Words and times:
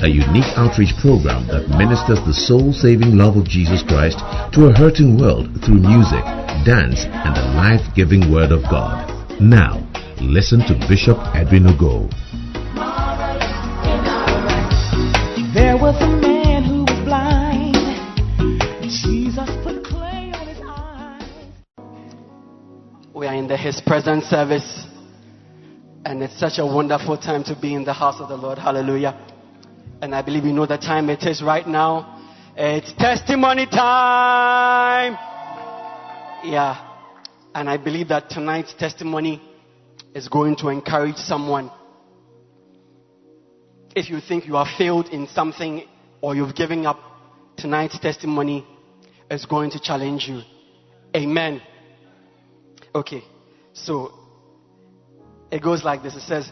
a 0.00 0.08
unique 0.08 0.52
outreach 0.56 0.92
program 1.00 1.46
that 1.48 1.68
ministers 1.78 2.20
the 2.26 2.34
soul-saving 2.34 3.16
love 3.16 3.36
of 3.36 3.48
Jesus 3.48 3.82
Christ 3.82 4.18
to 4.52 4.66
a 4.66 4.72
hurting 4.76 5.16
world 5.16 5.48
through 5.64 5.80
music, 5.80 6.20
dance, 6.68 7.08
and 7.08 7.34
the 7.34 7.46
life-giving 7.56 8.30
Word 8.30 8.52
of 8.52 8.62
God. 8.64 9.08
Now, 9.40 9.80
listen 10.20 10.60
to 10.68 10.74
Bishop 10.86 11.16
Edwin 11.34 11.64
Ogo. 11.64 12.12
There 15.54 15.78
was 15.78 15.96
a 16.02 16.08
man 16.20 16.64
who 16.64 16.84
was 16.84 17.00
blind. 17.08 17.74
Jesus 18.84 19.48
put 19.64 19.82
clay 19.82 20.30
on 20.34 20.46
his 20.46 20.60
eyes. 20.62 21.24
We 23.14 23.26
are 23.26 23.34
in 23.34 23.48
the 23.48 23.56
His 23.56 23.80
Presence 23.80 24.24
service, 24.26 24.84
and 26.04 26.22
it's 26.22 26.38
such 26.38 26.58
a 26.58 26.66
wonderful 26.66 27.16
time 27.16 27.44
to 27.44 27.56
be 27.58 27.72
in 27.72 27.84
the 27.84 27.94
house 27.94 28.20
of 28.20 28.28
the 28.28 28.36
Lord. 28.36 28.58
Hallelujah. 28.58 29.18
And 30.02 30.14
I 30.14 30.22
believe 30.22 30.44
you 30.44 30.52
know 30.52 30.66
the 30.66 30.76
time 30.76 31.08
it 31.08 31.22
is 31.22 31.42
right 31.42 31.66
now. 31.66 32.22
It's 32.56 32.92
testimony 32.94 33.66
time. 33.66 35.12
Yeah. 36.44 36.82
And 37.54 37.68
I 37.70 37.78
believe 37.78 38.08
that 38.08 38.28
tonight's 38.28 38.74
testimony 38.74 39.40
is 40.14 40.28
going 40.28 40.56
to 40.56 40.68
encourage 40.68 41.16
someone. 41.16 41.70
If 43.94 44.10
you 44.10 44.20
think 44.20 44.46
you 44.46 44.54
have 44.54 44.68
failed 44.76 45.08
in 45.08 45.26
something 45.28 45.84
or 46.20 46.36
you've 46.36 46.54
given 46.54 46.84
up, 46.84 46.98
tonight's 47.56 47.98
testimony 47.98 48.66
is 49.30 49.46
going 49.46 49.70
to 49.70 49.80
challenge 49.80 50.28
you. 50.28 50.42
Amen. 51.16 51.62
Okay. 52.94 53.22
So 53.72 54.12
it 55.50 55.62
goes 55.62 55.82
like 55.84 56.02
this. 56.02 56.14
It 56.16 56.22
says, 56.22 56.50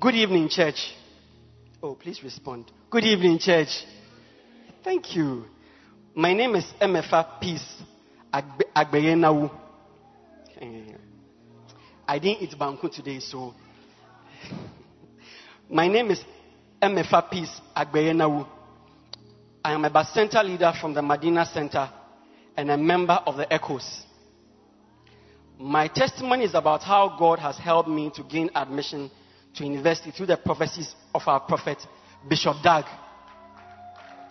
Good 0.00 0.14
evening, 0.14 0.48
church. 0.48 0.94
Oh, 1.84 1.94
please 1.94 2.22
respond. 2.24 2.72
Good 2.88 3.04
evening, 3.04 3.38
church. 3.38 3.84
Thank 4.82 5.14
you. 5.14 5.44
My 6.14 6.32
name 6.32 6.54
is 6.54 6.64
MFA 6.80 7.38
Peace 7.38 7.74
Agbe- 8.32 8.72
Agbeyenawu. 8.74 9.50
Eh, 10.62 10.94
I 12.08 12.18
didn't 12.18 12.40
eat 12.40 12.58
banku 12.58 12.90
today, 12.90 13.20
so. 13.20 13.52
My 15.68 15.86
name 15.86 16.10
is 16.10 16.24
MFA 16.80 17.30
Peace 17.30 17.60
Agbeyenawu. 17.76 18.46
I 19.62 19.74
am 19.74 19.84
a 19.84 19.90
Bacenta 19.90 20.42
leader 20.42 20.72
from 20.80 20.94
the 20.94 21.02
Medina 21.02 21.44
Center 21.44 21.90
and 22.56 22.70
a 22.70 22.78
member 22.78 23.20
of 23.26 23.36
the 23.36 23.52
Echoes. 23.52 24.06
My 25.58 25.88
testimony 25.88 26.44
is 26.44 26.54
about 26.54 26.82
how 26.82 27.14
God 27.18 27.40
has 27.40 27.58
helped 27.58 27.90
me 27.90 28.10
to 28.14 28.22
gain 28.22 28.48
admission 28.54 29.10
to 29.54 29.64
university 29.64 30.10
through 30.10 30.26
the 30.26 30.36
prophecies 30.36 30.94
of 31.14 31.22
our 31.26 31.40
prophet, 31.40 31.78
Bishop 32.28 32.56
Dag. 32.62 32.84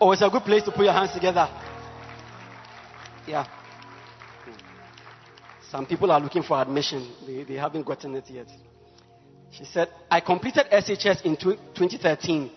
Oh, 0.00 0.12
it's 0.12 0.22
a 0.22 0.28
good 0.28 0.42
place 0.42 0.62
to 0.64 0.72
put 0.72 0.84
your 0.84 0.92
hands 0.92 1.12
together. 1.12 1.48
Yeah. 3.26 3.46
Some 5.70 5.86
people 5.86 6.10
are 6.12 6.20
looking 6.20 6.42
for 6.42 6.60
admission, 6.60 7.10
they, 7.26 7.42
they 7.44 7.54
haven't 7.54 7.84
gotten 7.84 8.14
it 8.14 8.24
yet. 8.28 8.46
She 9.50 9.64
said, 9.64 9.88
I 10.10 10.20
completed 10.20 10.66
SHS 10.70 11.22
in 11.22 11.36
2013, 11.36 12.50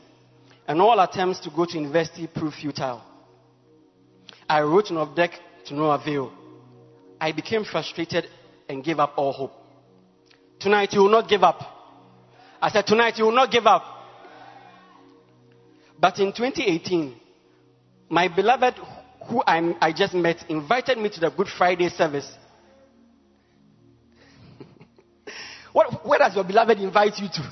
and 0.68 0.81
all 0.81 1.00
attempts 1.00 1.40
to 1.42 1.50
go 1.50 1.66
to 1.66 1.74
university 1.74 2.28
proved 2.28 2.56
futile. 2.56 3.03
I 4.50 4.62
wrote 4.62 4.90
an 4.90 5.13
deck 5.16 5.31
to 5.66 5.75
no 5.75 5.92
avail. 5.92 6.31
I 7.19 7.31
became 7.31 7.63
frustrated 7.63 8.28
and 8.68 8.84
gave 8.84 9.00
up 9.00 9.13
all 9.18 9.31
hope. 9.31 9.53
Tonight, 10.59 10.94
you 10.94 11.02
will 11.02 11.09
not 11.09 11.30
give 11.30 11.44
up. 11.44 11.77
I 12.62 12.69
said, 12.69 12.85
Tonight, 12.88 13.18
you 13.18 13.25
will 13.25 13.35
not 13.35 13.51
give 13.51 13.68
up. 13.68 13.84
But 16.00 16.19
in 16.19 16.31
2018, 16.31 17.16
my 18.09 18.28
beloved, 18.28 18.75
who 19.28 19.44
I'm, 19.45 19.75
I 19.81 19.91
just 19.91 20.13
met, 20.13 20.45
invited 20.50 20.97
me 20.97 21.09
to 21.09 21.19
the 21.19 21.29
Good 21.29 21.47
Friday 21.57 21.90
service. 21.90 22.29
what, 25.73 26.06
where 26.06 26.19
does 26.19 26.35
your 26.35 26.44
beloved 26.44 26.78
invite 26.79 27.18
you 27.18 27.28
to? 27.28 27.41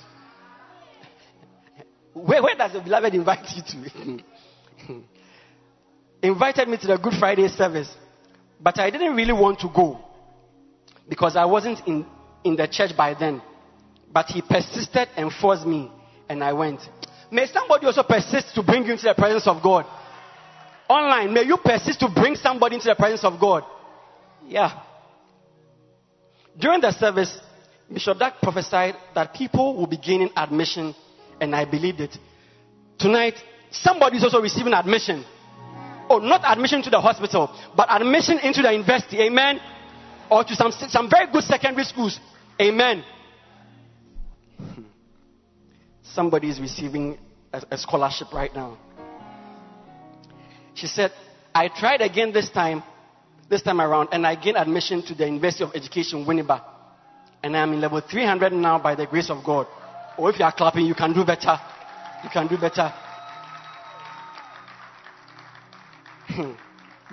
Where, 2.14 2.42
where 2.42 2.56
does 2.56 2.72
your 2.74 2.82
beloved 2.82 3.14
invite 3.14 3.46
you 3.58 3.62
to? 3.62 4.24
invited 6.24 6.68
me 6.68 6.78
to 6.78 6.88
the 6.88 6.98
Good 6.98 7.14
Friday 7.20 7.48
service, 7.50 7.94
but 8.60 8.80
I 8.80 8.90
didn't 8.90 9.16
really 9.16 9.34
want 9.34 9.60
to 9.60 9.70
go 9.74 10.00
because 11.10 11.36
I 11.36 11.46
wasn't 11.46 11.86
in, 11.88 12.06
in 12.44 12.56
the 12.56 12.68
church 12.68 12.96
by 12.96 13.14
then. 13.14 13.42
But 14.12 14.28
he 14.28 14.42
persisted 14.42 15.10
and 15.18 15.32
forced 15.32 15.66
me, 15.66 15.92
and 16.30 16.44
I 16.44 16.54
went. 16.54 16.82
May 17.32 17.48
somebody 17.48 17.86
also 17.86 18.04
persist 18.04 18.56
to 18.56 18.64
bring 18.64 18.86
you 18.86 18.94
into 18.94 19.04
the 19.04 19.14
presence 19.14 19.48
of 19.48 19.62
God. 19.62 19.86
Online, 20.88 21.34
may 21.34 21.44
you 21.44 21.58
persist 21.58 22.00
to 22.00 22.10
bring 22.10 22.36
somebody 22.36 22.76
into 22.76 22.88
the 22.88 22.96
presence 22.96 23.24
of 23.24 23.40
God. 23.40 23.64
Yeah. 24.48 24.82
During 26.58 26.82
the 26.82 26.92
service, 26.92 27.38
Bishop 27.92 28.18
Dag 28.20 28.34
prophesied 28.42 28.96
that 29.14 29.34
people 29.34 29.76
will 29.76 29.88
be 29.88 29.98
gaining 29.98 30.30
admission, 30.36 30.96
and 31.42 31.56
I 31.56 31.66
believed 31.66 32.00
it. 32.00 32.18
Tonight, 32.98 33.36
somebody 33.72 34.18
is 34.18 34.24
also 34.24 34.42
receiving 34.42 34.74
admission. 34.74 35.26
Oh, 36.10 36.20
not 36.20 36.42
admission 36.46 36.82
to 36.84 36.90
the 36.90 37.02
hospital, 37.02 37.54
but 37.76 37.88
admission 37.90 38.40
into 38.40 38.62
the 38.62 38.72
university. 38.72 39.20
Amen. 39.22 39.60
Or 40.30 40.44
to 40.44 40.56
some, 40.56 40.72
some 40.72 41.10
very 41.10 41.32
good 41.32 41.44
secondary 41.44 41.84
schools. 41.84 42.20
Amen. 42.62 43.04
Somebody 46.14 46.50
is 46.50 46.60
receiving 46.60 47.18
a, 47.52 47.64
a 47.72 47.78
scholarship 47.78 48.32
right 48.34 48.54
now. 48.54 48.78
She 50.74 50.88
said, 50.88 51.12
I 51.54 51.70
tried 51.70 52.02
again 52.02 52.34
this 52.34 52.50
time, 52.50 52.84
this 53.50 53.62
time 53.62 53.80
around, 53.80 54.10
and 54.12 54.28
I 54.28 54.36
gained 54.36 54.58
admission 54.58 55.02
to 55.04 55.16
the 55.16 55.26
University 55.26 55.64
of 55.64 55.72
Education, 55.74 56.26
Winneba. 56.26 56.62
And 57.42 57.56
I'm 57.56 57.74
in 57.74 57.82
level 57.82 58.02
300 58.02 58.52
now 58.54 58.80
by 58.80 58.96
the 58.96 59.06
grace 59.06 59.30
of 59.30 59.44
God. 59.44 59.68
Or 60.18 60.30
if 60.30 60.40
you 60.40 60.46
are 60.46 60.52
clapping, 60.52 60.86
you 60.86 60.96
can 60.96 61.14
do 61.14 61.26
better. 61.26 61.58
You 62.24 62.30
can 62.30 62.48
do 62.48 62.58
better. 62.58 62.94
Hmm. 66.28 66.52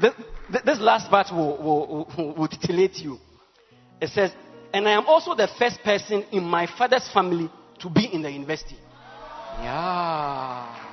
this, 0.01 0.15
this 0.65 0.81
last 0.81 1.09
part 1.09 1.31
will, 1.31 1.57
will, 1.63 2.09
will, 2.17 2.35
will 2.35 2.49
titillate 2.49 2.97
you. 2.97 3.19
It 4.01 4.09
says, 4.09 4.33
and 4.73 4.89
I 4.89 4.93
am 4.93 5.07
also 5.07 5.35
the 5.35 5.49
first 5.59 5.83
person 5.83 6.25
in 6.33 6.43
my 6.43 6.67
father's 6.67 7.09
family 7.13 7.51
to 7.83 7.91
be 7.91 8.07
in 8.13 8.23
the 8.23 8.31
university. 8.31 8.77
Yeah. 9.61 10.89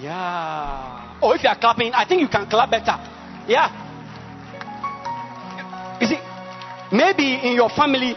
Yeah. 0.00 1.18
Oh, 1.22 1.32
if 1.32 1.42
you 1.42 1.48
are 1.48 1.58
clapping, 1.58 1.92
I 1.92 2.06
think 2.08 2.22
you 2.22 2.28
can 2.28 2.48
clap 2.48 2.70
better. 2.70 2.96
Yeah. 3.46 3.68
You 6.00 6.06
see, 6.08 6.18
maybe 6.92 7.48
in 7.48 7.54
your 7.54 7.68
family, 7.70 8.14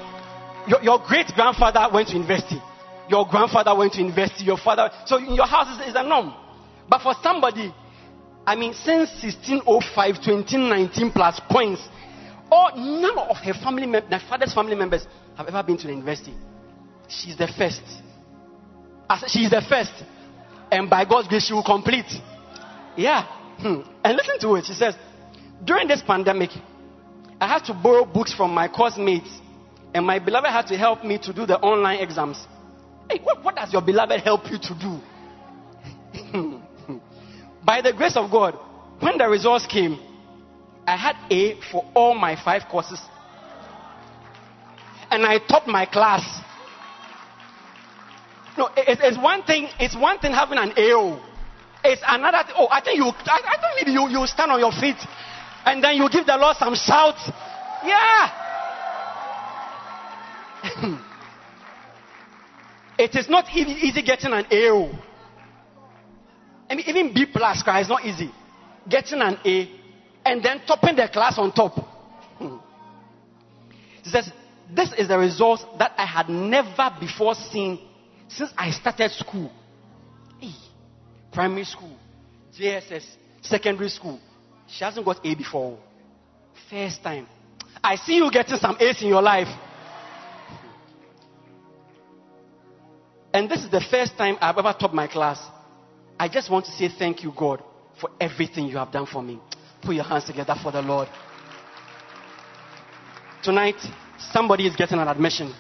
your, 0.68 0.82
your 0.82 1.00
great 1.06 1.28
grandfather 1.36 1.88
went 1.94 2.10
to 2.10 2.14
university. 2.18 2.62
Your 3.10 3.28
grandfather 3.28 3.76
went 3.76 3.94
to 3.94 4.00
university. 4.00 4.46
Your 4.46 4.58
father. 4.58 4.90
So 5.06 5.18
in 5.18 5.36
your 5.36 5.48
house 5.48 5.80
is, 5.88 5.96
a 5.96 6.04
norm. 6.04 6.34
But 6.90 7.02
for 7.02 7.14
somebody, 7.22 7.74
I 8.46 8.56
mean, 8.56 8.74
since 8.74 9.10
1605, 9.22 10.16
2019 10.24 11.12
plus 11.12 11.40
points, 11.50 11.82
or 12.52 12.72
none 12.76 13.18
of 13.18 13.38
her 13.38 13.54
family, 13.54 13.86
my 13.86 14.02
father's 14.28 14.54
family 14.54 14.76
members 14.76 15.06
have 15.38 15.48
ever 15.48 15.62
been 15.64 15.78
to 15.78 15.88
the 15.88 15.94
university. 15.94 16.34
She's 17.10 17.38
the 17.38 17.48
first. 17.48 17.82
She's 19.28 19.50
the 19.50 19.62
first. 19.68 19.92
And 20.72 20.90
by 20.90 21.06
God's 21.06 21.28
grace, 21.28 21.48
she 21.48 21.54
will 21.54 21.64
complete. 21.64 22.06
Yeah. 22.96 23.24
Hmm. 23.58 23.82
And 24.04 24.16
listen 24.16 24.40
to 24.42 24.56
it. 24.56 24.66
She 24.66 24.74
says, 24.74 24.96
during 25.64 25.88
this 25.88 26.02
pandemic, 26.06 26.52
I 27.42 27.48
had 27.48 27.64
to 27.66 27.74
borrow 27.74 28.06
books 28.06 28.34
from 28.34 28.54
my 28.54 28.68
course 28.68 28.98
mates, 28.98 29.30
and 29.94 30.06
my 30.06 30.20
beloved 30.20 30.48
had 30.48 30.68
to 30.68 30.78
help 30.78 31.04
me 31.04 31.18
to 31.20 31.34
do 31.34 31.46
the 31.46 31.58
online 31.60 32.00
exams. 32.00 32.46
Hey, 33.10 33.20
what, 33.24 33.44
what 33.44 33.56
does 33.56 33.74
your 33.74 33.82
beloved 33.82 34.22
help 34.22 34.50
you 34.52 34.58
to 34.60 34.76
do? 34.80 35.00
By 37.66 37.82
the 37.82 37.94
grace 37.94 38.16
of 38.16 38.30
God, 38.32 38.58
when 39.00 39.18
the 39.18 39.28
results 39.28 39.66
came, 39.66 40.00
I 40.86 40.96
had 40.96 41.16
A 41.32 41.60
for 41.72 41.86
all 41.96 42.16
my 42.16 42.36
five 42.44 42.64
courses. 42.70 43.02
And 45.12 45.26
I 45.26 45.40
topped 45.40 45.68
my 45.68 45.86
class. 45.86 46.22
No, 48.60 48.68
it, 48.76 49.00
it's 49.02 49.18
one 49.18 49.44
thing. 49.44 49.70
It's 49.80 49.96
one 49.96 50.20
thing 50.20 50.34
having 50.34 50.58
an 50.58 50.74
AO. 50.76 51.24
It's 51.86 52.02
another. 52.06 52.44
Th- 52.44 52.56
oh, 52.60 52.68
I 52.70 52.82
think 52.82 52.98
you. 52.98 53.06
I, 53.06 53.40
I 53.40 53.56
think 53.56 53.72
maybe 53.80 53.92
you 53.94 54.10
you 54.10 54.28
stand 54.28 54.52
on 54.52 54.60
your 54.60 54.74
feet 54.74 54.98
And 55.66 55.82
then 55.82 55.96
you 55.96 56.10
give 56.10 56.26
the 56.26 56.36
Lord 56.36 56.58
some 56.58 56.76
shouts. 56.76 57.32
Yeah. 57.86 58.32
it 63.00 63.16
is 63.16 63.30
not 63.30 63.46
easy, 63.56 63.88
easy 63.88 64.02
getting 64.02 64.34
an 64.34 64.46
A. 64.52 64.70
oh. 64.72 64.92
I 66.70 66.76
mean, 66.76 66.86
even 66.88 67.14
B 67.14 67.28
plus 67.32 67.64
cry 67.64 67.80
is 67.80 67.88
not 67.88 68.04
easy. 68.04 68.30
Getting 68.90 69.22
an 69.22 69.38
A 69.46 69.70
and 70.26 70.44
then 70.44 70.62
topping 70.68 70.98
the 70.98 71.08
class 71.08 71.38
on 71.38 71.54
top. 71.54 71.76
Hmm. 72.38 72.58
He 74.04 74.10
says, 74.10 74.30
This 74.76 74.92
is 74.98 75.08
the 75.08 75.18
result 75.18 75.62
that 75.80 75.94
I 75.98 76.06
had 76.06 76.28
never 76.28 76.92
before 77.00 77.36
seen 77.36 77.80
since 78.30 78.52
I 78.58 78.72
started 78.72 79.12
school. 79.12 79.52
Hey, 80.40 80.54
primary 81.32 81.66
school, 81.66 81.98
JSS, 82.58 83.06
secondary 83.42 83.90
school. 83.90 84.20
She 84.68 84.84
hasn't 84.84 85.06
got 85.06 85.26
A 85.26 85.36
before. 85.36 85.78
First 86.70 87.04
time. 87.04 87.28
I 87.84 87.96
see 87.96 88.18
you 88.18 88.30
getting 88.32 88.58
some 88.58 88.78
A's 88.80 89.02
in 89.02 89.08
your 89.08 89.22
life. 89.22 89.48
And 93.34 93.50
this 93.50 93.64
is 93.64 93.70
the 93.70 93.84
first 93.92 94.18
time 94.18 94.38
I've 94.42 94.58
ever 94.58 94.76
taught 94.80 94.94
my 94.94 95.08
class. 95.08 95.40
I 96.20 96.28
just 96.28 96.52
want 96.52 96.66
to 96.66 96.72
say 96.72 96.90
thank 96.90 97.24
you, 97.24 97.32
God, 97.36 97.64
for 98.00 98.10
everything 98.20 98.66
you 98.66 98.78
have 98.78 98.92
done 98.92 99.06
for 99.06 99.22
me. 99.22 99.40
Put 99.82 99.96
your 99.96 100.04
hands 100.04 100.26
together 100.26 100.56
for 100.62 100.72
the 100.72 100.82
Lord. 100.82 101.08
Tonight, 103.42 103.76
somebody 104.32 104.68
is 104.68 104.76
getting 104.76 105.00
an 105.00 105.08
admission. 105.08 105.54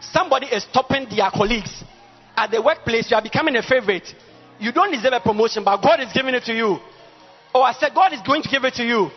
Somebody 0.00 0.46
is 0.46 0.66
topping 0.72 1.06
their 1.08 1.30
colleagues. 1.30 1.84
At 2.36 2.50
the 2.50 2.60
workplace, 2.60 3.10
you 3.10 3.16
are 3.16 3.22
becoming 3.22 3.56
a 3.56 3.62
favorite. 3.62 4.06
You 4.58 4.72
don't 4.72 4.90
deserve 4.90 5.12
a 5.12 5.20
promotion, 5.20 5.64
but 5.64 5.80
God 5.82 6.00
is 6.00 6.12
giving 6.12 6.34
it 6.34 6.44
to 6.44 6.54
you. 6.54 6.78
Oh, 7.54 7.62
I 7.62 7.72
said, 7.72 7.92
God 7.94 8.12
is 8.12 8.20
going 8.26 8.42
to 8.42 8.48
give 8.48 8.64
it 8.64 8.74
to 8.74 8.84
you. 8.84 9.10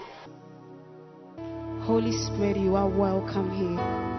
Holy 1.82 2.12
Spirit, 2.12 2.58
you 2.58 2.76
are 2.76 2.88
welcome 2.88 3.50
here. 3.52 4.17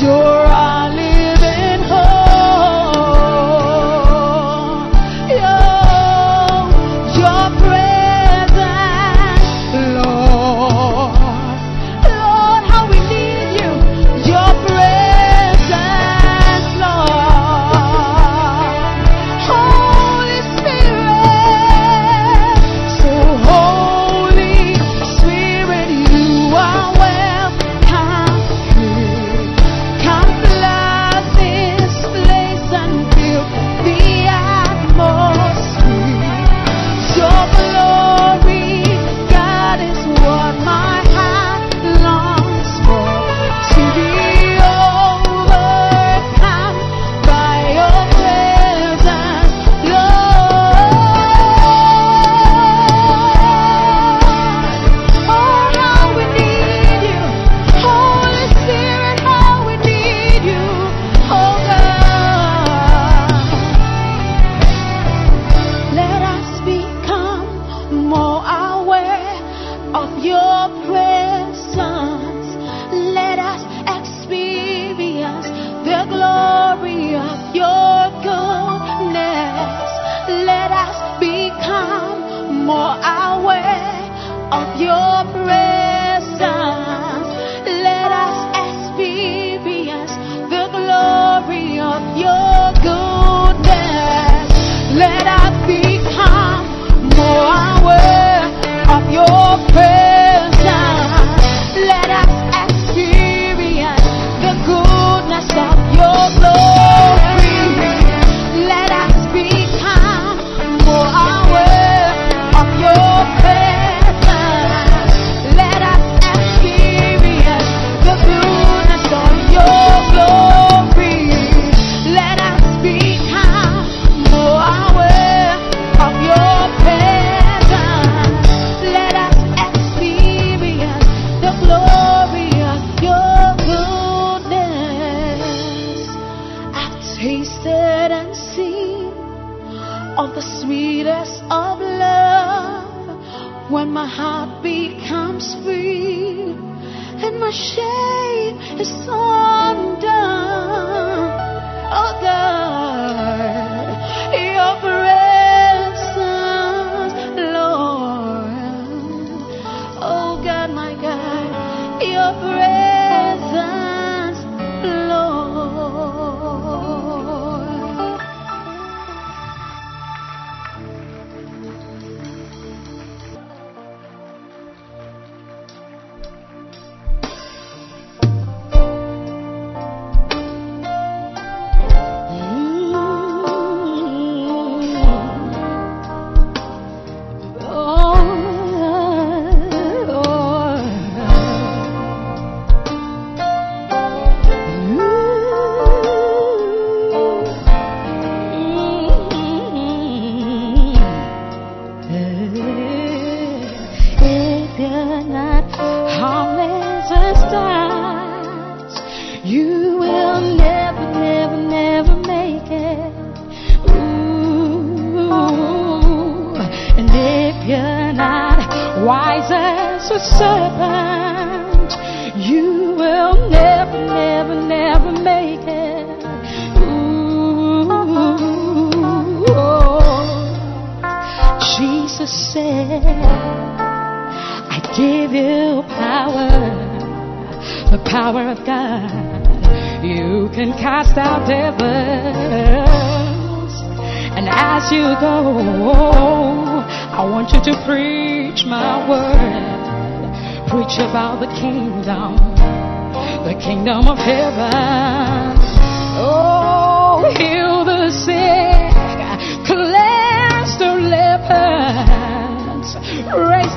You're 0.00 0.39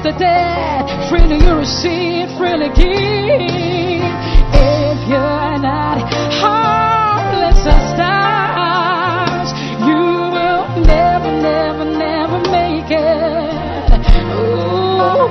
the 0.04 0.12
dead. 0.20 1.10
Freely 1.10 1.38
you 1.40 1.56
receive, 1.56 2.28
freely 2.38 2.68
give. 2.76 4.04
If 4.52 5.08
you're 5.08 5.58
not 5.64 6.12
harmless 6.44 7.66
as 7.66 7.84
stars, 7.96 9.50
you 9.88 10.04
will 10.36 10.68
never, 10.84 11.32
never, 11.32 11.86
never 11.86 12.40
make 12.52 12.92
it. 12.92 13.94
Ooh, 14.36 15.24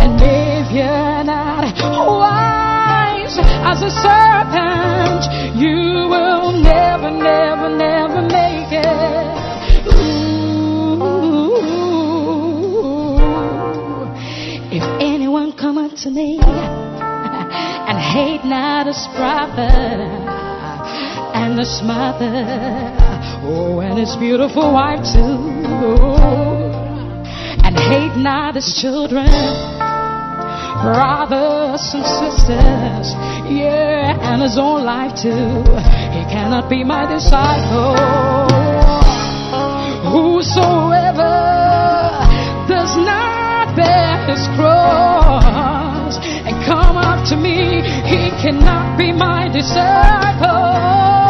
and 0.00 0.18
if 0.18 0.72
you're 0.72 1.24
not 1.24 1.74
wise 1.76 3.36
as 3.70 3.82
a 3.82 3.90
serpent, 3.90 5.22
you 5.54 5.95
me. 16.16 16.40
And 17.88 17.98
hate 18.00 18.44
not 18.44 18.88
his 18.88 19.06
prophet 19.14 19.62
uh, 19.62 21.38
and 21.38 21.56
his 21.56 21.80
mother, 21.84 22.34
oh, 23.46 23.78
and 23.78 23.96
his 23.96 24.16
beautiful 24.16 24.72
wife 24.72 25.06
too, 25.14 25.38
and 27.62 27.78
hate 27.78 28.16
not 28.16 28.56
his 28.56 28.74
children, 28.82 29.30
brothers 30.82 31.94
and 31.94 32.04
sisters, 32.20 33.06
yeah, 33.54 34.18
and 34.20 34.42
his 34.42 34.58
own 34.58 34.84
life 34.84 35.14
too, 35.14 35.62
he 36.10 36.22
cannot 36.34 36.68
be 36.68 36.82
my 36.82 37.06
disciple. 37.06 37.94
Whosoever 40.10 41.38
does 42.66 42.92
not 42.96 43.76
bear 43.76 44.26
his 44.26 44.44
cross 44.58 45.75
to 47.28 47.36
me, 47.36 47.82
he 48.06 48.30
cannot 48.40 48.96
be 48.96 49.12
my 49.12 49.48
disciple. 49.48 51.25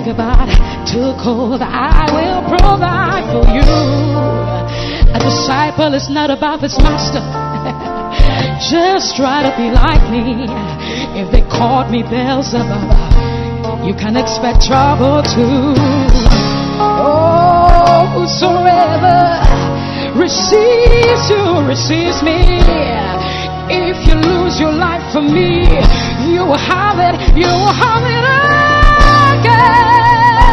Think 0.00 0.14
about 0.14 0.48
too 0.88 1.12
cold. 1.20 1.60
I 1.60 2.08
will 2.08 2.40
provide 2.48 3.28
for 3.28 3.44
you. 3.52 3.68
A 5.12 5.18
disciple 5.20 5.92
is 5.92 6.08
not 6.08 6.30
about 6.30 6.60
his 6.60 6.78
master. 6.78 7.20
Just 8.72 9.16
try 9.16 9.44
to 9.44 9.52
be 9.60 9.68
like 9.68 10.00
me. 10.08 10.48
If 11.20 11.30
they 11.30 11.42
called 11.42 11.90
me 11.90 12.02
Beelzebub, 12.02 12.64
you 13.84 13.92
can 13.92 14.16
expect 14.16 14.64
trouble 14.64 15.20
too. 15.20 15.76
Oh, 16.80 18.08
whosoever 18.16 19.20
receives 20.16 21.28
you 21.28 21.44
receives 21.68 22.22
me. 22.22 22.40
If 23.68 24.08
you 24.08 24.16
lose 24.16 24.58
your 24.58 24.72
life 24.72 25.12
for 25.12 25.20
me, 25.20 25.68
you 26.32 26.46
will 26.48 26.64
have 26.72 26.96
it. 26.98 27.36
You 27.36 27.46
will 27.46 27.74
have 27.74 28.04
it 28.04 28.39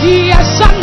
E 0.00 0.30
essa 0.30 0.77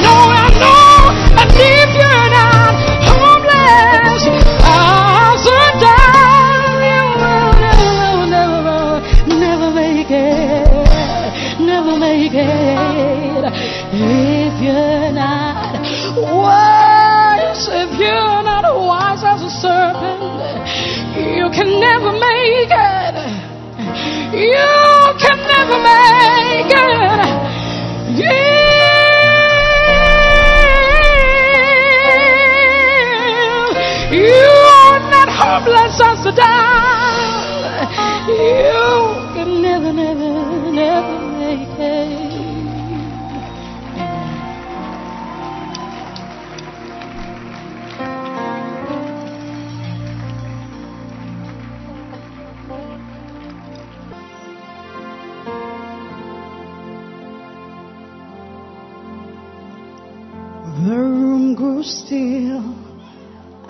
grew 61.56 61.84
still 61.84 62.76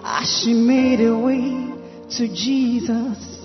as 0.04 0.42
she 0.42 0.54
made 0.54 1.00
her 1.00 1.18
way 1.18 1.72
to 2.18 2.28
Jesus. 2.28 3.40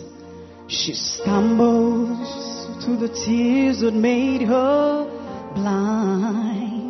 She 0.69 0.95
stumbles 0.95 2.85
to 2.85 2.97
the 2.97 3.09
tears 3.09 3.81
that 3.81 3.95
made 3.95 4.43
her 4.43 5.05
blind. 5.55 6.81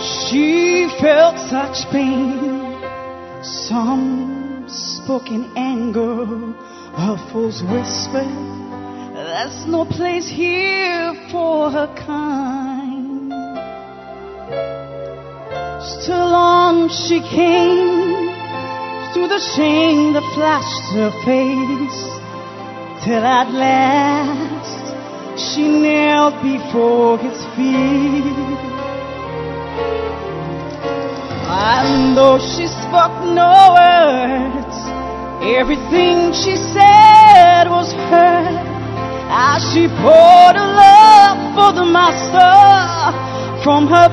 She 0.00 0.88
felt 1.00 1.36
such 1.48 1.90
pain. 1.92 2.82
Some 3.42 4.64
spoke 4.68 5.28
in 5.28 5.52
anger, 5.56 6.54
others 6.96 7.62
whispered, 7.62 8.34
There's 9.14 9.66
no 9.66 9.84
place 9.84 10.28
here 10.28 11.14
for 11.30 11.70
her 11.70 11.94
kind. 12.06 12.63
Still 16.04 16.34
on 16.34 16.90
she 16.90 17.18
came 17.18 18.28
through 19.14 19.28
the 19.28 19.40
shame 19.56 20.12
that 20.12 20.26
flashed 20.34 20.92
her 20.92 21.10
face, 21.24 22.00
till 23.02 23.24
at 23.24 23.48
last 23.50 24.84
she 25.40 25.64
knelt 25.66 26.34
before 26.42 27.16
his 27.16 27.40
feet. 27.56 28.36
And 31.48 32.14
though 32.14 32.36
she 32.36 32.66
spoke 32.68 33.16
no 33.24 33.72
words, 33.72 34.76
everything 35.56 36.34
she 36.34 36.56
said 36.76 37.64
was 37.64 37.90
heard 38.12 38.60
as 39.32 39.72
she 39.72 39.88
poured 39.88 40.56
her 40.60 40.72
love 40.84 41.38
for 41.56 41.72
the 41.72 41.86
master 41.86 43.64
from 43.64 43.86
her 43.86 44.10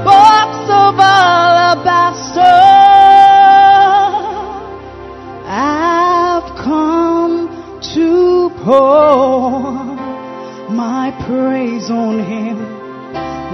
of 0.69 0.99
alabaster. 0.99 2.57
I've 5.47 6.55
come 6.57 7.49
to 7.95 8.49
pour 8.63 9.61
my 10.69 11.11
praise 11.25 11.89
on 11.89 12.19
him 12.23 12.57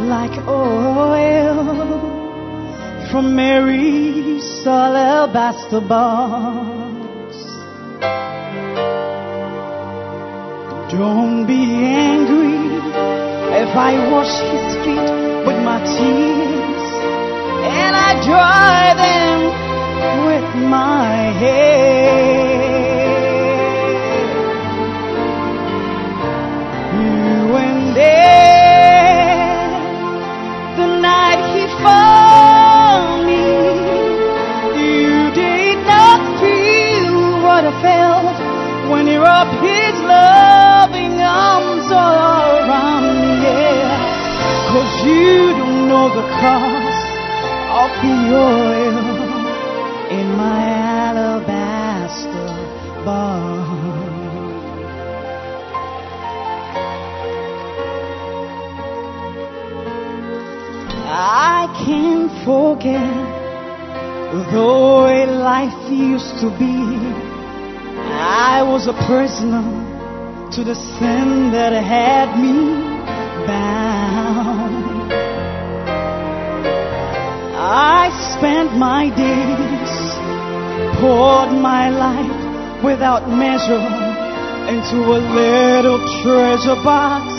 like 0.09 0.37
oil 0.47 1.57
from 3.09 3.35
Mary's 3.35 4.65
alabaster 4.65 5.81
box. 5.81 7.35
Don't 10.91 11.45
be 11.45 11.63
angry 11.83 12.57
if 13.63 13.75
I 13.75 13.93
wash 14.11 14.35
his 14.53 14.75
feet 14.83 15.45
with 15.47 15.59
my 15.63 15.79
tears 15.83 16.46
and 17.88 17.95
I 17.95 18.12
dry 18.32 18.84
them 19.06 19.38
with 20.28 20.47
my 20.67 21.32
hair. 21.39 22.67
You 27.00 27.56
and 27.65 27.95
there, 27.95 29.71
the 30.80 30.88
night 31.00 31.41
he 31.56 31.63
found 31.86 33.26
me, 33.30 33.47
you 34.84 35.32
did 35.43 35.78
not 35.88 36.19
feel 36.41 37.15
what 37.45 37.63
I 37.71 37.73
felt 37.88 38.38
when 38.91 39.08
you 39.08 39.21
wrapped 39.21 39.58
his 39.63 39.95
loving 40.04 41.15
arms 41.21 41.88
all 41.89 42.50
around 42.63 43.06
me. 43.21 43.32
Yeah. 43.47 43.95
Cause 44.71 44.93
you 45.06 45.56
don't 45.60 45.88
know 45.88 46.08
the 46.19 46.28
cost 46.41 46.76
of 47.88 47.93
the 48.04 48.17
oil 48.36 48.97
in 50.19 50.28
my 50.36 50.62
alabaster 51.00 52.47
box. 53.06 53.47
I 61.10 61.62
can't 61.86 62.32
forget 62.45 63.15
the 64.52 64.67
way 65.04 65.26
life 65.26 65.89
used 65.89 66.39
to 66.41 66.50
be. 66.60 66.76
I 68.19 68.63
was 68.63 68.88
a 68.88 68.95
prisoner 69.08 69.65
to 70.52 70.63
the 70.63 70.76
sin 70.76 71.52
that 71.52 71.71
had 71.71 72.38
me 72.38 73.47
bound. 73.47 73.76
I 77.69 78.10
spent 78.38 78.77
my 78.77 79.10
days, 79.10 79.93
poured 81.01 81.51
my 81.51 81.89
life 81.89 82.84
without 82.84 83.27
measure 83.27 83.88
into 84.71 84.97
a 85.03 85.19
little 85.19 85.99
treasure 86.23 86.82
box 86.84 87.38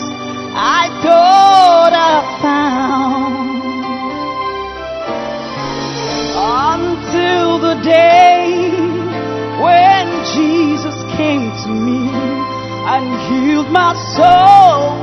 I 0.51 0.89
thought 1.01 1.93
I 1.93 2.17
found. 2.41 3.59
Until 6.75 7.59
the 7.59 7.81
day 7.81 8.71
when 9.63 10.05
Jesus 10.35 10.95
came 11.15 11.49
to 11.63 11.69
me 11.69 12.09
and 12.93 13.05
healed 13.29 13.71
my 13.71 13.93
soul 14.17 14.99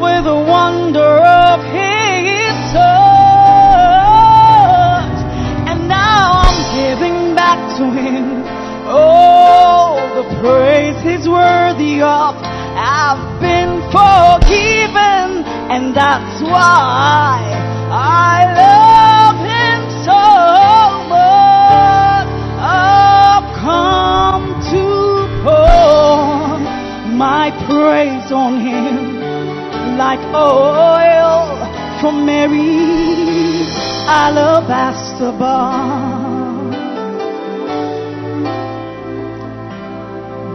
with 0.00 0.24
the 0.24 0.34
wonder 0.34 1.18
of 1.50 1.64
his 1.72 2.72
touch. 2.72 3.15
Now 6.16 6.30
I'm 6.48 6.60
giving 6.80 7.18
back 7.34 7.60
to 7.78 7.84
him 8.00 8.24
all 8.88 9.96
the 10.18 10.24
praise 10.40 10.98
he's 11.08 11.26
worthy 11.28 12.00
of. 12.00 12.32
I've 13.00 13.24
been 13.40 13.72
forgiven, 13.96 15.44
and 15.74 15.84
that's 15.94 16.36
why 16.52 17.36
I 18.28 18.36
love 18.64 19.38
him 19.54 19.80
so 20.08 20.22
much. 21.16 22.28
I've 22.90 23.48
come 23.68 24.46
to 24.72 24.84
pour 25.44 26.58
my 27.26 27.46
praise 27.68 28.28
on 28.44 28.52
him 28.68 28.96
like 30.04 30.22
oil 30.34 31.36
from 32.00 32.24
Mary's 32.26 33.72
alabaster 34.08 35.32
box. 35.32 36.05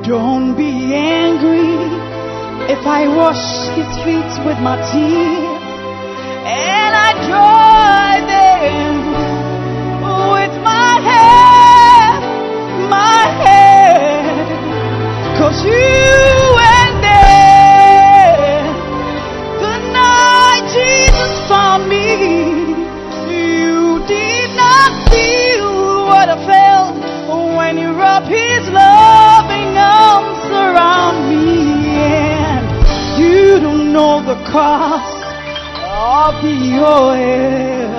Don't 0.03 0.57
be 0.57 0.95
angry 0.95 1.77
if 2.73 2.87
I 2.87 3.07
wash 3.07 3.67
his 3.77 3.85
feet 4.03 4.45
with 4.47 4.57
my 4.59 4.75
tears 4.91 5.61
and 6.43 6.95
I 6.95 7.11
dry 7.29 8.19
them 8.35 8.95
with 10.33 10.63
my 10.63 10.93
hair, 11.09 12.19
my 12.89 13.25
hair. 13.45 15.37
Cause 15.37 15.63
you 15.63 16.30
know 33.91 34.21
the 34.23 34.35
cost 34.49 35.25
of 35.85 36.41
the 36.41 36.79
oil. 36.79 37.91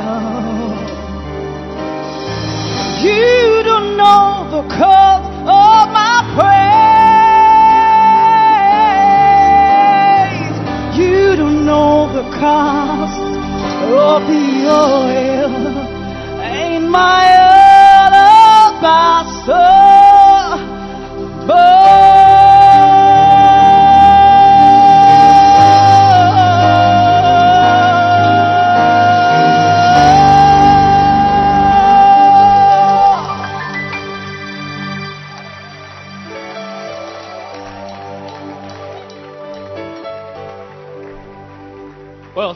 You 3.04 3.62
don't 3.62 3.96
know 3.98 4.48
the 4.50 4.62
cost 4.74 5.30
of 5.40 5.92
my 5.98 6.22
praise. 10.32 10.98
You 10.98 11.36
don't 11.36 11.66
know 11.66 12.08
the 12.14 12.24
cost 12.38 13.20
of 14.06 14.26
the 14.32 14.46
oil 14.70 15.54
in 16.64 16.88
my 16.88 17.24
alabaster 18.46 19.72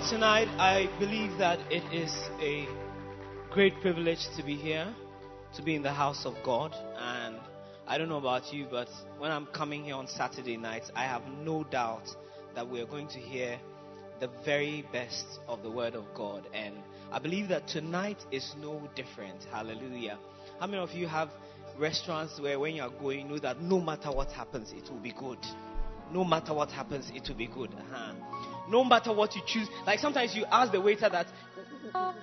tonight, 0.09 0.47
I 0.61 0.88
believe 1.01 1.37
that 1.38 1.59
it 1.69 1.83
is 1.92 2.12
a 2.40 2.69
great 3.51 3.75
privilege 3.81 4.25
to 4.37 4.45
be 4.45 4.55
here, 4.55 4.95
to 5.57 5.62
be 5.64 5.75
in 5.75 5.83
the 5.83 5.92
house 5.92 6.25
of 6.25 6.35
God. 6.45 6.73
And 6.97 7.37
I 7.88 7.99
don't 7.99 8.09
know 8.09 8.19
about 8.19 8.53
you, 8.53 8.69
but 8.71 8.87
when 9.19 9.33
I'm 9.33 9.47
coming 9.47 9.83
here 9.83 9.97
on 9.97 10.07
Saturday 10.07 10.57
nights, 10.57 10.92
I 10.95 11.05
have 11.05 11.23
no 11.42 11.64
doubt 11.64 12.05
that 12.55 12.69
we 12.69 12.81
are 12.81 12.87
going 12.87 13.09
to 13.09 13.19
hear 13.19 13.59
the 14.21 14.31
very 14.45 14.87
best 14.92 15.27
of 15.49 15.64
the 15.64 15.71
Word 15.73 15.97
of 15.97 16.05
God. 16.14 16.47
And 16.55 16.77
I 17.11 17.19
believe 17.19 17.49
that 17.49 17.66
tonight 17.66 18.19
is 18.31 18.55
no 18.61 18.88
different. 18.95 19.42
Hallelujah. 19.51 20.21
How 20.61 20.69
many 20.69 20.79
of 20.79 20.92
you 20.92 21.09
have 21.09 21.31
restaurants 21.77 22.38
where 22.38 22.61
when 22.61 22.77
you 22.77 22.83
are 22.83 22.90
going, 22.90 23.21
you 23.21 23.29
know 23.29 23.38
that 23.40 23.61
no 23.61 23.81
matter 23.81 24.12
what 24.12 24.31
happens, 24.31 24.73
it 24.73 24.88
will 24.88 25.01
be 25.01 25.12
good? 25.19 25.38
No 26.12 26.23
matter 26.23 26.55
what 26.55 26.71
happens, 26.71 27.11
it 27.12 27.29
will 27.29 27.37
be 27.37 27.49
good. 27.49 27.71
Uh-huh. 27.73 28.56
No 28.69 28.85
matter 28.85 29.13
what 29.13 29.35
you 29.35 29.43
choose. 29.47 29.69
Like 29.87 29.99
sometimes 29.99 30.35
you 30.35 30.45
ask 30.51 30.73
the 30.73 30.81
waiter 30.81 31.09
that, 31.09 31.27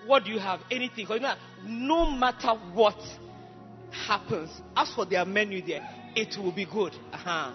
what 0.05 0.25
do 0.25 0.31
you 0.31 0.39
have? 0.39 0.59
Anything. 0.69 1.07
Know, 1.07 1.35
no 1.65 2.11
matter 2.11 2.53
what 2.73 2.97
happens, 3.91 4.49
as 4.75 4.93
for 4.93 5.05
their 5.05 5.25
menu 5.25 5.61
there, 5.65 5.87
it 6.15 6.37
will 6.37 6.51
be 6.51 6.65
good. 6.65 6.93
Uh-huh. 7.11 7.53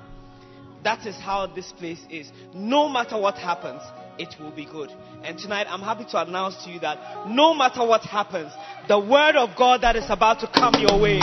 That 0.85 1.07
is 1.07 1.17
how 1.17 1.47
this 1.47 1.73
place 1.73 2.01
is. 2.09 2.31
No 2.55 2.89
matter 2.89 3.19
what 3.19 3.35
happens, 3.37 3.83
it 4.19 4.35
will 4.39 4.53
be 4.53 4.65
good. 4.65 4.91
And 5.23 5.39
tonight 5.39 5.67
I'm 5.69 5.81
happy 5.81 6.05
to 6.11 6.23
announce 6.23 6.63
to 6.65 6.71
you 6.71 6.81
that 6.81 7.29
no 7.29 7.55
matter 7.55 7.85
what 7.87 8.03
happens, 8.03 8.53
the 8.87 8.99
word 8.99 9.35
of 9.37 9.57
God 9.57 9.83
that 9.83 9.97
is 9.97 10.07
about 10.09 10.41
to 10.41 10.47
come 10.47 10.75
your 10.79 11.01
way 11.01 11.21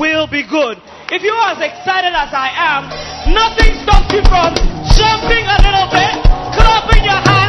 will 0.00 0.26
be 0.26 0.42
good. 0.48 0.80
If 1.12 1.22
you 1.22 1.32
are 1.32 1.52
as 1.52 1.60
excited 1.60 2.16
as 2.16 2.32
I 2.32 2.48
am, 2.52 2.88
nothing 3.32 3.76
stops 3.84 4.08
you 4.12 4.24
from 4.24 4.56
jumping 4.96 5.44
a 5.44 5.58
little 5.60 5.88
bit, 5.92 6.14
clapping 6.56 6.93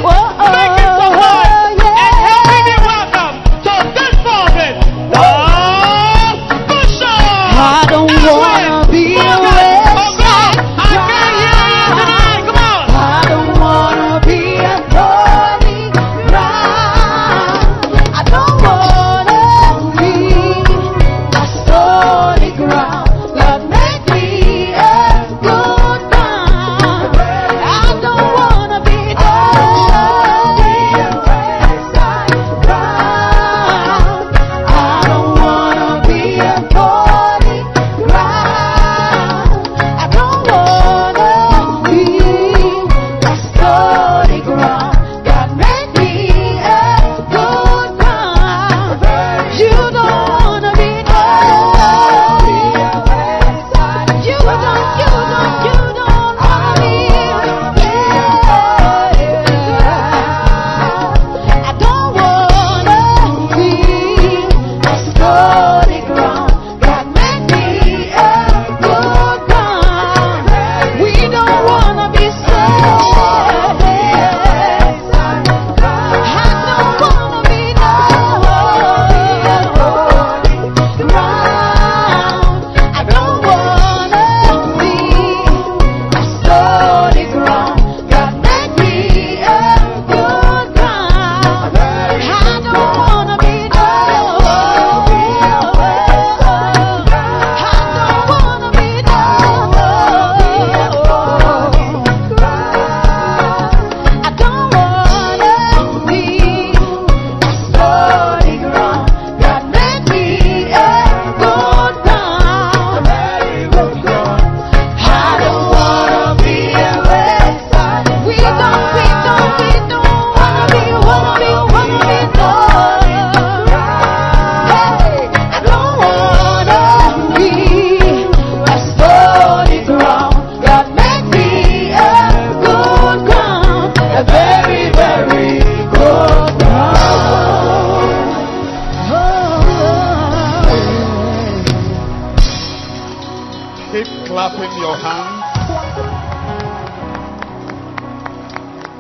Whoa. 0.06 0.12
Oh. 0.14 0.52
Make 0.54 0.78
it 0.78 0.92
so 1.02 1.08
hard. 1.18 1.55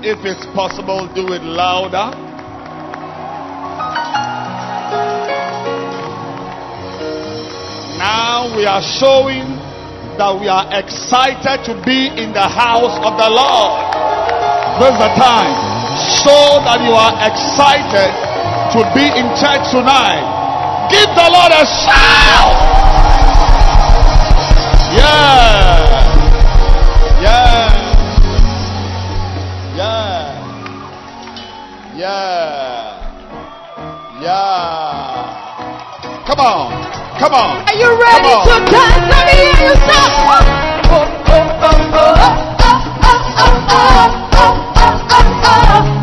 If 0.05 0.21
it's 0.21 0.45
possible, 0.53 1.09
do 1.17 1.33
it 1.33 1.41
louder. 1.41 2.13
Now 7.97 8.53
we 8.53 8.69
are 8.69 8.85
showing 9.01 9.49
that 10.21 10.29
we 10.37 10.45
are 10.45 10.69
excited 10.77 11.65
to 11.65 11.73
be 11.81 12.13
in 12.21 12.37
the 12.37 12.45
house 12.45 12.93
of 13.01 13.17
the 13.17 13.29
Lord. 13.33 13.81
This 14.77 14.93
is 14.93 14.99
the 15.01 15.09
time. 15.17 15.57
Show 16.21 16.61
that 16.69 16.85
you 16.85 16.93
are 16.93 17.17
excited 17.25 18.13
to 18.77 18.85
be 18.93 19.09
in 19.09 19.25
church 19.41 19.65
tonight. 19.73 20.21
Give 20.93 21.09
the 21.17 21.27
Lord 21.33 21.49
a 21.49 21.65
shout. 21.65 22.53
Yeah. 24.93 25.81
Yeah. 27.25 27.84
Yeah. 31.95 32.99
Yeah. 34.19 35.31
Come 36.27 36.39
on. 36.39 36.71
Come 37.19 37.34
on. 37.34 37.63
Are 37.63 37.73
you 37.73 37.88
ready 37.95 38.36
to 38.43 38.60
dance? 38.69 39.08
Let 39.08 39.23
me 39.27 39.31
hear 39.31 39.47
you 39.63 39.75
say. 39.79 40.03
Oh, 40.27 40.43
oh, 40.91 41.08
oh, 41.25 41.55
oh, 41.63 41.79
oh, 41.95 42.19
oh, 42.19 42.75
oh, 42.75 43.23
oh, 43.39 43.63
oh, 43.71 44.12
oh, 44.36 44.60
oh, 44.75 45.39
oh, 45.45 45.94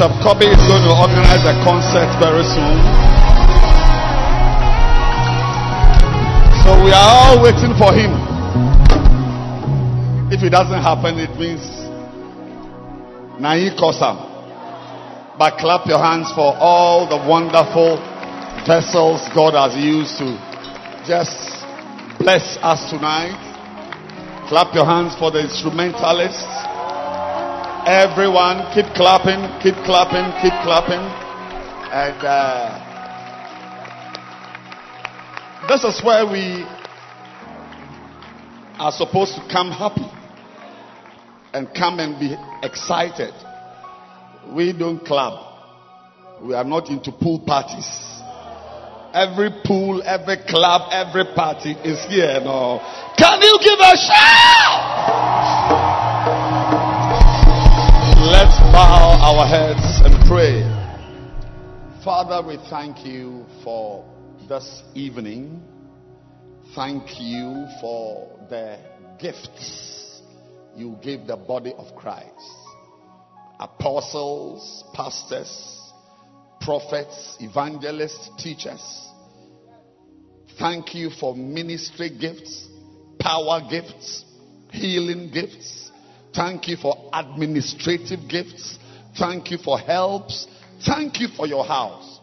Bishop 0.00 0.22
Kobe 0.24 0.46
is 0.46 0.56
going 0.64 0.80
to 0.88 0.96
organize 0.96 1.44
a 1.44 1.52
concert 1.60 2.08
very 2.16 2.40
soon. 2.40 2.80
So 6.64 6.72
we 6.80 6.88
are 6.88 7.04
all 7.04 7.42
waiting 7.44 7.76
for 7.76 7.92
him. 7.92 8.08
If 10.32 10.42
it 10.42 10.56
doesn't 10.56 10.80
happen, 10.80 11.18
it 11.20 11.36
means 11.38 11.60
Nahi 13.44 13.76
Kosam. 13.76 15.36
But 15.36 15.58
clap 15.58 15.84
your 15.84 15.98
hands 15.98 16.32
for 16.32 16.56
all 16.56 17.06
the 17.06 17.20
wonderful 17.28 18.00
vessels 18.66 19.20
God 19.34 19.52
has 19.52 19.76
used 19.76 20.16
to 20.16 20.32
just 21.04 21.36
bless 22.18 22.56
us 22.62 22.88
tonight. 22.88 23.36
Clap 24.48 24.74
your 24.74 24.86
hands 24.86 25.14
for 25.18 25.30
the 25.30 25.40
instrumentalists. 25.40 26.69
Everyone, 27.86 28.70
keep 28.74 28.84
clapping, 28.94 29.40
keep 29.62 29.74
clapping, 29.84 30.30
keep 30.42 30.52
clapping. 30.62 31.00
And 31.90 32.22
uh, 32.22 32.76
this 35.66 35.82
is 35.84 36.04
where 36.04 36.26
we 36.26 36.66
are 38.78 38.92
supposed 38.92 39.34
to 39.34 39.40
come 39.50 39.70
happy 39.70 40.06
and 41.54 41.68
come 41.74 42.00
and 42.00 42.20
be 42.20 42.36
excited. 42.62 43.32
We 44.54 44.72
don't 44.72 45.02
club. 45.04 45.46
We 46.42 46.54
are 46.54 46.64
not 46.64 46.90
into 46.90 47.12
pool 47.12 47.40
parties. 47.46 47.88
Every 49.14 49.50
pool, 49.64 50.02
every 50.04 50.36
club, 50.46 50.90
every 50.92 51.24
party 51.34 51.72
is 51.72 52.04
here. 52.06 52.40
No. 52.44 52.78
Can 53.16 53.40
you 53.40 53.58
give 53.62 53.80
a 53.80 53.96
shout? 53.96 55.00
Bow 58.72 59.18
our 59.20 59.46
heads 59.46 60.00
and 60.04 60.28
pray. 60.28 60.62
Father, 62.04 62.46
we 62.46 62.56
thank 62.70 63.04
you 63.04 63.44
for 63.64 64.04
this 64.48 64.82
evening. 64.94 65.60
Thank 66.74 67.20
you 67.20 67.66
for 67.80 68.28
the 68.48 68.78
gifts 69.20 70.22
you 70.76 70.96
gave 71.02 71.26
the 71.26 71.36
body 71.36 71.74
of 71.76 71.96
Christ 71.96 72.60
apostles, 73.60 74.84
pastors, 74.94 75.92
prophets, 76.60 77.36
evangelists, 77.40 78.30
teachers. 78.38 79.08
Thank 80.58 80.94
you 80.94 81.10
for 81.10 81.34
ministry 81.36 82.10
gifts, 82.18 82.68
power 83.18 83.60
gifts, 83.68 84.24
healing 84.70 85.30
gifts. 85.32 85.79
Thank 86.34 86.68
you 86.68 86.76
for 86.76 86.96
administrative 87.12 88.28
gifts. 88.28 88.78
Thank 89.18 89.50
you 89.50 89.58
for 89.58 89.78
helps. 89.78 90.46
Thank 90.86 91.20
you 91.20 91.28
for 91.36 91.46
your 91.46 91.64
house. 91.64 92.20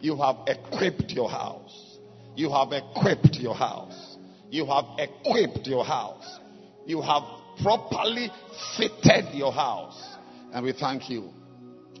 You 0.00 0.16
have 0.16 0.36
equipped 0.46 1.10
your 1.10 1.28
house. 1.28 1.98
You 2.36 2.50
have 2.50 2.72
equipped 2.72 3.36
your 3.36 3.54
house. 3.54 4.16
You 4.50 4.66
have 4.66 4.84
equipped 4.98 5.66
your 5.66 5.84
house. 5.84 6.38
You 6.86 7.02
have 7.02 7.22
properly 7.62 8.30
fitted 8.76 9.34
your 9.34 9.52
house. 9.52 10.16
And 10.52 10.64
we 10.64 10.72
thank 10.72 11.10
you 11.10 11.30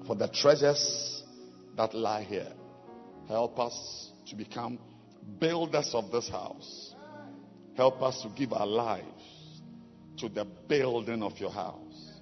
for 0.06 0.14
the 0.16 0.28
treasures 0.28 1.22
that 1.76 1.94
lie 1.94 2.22
here. 2.22 2.52
Help 3.28 3.58
us 3.58 4.10
to 4.28 4.36
become 4.36 4.78
builders 5.38 5.90
of 5.94 6.10
this 6.10 6.28
house. 6.28 6.94
Help 7.76 8.02
us 8.02 8.22
to 8.22 8.28
give 8.36 8.52
our 8.52 8.66
lives 8.66 9.06
to 10.20 10.28
the 10.28 10.44
building 10.44 11.22
of 11.22 11.38
your 11.38 11.50
house. 11.50 12.12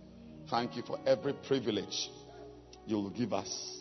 Thank 0.51 0.77
you 0.77 0.83
for 0.83 0.99
every 1.07 1.35
privilege 1.47 2.11
you 2.87 2.97
will 2.97 3.11
give 3.11 3.33
us, 3.33 3.79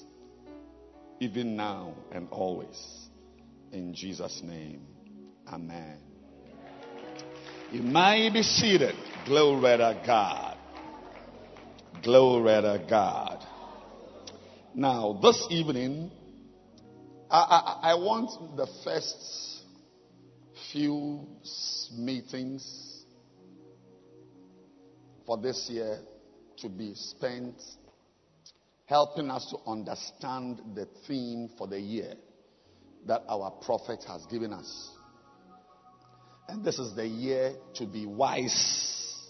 even 1.19 1.55
now 1.55 1.93
and 2.11 2.27
always. 2.29 3.07
In 3.71 3.93
Jesus' 3.93 4.41
name, 4.43 4.81
Amen. 5.47 5.97
You 7.71 7.81
may 7.81 8.29
be 8.31 8.43
seated. 8.43 8.95
Glory 9.25 9.77
to 9.77 10.01
God. 10.05 10.57
Glory 12.03 12.61
to 12.61 12.85
God. 12.89 13.45
Now, 14.73 15.19
this 15.21 15.47
evening, 15.49 16.11
I, 17.29 17.37
I, 17.83 17.91
I 17.91 17.95
want 17.95 18.57
the 18.57 18.67
first 18.83 19.63
few 20.71 21.25
meetings 21.97 22.86
for 25.27 25.37
this 25.37 25.67
year 25.69 25.99
to 26.57 26.69
be 26.69 26.95
spent 26.95 27.61
helping 28.85 29.29
us 29.29 29.45
to 29.51 29.57
understand 29.69 30.61
the 30.73 30.87
theme 31.05 31.49
for 31.57 31.67
the 31.67 31.79
year 31.79 32.13
that 33.05 33.21
our 33.27 33.51
prophet 33.61 34.03
has 34.07 34.25
given 34.27 34.53
us. 34.53 34.89
And 36.47 36.63
this 36.63 36.79
is 36.79 36.95
the 36.95 37.05
year 37.05 37.53
to 37.75 37.85
be 37.85 38.05
wise 38.05 39.27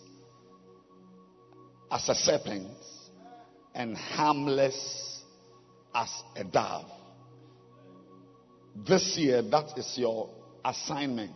as 1.92 2.08
a 2.08 2.14
serpent 2.14 2.68
and 3.74 3.98
harmless 3.98 5.24
as 5.96 6.10
a 6.36 6.44
dove. 6.44 6.86
This 8.88 9.18
year, 9.18 9.42
that 9.42 9.76
is 9.76 9.96
your 9.98 10.30
assignment. 10.64 11.32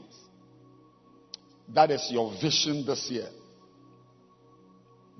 That 1.73 1.89
is 1.89 2.07
your 2.11 2.31
vision 2.39 2.85
this 2.85 3.09
year. 3.09 3.29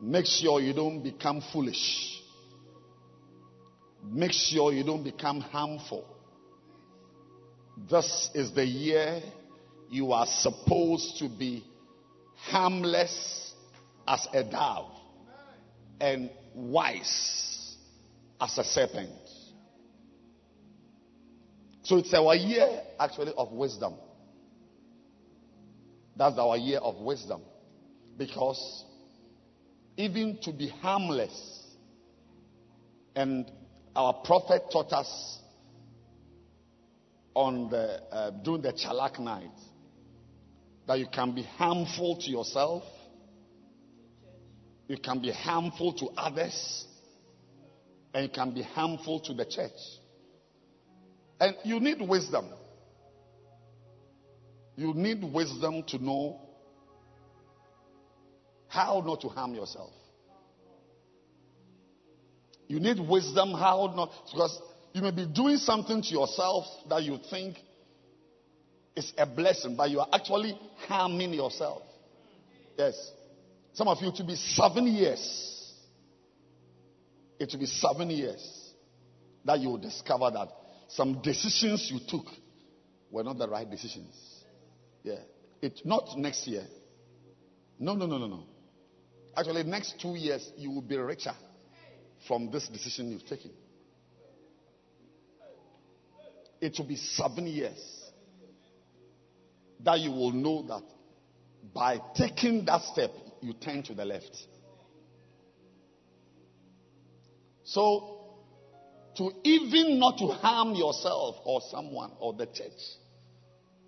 Make 0.02 0.26
sure 0.26 0.60
you 0.60 0.74
don't 0.74 1.04
become 1.04 1.44
foolish. 1.54 2.22
Make 4.04 4.32
sure 4.32 4.74
you 4.74 4.84
don't 4.84 5.04
become 5.04 5.42
harmful. 5.42 6.06
This 7.90 8.32
is 8.34 8.52
the 8.52 8.66
year 8.66 9.22
you 9.92 10.12
are 10.12 10.26
supposed 10.26 11.20
to 11.20 11.30
be 11.30 11.64
harmless 12.36 13.54
as 14.08 14.28
a 14.34 14.44
dove 14.44 14.92
and 16.00 16.32
wise 16.56 17.76
as 18.40 18.58
a 18.58 18.64
serpent. 18.64 19.12
So 21.84 21.98
it's 21.98 22.14
our 22.14 22.36
year 22.36 22.82
actually 23.00 23.34
of 23.38 23.52
wisdom. 23.52 23.94
That's 26.16 26.40
our 26.40 26.58
year 26.58 26.80
of 26.80 26.96
wisdom. 26.96 27.42
Because 28.18 28.86
even 30.02 30.38
to 30.44 30.52
be 30.52 30.68
harmless, 30.68 31.64
and 33.16 33.50
our 33.96 34.14
prophet 34.26 34.64
taught 34.72 34.92
us 34.94 35.40
on 37.34 37.70
the 37.70 38.02
uh, 38.12 38.32
during 38.44 38.62
the 38.62 38.74
Chalak 38.74 39.20
night 39.20 39.52
that 40.88 41.00
you 41.00 41.08
can 41.08 41.34
be 41.34 41.44
harmful 41.44 42.18
to 42.18 42.30
yourself, 42.30 42.84
you 44.88 44.98
can 44.98 45.22
be 45.22 45.32
harmful 45.32 45.94
to 45.94 46.08
others, 46.18 46.86
and 48.14 48.24
you 48.24 48.30
can 48.30 48.54
be 48.54 48.62
harmful 48.62 49.20
to 49.22 49.34
the 49.34 49.46
church. 49.46 49.72
And 51.40 51.56
you 51.64 51.80
need 51.80 52.02
wisdom. 52.02 52.50
You 54.76 54.94
need 54.94 55.24
wisdom 55.24 55.84
to 55.88 56.04
know 56.04 56.40
how 58.72 59.04
not 59.06 59.20
to 59.22 59.28
harm 59.28 59.54
yourself. 59.54 59.92
You 62.68 62.80
need 62.80 63.00
wisdom 63.00 63.52
how 63.52 63.92
not, 63.96 64.12
because 64.32 64.62
you 64.94 65.02
may 65.02 65.12
be 65.12 65.26
doing 65.26 65.58
something 65.58 66.02
to 66.02 66.08
yourself 66.08 66.66
that 66.90 67.04
you 67.04 67.20
think 67.30 67.58
is 68.96 69.12
a 69.18 69.26
blessing, 69.26 69.76
but 69.76 69.90
you 69.90 70.00
are 70.00 70.08
actually 70.14 70.58
harming 70.88 71.34
yourself. 71.34 71.82
Yes. 72.78 73.12
Some 73.74 73.90
of 73.90 74.02
you 74.02 74.12
to 74.16 74.24
be 74.24 74.36
seven 74.36 74.88
years. 74.88 75.74
It 77.40 77.50
will 77.52 77.60
be 77.60 77.66
seven 77.66 78.10
years 78.10 78.74
that 79.44 79.60
you 79.60 79.70
will 79.70 79.78
discover 79.80 80.32
that 80.32 80.48
some 80.88 81.22
decisions 81.22 81.90
you 81.92 82.00
took 82.08 82.26
were 83.12 83.24
not 83.24 83.38
the 83.38 83.50
right 83.50 83.70
decisions. 83.70 84.16
Yeah. 85.04 85.20
It 85.62 85.82
not 85.84 86.18
next 86.18 86.48
year. 86.48 86.64
No, 87.78 87.96
no, 87.96 88.06
no, 88.06 88.18
no, 88.18 88.28
no. 88.28 88.44
Actually, 89.36 89.64
next 89.64 90.00
two 90.02 90.16
years 90.16 90.52
you 90.58 90.72
will 90.72 90.82
be 90.82 90.98
richer 90.98 91.34
from 92.28 92.52
this 92.52 92.68
decision 92.68 93.12
you've 93.12 93.26
taken. 93.26 93.52
It 96.60 96.76
will 96.78 96.88
be 96.88 96.96
seven 96.96 97.48
years 97.48 98.02
that 99.84 100.00
you 100.00 100.12
will 100.12 100.32
know 100.32 100.64
that 100.68 100.84
by 101.74 102.00
taking 102.16 102.66
that 102.66 102.82
step, 102.84 103.12
you 103.42 103.54
turn 103.54 103.84
to 103.84 103.94
the 103.94 104.06
left. 104.06 104.38
So, 107.64 108.22
to 109.18 109.32
even 109.44 110.00
not 110.00 110.18
to 110.18 110.28
harm 110.28 110.74
yourself 110.74 111.38
or 111.44 111.62
someone 111.70 112.12
or 112.20 112.34
the 112.34 112.46
church. 112.46 112.80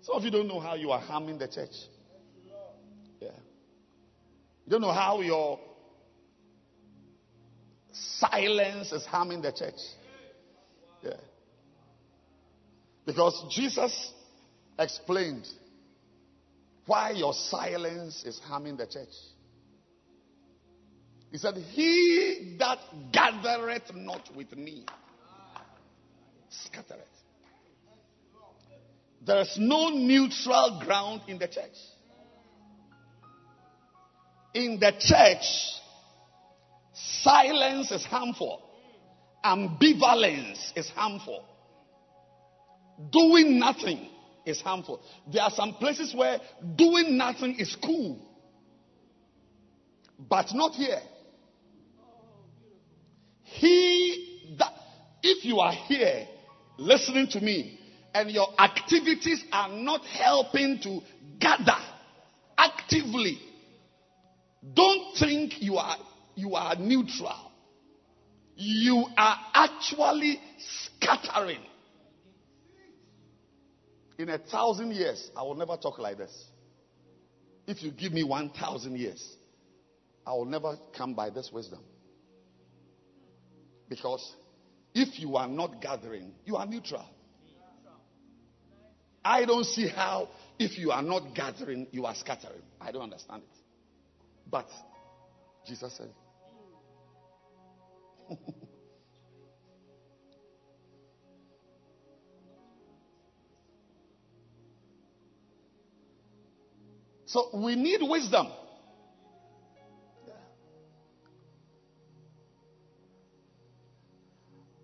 Some 0.02 0.16
of 0.16 0.24
you 0.24 0.30
don't 0.30 0.48
know 0.48 0.60
how 0.60 0.74
you 0.74 0.90
are 0.90 1.00
harming 1.00 1.38
the 1.38 1.48
church. 1.48 1.74
You 4.64 4.70
don't 4.70 4.80
know 4.80 4.92
how 4.92 5.20
your 5.20 5.58
silence 7.92 8.92
is 8.92 9.04
harming 9.04 9.42
the 9.42 9.52
church. 9.52 9.80
Yeah. 11.02 11.12
Because 13.04 13.44
Jesus 13.50 14.12
explained 14.78 15.46
why 16.86 17.10
your 17.10 17.32
silence 17.34 18.24
is 18.24 18.38
harming 18.38 18.76
the 18.76 18.86
church. 18.86 19.14
He 21.30 21.38
said, 21.38 21.56
He 21.56 22.56
that 22.58 22.78
gathereth 23.12 23.94
not 23.94 24.28
with 24.36 24.56
me 24.56 24.86
scattereth. 26.48 27.02
There 29.26 29.40
is 29.40 29.56
no 29.58 29.88
neutral 29.88 30.80
ground 30.84 31.22
in 31.28 31.38
the 31.38 31.48
church. 31.48 31.76
In 34.54 34.78
the 34.78 34.92
church, 34.98 35.44
silence 36.92 37.90
is 37.90 38.04
harmful, 38.04 38.62
ambivalence 39.44 40.72
is 40.76 40.88
harmful, 40.90 41.44
doing 43.10 43.58
nothing 43.58 44.08
is 44.46 44.60
harmful. 44.60 45.00
There 45.32 45.42
are 45.42 45.50
some 45.50 45.74
places 45.74 46.14
where 46.14 46.38
doing 46.76 47.18
nothing 47.18 47.56
is 47.58 47.76
cool, 47.84 48.20
but 50.18 50.46
not 50.54 50.72
here. 50.74 51.00
He 53.42 54.54
that, 54.58 54.72
if 55.22 55.44
you 55.44 55.58
are 55.58 55.72
here 55.72 56.28
listening 56.78 57.26
to 57.28 57.40
me 57.40 57.78
and 58.14 58.30
your 58.30 58.48
activities 58.58 59.42
are 59.52 59.68
not 59.68 60.04
helping 60.04 60.78
to 60.82 61.00
gather 61.40 61.80
actively, 62.56 63.38
don't 64.72 65.16
think 65.18 65.60
you 65.60 65.76
are 65.76 65.96
you 66.34 66.54
are 66.54 66.76
neutral. 66.76 67.52
You 68.56 69.06
are 69.16 69.36
actually 69.52 70.40
scattering. 70.58 71.60
In 74.18 74.28
a 74.28 74.38
thousand 74.38 74.92
years, 74.92 75.30
I 75.36 75.42
will 75.42 75.56
never 75.56 75.76
talk 75.76 75.98
like 75.98 76.18
this. 76.18 76.44
If 77.66 77.82
you 77.82 77.90
give 77.90 78.12
me 78.12 78.22
one 78.22 78.50
thousand 78.50 78.96
years, 78.96 79.36
I 80.26 80.32
will 80.32 80.44
never 80.44 80.78
come 80.96 81.14
by 81.14 81.30
this 81.30 81.50
wisdom. 81.52 81.80
Because 83.88 84.34
if 84.94 85.18
you 85.18 85.36
are 85.36 85.48
not 85.48 85.82
gathering, 85.82 86.32
you 86.44 86.56
are 86.56 86.66
neutral. 86.66 87.04
I 89.24 89.44
don't 89.46 89.64
see 89.64 89.88
how, 89.88 90.28
if 90.58 90.78
you 90.78 90.90
are 90.90 91.02
not 91.02 91.34
gathering, 91.34 91.86
you 91.90 92.04
are 92.04 92.14
scattering. 92.14 92.62
I 92.80 92.92
don't 92.92 93.02
understand 93.02 93.42
it. 93.42 93.63
But 94.54 94.68
Jesus 95.66 95.92
said 95.96 96.10
so 107.26 107.50
we 107.52 107.74
need 107.74 107.98
wisdom. 108.02 108.46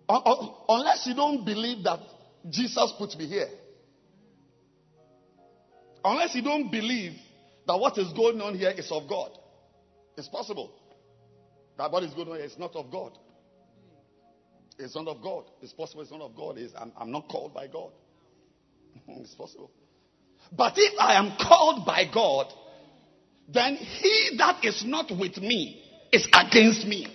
Unless 0.09 1.07
you 1.07 1.15
don't 1.15 1.45
believe 1.45 1.85
that 1.85 2.01
Jesus 2.49 2.93
put 2.97 3.17
me 3.17 3.25
here. 3.25 3.47
Unless 6.03 6.35
you 6.35 6.41
don't 6.41 6.69
believe 6.69 7.13
that 7.65 7.77
what 7.79 7.97
is 7.97 8.11
going 8.11 8.41
on 8.41 8.55
here 8.55 8.71
is 8.71 8.91
of 8.91 9.07
God. 9.07 9.37
It's 10.21 10.29
possible 10.29 10.71
that 11.79 11.91
what 11.91 12.03
is 12.03 12.13
going 12.13 12.29
on 12.29 12.37
is 12.37 12.55
not 12.59 12.75
of 12.75 12.91
God. 12.91 13.17
It's 14.77 14.95
not 14.95 15.07
of 15.07 15.19
God. 15.19 15.45
It's 15.63 15.73
possible 15.73 16.03
it's 16.03 16.11
not 16.11 16.21
of 16.21 16.35
God. 16.35 16.59
It's, 16.59 16.71
I'm, 16.77 16.91
I'm 16.95 17.09
not 17.09 17.27
called 17.27 17.55
by 17.55 17.65
God. 17.65 17.91
it's 19.07 19.33
possible. 19.33 19.71
But 20.55 20.73
if 20.75 20.93
I 20.99 21.15
am 21.15 21.37
called 21.39 21.87
by 21.87 22.03
God, 22.13 22.53
then 23.51 23.77
he 23.77 24.35
that 24.37 24.63
is 24.63 24.83
not 24.85 25.09
with 25.09 25.37
me 25.37 25.83
is 26.13 26.27
against 26.31 26.85
me. 26.85 27.07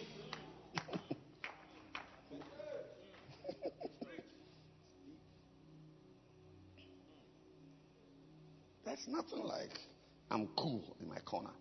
There's 8.85 9.07
nothing 9.07 9.45
like 9.45 9.79
I'm 10.29 10.49
cool 10.57 10.97
in 11.01 11.07
my 11.09 11.21
corner. 11.21 11.53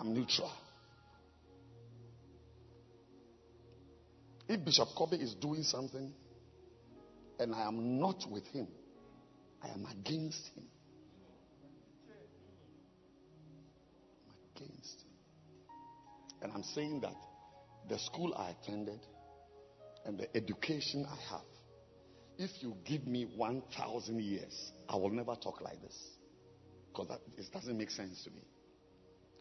I'm 0.00 0.14
neutral. 0.14 0.50
If 4.48 4.64
Bishop 4.64 4.88
Kobe 4.96 5.18
is 5.18 5.34
doing 5.34 5.62
something 5.62 6.12
and 7.38 7.54
I 7.54 7.68
am 7.68 8.00
not 8.00 8.24
with 8.30 8.46
him, 8.46 8.66
I 9.62 9.68
am 9.68 9.86
against 9.90 10.48
him. 10.54 10.64
I'm 14.26 14.36
against 14.56 15.02
him. 15.02 15.12
And 16.42 16.52
I'm 16.52 16.62
saying 16.62 17.02
that 17.02 17.14
the 17.90 17.98
school 17.98 18.34
I 18.34 18.50
attended 18.50 19.00
and 20.06 20.18
the 20.18 20.34
education 20.34 21.06
I 21.06 21.32
have, 21.34 21.44
if 22.38 22.50
you 22.62 22.74
give 22.86 23.06
me 23.06 23.26
1,000 23.36 24.18
years, 24.18 24.72
I 24.88 24.96
will 24.96 25.10
never 25.10 25.36
talk 25.36 25.60
like 25.60 25.82
this. 25.82 25.96
Because 26.88 27.18
it 27.36 27.52
doesn't 27.52 27.76
make 27.76 27.90
sense 27.90 28.24
to 28.24 28.30
me. 28.30 28.42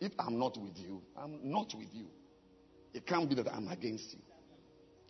If 0.01 0.13
I'm 0.17 0.39
not 0.39 0.57
with 0.57 0.77
you, 0.77 1.01
I'm 1.17 1.39
not 1.43 1.73
with 1.75 1.89
you. 1.93 2.07
It 2.93 3.05
can't 3.05 3.27
be 3.29 3.35
that 3.35 3.47
I'm 3.53 3.67
against 3.67 4.13
you. 4.13 4.19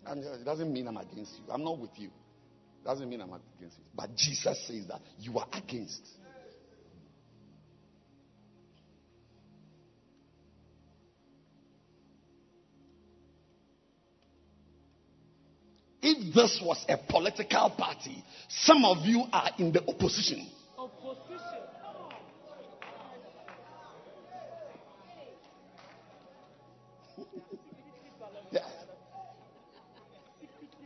And 0.06 0.24
uh, 0.26 0.34
it 0.34 0.46
doesn't 0.46 0.72
mean 0.72 0.88
I'm 0.88 0.98
against 0.98 1.34
you. 1.38 1.52
I'm 1.52 1.64
not 1.64 1.78
with 1.78 1.92
you. 1.98 2.08
It 2.08 2.86
doesn't 2.86 3.08
mean 3.08 3.22
I'm 3.22 3.30
against 3.30 3.78
you. 3.78 3.84
But 3.94 4.16
Jesus 4.16 4.68
says 4.68 4.88
that 4.88 5.02
you 5.20 5.38
are 5.38 5.48
against. 5.54 6.02
If 16.02 16.34
this 16.34 16.62
was 16.64 16.84
a 16.88 16.98
political 16.98 17.70
party, 17.72 18.24
some 18.48 18.86
of 18.86 19.06
you 19.06 19.26
are 19.32 19.52
in 19.60 19.72
the 19.74 19.86
opposition. 19.88 20.48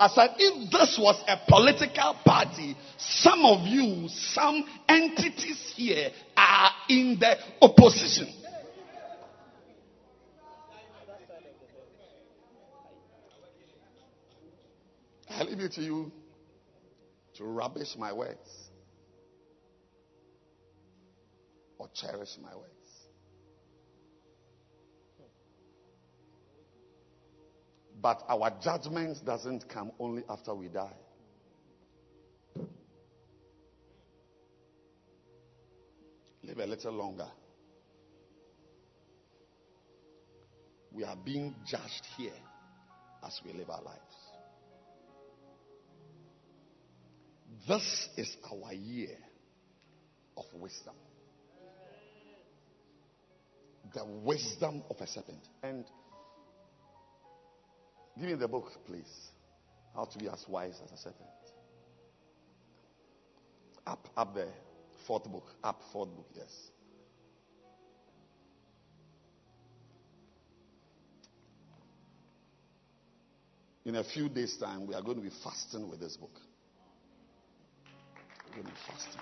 If 0.06 0.72
this 0.72 1.00
was 1.00 1.24
a 1.28 1.38
political 1.48 2.16
party, 2.26 2.76
some 2.98 3.46
of 3.46 3.66
you, 3.66 4.08
some 4.10 4.66
entities 4.88 5.74
here 5.76 6.10
are 6.36 6.72
in 6.90 7.18
the 7.20 7.38
opposition. 7.62 8.34
I 15.30 15.44
leave 15.44 15.60
it 15.60 15.72
to 15.74 15.82
you 15.82 16.12
to 17.38 17.46
rubbish 17.46 17.96
my 17.98 18.14
words 18.14 18.70
or 21.80 21.90
cherish 21.94 22.38
my 22.42 22.56
words. 22.56 22.83
But 28.04 28.22
our 28.28 28.52
judgment 28.62 29.26
doesn't 29.26 29.70
come 29.70 29.94
only 29.98 30.24
after 30.30 30.54
we 30.54 30.68
die. 30.68 30.92
Live 36.44 36.60
a 36.60 36.66
little 36.66 36.92
longer. 36.92 37.30
We 40.92 41.06
are 41.06 41.16
being 41.16 41.56
judged 41.66 42.06
here 42.18 42.34
as 43.26 43.40
we 43.46 43.54
live 43.54 43.70
our 43.70 43.82
lives. 43.82 44.00
This 47.66 48.10
is 48.18 48.36
our 48.52 48.74
year 48.74 49.16
of 50.36 50.44
wisdom. 50.56 50.96
The 53.94 54.04
wisdom 54.04 54.84
of 54.90 54.98
a 55.00 55.08
serpent. 55.08 55.48
And 55.64 55.86
Give 58.20 58.30
me 58.30 58.36
the 58.36 58.48
book, 58.48 58.72
please. 58.86 59.30
How 59.96 60.06
to 60.06 60.18
be 60.18 60.28
as 60.28 60.46
wise 60.48 60.80
as 60.84 60.92
a 60.92 60.98
serpent. 60.98 61.30
Up, 63.86 64.08
up 64.16 64.34
there. 64.36 64.54
Fourth 65.08 65.26
book. 65.26 65.46
Up, 65.64 65.82
fourth 65.92 66.10
book, 66.10 66.28
yes. 66.36 66.52
In 73.86 73.96
a 73.96 74.04
few 74.04 74.30
days' 74.30 74.56
time, 74.58 74.88
we 74.88 74.96
are 74.96 75.02
going 75.02 75.18
to 75.18 75.24
be 75.24 75.32
fasting 75.44 75.90
with 75.90 76.00
this 76.00 76.16
book. 76.16 76.40
We're 78.48 78.62
going 78.62 78.68
to 78.68 78.72
be 78.72 78.80
fasting. 78.88 79.22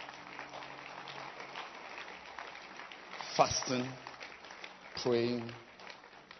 fasting, 3.35 3.87
praying 5.01 5.51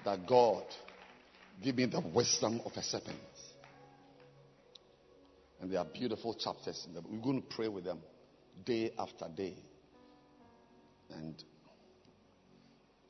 that 0.04 0.28
God 0.28 0.64
give 1.62 1.76
me 1.76 1.86
the 1.86 2.02
wisdom 2.02 2.62
of 2.66 2.72
a 2.76 2.84
serpent. 2.84 3.18
And 5.60 5.72
there 5.72 5.80
are 5.80 5.86
beautiful 5.86 6.34
chapters. 6.34 6.84
In 6.88 6.94
them. 6.94 7.06
we're 7.10 7.22
going 7.22 7.42
to 7.42 7.48
pray 7.48 7.68
with 7.68 7.84
them 7.84 8.00
day 8.66 8.92
after 8.98 9.28
day. 9.36 9.56
And 11.12 11.36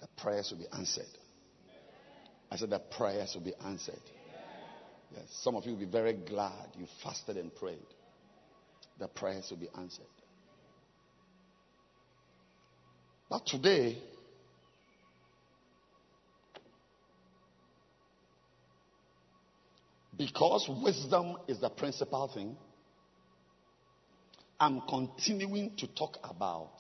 the 0.01 0.07
prayers 0.17 0.51
will 0.51 0.59
be 0.59 0.67
answered. 0.75 1.05
I 2.51 2.57
said 2.57 2.69
the 2.69 2.79
prayers 2.79 3.31
will 3.33 3.43
be 3.43 3.53
answered. 3.63 4.01
Yes, 5.15 5.25
some 5.41 5.55
of 5.55 5.65
you 5.65 5.73
will 5.73 5.79
be 5.79 5.85
very 5.85 6.13
glad 6.13 6.67
you 6.77 6.87
fasted 7.03 7.37
and 7.37 7.53
prayed. 7.55 7.77
The 8.99 9.07
prayers 9.07 9.47
will 9.49 9.57
be 9.57 9.69
answered. 9.77 10.05
But 13.29 13.45
today, 13.45 13.97
because 20.25 20.69
wisdom 20.83 21.35
is 21.47 21.59
the 21.59 21.69
principal 21.69 22.27
thing, 22.27 22.55
I'm 24.59 24.81
continuing 24.87 25.75
to 25.77 25.87
talk 25.87 26.19
about 26.23 26.73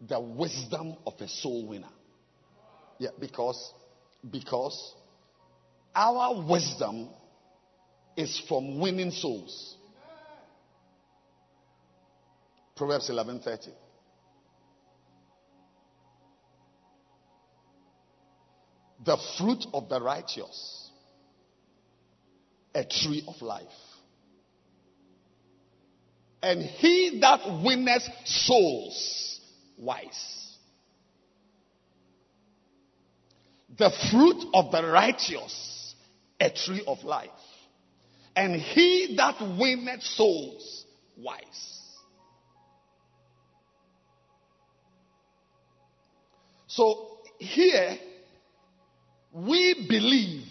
the 0.00 0.20
wisdom 0.20 0.94
of 1.08 1.14
a 1.18 1.26
soul 1.26 1.66
winner. 1.66 1.88
Yeah, 2.98 3.08
because 3.18 3.72
because 4.30 4.94
our 5.92 6.46
wisdom 6.48 7.08
is 8.16 8.40
from 8.46 8.78
winning 8.78 9.10
souls. 9.10 9.76
Proverbs 12.76 13.10
11:30. 13.10 13.70
The 19.04 19.18
fruit 19.36 19.66
of 19.74 19.88
the 19.88 20.00
righteous, 20.00 20.83
a 22.74 22.84
tree 22.84 23.24
of 23.28 23.40
life. 23.40 23.64
And 26.42 26.60
he 26.62 27.20
that 27.22 27.62
winneth 27.64 28.02
souls, 28.26 29.40
wise. 29.78 30.56
The 33.78 33.90
fruit 34.10 34.44
of 34.52 34.70
the 34.70 34.86
righteous, 34.86 35.94
a 36.40 36.50
tree 36.50 36.84
of 36.86 37.02
life. 37.02 37.30
And 38.36 38.60
he 38.60 39.14
that 39.16 39.40
winneth 39.58 40.02
souls, 40.02 40.84
wise. 41.16 41.80
So 46.66 47.18
here, 47.38 47.96
we 49.32 49.86
believe, 49.88 50.46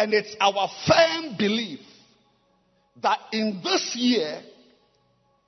and 0.00 0.14
it's 0.14 0.34
our 0.40 0.66
firm 0.88 1.36
belief, 1.36 1.80
that 3.02 3.18
in 3.32 3.60
this 3.62 3.94
year, 3.94 4.40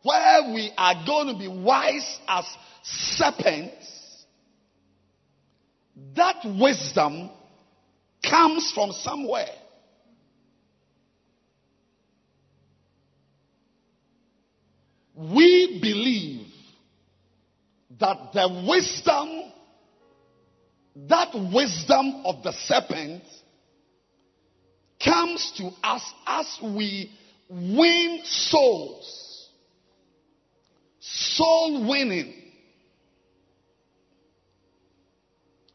where 0.02 0.52
we 0.52 0.70
are 0.76 1.06
going 1.06 1.28
to 1.28 1.38
be 1.38 1.48
wise 1.48 2.20
as 2.28 2.44
serpents, 2.82 4.26
that 6.14 6.36
wisdom 6.44 7.30
comes 8.22 8.70
from 8.74 8.92
somewhere. 8.92 9.54
We 15.16 15.78
believe 15.80 16.46
that 17.98 18.34
the 18.34 18.66
wisdom, 18.68 19.50
that 21.08 21.30
wisdom 21.54 22.24
of 22.26 22.42
the 22.42 22.52
serpent 22.52 23.22
comes 25.04 25.52
to 25.58 25.70
us 25.82 26.02
as 26.26 26.58
we 26.62 27.10
win 27.48 28.20
souls. 28.24 29.48
Soul 31.00 31.88
winning. 31.88 32.34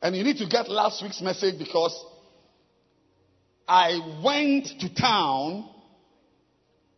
And 0.02 0.16
you 0.16 0.24
need 0.24 0.38
to 0.38 0.48
get 0.48 0.70
last 0.70 1.02
week's 1.02 1.22
message 1.22 1.58
because 1.60 2.06
I 3.68 4.22
went 4.24 4.68
to 4.80 4.94
town 4.94 5.70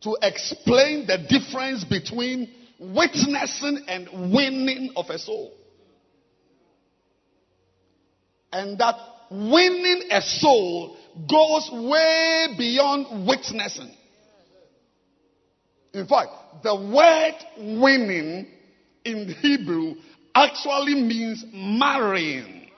to 0.02 0.16
explain 0.22 1.06
the 1.06 1.18
difference 1.28 1.84
between 1.84 2.52
witnessing 2.78 3.84
and 3.88 4.32
winning 4.32 4.92
of 4.96 5.10
a 5.10 5.18
soul. 5.18 5.52
And 8.52 8.78
that 8.78 8.96
winning 9.30 10.04
a 10.10 10.22
soul 10.22 10.96
goes 11.28 11.70
way 11.72 12.54
beyond 12.56 13.26
witnessing. 13.26 13.94
In 15.92 16.06
fact, 16.06 16.30
the 16.62 16.74
word 16.74 17.78
winning 17.80 18.46
in 19.04 19.34
Hebrew 19.40 19.94
actually 20.34 20.94
means 20.94 21.44
marrying. 21.52 22.70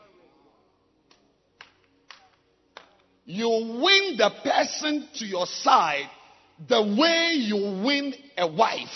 You 3.25 3.49
win 3.49 4.17
the 4.17 4.31
person 4.43 5.09
to 5.15 5.27
your 5.27 5.47
side 5.47 6.09
the 6.69 6.83
way 6.83 7.33
you 7.35 7.57
win 7.85 8.15
a 8.37 8.47
wife. 8.47 8.89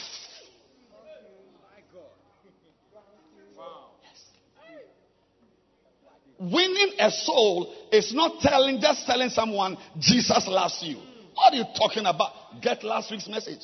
Winning 6.38 6.92
a 6.98 7.10
soul 7.10 7.74
is 7.90 8.12
not 8.12 8.40
telling, 8.40 8.80
just 8.80 9.06
telling 9.06 9.30
someone 9.30 9.76
Jesus 9.98 10.46
loves 10.46 10.82
you. 10.82 10.98
What 11.34 11.52
are 11.52 11.56
you 11.56 11.64
talking 11.76 12.04
about? 12.06 12.60
Get 12.62 12.84
last 12.84 13.10
week's 13.10 13.28
message. 13.28 13.62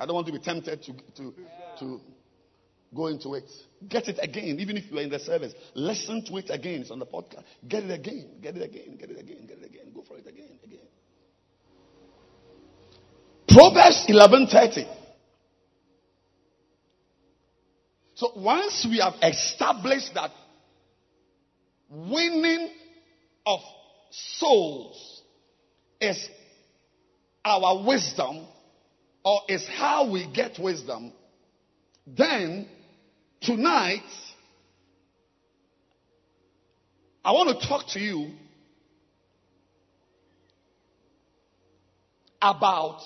I 0.00 0.06
don't 0.06 0.14
want 0.14 0.26
to 0.26 0.32
be 0.32 0.38
tempted 0.38 0.82
to, 0.82 0.92
to, 1.16 1.34
to 1.78 2.00
go 2.94 3.06
into 3.06 3.34
it. 3.34 3.48
Get 3.88 4.08
it 4.08 4.18
again, 4.20 4.58
even 4.58 4.76
if 4.76 4.90
you 4.90 4.98
are 4.98 5.02
in 5.02 5.10
the 5.10 5.18
service. 5.18 5.52
Listen 5.74 6.24
to 6.24 6.36
it 6.36 6.50
again. 6.50 6.82
It's 6.82 6.90
on 6.90 6.98
the 6.98 7.06
podcast. 7.06 7.44
Get 7.66 7.84
it 7.84 7.90
again. 7.92 8.28
Get 8.40 8.56
it 8.56 8.62
again. 8.62 8.96
Get 8.98 9.10
it 9.10 9.18
again. 9.18 9.46
Get 9.46 9.58
it 9.58 9.66
again. 9.66 9.92
Go 9.94 10.02
for 10.02 10.18
it 10.18 10.26
again. 10.26 10.58
Again. 10.64 10.78
Proverbs 13.48 14.06
11:30. 14.08 14.86
So 18.14 18.32
once 18.36 18.86
we 18.88 18.98
have 18.98 19.14
established 19.22 20.14
that 20.14 20.30
winning 21.92 22.70
of 23.44 23.60
souls 24.10 25.22
is 26.00 26.28
our 27.44 27.84
wisdom 27.86 28.46
or 29.24 29.40
is 29.48 29.66
how 29.68 30.10
we 30.10 30.26
get 30.32 30.58
wisdom, 30.58 31.12
then 32.06 32.66
tonight 33.42 34.02
I 37.24 37.32
want 37.32 37.60
to 37.60 37.68
talk 37.68 37.86
to 37.90 38.00
you 38.00 38.30
about 42.40 43.00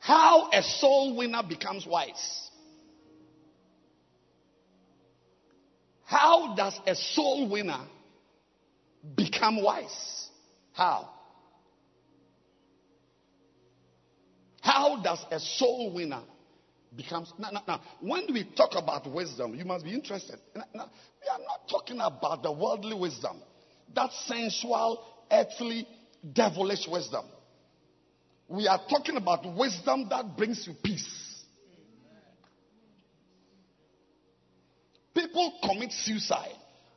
how 0.00 0.50
a 0.52 0.62
soul 0.62 1.16
winner 1.16 1.42
becomes 1.48 1.86
wise. 1.86 2.47
How 6.08 6.54
does 6.54 6.80
a 6.86 6.94
soul 6.94 7.50
winner 7.50 7.84
become 9.14 9.62
wise? 9.62 10.28
How? 10.72 11.06
How 14.62 15.02
does 15.02 15.22
a 15.30 15.38
soul 15.38 15.92
winner 15.92 16.22
becomes 16.96 17.30
now, 17.38 17.50
now, 17.50 17.62
now, 17.68 17.80
when 18.00 18.24
we 18.32 18.44
talk 18.56 18.70
about 18.74 19.06
wisdom, 19.12 19.54
you 19.54 19.66
must 19.66 19.84
be 19.84 19.92
interested. 19.92 20.38
Now, 20.54 20.64
we 20.72 21.28
are 21.30 21.40
not 21.40 21.68
talking 21.70 22.00
about 22.00 22.42
the 22.42 22.52
worldly 22.52 22.98
wisdom, 22.98 23.42
that 23.94 24.10
sensual, 24.24 25.04
earthly, 25.30 25.86
devilish 26.32 26.88
wisdom. 26.88 27.26
We 28.48 28.66
are 28.66 28.80
talking 28.88 29.18
about 29.18 29.44
wisdom 29.54 30.06
that 30.08 30.38
brings 30.38 30.66
you 30.66 30.72
peace. 30.82 31.27
People 35.38 35.52
commit 35.62 35.92
suicide 35.92 36.56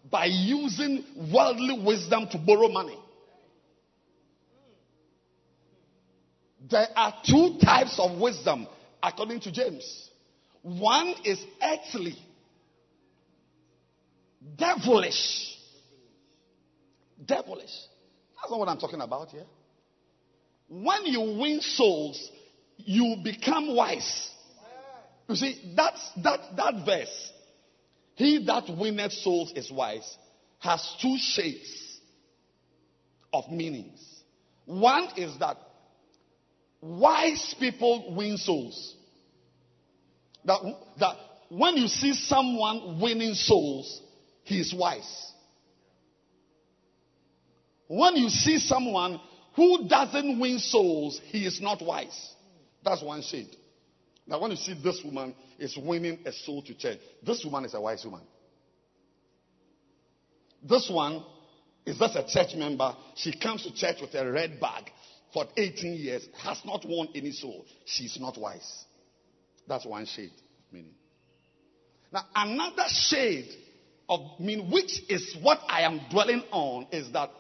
by 0.09 0.25
using 0.25 1.03
worldly 1.31 1.79
wisdom 1.85 2.27
to 2.31 2.39
borrow 2.39 2.69
money. 2.69 2.97
There 6.67 6.87
are 6.95 7.13
two 7.23 7.59
types 7.63 7.99
of 7.99 8.19
wisdom 8.19 8.67
according 9.03 9.41
to 9.41 9.51
James. 9.51 10.09
One 10.63 11.13
is 11.23 11.39
earthly, 11.61 12.15
devilish. 14.57 15.55
Devilish. 17.23 17.75
That's 18.35 18.49
not 18.49 18.59
what 18.59 18.69
I'm 18.69 18.79
talking 18.79 19.01
about 19.01 19.29
here. 19.29 19.45
When 20.67 21.05
you 21.05 21.39
win 21.39 21.61
souls, 21.61 22.31
you 22.77 23.17
become 23.23 23.75
wise. 23.75 24.31
You 25.29 25.35
see, 25.35 25.73
that's, 25.75 26.11
that, 26.23 26.39
that 26.57 26.85
verse, 26.85 27.31
he 28.15 28.43
that 28.45 28.65
winneth 28.69 29.13
souls 29.13 29.53
is 29.55 29.71
wise, 29.71 30.17
has 30.59 30.95
two 31.01 31.17
shades 31.19 31.99
of 33.33 33.49
meanings. 33.49 33.99
One 34.65 35.09
is 35.17 35.37
that 35.39 35.57
wise 36.81 37.55
people 37.59 38.13
win 38.15 38.37
souls. 38.37 38.95
That, 40.45 40.59
that 40.99 41.15
when 41.49 41.77
you 41.77 41.87
see 41.87 42.13
someone 42.13 42.99
winning 43.01 43.33
souls, 43.33 44.01
he 44.43 44.59
is 44.59 44.73
wise. 44.73 45.31
When 47.87 48.15
you 48.15 48.29
see 48.29 48.57
someone 48.59 49.19
who 49.55 49.87
doesn't 49.87 50.39
win 50.39 50.59
souls, 50.59 51.19
he 51.25 51.45
is 51.45 51.59
not 51.61 51.81
wise. 51.81 52.35
That's 52.83 53.03
one 53.03 53.21
shade. 53.21 53.55
Now, 54.31 54.39
when 54.39 54.51
you 54.51 54.57
see 54.57 54.73
this 54.81 55.01
woman 55.03 55.35
is 55.59 55.77
winning 55.77 56.19
a 56.25 56.31
soul 56.31 56.61
to 56.61 56.73
church, 56.73 56.99
this 57.21 57.43
woman 57.43 57.65
is 57.65 57.73
a 57.73 57.81
wise 57.81 58.05
woman. 58.05 58.21
This 60.63 60.89
one 60.89 61.21
is 61.85 61.97
just 61.97 62.15
a 62.15 62.25
church 62.25 62.55
member. 62.55 62.95
She 63.15 63.37
comes 63.37 63.63
to 63.63 63.75
church 63.75 63.97
with 63.99 64.15
a 64.15 64.31
red 64.31 64.57
bag 64.61 64.85
for 65.33 65.47
18 65.57 65.95
years, 65.95 66.25
has 66.41 66.61
not 66.63 66.85
won 66.87 67.09
any 67.13 67.33
soul. 67.33 67.65
She's 67.83 68.17
not 68.21 68.37
wise. 68.37 68.85
That's 69.67 69.85
one 69.85 70.05
shade 70.05 70.31
meaning. 70.71 70.93
Now, 72.13 72.23
another 72.33 72.85
shade 72.87 73.49
of 74.07 74.21
mean, 74.39 74.71
which 74.71 75.01
is 75.09 75.35
what 75.41 75.59
I 75.67 75.81
am 75.81 75.99
dwelling 76.09 76.43
on, 76.51 76.87
is 76.93 77.11
that 77.11 77.31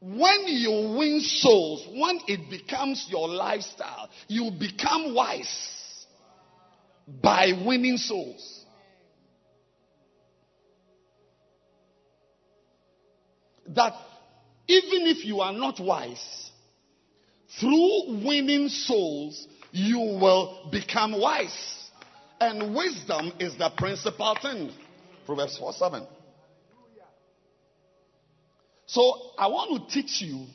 when 0.00 0.44
you 0.46 0.96
win 0.96 1.20
souls, 1.20 1.86
when 1.92 2.18
it 2.28 2.48
becomes 2.48 3.06
your 3.10 3.28
lifestyle, 3.28 4.08
you 4.28 4.50
become 4.58 5.14
wise 5.14 5.80
by 7.20 7.52
winning 7.64 7.96
souls. 7.96 8.64
That 13.68 13.94
even 14.68 15.06
if 15.06 15.24
you 15.24 15.40
are 15.40 15.52
not 15.52 15.80
wise, 15.80 16.50
through 17.60 18.22
winning 18.24 18.68
souls, 18.68 19.46
you 19.72 19.98
will 19.98 20.68
become 20.70 21.18
wise. 21.20 21.90
And 22.40 22.74
wisdom 22.74 23.32
is 23.38 23.56
the 23.56 23.70
principal 23.76 24.36
thing. 24.40 24.70
Proverbs 25.26 25.58
4 25.58 25.72
7. 25.72 26.06
So 28.86 29.32
I 29.38 29.46
want 29.46 29.88
to 29.88 29.94
teach 29.94 30.20
you 30.20 30.46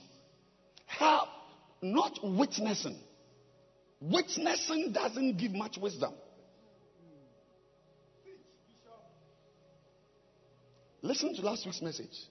how 0.86 1.28
not 1.82 2.20
witnessing. 2.24 3.00
Witnessing 4.00 4.92
doesn't 4.92 5.38
give 5.38 5.54
much 5.54 5.78
wisdom. 5.78 6.14
Listen 11.02 11.36
to 11.36 11.42
last 11.42 11.66
week's 11.66 11.82
message. 11.82 12.26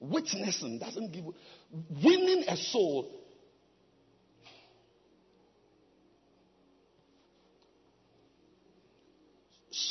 Witnessing 0.00 0.78
doesn't 0.78 1.12
give 1.12 1.24
winning 2.02 2.44
a 2.48 2.56
soul 2.56 3.10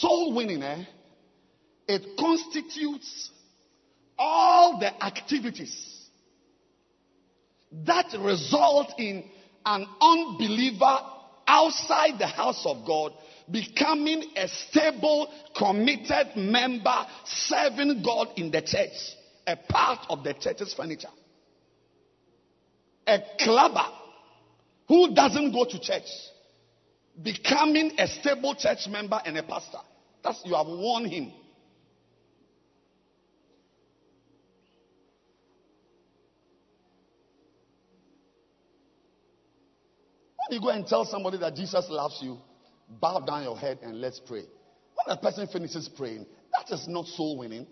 soul 0.04 0.34
winning, 0.34 0.64
eh, 0.64 0.86
it 1.88 2.18
constitutes 2.18 3.32
all 4.18 4.80
the 4.80 5.04
activities 5.04 6.08
that 7.86 8.14
result 8.20 8.94
in 8.98 9.24
an 9.66 9.88
unbeliever 10.00 10.98
outside 11.48 12.20
the 12.20 12.28
house 12.28 12.64
of 12.66 12.86
God 12.86 13.14
becoming 13.52 14.24
a 14.36 14.48
stable, 14.48 15.32
committed 15.58 16.36
member 16.36 17.06
serving 17.26 18.02
God 18.04 18.30
in 18.38 18.52
the 18.52 18.62
church, 18.62 19.16
a 19.48 19.56
part 19.56 20.06
of 20.10 20.24
the 20.24 20.34
church's 20.34 20.74
furniture. 20.74 21.10
A 23.06 23.20
clubber 23.40 23.86
who 24.88 25.14
doesn't 25.14 25.52
go 25.52 25.66
to 25.66 25.80
church 25.80 26.08
becoming 27.22 27.92
a 28.00 28.08
stable 28.08 28.56
church 28.56 28.88
member 28.90 29.20
and 29.26 29.38
a 29.38 29.44
pastor. 29.44 29.80
That's 30.24 30.42
you 30.46 30.56
have 30.56 30.68
won 30.68 31.06
him. 31.06 31.32
When 40.50 40.60
you 40.60 40.62
go 40.62 40.70
and 40.70 40.86
tell 40.88 41.06
somebody 41.06 41.38
that 41.40 41.56
Jesus 41.56 41.86
loves 41.90 42.20
you, 42.22 42.38
bow 43.00 43.20
down 43.20 43.44
your 43.44 43.58
head 43.58 43.80
and 43.82 44.00
let's 44.00 44.20
pray. 44.20 44.44
When 44.96 45.18
a 45.18 45.20
person 45.20 45.48
finishes 45.48 45.90
praying, 45.90 46.26
that 46.52 46.74
is 46.74 46.88
not 46.88 47.08
soul 47.08 47.38
winning. 47.38 47.68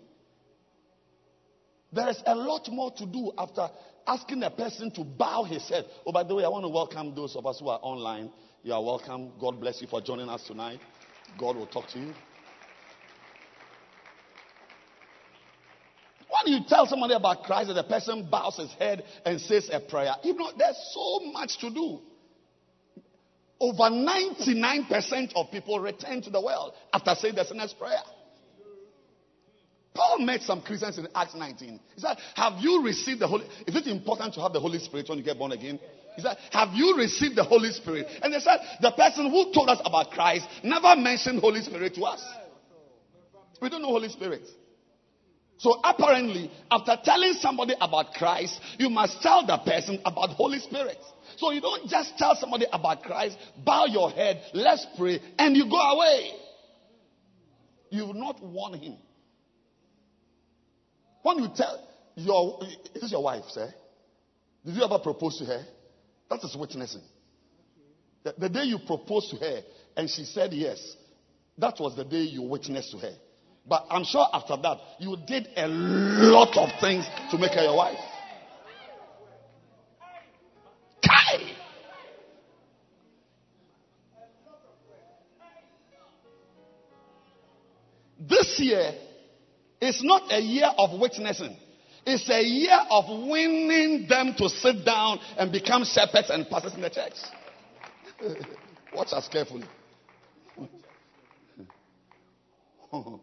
There 1.92 2.08
is 2.08 2.22
a 2.26 2.34
lot 2.34 2.68
more 2.70 2.90
to 2.92 3.06
do 3.06 3.32
after 3.36 3.68
asking 4.06 4.42
a 4.42 4.50
person 4.50 4.90
to 4.92 5.04
bow 5.04 5.44
his 5.44 5.68
head. 5.68 5.84
Oh, 6.06 6.12
by 6.12 6.24
the 6.24 6.34
way, 6.34 6.44
I 6.44 6.48
want 6.48 6.64
to 6.64 6.68
welcome 6.68 7.14
those 7.14 7.36
of 7.36 7.46
us 7.46 7.60
who 7.60 7.68
are 7.68 7.78
online. 7.82 8.30
You 8.62 8.72
are 8.72 8.82
welcome. 8.82 9.32
God 9.40 9.60
bless 9.60 9.80
you 9.82 9.88
for 9.88 10.00
joining 10.00 10.28
us 10.28 10.42
tonight. 10.46 10.80
God 11.38 11.56
will 11.56 11.66
talk 11.66 11.88
to 11.90 11.98
you. 11.98 12.12
When 16.44 16.54
you 16.54 16.60
tell 16.66 16.86
somebody 16.86 17.14
about 17.14 17.42
Christ 17.44 17.68
that 17.68 17.74
the 17.74 17.84
person 17.84 18.28
bows 18.30 18.56
his 18.56 18.72
head 18.72 19.04
and 19.24 19.40
says 19.40 19.68
a 19.70 19.80
prayer, 19.80 20.14
you 20.24 20.34
know, 20.34 20.50
there's 20.56 20.78
so 20.92 21.20
much 21.30 21.58
to 21.58 21.70
do. 21.70 22.00
Over 23.62 23.94
99% 23.94 25.34
of 25.36 25.52
people 25.52 25.78
return 25.78 26.20
to 26.22 26.30
the 26.30 26.40
world 26.40 26.72
after 26.92 27.14
saying 27.14 27.36
the 27.36 27.44
sinner's 27.44 27.72
prayer. 27.72 28.02
Paul 29.94 30.18
met 30.18 30.40
some 30.42 30.62
Christians 30.62 30.98
in 30.98 31.06
Acts 31.14 31.36
19. 31.36 31.78
He 31.94 32.00
said, 32.00 32.16
Have 32.34 32.54
you 32.58 32.82
received 32.82 33.20
the 33.20 33.28
Holy 33.28 33.44
Is 33.68 33.76
it 33.76 33.86
important 33.86 34.34
to 34.34 34.40
have 34.40 34.52
the 34.52 34.58
Holy 34.58 34.80
Spirit 34.80 35.08
when 35.08 35.16
you 35.16 35.22
get 35.22 35.38
born 35.38 35.52
again? 35.52 35.78
He 36.16 36.22
said, 36.22 36.38
Have 36.50 36.70
you 36.74 36.96
received 36.96 37.36
the 37.36 37.44
Holy 37.44 37.70
Spirit? 37.70 38.08
And 38.20 38.34
they 38.34 38.40
said, 38.40 38.58
The 38.80 38.90
person 38.90 39.30
who 39.30 39.52
told 39.52 39.68
us 39.68 39.80
about 39.84 40.10
Christ 40.10 40.44
never 40.64 40.96
mentioned 40.96 41.38
Holy 41.38 41.60
Spirit 41.60 41.94
to 41.94 42.02
us. 42.02 42.20
We 43.60 43.68
don't 43.68 43.82
know 43.82 43.88
Holy 43.88 44.08
Spirit. 44.08 44.42
So 45.58 45.78
apparently, 45.84 46.50
after 46.68 46.96
telling 47.04 47.34
somebody 47.34 47.74
about 47.80 48.14
Christ, 48.14 48.60
you 48.80 48.90
must 48.90 49.22
tell 49.22 49.46
the 49.46 49.58
person 49.58 50.00
about 50.04 50.30
Holy 50.30 50.58
Spirit. 50.58 50.98
So 51.42 51.50
you 51.50 51.60
don't 51.60 51.88
just 51.88 52.16
tell 52.18 52.36
somebody 52.36 52.66
about 52.72 53.02
Christ, 53.02 53.36
bow 53.64 53.86
your 53.86 54.12
head, 54.12 54.40
let's 54.54 54.86
pray, 54.96 55.20
and 55.36 55.56
you 55.56 55.68
go 55.68 55.76
away. 55.76 56.30
You've 57.90 58.14
not 58.14 58.40
won 58.40 58.74
him. 58.74 58.94
When 61.22 61.40
you 61.40 61.48
tell 61.52 61.84
your, 62.14 62.60
is 62.94 63.00
this 63.00 63.10
your 63.10 63.24
wife, 63.24 63.42
sir? 63.48 63.74
Did 64.64 64.76
you 64.76 64.84
ever 64.84 65.00
propose 65.00 65.36
to 65.38 65.44
her? 65.46 65.64
That 66.30 66.44
is 66.44 66.56
witnessing. 66.56 67.02
The, 68.22 68.34
the 68.38 68.48
day 68.48 68.62
you 68.62 68.78
proposed 68.86 69.30
to 69.30 69.36
her 69.38 69.62
and 69.96 70.08
she 70.08 70.22
said 70.22 70.52
yes, 70.52 70.94
that 71.58 71.74
was 71.80 71.96
the 71.96 72.04
day 72.04 72.22
you 72.22 72.42
witnessed 72.42 72.92
to 72.92 72.98
her. 72.98 73.14
But 73.66 73.86
I'm 73.90 74.04
sure 74.04 74.28
after 74.32 74.56
that, 74.62 74.78
you 75.00 75.16
did 75.26 75.48
a 75.56 75.66
lot 75.66 76.56
of 76.56 76.68
things 76.80 77.04
to 77.32 77.36
make 77.36 77.50
her 77.54 77.64
your 77.64 77.76
wife. 77.76 77.98
Year 88.62 88.92
is 89.80 90.00
not 90.02 90.32
a 90.32 90.40
year 90.40 90.70
of 90.78 90.98
witnessing. 90.98 91.56
It's 92.04 92.28
a 92.28 92.42
year 92.42 92.78
of 92.90 93.04
winning 93.28 94.06
them 94.08 94.34
to 94.38 94.48
sit 94.48 94.84
down 94.84 95.18
and 95.36 95.52
become 95.52 95.84
shepherds 95.84 96.30
and 96.30 96.48
pastors 96.48 96.74
in 96.74 96.80
the 96.80 96.90
church. 96.90 97.14
Watch 98.94 99.12
us 99.12 99.28
carefully. 99.28 99.66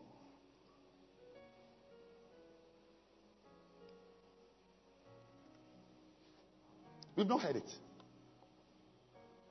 We've 7.16 7.28
not 7.28 7.42
heard 7.42 7.58
it. 7.58 7.70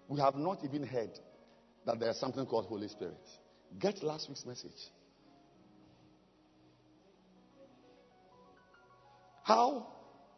We 0.08 0.18
have 0.20 0.36
not 0.36 0.64
even 0.64 0.86
heard 0.86 1.10
that 1.84 2.00
there 2.00 2.10
is 2.10 2.18
something 2.18 2.46
called 2.46 2.64
Holy 2.64 2.88
Spirit. 2.88 3.20
Get 3.78 4.02
last 4.02 4.28
week's 4.28 4.46
message. 4.46 4.72
How 9.48 9.86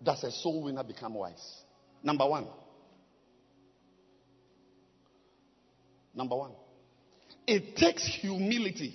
does 0.00 0.22
a 0.22 0.30
soul 0.30 0.62
winner 0.62 0.84
become 0.84 1.14
wise? 1.14 1.62
Number 2.00 2.24
one. 2.28 2.46
Number 6.14 6.36
one. 6.36 6.52
It 7.44 7.74
takes 7.74 8.06
humility 8.06 8.94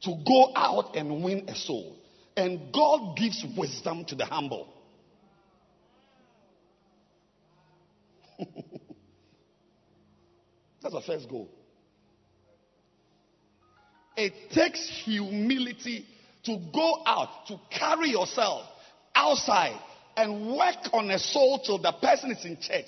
to 0.00 0.16
go 0.26 0.50
out 0.56 0.96
and 0.96 1.22
win 1.22 1.46
a 1.46 1.54
soul. 1.54 1.94
And 2.38 2.72
God 2.72 3.18
gives 3.18 3.44
wisdom 3.54 4.06
to 4.06 4.14
the 4.14 4.24
humble. 4.24 4.72
That's 10.80 10.94
the 10.94 11.02
first 11.06 11.28
goal. 11.28 11.50
it 14.16 14.32
takes 14.52 15.02
humility 15.04 16.06
to 16.44 16.58
go 16.72 17.02
out, 17.04 17.46
to 17.48 17.60
carry 17.70 18.08
yourself 18.08 18.66
outside 19.16 19.80
and 20.16 20.46
work 20.56 20.92
on 20.92 21.10
a 21.10 21.18
soul 21.18 21.60
till 21.64 21.78
the 21.78 21.92
person 22.00 22.30
is 22.30 22.44
in 22.44 22.58
church. 22.60 22.86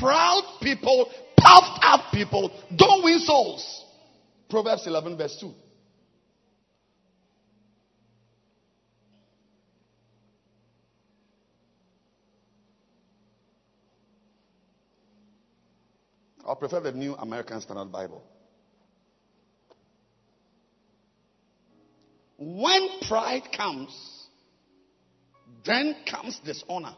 Proud 0.00 0.58
people, 0.62 1.10
puffed 1.36 1.80
up 1.82 2.12
people 2.12 2.50
don't 2.74 3.04
win 3.04 3.18
souls. 3.18 3.84
Proverbs 4.48 4.86
11, 4.86 5.16
verse 5.18 5.36
2. 5.40 5.52
I 16.46 16.54
prefer 16.54 16.80
the 16.80 16.92
New 16.92 17.14
American 17.14 17.60
Standard 17.60 17.90
Bible. 17.90 18.22
When 22.36 22.88
pride 23.08 23.44
comes, 23.56 24.23
then 25.64 25.96
comes 26.10 26.38
dishonor. 26.44 26.94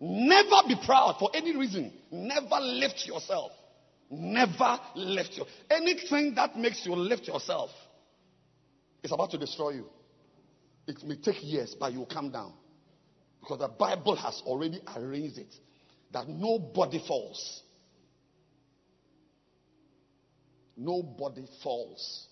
Never 0.00 0.68
be 0.68 0.76
proud 0.84 1.16
for 1.18 1.30
any 1.34 1.56
reason. 1.56 1.92
Never 2.10 2.60
lift 2.60 3.06
yourself. 3.06 3.52
Never 4.10 4.78
lift 4.94 5.36
your 5.36 5.46
anything 5.70 6.34
that 6.34 6.56
makes 6.56 6.84
you 6.84 6.94
lift 6.94 7.26
yourself 7.26 7.70
is 9.02 9.12
about 9.12 9.30
to 9.30 9.38
destroy 9.38 9.70
you. 9.70 9.86
It 10.86 11.02
may 11.04 11.16
take 11.16 11.42
years, 11.42 11.74
but 11.78 11.92
you 11.92 12.00
will 12.00 12.06
come 12.06 12.30
down. 12.30 12.52
Because 13.40 13.58
the 13.58 13.68
Bible 13.68 14.16
has 14.16 14.42
already 14.46 14.80
arranged 14.96 15.38
it 15.38 15.54
that 16.12 16.28
nobody 16.28 17.02
falls. 17.06 17.62
Nobody 20.76 21.46
falls 21.62 22.26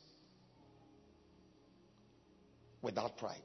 without 2.81 3.17
pride. 3.17 3.39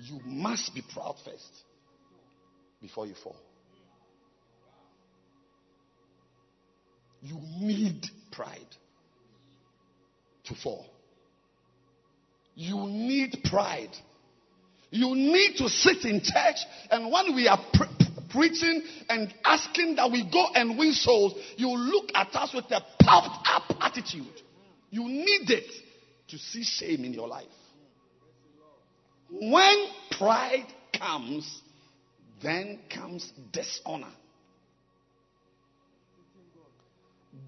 You 0.00 0.20
must 0.24 0.74
be 0.74 0.82
proud 0.92 1.16
first 1.24 1.64
before 2.80 3.06
you 3.06 3.14
fall. 3.14 3.36
You 7.20 7.38
need 7.60 8.06
pride 8.30 8.76
to 10.44 10.54
fall. 10.54 10.86
You 12.54 12.76
need 12.86 13.38
pride. 13.44 13.90
You 14.90 15.14
need 15.14 15.56
to 15.56 15.68
sit 15.68 16.04
in 16.04 16.20
church, 16.20 16.56
and 16.90 17.12
when 17.12 17.34
we 17.34 17.46
are 17.48 17.60
pre- 17.74 17.88
preaching 18.30 18.82
and 19.08 19.32
asking 19.44 19.96
that 19.96 20.10
we 20.10 20.28
go 20.30 20.46
and 20.54 20.78
win 20.78 20.92
souls, 20.92 21.34
you 21.56 21.68
look 21.68 22.10
at 22.14 22.34
us 22.34 22.54
with 22.54 22.64
a 22.66 22.80
puffed 23.02 23.48
up 23.48 23.76
attitude. 23.80 24.42
You 24.90 25.06
need 25.08 25.50
it 25.50 25.70
to 26.28 26.38
see 26.38 26.62
shame 26.62 27.04
in 27.04 27.12
your 27.12 27.28
life. 27.28 27.46
When 29.30 29.86
pride 30.10 30.66
comes, 30.98 31.60
then 32.42 32.80
comes 32.92 33.30
dishonor. 33.52 34.12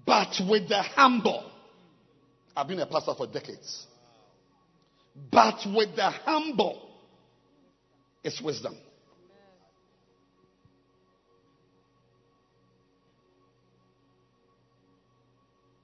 But 0.05 0.39
with 0.47 0.69
the 0.69 0.81
humble, 0.81 1.51
I've 2.55 2.67
been 2.67 2.79
a 2.79 2.85
pastor 2.85 3.13
for 3.15 3.27
decades. 3.27 3.87
But 5.31 5.65
with 5.65 5.95
the 5.95 6.09
humble 6.09 6.89
is 8.23 8.41
wisdom. 8.41 8.75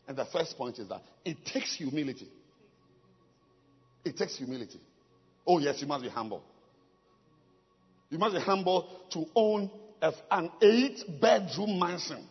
And 0.07 0.17
the 0.17 0.25
first 0.25 0.57
point 0.57 0.79
is 0.79 0.87
that 0.87 1.01
it 1.25 1.45
takes 1.45 1.75
humility. 1.75 2.29
It 4.05 4.15
takes 4.15 4.37
humility. 4.37 4.79
Oh, 5.47 5.59
yes, 5.59 5.79
you 5.79 5.87
must 5.87 6.03
be 6.03 6.09
humble. 6.09 6.43
You 8.09 8.17
must 8.17 8.35
be 8.35 8.41
humble 8.41 8.87
to 9.11 9.25
own 9.33 9.71
an 10.29 10.51
eight 10.61 11.03
bedroom 11.21 11.79
mansion. 11.79 12.27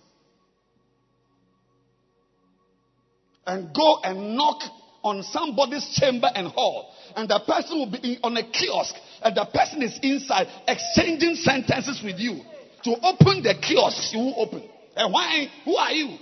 And 3.46 3.74
go 3.74 4.00
and 4.02 4.36
knock 4.36 4.60
on 5.02 5.22
somebody's 5.22 5.88
chamber 5.98 6.28
and 6.34 6.48
hall. 6.48 6.92
And 7.14 7.28
the 7.28 7.40
person 7.46 7.78
will 7.78 7.90
be 7.90 8.18
on 8.22 8.36
a 8.36 8.42
kiosk. 8.42 8.94
And 9.22 9.36
the 9.36 9.46
person 9.46 9.82
is 9.82 9.98
inside 10.02 10.48
exchanging 10.66 11.36
sentences 11.36 12.02
with 12.04 12.18
you. 12.18 12.40
To 12.84 12.90
open 13.06 13.42
the 13.42 13.54
kiosk, 13.60 14.12
you 14.12 14.18
will 14.18 14.34
open. 14.36 14.68
And 14.96 15.12
why? 15.12 15.46
Who 15.64 15.76
are 15.76 15.92
you? 15.92 16.18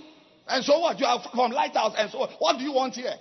And 0.47 0.63
so 0.63 0.79
what? 0.79 0.99
You 0.99 1.07
are 1.07 1.21
from 1.33 1.51
Lighthouse. 1.51 1.95
And 1.97 2.11
so 2.11 2.27
what 2.39 2.57
do 2.57 2.63
you 2.63 2.73
want 2.73 2.93
here? 2.93 3.15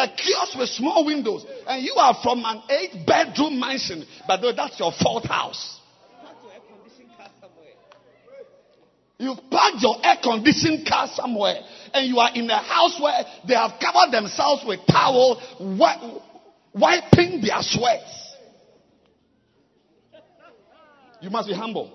A 0.00 0.08
kiosk 0.08 0.56
with 0.56 0.70
small 0.70 1.04
windows. 1.04 1.44
And 1.66 1.84
you 1.84 1.94
are 1.94 2.16
from 2.22 2.42
an 2.44 2.62
eight 2.70 3.06
bedroom 3.06 3.60
mansion. 3.60 4.06
But 4.26 4.40
that's 4.56 4.80
your 4.80 4.92
fourth 4.92 5.26
house. 5.26 5.78
You've 9.18 9.50
parked 9.50 9.82
your 9.82 9.96
air 10.02 10.16
conditioned 10.22 10.88
car 10.88 11.06
somewhere. 11.12 11.60
And 11.92 12.08
you 12.08 12.18
are 12.18 12.34
in 12.34 12.48
a 12.48 12.56
house 12.56 12.98
where 12.98 13.22
they 13.46 13.54
have 13.54 13.72
covered 13.78 14.10
themselves 14.10 14.64
with 14.66 14.80
towel, 14.88 15.38
wiping 16.72 17.42
their 17.42 17.60
sweats. 17.60 18.34
You 21.20 21.28
must 21.28 21.48
be 21.48 21.54
humble 21.54 21.92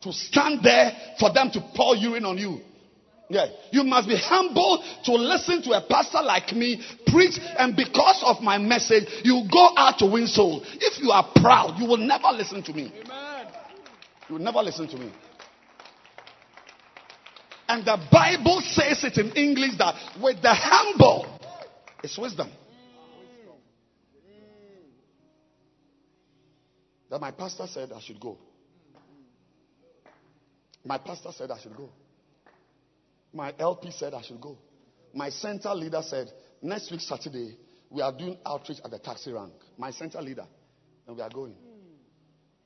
to 0.00 0.12
stand 0.14 0.64
there 0.64 0.92
for 1.20 1.30
them 1.34 1.50
to 1.50 1.60
pour 1.76 1.94
urine 1.96 2.24
on 2.24 2.38
you. 2.38 2.62
Yeah. 3.28 3.46
You 3.70 3.84
must 3.84 4.08
be 4.08 4.16
humble 4.16 4.82
to 5.04 5.12
listen 5.12 5.62
to 5.62 5.72
a 5.72 5.82
pastor 5.86 6.22
like 6.22 6.52
me 6.52 6.82
preach, 7.06 7.38
and 7.58 7.76
because 7.76 8.22
of 8.24 8.40
my 8.42 8.58
message, 8.58 9.04
you 9.22 9.44
go 9.52 9.70
out 9.76 9.98
to 9.98 10.06
win 10.06 10.26
souls. 10.26 10.62
If 10.80 11.02
you 11.02 11.10
are 11.10 11.28
proud, 11.36 11.78
you 11.78 11.86
will 11.86 11.98
never 11.98 12.28
listen 12.32 12.62
to 12.62 12.72
me. 12.72 12.92
Amen. 13.04 13.46
You 14.28 14.34
will 14.36 14.42
never 14.42 14.62
listen 14.62 14.88
to 14.88 14.96
me. 14.96 15.12
And 17.68 17.84
the 17.84 17.98
Bible 18.10 18.62
says 18.62 19.04
it 19.04 19.18
in 19.18 19.32
English 19.32 19.76
that 19.78 19.94
with 20.22 20.40
the 20.40 20.54
humble 20.54 21.26
is 22.02 22.16
wisdom. 22.16 22.50
That 27.10 27.20
my 27.20 27.30
pastor 27.30 27.66
said 27.66 27.92
I 27.92 28.00
should 28.00 28.20
go. 28.20 28.38
My 30.84 30.98
pastor 30.98 31.30
said 31.32 31.50
I 31.50 31.58
should 31.58 31.76
go. 31.76 31.90
My 33.38 33.54
LP 33.56 33.92
said 33.92 34.14
I 34.14 34.22
should 34.22 34.40
go. 34.40 34.58
My 35.14 35.30
center 35.30 35.72
leader 35.72 36.02
said, 36.02 36.28
next 36.60 36.90
week, 36.90 37.00
Saturday, 37.00 37.56
we 37.88 38.02
are 38.02 38.10
doing 38.10 38.36
outreach 38.44 38.78
at 38.84 38.90
the 38.90 38.98
taxi 38.98 39.32
rank. 39.32 39.52
My 39.78 39.92
center 39.92 40.20
leader. 40.20 40.44
And 41.06 41.16
we 41.16 41.22
are 41.22 41.30
going. 41.30 41.54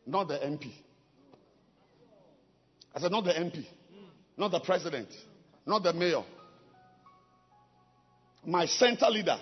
Not 0.07 0.29
the 0.29 0.39
MP. 0.39 0.73
I 2.95 3.01
said, 3.01 3.13
not 3.13 3.25
the 3.25 3.33
MP. 3.33 3.67
Not 4.39 4.51
the 4.51 4.61
president. 4.61 5.09
Not 5.67 5.83
the 5.83 5.93
mayor. 5.93 6.25
My 8.47 8.65
center 8.65 9.11
leader. 9.11 9.37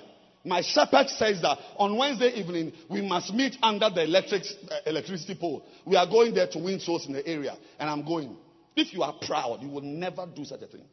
My 0.44 0.62
shepherd 0.62 1.10
says 1.10 1.40
that 1.42 1.58
on 1.76 1.96
Wednesday 1.96 2.40
evening, 2.40 2.72
we 2.88 3.02
must 3.02 3.32
meet 3.32 3.56
under 3.62 3.88
the 3.88 4.02
electric, 4.02 4.42
uh, 4.68 4.78
electricity 4.84 5.36
pole. 5.40 5.64
We 5.86 5.94
are 5.94 6.08
going 6.08 6.34
there 6.34 6.48
to 6.48 6.58
win 6.58 6.80
souls 6.80 7.06
in 7.06 7.12
the 7.12 7.24
area. 7.24 7.56
And 7.78 7.88
I'm 7.88 8.04
going. 8.04 8.36
If 8.74 8.92
you 8.92 9.04
are 9.04 9.14
proud, 9.24 9.62
you 9.62 9.68
will 9.68 9.82
never 9.82 10.26
do 10.26 10.44
such 10.44 10.62
a 10.62 10.66
thing. 10.66 10.86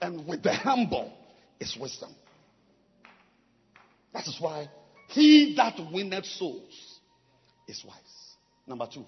And 0.00 0.26
with 0.26 0.42
the 0.42 0.52
humble 0.52 1.12
is 1.58 1.76
wisdom. 1.80 2.14
That 4.12 4.26
is 4.26 4.36
why 4.40 4.68
he 5.08 5.54
that 5.56 5.74
winneth 5.92 6.26
souls 6.26 7.00
is 7.68 7.84
wise. 7.84 7.96
Number 8.66 8.86
two. 8.92 9.04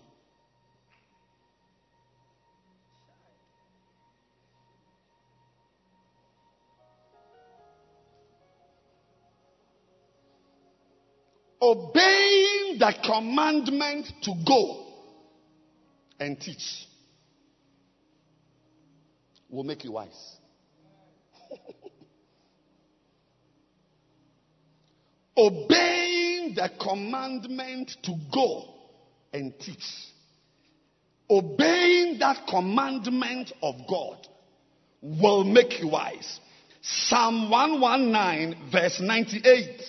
Obeying 11.60 12.78
the 12.78 12.94
commandment 13.04 14.06
to 14.22 14.32
go 14.46 14.86
and 16.20 16.40
teach 16.40 16.86
will 19.50 19.64
make 19.64 19.84
you 19.84 19.92
wise. 19.92 20.37
Obeying 25.38 26.54
the 26.56 26.68
commandment 26.80 27.92
to 28.02 28.14
go 28.34 28.64
and 29.32 29.56
teach. 29.60 29.84
Obeying 31.30 32.18
that 32.18 32.46
commandment 32.48 33.52
of 33.62 33.76
God 33.88 34.26
will 35.00 35.44
make 35.44 35.80
you 35.80 35.88
wise. 35.88 36.40
Psalm 36.82 37.50
119, 37.50 38.70
verse 38.72 38.98
98. 39.00 39.82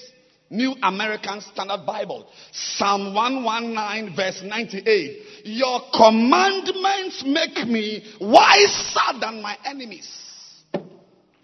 New 0.52 0.76
American 0.82 1.42
Standard 1.42 1.86
Bible. 1.86 2.28
Psalm 2.52 3.14
119 3.14 4.16
verse 4.16 4.42
98. 4.44 5.46
Your 5.46 5.82
commandments 5.94 7.24
make 7.26 7.68
me 7.68 8.04
wiser 8.20 9.20
than 9.20 9.42
my 9.42 9.58
enemies. 9.66 10.10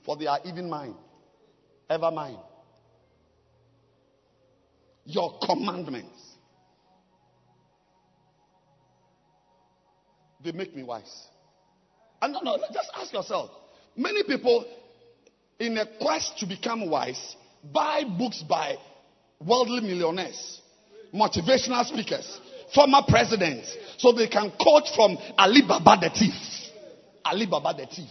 for 0.05 0.17
they 0.17 0.27
are 0.27 0.39
even 0.45 0.69
mine, 0.69 0.95
ever 1.89 2.11
mine. 2.11 2.37
Your 5.05 5.37
commandments. 5.39 6.21
They 10.43 10.51
make 10.51 10.75
me 10.75 10.83
wise. 10.83 11.27
And 12.21 12.33
no, 12.33 12.39
no, 12.41 12.57
just 12.73 12.89
ask 12.95 13.13
yourself. 13.13 13.49
Many 13.95 14.23
people, 14.23 14.65
in 15.59 15.77
a 15.77 15.85
quest 15.99 16.37
to 16.39 16.45
become 16.45 16.89
wise, 16.89 17.35
buy 17.73 18.03
books 18.17 18.43
by 18.47 18.75
worldly 19.39 19.81
millionaires, 19.81 20.61
motivational 21.13 21.85
speakers, 21.85 22.39
former 22.73 23.01
presidents, 23.07 23.75
so 23.97 24.11
they 24.11 24.27
can 24.27 24.51
quote 24.59 24.87
from 24.95 25.17
Ali 25.37 25.61
Baba 25.67 25.97
the 26.01 26.09
thief. 26.09 26.33
Ali 27.23 27.45
Baba 27.45 27.73
the 27.77 27.87
thief. 27.87 28.09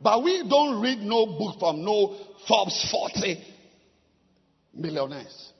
But 0.00 0.22
we 0.22 0.48
don't 0.48 0.80
read 0.80 0.98
no 1.00 1.26
book 1.26 1.58
from 1.58 1.84
no 1.84 2.16
Forbes 2.48 2.90
40 2.90 3.44
millionaires. 4.74 5.52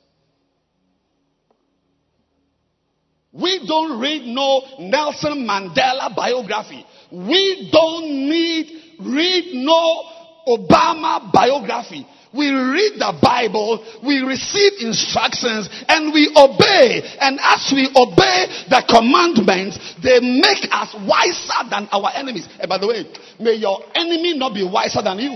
We 3.32 3.64
don't 3.66 4.00
read 4.00 4.26
no 4.26 4.62
Nelson 4.78 5.46
Mandela 5.46 6.14
biography. 6.16 6.84
We 7.12 7.70
don't 7.70 8.04
need 8.28 8.82
read 8.98 9.54
no 9.54 10.02
Obama 10.48 11.30
biography. 11.32 12.06
We 12.32 12.48
read 12.48 12.94
the 12.98 13.18
Bible, 13.20 13.84
we 14.06 14.20
receive 14.20 14.72
instructions, 14.78 15.68
and 15.88 16.14
we 16.14 16.30
obey. 16.36 17.02
And 17.18 17.40
as 17.42 17.72
we 17.74 17.90
obey 17.90 18.46
the 18.70 18.84
commandments, 18.86 19.78
they 20.02 20.20
make 20.20 20.70
us 20.70 20.94
wiser 20.94 21.68
than 21.68 21.88
our 21.90 22.10
enemies. 22.14 22.46
And 22.60 22.68
by 22.68 22.78
the 22.78 22.86
way, 22.86 23.04
may 23.40 23.54
your 23.54 23.82
enemy 23.94 24.38
not 24.38 24.54
be 24.54 24.62
wiser 24.62 25.02
than 25.02 25.18
you. 25.18 25.32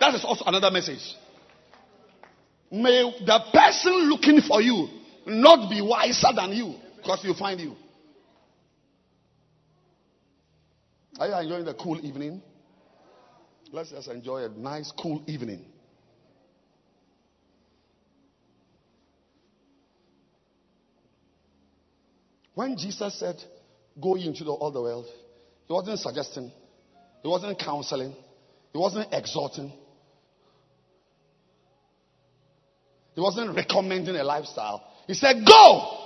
That 0.00 0.14
is 0.14 0.24
also 0.24 0.44
another 0.46 0.70
message. 0.70 1.14
May 2.70 3.12
the 3.26 3.40
person 3.52 4.08
looking 4.08 4.40
for 4.40 4.62
you 4.62 4.88
not 5.26 5.68
be 5.68 5.82
wiser 5.82 6.28
than 6.34 6.52
you 6.52 6.74
because 6.96 7.22
you 7.22 7.34
find 7.34 7.60
you. 7.60 7.76
Are 11.20 11.28
you 11.28 11.34
enjoying 11.34 11.64
the 11.66 11.74
cool 11.74 12.00
evening? 12.02 12.40
Let's 13.70 13.90
just 13.90 14.08
enjoy 14.08 14.44
a 14.44 14.48
nice, 14.48 14.90
cool 14.98 15.22
evening. 15.26 15.66
When 22.54 22.76
Jesus 22.76 23.18
said, 23.18 23.36
Go 24.00 24.14
into 24.16 24.44
the, 24.44 24.52
all 24.52 24.70
the 24.70 24.80
world, 24.80 25.06
he 25.66 25.72
wasn't 25.72 25.98
suggesting, 25.98 26.50
he 27.22 27.28
wasn't 27.28 27.58
counseling, 27.58 28.14
he 28.72 28.78
wasn't 28.78 29.12
exhorting, 29.12 29.72
he 33.14 33.20
wasn't 33.20 33.54
recommending 33.54 34.16
a 34.16 34.24
lifestyle. 34.24 34.82
He 35.06 35.14
said, 35.14 35.44
Go! 35.46 35.98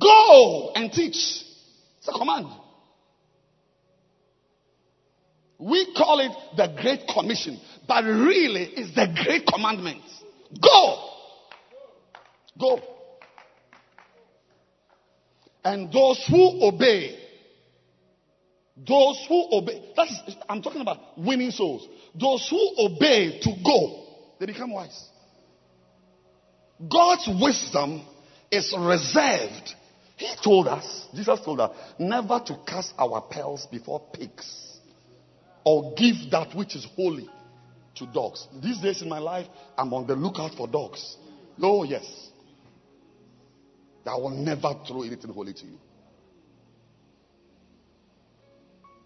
Go 0.00 0.72
and 0.74 0.92
teach. 0.92 1.16
It's 1.98 2.08
a 2.08 2.12
command. 2.12 2.46
We 5.58 5.94
call 5.94 6.20
it 6.20 6.32
the 6.56 6.74
Great 6.80 7.00
Commission, 7.12 7.60
but 7.86 8.04
really 8.04 8.62
it's 8.76 8.94
the 8.94 9.06
Great 9.24 9.46
Commandment. 9.46 10.02
Go! 10.60 11.08
Go. 12.58 12.80
And 15.64 15.92
those 15.92 16.24
who 16.28 16.64
obey, 16.64 17.18
those 18.76 19.24
who 19.28 19.48
obey, 19.52 19.92
that's, 19.94 20.14
I'm 20.48 20.62
talking 20.62 20.80
about 20.80 21.18
winning 21.18 21.50
souls. 21.50 21.86
Those 22.18 22.46
who 22.48 22.74
obey 22.78 23.40
to 23.42 23.50
go, 23.64 24.06
they 24.38 24.46
become 24.46 24.72
wise. 24.72 25.08
God's 26.90 27.28
wisdom 27.40 28.02
is 28.50 28.74
reserved. 28.78 29.74
He 30.16 30.34
told 30.42 30.66
us, 30.68 31.06
Jesus 31.14 31.40
told 31.44 31.60
us, 31.60 31.76
never 31.98 32.40
to 32.46 32.58
cast 32.66 32.94
our 32.98 33.20
pearls 33.20 33.66
before 33.70 34.00
pigs 34.12 34.78
or 35.64 35.94
give 35.94 36.30
that 36.30 36.54
which 36.56 36.74
is 36.74 36.86
holy 36.96 37.28
to 37.96 38.06
dogs. 38.06 38.46
These 38.62 38.80
days 38.80 39.02
in 39.02 39.08
my 39.08 39.18
life, 39.18 39.46
I'm 39.76 39.92
on 39.92 40.06
the 40.06 40.14
lookout 40.14 40.54
for 40.54 40.66
dogs. 40.66 41.16
Oh, 41.60 41.84
yes. 41.84 42.29
I 44.06 44.16
will 44.16 44.30
never 44.30 44.74
throw 44.86 45.02
anything 45.02 45.32
holy 45.32 45.52
to 45.52 45.64
you. 45.66 45.78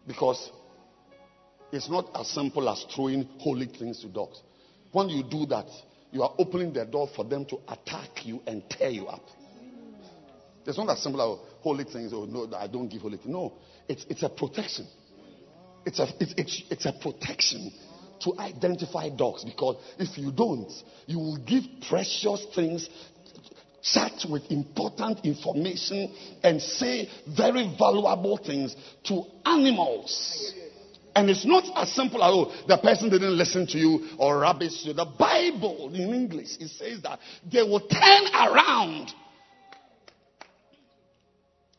Because 0.06 0.50
it's 1.72 1.88
not 1.88 2.10
as 2.14 2.28
simple 2.28 2.68
as 2.68 2.84
throwing 2.94 3.28
holy 3.38 3.66
things 3.66 4.00
to 4.00 4.08
dogs. 4.08 4.40
When 4.92 5.08
you 5.08 5.24
do 5.24 5.46
that, 5.46 5.66
you 6.12 6.22
are 6.22 6.32
opening 6.38 6.72
the 6.72 6.84
door 6.84 7.08
for 7.14 7.24
them 7.24 7.44
to 7.46 7.58
attack 7.68 8.24
you 8.24 8.40
and 8.46 8.62
tear 8.70 8.90
you 8.90 9.06
up. 9.06 9.24
It's 10.66 10.78
not 10.78 10.88
as 10.90 11.02
simple 11.02 11.20
as 11.20 11.26
oh, 11.26 11.40
holy 11.60 11.84
things. 11.84 12.12
Oh, 12.14 12.24
no, 12.24 12.48
I 12.56 12.66
don't 12.68 12.88
give 12.88 13.02
holy 13.02 13.16
things. 13.16 13.28
No, 13.32 13.54
it's, 13.88 14.06
it's 14.08 14.22
a 14.22 14.28
protection. 14.28 14.86
It's 15.84 15.98
a, 15.98 16.06
it's, 16.20 16.34
it's, 16.36 16.62
it's 16.70 16.86
a 16.86 16.92
protection 16.92 17.72
to 18.20 18.38
identify 18.38 19.10
dogs 19.10 19.44
because 19.44 19.76
if 19.98 20.16
you 20.16 20.30
don't, 20.30 20.70
you 21.06 21.18
will 21.18 21.36
give 21.38 21.64
precious 21.88 22.46
things 22.54 22.88
chat 23.84 24.24
with 24.30 24.50
important 24.50 25.24
information 25.24 26.12
and 26.42 26.60
say 26.60 27.08
very 27.36 27.74
valuable 27.78 28.38
things 28.38 28.74
to 29.04 29.22
animals. 29.44 30.54
And 31.14 31.30
it's 31.30 31.44
not 31.44 31.64
as 31.76 31.92
simple 31.94 32.24
as, 32.24 32.30
oh, 32.32 32.66
the 32.66 32.78
person 32.78 33.08
didn't 33.08 33.36
listen 33.36 33.66
to 33.68 33.78
you 33.78 34.08
or 34.18 34.40
rubbish 34.40 34.84
you. 34.84 34.94
The 34.94 35.04
Bible 35.04 35.92
in 35.94 36.12
English, 36.12 36.56
it 36.58 36.70
says 36.70 37.02
that 37.02 37.20
they 37.50 37.62
will 37.62 37.86
turn 37.86 38.26
around 38.34 39.12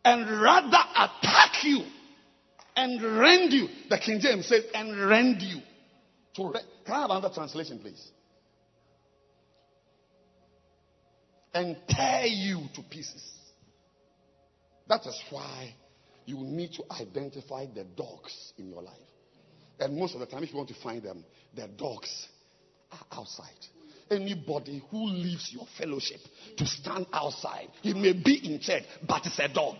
and 0.05 0.41
rather 0.41 0.77
attack 0.95 1.63
you 1.63 1.83
and 2.77 3.01
rend 3.01 3.51
you. 3.51 3.67
The 3.89 3.97
King 3.97 4.19
James 4.21 4.47
says, 4.47 4.63
and 4.73 4.97
rend 5.07 5.41
you. 5.41 5.61
To 6.35 6.51
re- 6.51 6.61
Can 6.85 6.93
I 6.93 7.01
have 7.01 7.09
another 7.09 7.33
translation, 7.33 7.79
please? 7.79 8.11
And 11.55 11.77
tear 11.87 12.25
you 12.25 12.67
to 12.75 12.81
pieces. 12.83 13.23
That 14.89 15.05
is 15.05 15.19
why 15.29 15.73
you 16.25 16.37
need 16.37 16.73
to 16.73 16.83
identify 16.91 17.65
the 17.65 17.85
dogs 17.85 18.53
in 18.57 18.69
your 18.69 18.83
life. 18.83 18.93
And 19.79 19.97
most 19.97 20.13
of 20.15 20.19
the 20.19 20.25
time, 20.25 20.43
if 20.43 20.51
you 20.51 20.57
want 20.57 20.69
to 20.69 20.75
find 20.75 21.01
them, 21.01 21.23
the 21.55 21.67
dogs 21.67 22.27
are 22.91 23.19
outside. 23.19 23.47
Anybody 24.11 24.83
who 24.91 25.05
leaves 25.07 25.51
your 25.53 25.65
fellowship 25.77 26.19
to 26.57 26.65
stand 26.65 27.07
outside, 27.11 27.69
he 27.81 27.93
may 27.93 28.13
be 28.13 28.53
in 28.53 28.59
church, 28.59 28.83
but 29.07 29.25
it's 29.25 29.39
a 29.39 29.47
dog. 29.47 29.77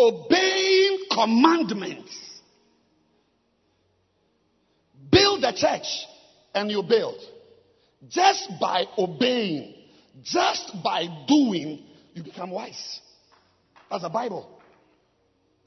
Obeying 0.00 0.98
commandments. 1.12 2.16
Build 5.12 5.44
a 5.44 5.52
church 5.52 6.06
and 6.54 6.70
you 6.70 6.82
build. 6.82 7.20
Just 8.08 8.50
by 8.58 8.84
obeying, 8.96 9.74
just 10.22 10.72
by 10.82 11.04
doing, 11.28 11.84
you 12.14 12.22
become 12.22 12.50
wise. 12.50 13.00
That's 13.90 14.02
the 14.02 14.08
Bible. 14.08 14.48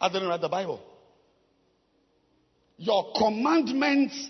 I 0.02 0.10
didn't 0.10 0.30
read 0.30 0.42
the 0.42 0.50
Bible. 0.50 0.82
Your 2.78 3.14
commandments 3.16 4.30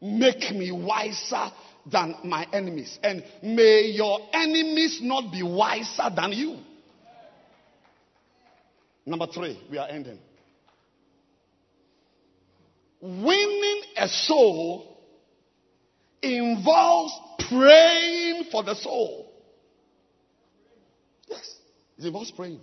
make 0.00 0.52
me 0.52 0.70
wiser 0.70 1.50
than 1.90 2.14
my 2.24 2.46
enemies. 2.52 2.98
And 3.02 3.24
may 3.42 3.90
your 3.92 4.20
enemies 4.32 5.00
not 5.02 5.32
be 5.32 5.42
wiser 5.42 6.10
than 6.14 6.32
you. 6.32 6.58
Number 9.06 9.26
three, 9.26 9.60
we 9.70 9.78
are 9.78 9.88
ending. 9.88 10.18
Winning 13.00 13.82
a 13.96 14.08
soul 14.08 14.98
involves 16.22 17.12
praying 17.48 18.44
for 18.52 18.62
the 18.62 18.74
soul. 18.74 19.32
Yes, 21.28 21.56
it 21.98 22.04
involves 22.04 22.30
praying. 22.30 22.60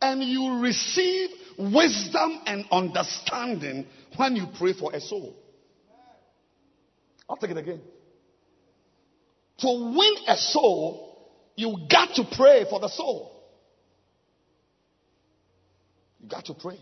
And 0.00 0.22
you 0.22 0.60
receive 0.60 1.30
wisdom 1.58 2.40
and 2.46 2.64
understanding 2.70 3.86
when 4.16 4.36
you 4.36 4.46
pray 4.58 4.72
for 4.72 4.94
a 4.94 5.00
soul. 5.00 5.36
I'll 7.28 7.36
take 7.36 7.50
it 7.50 7.56
again. 7.56 7.80
To 9.58 9.94
win 9.96 10.14
a 10.28 10.36
soul, 10.36 11.32
you 11.56 11.76
got 11.88 12.14
to 12.16 12.24
pray 12.36 12.66
for 12.68 12.80
the 12.80 12.88
soul. 12.88 13.33
You 16.24 16.30
got 16.30 16.46
to 16.46 16.54
pray. 16.54 16.78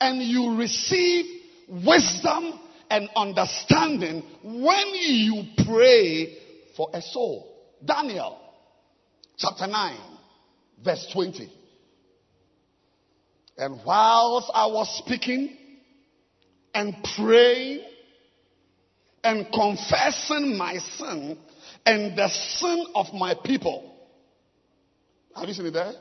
And 0.00 0.22
you 0.22 0.56
receive 0.56 1.26
wisdom 1.68 2.58
and 2.88 3.06
understanding 3.14 4.22
when 4.42 4.94
you 4.94 5.42
pray 5.66 6.38
for 6.74 6.88
a 6.94 7.02
soul. 7.02 7.54
Daniel 7.84 8.38
chapter 9.36 9.66
9, 9.66 9.98
verse 10.82 11.06
20. 11.12 11.52
And 13.58 13.78
whilst 13.84 14.50
I 14.54 14.66
was 14.66 15.02
speaking 15.04 15.54
and 16.72 16.94
praying 17.14 17.84
and 19.22 19.46
confessing 19.52 20.56
my 20.56 20.78
sin 20.78 21.36
and 21.84 22.16
the 22.16 22.28
sin 22.30 22.86
of 22.94 23.12
my 23.12 23.34
people. 23.44 23.94
Have 25.36 25.46
you 25.46 25.54
seen 25.54 25.66
it 25.66 25.72
there? 25.72 25.92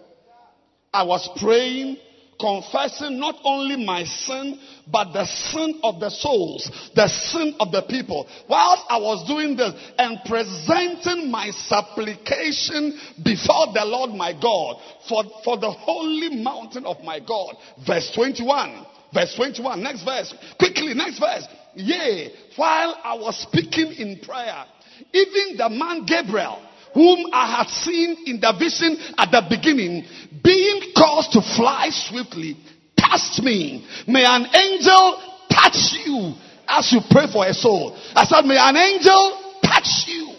I 0.98 1.04
was 1.04 1.30
praying 1.40 1.98
confessing 2.40 3.20
not 3.20 3.36
only 3.44 3.84
my 3.84 4.04
sin, 4.04 4.60
but 4.92 5.14
the 5.14 5.26
sin 5.26 5.80
of 5.84 6.00
the 6.00 6.10
souls, 6.10 6.72
the 6.96 7.08
sin 7.08 7.56
of 7.60 7.72
the 7.72 7.84
people. 7.84 8.28
Whilst 8.50 8.84
I 8.90 8.98
was 8.98 9.28
doing 9.28 9.56
this 9.56 9.74
and 9.98 10.20
presenting 10.26 11.30
my 11.30 11.52
supplication 11.52 13.00
before 13.24 13.74
the 13.74 13.86
Lord 13.86 14.12
my 14.12 14.34
God 14.34 14.82
for, 15.08 15.24
for 15.44 15.58
the 15.58 15.70
holy 15.72 16.42
mountain 16.42 16.86
of 16.86 17.04
my 17.04 17.20
God. 17.20 17.56
Verse 17.86 18.12
21. 18.16 18.86
Verse 19.14 19.36
21. 19.36 19.84
Next 19.84 20.04
verse. 20.04 20.34
Quickly, 20.58 20.96
next 20.96 21.20
verse. 21.20 21.48
Yea, 21.76 22.32
while 22.56 22.98
I 23.04 23.14
was 23.16 23.38
speaking 23.38 23.92
in 23.94 24.20
prayer, 24.20 24.66
even 25.14 25.58
the 25.58 25.70
man 25.70 26.06
Gabriel, 26.06 26.60
whom 26.94 27.28
I 27.34 27.58
had 27.58 27.68
seen 27.70 28.18
in 28.26 28.40
the 28.40 28.54
vision 28.58 28.98
at 29.18 29.32
the 29.32 29.44
beginning, 29.50 30.06
being 30.44 30.94
caused 30.96 31.34
to 31.34 31.42
fly 31.42 31.90
swiftly, 31.92 32.58
touched 33.00 33.42
me. 33.44 33.86
May 34.08 34.26
an 34.26 34.48
angel 34.56 35.22
touch 35.52 35.94
you 36.06 36.34
as 36.68 36.92
you 36.92 37.00
pray 37.10 37.28
for 37.32 37.46
a 37.46 37.54
soul. 37.54 37.98
I 38.16 38.26
said, 38.26 38.46
May 38.46 38.58
an 38.58 38.76
angel 38.76 39.60
touch 39.64 40.06
you. 40.08 40.34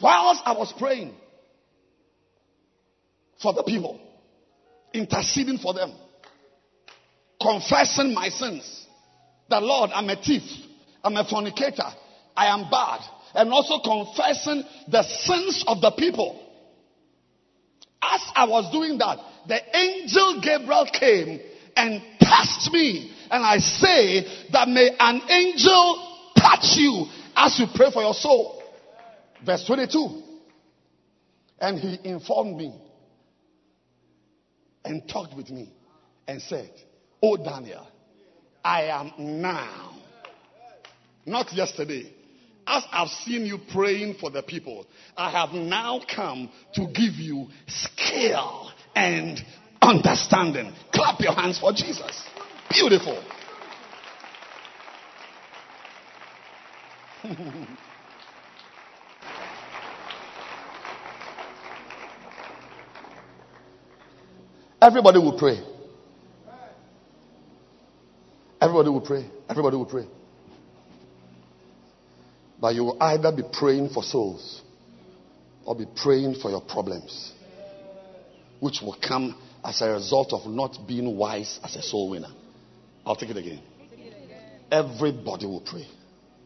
Whilst 0.00 0.42
I 0.44 0.52
was 0.52 0.72
praying 0.78 1.14
for 3.40 3.52
the 3.52 3.62
people, 3.62 4.00
interceding 4.92 5.58
for 5.58 5.74
them, 5.74 5.92
confessing 7.40 8.14
my 8.14 8.28
sins. 8.28 8.86
The 9.48 9.60
Lord, 9.60 9.90
I'm 9.94 10.08
a 10.10 10.16
thief, 10.16 10.42
I'm 11.04 11.16
a 11.16 11.24
fornicator, 11.28 11.86
I 12.36 12.46
am 12.46 12.68
bad, 12.70 13.00
and 13.36 13.52
also 13.52 13.78
confessing 13.80 14.64
the 14.88 15.02
sins 15.02 15.64
of 15.68 15.80
the 15.80 15.90
people. 15.92 16.42
As 18.02 18.20
I 18.34 18.46
was 18.46 18.72
doing 18.72 18.98
that, 18.98 19.18
the 19.46 19.76
angel 19.76 20.40
Gabriel 20.40 20.86
came 20.92 21.40
and 21.76 22.02
touched 22.18 22.72
me. 22.72 23.12
And 23.30 23.44
I 23.44 23.58
say 23.58 24.26
that 24.52 24.68
may 24.68 24.90
an 24.98 25.20
angel 25.28 26.30
touch 26.36 26.76
you 26.76 27.06
as 27.36 27.58
you 27.58 27.66
pray 27.74 27.90
for 27.92 28.02
your 28.02 28.14
soul. 28.14 28.62
Verse 29.44 29.64
22. 29.66 30.22
And 31.60 31.78
he 31.78 31.98
informed 32.04 32.56
me 32.56 32.74
and 34.84 35.06
talked 35.08 35.36
with 35.36 35.50
me 35.50 35.72
and 36.26 36.40
said, 36.40 36.70
Oh, 37.22 37.36
Daniel, 37.36 37.86
I 38.64 38.84
am 38.84 39.12
now, 39.18 39.94
not 41.24 41.52
yesterday, 41.52 42.12
as 42.66 42.82
I've 42.90 43.08
seen 43.08 43.46
you 43.46 43.58
praying 43.72 44.16
for 44.20 44.30
the 44.30 44.42
people, 44.42 44.86
I 45.16 45.30
have 45.30 45.52
now 45.52 46.00
come 46.14 46.50
to 46.74 46.86
give 46.86 47.14
you 47.14 47.46
skill 47.66 48.72
and 48.94 49.38
understanding. 49.80 50.74
Clap 50.92 51.20
your 51.20 51.32
hands 51.32 51.58
for 51.58 51.72
Jesus. 51.72 52.24
Beautiful. 52.70 53.22
Everybody 64.82 65.18
will 65.18 65.38
pray. 65.38 65.60
Everybody 68.60 68.88
will 68.90 69.00
pray. 69.00 69.30
Everybody 69.48 69.76
will 69.76 69.86
pray. 69.86 70.06
But 72.60 72.74
you 72.74 72.84
will 72.84 73.02
either 73.02 73.32
be 73.32 73.42
praying 73.52 73.90
for 73.90 74.02
souls 74.02 74.62
or 75.64 75.74
be 75.74 75.84
praying 76.02 76.36
for 76.40 76.50
your 76.50 76.62
problems, 76.62 77.32
which 78.60 78.80
will 78.82 78.96
come 79.06 79.36
as 79.64 79.82
a 79.82 79.90
result 79.90 80.32
of 80.32 80.46
not 80.46 80.78
being 80.86 81.16
wise 81.16 81.58
as 81.62 81.76
a 81.76 81.82
soul 81.82 82.10
winner. 82.10 82.30
I'll 83.04 83.16
take 83.16 83.30
it 83.30 83.36
again. 83.36 83.60
Everybody 84.70 85.46
will 85.46 85.60
pray. 85.60 85.86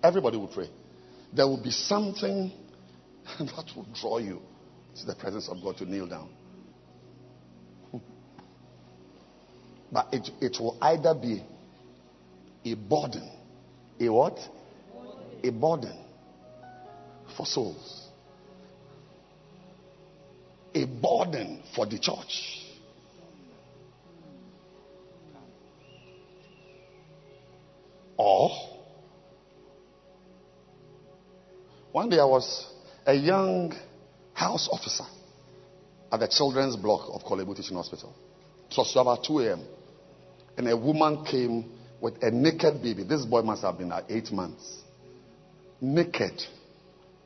Everybody 0.02 0.36
will 0.36 0.48
pray. 0.48 0.68
There 1.32 1.46
will 1.46 1.62
be 1.62 1.70
something 1.70 2.52
that 3.38 3.64
will 3.76 3.86
draw 3.98 4.18
you 4.18 4.40
to 4.96 5.06
the 5.06 5.14
presence 5.14 5.48
of 5.48 5.62
God 5.62 5.76
to 5.78 5.84
kneel 5.84 6.06
down. 6.06 6.30
But 9.92 10.08
it, 10.12 10.30
it 10.40 10.56
will 10.60 10.78
either 10.80 11.14
be 11.14 11.42
a 12.64 12.74
burden. 12.74 13.28
A 14.00 14.08
what? 14.08 14.38
A 15.42 15.50
burden 15.50 15.96
for 17.36 17.46
souls. 17.46 18.08
A 20.74 20.84
burden 20.84 21.62
for 21.74 21.86
the 21.86 21.98
church. 21.98 22.66
Or 28.16 28.50
one 31.92 32.10
day 32.10 32.18
I 32.18 32.24
was 32.24 32.66
a 33.06 33.14
young 33.14 33.74
house 34.34 34.68
officer 34.70 35.04
at 36.12 36.20
the 36.20 36.28
children's 36.28 36.76
block 36.76 37.08
of 37.12 37.22
Korle 37.22 37.46
Bu 37.46 37.54
Teaching 37.54 37.76
Hospital. 37.76 38.14
It 38.70 38.76
was 38.76 38.94
about 38.94 39.24
2 39.24 39.38
a.m. 39.40 39.64
And 40.56 40.68
a 40.68 40.76
woman 40.76 41.24
came 41.24 41.72
with 42.00 42.22
a 42.22 42.30
naked 42.30 42.82
baby. 42.82 43.04
This 43.04 43.24
boy 43.24 43.42
must 43.42 43.62
have 43.62 43.78
been 43.78 43.90
at 43.90 44.04
eight 44.10 44.30
months. 44.30 44.82
Naked. 45.80 46.42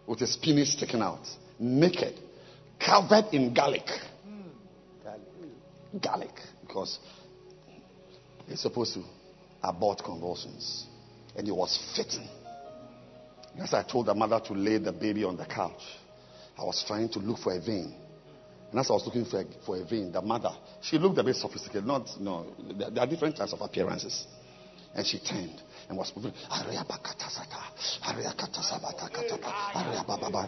With 0.07 0.21
his 0.21 0.37
penis 0.37 0.73
sticking 0.73 1.01
out. 1.01 1.27
Naked. 1.59 2.19
Covered 2.79 3.27
in 3.33 3.53
garlic. 3.55 3.89
Hmm. 4.25 5.99
Garlic. 5.99 6.35
Because 6.61 6.99
he's 8.47 8.61
supposed 8.61 8.95
to 8.95 9.05
abort 9.63 10.03
convulsions. 10.05 10.87
And 11.37 11.47
he 11.47 11.53
was 11.53 11.79
fitting. 11.97 12.29
As 13.61 13.73
I 13.73 13.83
told 13.83 14.07
the 14.07 14.15
mother 14.15 14.41
to 14.47 14.53
lay 14.53 14.79
the 14.79 14.93
baby 14.93 15.25
on 15.25 15.37
the 15.37 15.47
couch, 15.47 15.83
I 16.59 16.65
was 16.65 16.85
trying 16.87 17.09
to 17.11 17.19
look 17.19 17.39
for 17.39 17.55
a 17.55 17.61
vein. 17.61 17.95
And 18.71 18.81
as 18.81 18.91
I 18.91 18.95
was 18.95 19.07
looking 19.07 19.25
for 19.25 19.41
a, 19.41 19.45
for 19.65 19.77
a 19.77 19.85
vein, 19.85 20.11
the 20.11 20.21
mother, 20.21 20.51
she 20.83 20.99
looked 20.99 21.19
a 21.19 21.25
bit 21.25 21.37
sophisticated. 21.37 21.87
Not, 21.87 22.09
no, 22.21 22.47
there 22.77 23.03
are 23.03 23.07
different 23.07 23.37
types 23.37 23.53
of 23.53 23.61
appearances. 23.61 24.27
And 24.95 25.07
she 25.07 25.21
turned 25.21 25.61
and 25.89 25.99
was 25.99 26.13
moving. 26.17 26.33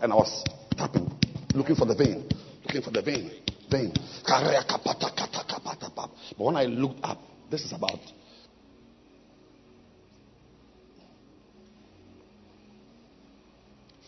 And 0.03 0.13
I 0.13 0.17
was 0.17 0.45
tapping, 0.77 1.11
looking 1.55 1.77
for 1.77 1.85
the 1.85 1.95
vein, 1.95 2.29
looking 2.65 2.83
for 2.83 2.91
the 2.91 3.03
vein, 3.03 3.31
vein. 3.71 3.93
But 6.37 6.45
when 6.45 6.57
I 6.57 6.65
looked 6.65 7.05
up, 7.05 7.19
this 7.51 7.65
is 7.65 7.73
about 7.73 8.01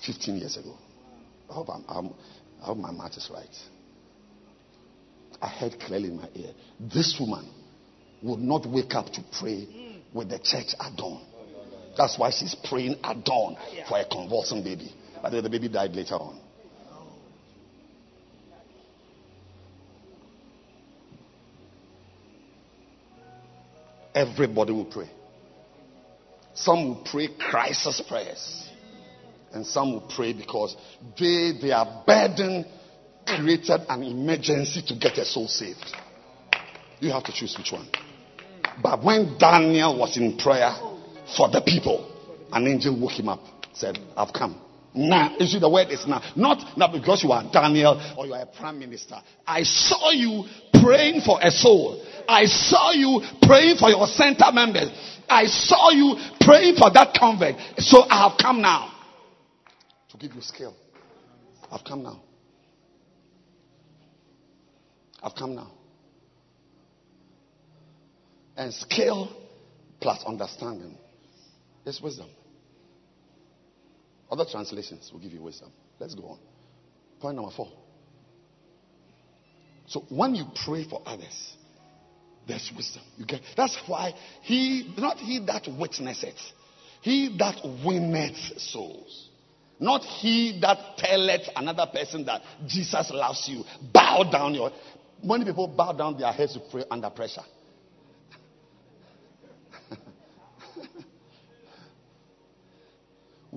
fifteen 0.05 0.37
years 0.37 0.57
ago. 0.57 0.75
I 1.51 1.55
hope, 1.55 1.69
I'm, 1.71 1.85
I'm, 1.89 2.11
I 2.61 2.67
hope 2.67 2.79
my 2.79 2.91
math 2.93 3.17
is 3.17 3.31
right. 3.33 3.49
I 5.41 5.49
heard 5.49 5.79
clearly 5.81 6.09
in 6.09 6.17
my 6.17 6.29
ear, 6.35 6.53
this 6.81 7.17
woman 7.19 7.49
would 8.23 8.41
not 8.41 8.67
wake 8.67 8.95
up 8.95 9.07
to 9.13 9.23
pray 9.39 9.67
with 10.13 10.29
the 10.29 10.39
church 10.39 10.75
at 10.81 10.97
dawn. 10.97 11.25
That's 11.97 12.19
why 12.19 12.31
she's 12.31 12.55
praying 12.55 12.97
at 13.03 13.25
dawn 13.25 13.57
for 13.89 13.99
a 13.99 14.05
convulsing 14.05 14.63
baby. 14.63 14.93
But 15.21 15.31
the 15.31 15.51
baby 15.51 15.69
died 15.69 15.95
later 15.95 16.15
on. 16.15 16.41
Everybody 24.15 24.73
will 24.73 24.85
pray. 24.85 25.11
Some 26.55 26.89
will 26.89 27.05
pray 27.05 27.29
crisis 27.39 28.01
prayers. 28.09 28.69
And 29.53 29.65
some 29.67 29.93
will 29.93 30.09
pray 30.15 30.33
because 30.33 30.77
they, 31.19 31.53
their 31.61 31.85
burden 32.07 32.65
created 33.27 33.81
an 33.89 34.03
emergency 34.03 34.83
to 34.89 34.95
get 34.95 35.19
a 35.19 35.25
soul 35.25 35.47
saved. 35.49 35.85
You 37.01 37.13
have 37.13 37.25
to 37.25 37.33
choose 37.33 37.57
which 37.57 37.73
one. 37.73 37.89
But 38.83 39.05
when 39.05 39.37
Daniel 39.39 39.99
was 39.99 40.17
in 40.17 40.37
prayer 40.39 40.75
for 41.37 41.49
the 41.49 41.63
people, 41.65 42.05
an 42.53 42.67
angel 42.67 42.99
woke 42.99 43.13
him 43.13 43.29
up, 43.29 43.41
said, 43.75 43.99
I've 44.17 44.33
come. 44.33 44.63
Now, 44.95 45.37
you 45.39 45.47
see, 45.47 45.59
the 45.61 45.69
word 45.69 45.89
is 45.91 46.05
now. 46.07 46.23
Not, 46.35 46.77
not 46.77 46.93
because 46.93 47.23
you 47.23 47.31
are 47.33 47.45
Daniel 47.53 48.01
or 48.17 48.27
you 48.27 48.35
are 48.35 48.43
a 48.43 48.47
prime 48.47 48.79
minister. 48.79 49.17
I 49.47 49.63
saw 49.63 50.11
you 50.11 50.45
praying 50.83 51.21
for 51.21 51.39
a 51.41 51.51
soul. 51.51 52.05
I 52.27 52.47
saw 52.47 52.93
you 52.93 53.23
praying 53.43 53.77
for 53.77 53.91
your 53.91 54.07
center 54.07 54.51
members. 54.53 54.91
I 55.29 55.45
saw 55.47 55.91
you 55.91 56.17
praying 56.41 56.77
for 56.77 56.91
that 56.91 57.15
convert. 57.19 57.57
So 57.79 58.03
I 58.09 58.29
have 58.29 58.39
come 58.41 58.63
now 58.63 58.93
to 60.11 60.17
give 60.17 60.35
you 60.35 60.41
skill. 60.41 60.75
I've 61.71 61.85
come 61.85 62.03
now. 62.03 62.23
I've 65.23 65.35
come 65.35 65.55
now. 65.55 65.78
And 68.59 68.75
skill 68.75 69.31
plus 70.01 70.25
understanding 70.27 70.99
is 71.87 72.01
wisdom. 72.03 72.29
Other 74.31 74.45
translations 74.51 75.09
will 75.13 75.21
give 75.21 75.33
you 75.33 75.41
wisdom. 75.41 75.71
Let's 76.01 76.17
go 76.17 76.25
on. 76.25 76.39
Point 77.21 77.37
number 77.37 77.53
four. 77.57 77.69
So 79.87 80.05
when 80.11 80.35
you 80.35 80.45
pray 80.65 80.85
for 80.85 81.01
others, 81.07 81.55
there's 82.49 82.71
wisdom. 82.77 83.03
You 83.17 83.27
get 83.27 83.43
that's 83.57 83.79
why 83.87 84.13
he 84.43 84.93
not 84.99 85.19
he 85.19 85.39
that 85.47 85.69
witnesseth, 85.79 86.35
he 87.01 87.37
that 87.39 87.61
winneth 87.87 88.61
souls. 88.61 89.29
Not 89.79 90.03
he 90.03 90.59
that 90.63 90.99
telleth 90.99 91.49
another 91.55 91.87
person 91.93 92.25
that 92.27 92.43
Jesus 92.67 93.09
loves 93.15 93.49
you. 93.49 93.63
Bow 93.95 94.29
down 94.31 94.55
your 94.55 94.73
many 95.23 95.45
people 95.45 95.69
bow 95.69 95.93
down 95.93 96.19
their 96.19 96.33
heads 96.33 96.55
to 96.55 96.61
pray 96.73 96.83
under 96.91 97.09
pressure. 97.09 97.45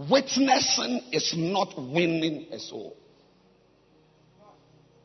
Witnessing 0.09 1.01
is 1.11 1.33
not 1.35 1.77
winning 1.77 2.47
a 2.51 2.59
soul. 2.59 2.95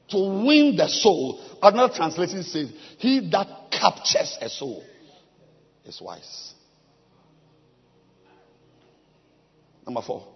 To 0.08 0.18
win 0.18 0.76
the 0.76 0.88
soul, 0.88 1.40
another 1.60 1.92
translation 1.92 2.42
says, 2.44 2.72
He 2.98 3.28
that 3.30 3.48
captures 3.72 4.38
a 4.40 4.48
soul 4.48 4.84
is 5.84 6.00
wise. 6.00 6.54
Number 9.84 10.02
four. 10.02 10.26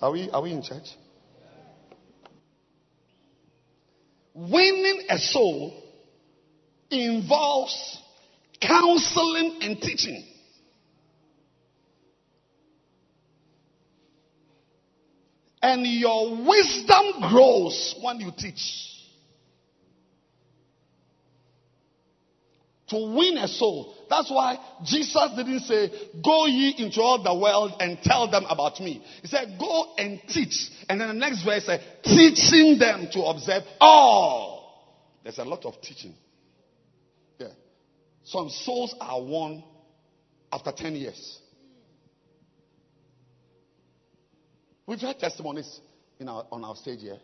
Are 0.00 0.12
we, 0.12 0.30
are 0.30 0.42
we 0.42 0.52
in 0.52 0.62
church? 0.62 0.88
Winning 4.34 5.06
a 5.08 5.18
soul 5.18 5.82
involves 6.90 7.98
counseling 8.60 9.58
and 9.62 9.80
teaching. 9.80 10.27
And 15.62 15.86
your 15.86 16.46
wisdom 16.46 17.30
grows 17.30 17.96
when 18.02 18.20
you 18.20 18.30
teach. 18.36 18.84
To 22.88 22.96
win 23.14 23.36
a 23.36 23.48
soul. 23.48 23.94
That's 24.08 24.30
why 24.30 24.58
Jesus 24.84 25.30
didn't 25.36 25.60
say, 25.60 25.90
Go 26.24 26.46
ye 26.46 26.74
into 26.78 27.02
all 27.02 27.22
the 27.22 27.34
world 27.34 27.72
and 27.80 27.98
tell 28.02 28.30
them 28.30 28.44
about 28.48 28.80
me. 28.80 29.04
He 29.20 29.28
said, 29.28 29.56
Go 29.58 29.94
and 29.98 30.20
teach. 30.28 30.70
And 30.88 30.98
then 31.00 31.08
the 31.08 31.14
next 31.14 31.44
verse 31.44 31.66
said, 31.66 31.82
Teaching 32.02 32.78
them 32.78 33.08
to 33.12 33.24
observe 33.24 33.64
all. 33.78 34.58
There's 35.22 35.38
a 35.38 35.44
lot 35.44 35.66
of 35.66 35.80
teaching. 35.82 36.14
Yeah. 37.38 37.48
Some 38.24 38.48
souls 38.48 38.94
are 39.00 39.20
won 39.20 39.62
after 40.50 40.72
10 40.72 40.94
years. 40.94 41.38
We've 44.88 44.98
heard 44.98 45.18
testimonies 45.18 45.80
our, 46.26 46.46
on 46.50 46.64
our 46.64 46.74
stage 46.74 47.00
here. 47.00 47.18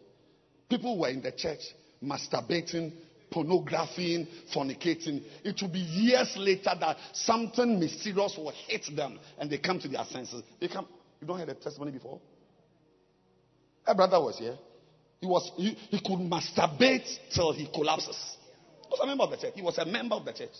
People 0.69 0.99
were 0.99 1.09
in 1.09 1.23
the 1.23 1.33
church 1.33 1.61
masturbating, 2.05 2.93
pornography, 3.31 4.29
fornicating. 4.55 5.23
It 5.43 5.62
will 5.62 5.71
be 5.71 5.79
years 5.79 6.35
later 6.37 6.73
that 6.79 6.99
something 7.15 7.81
mysterious 7.81 8.37
will 8.37 8.53
hit 8.69 8.85
them 8.95 9.19
and 9.39 9.51
they 9.51 9.57
come 9.57 9.81
to 9.81 9.89
their 9.89 10.05
senses. 10.05 10.43
They 10.61 10.69
come. 10.69 10.87
You 11.23 11.27
don't 11.27 11.39
hear 11.39 11.47
the 11.47 11.55
testimony 11.55 11.93
before? 11.93 12.21
A 13.87 13.95
brother 13.95 14.21
was 14.21 14.39
here. 14.39 14.59
He 15.21 15.27
was 15.27 15.51
he, 15.57 15.71
he 15.89 16.01
could 16.01 16.19
masturbate 16.19 17.09
till 17.35 17.53
he 17.53 17.67
collapses. 17.73 18.37
He 18.83 18.91
was 18.91 19.01
a 19.03 19.07
member 19.07 19.25
of 19.25 19.31
the 19.31 19.39
church. 19.39 19.55
He 19.55 19.62
was 19.62 19.79
a 19.79 19.87
member 19.87 20.17
of 20.17 20.27
the 20.27 20.35
church. 20.35 20.55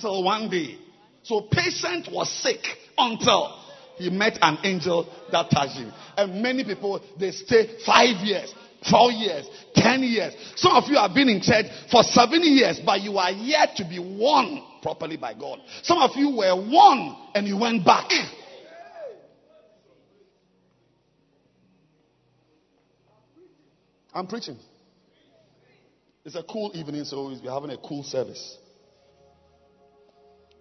Till 0.00 0.22
one 0.22 0.48
day. 0.48 0.78
So 1.24 1.48
patient 1.50 2.08
was 2.12 2.30
sick 2.40 2.64
until 2.96 3.59
he 4.00 4.08
met 4.10 4.38
an 4.40 4.58
angel 4.64 5.06
that 5.30 5.50
touched 5.50 5.76
him. 5.76 5.92
And 6.16 6.42
many 6.42 6.64
people, 6.64 7.00
they 7.18 7.30
stay 7.32 7.78
five 7.84 8.24
years, 8.24 8.52
four 8.90 9.12
years, 9.12 9.46
ten 9.74 10.02
years. 10.02 10.34
Some 10.56 10.72
of 10.72 10.84
you 10.88 10.96
have 10.96 11.14
been 11.14 11.28
in 11.28 11.42
church 11.42 11.66
for 11.90 12.02
seven 12.02 12.42
years, 12.42 12.80
but 12.84 13.02
you 13.02 13.18
are 13.18 13.30
yet 13.30 13.76
to 13.76 13.84
be 13.84 13.98
won 13.98 14.62
properly 14.82 15.18
by 15.18 15.34
God. 15.34 15.60
Some 15.82 15.98
of 15.98 16.12
you 16.16 16.30
were 16.30 16.56
won 16.56 17.16
and 17.34 17.46
you 17.46 17.58
went 17.58 17.84
back. 17.84 18.10
I'm 24.14 24.26
preaching. 24.26 24.56
It's 26.24 26.34
a 26.34 26.42
cool 26.42 26.72
evening, 26.74 27.04
so 27.04 27.26
we're 27.42 27.50
having 27.50 27.70
a 27.70 27.78
cool 27.78 28.02
service. 28.02 28.56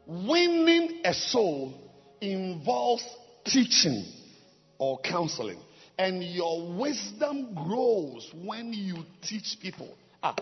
Winning 0.05 1.01
a 1.05 1.13
soul 1.13 1.73
involves 2.21 3.03
teaching 3.49 4.05
or 4.77 4.99
counseling. 4.99 5.59
And 5.97 6.23
your 6.23 6.77
wisdom 6.77 7.53
grows 7.53 8.31
when 8.45 8.71
you 8.71 9.03
teach 9.21 9.57
people. 9.61 9.93
Ah, 10.23 10.35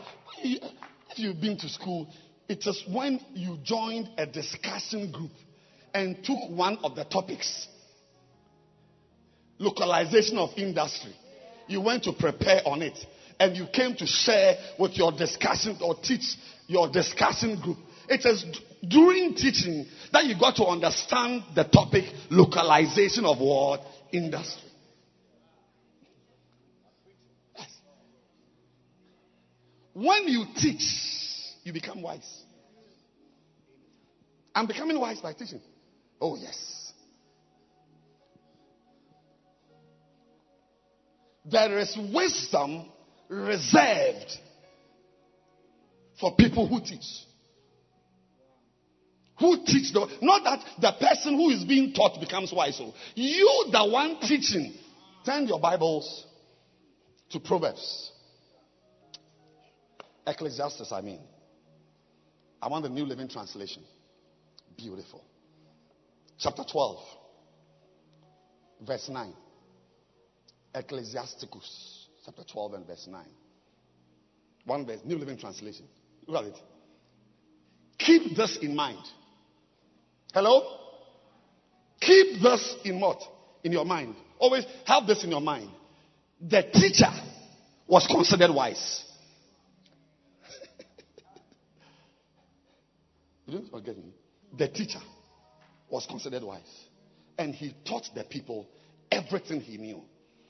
if 0.44 0.72
you've 1.16 1.42
been 1.42 1.58
to 1.58 1.70
school, 1.70 2.08
it 2.48 2.66
is 2.66 2.84
when 2.90 3.20
you 3.34 3.58
joined 3.64 4.10
a 4.18 4.26
discussion 4.26 5.12
group 5.12 5.32
and 5.94 6.24
took 6.24 6.38
one 6.50 6.78
of 6.84 6.96
the 6.96 7.04
topics 7.06 7.68
localization 9.60 10.38
of 10.38 10.50
industry. 10.58 11.14
You 11.68 11.82
went 11.82 12.04
to 12.04 12.14
prepare 12.14 12.62
on 12.66 12.82
it 12.82 12.98
and 13.40 13.56
you 13.56 13.68
came 13.74 13.96
to 13.96 14.06
share 14.06 14.56
with 14.80 14.94
your 14.98 15.12
discussion 15.12 15.78
or 15.82 15.96
teach 15.96 16.36
your 16.68 16.90
discussion 16.90 17.60
group. 17.60 17.78
It 18.08 18.26
is 18.26 18.46
during 18.88 19.36
teaching 19.36 19.86
that 20.14 20.26
you 20.26 20.38
got 20.40 20.56
to 20.58 20.66
understand 20.66 21.44
the 21.56 21.64
topic 21.64 22.06
localization 22.30 23.26
of 23.26 23.40
what? 23.40 23.82
Industry. 24.12 24.64
When 29.94 30.28
you 30.28 30.46
teach, 30.56 30.84
you 31.64 31.74
become 31.74 32.04
wise. 32.04 32.44
I'm 34.54 34.68
becoming 34.68 35.00
wise 35.00 35.20
by 35.20 35.34
teaching. 35.34 35.62
Oh, 36.22 36.36
yes. 36.36 36.94
There 41.46 41.80
is 41.80 41.98
wisdom 42.14 42.92
reserved 43.30 44.38
for 46.20 46.36
people 46.36 46.68
who 46.68 46.80
teach. 46.80 47.27
Who 49.40 49.64
teach 49.66 49.94
the 49.94 50.08
not 50.22 50.44
that 50.44 50.64
the 50.82 51.06
person 51.06 51.36
who 51.36 51.50
is 51.50 51.64
being 51.64 51.94
taught 51.94 52.20
becomes 52.20 52.52
wise. 52.52 52.78
So 52.78 52.94
you 53.16 53.68
the 53.72 53.88
one 53.88 54.20
teaching. 54.22 54.74
Turn 55.26 55.48
your 55.48 55.60
Bibles 55.60 56.26
to 57.32 57.40
Proverbs. 57.40 58.12
Ecclesiastes, 60.26 60.92
I 60.92 61.02
mean. 61.02 61.20
I 62.62 62.68
want 62.68 62.84
the 62.84 62.90
New 62.90 63.06
Living 63.06 63.28
Translation. 63.28 63.84
Beautiful. 64.76 65.24
Chapter 66.40 66.64
12, 66.70 66.98
verse 68.86 69.10
9. 69.10 69.34
Ecclesiasticus, 70.76 72.08
chapter 72.26 72.44
12 72.44 72.74
and 72.74 72.88
verse 72.88 73.08
9. 73.10 73.26
One 74.66 74.86
verse, 74.86 75.00
New 75.06 75.18
Living 75.18 75.38
Translation. 75.38 75.88
Look 76.28 76.44
at 76.44 76.50
it. 76.50 76.60
Keep 77.98 78.36
this 78.36 78.58
in 78.62 78.76
mind. 78.76 79.04
Hello? 80.38 80.62
Keep 82.00 82.44
this 82.44 82.76
in 82.84 83.00
what? 83.00 83.20
In 83.64 83.72
your 83.72 83.86
mind. 83.86 84.14
Always 84.38 84.66
have 84.86 85.08
this 85.08 85.24
in 85.24 85.32
your 85.32 85.42
mind. 85.42 85.72
The 86.40 86.62
teacher 86.62 87.10
was 87.88 88.06
considered 88.06 88.54
wise. 88.54 89.04
you 93.48 93.54
didn't 93.54 93.72
forget 93.72 93.98
me. 93.98 94.14
The 94.56 94.68
teacher 94.68 95.00
was 95.90 96.06
considered 96.06 96.44
wise. 96.44 96.86
And 97.40 97.56
he 97.56 97.74
taught 97.84 98.08
the 98.14 98.24
people 98.24 98.68
everything 99.12 99.62
he 99.62 99.80
knew. 99.80 100.04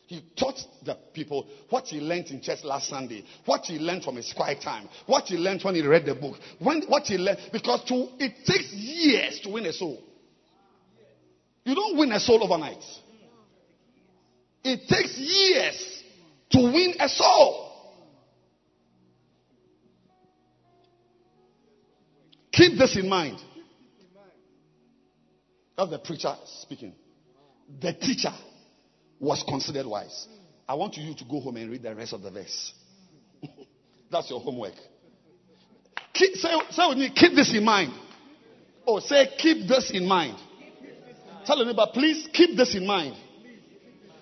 He 0.08 0.24
taught 0.40 0.58
the 0.86 0.96
people 1.14 1.46
what 1.70 1.84
he 1.86 2.00
learned 2.00 2.28
in 2.28 2.42
church 2.42 2.60
last 2.64 2.90
Sunday, 2.90 3.26
what 3.46 3.66
he 3.66 3.78
learned 3.78 4.04
from 4.04 4.16
his 4.16 4.32
quiet 4.34 4.62
time, 4.62 4.88
what 5.06 5.26
he 5.26 5.36
learned 5.36 5.62
when 5.64 5.76
he 5.76 5.86
read 5.86 6.06
the 6.06 6.16
book, 6.16 6.38
when, 6.60 6.84
what 6.88 7.04
he 7.04 7.18
learned. 7.18 7.40
Because 7.52 7.84
to, 7.84 8.08
it 8.18 8.46
takes 8.46 8.72
years 8.72 9.42
to 9.42 9.50
win 9.50 9.66
a 9.66 9.74
soul. 9.74 10.02
You 11.66 11.76
don't 11.76 11.98
win 11.98 12.14
a 12.14 12.22
soul 12.22 12.42
overnight. 12.42 12.82
It 14.64 14.88
takes 14.88 15.18
years 15.18 16.04
to 16.52 16.60
win 16.60 16.94
a 17.02 17.10
soul. 17.10 17.66
Keep 22.54 22.78
this 22.78 22.96
in 22.96 23.10
mind. 23.10 23.40
That's 25.78 25.92
the 25.92 26.00
preacher 26.00 26.34
speaking. 26.62 26.94
The 27.82 27.92
teacher 27.92 28.32
was 29.19 29.44
considered 29.48 29.85
wise. 29.85 30.27
I 30.68 30.76
want 30.76 30.98
you 30.98 31.14
to 31.15 31.23
go 31.26 31.39
home 31.39 31.57
and 31.57 31.72
read 31.72 31.84
the 31.84 31.95
rest 31.95 32.14
of 32.14 32.22
the 32.22 32.31
verse. 32.31 32.73
That's 34.11 34.30
your 34.30 34.39
homework. 34.39 34.73
Keep, 36.14 36.35
say, 36.35 36.49
say 36.72 36.88
with 36.89 36.98
me, 36.98 37.11
keep 37.15 37.34
this 37.35 37.53
in 37.56 37.64
mind. 37.64 37.94
Oh, 38.85 38.99
say, 38.99 39.27
keep 39.38 39.68
this 39.68 39.91
in 39.94 40.07
mind. 40.07 40.38
Tell 41.45 41.57
your 41.57 41.68
neighbor, 41.68 41.85
please 41.94 42.27
keep 42.34 42.57
this 42.57 42.76
in 42.76 42.85
mind. 42.85 43.15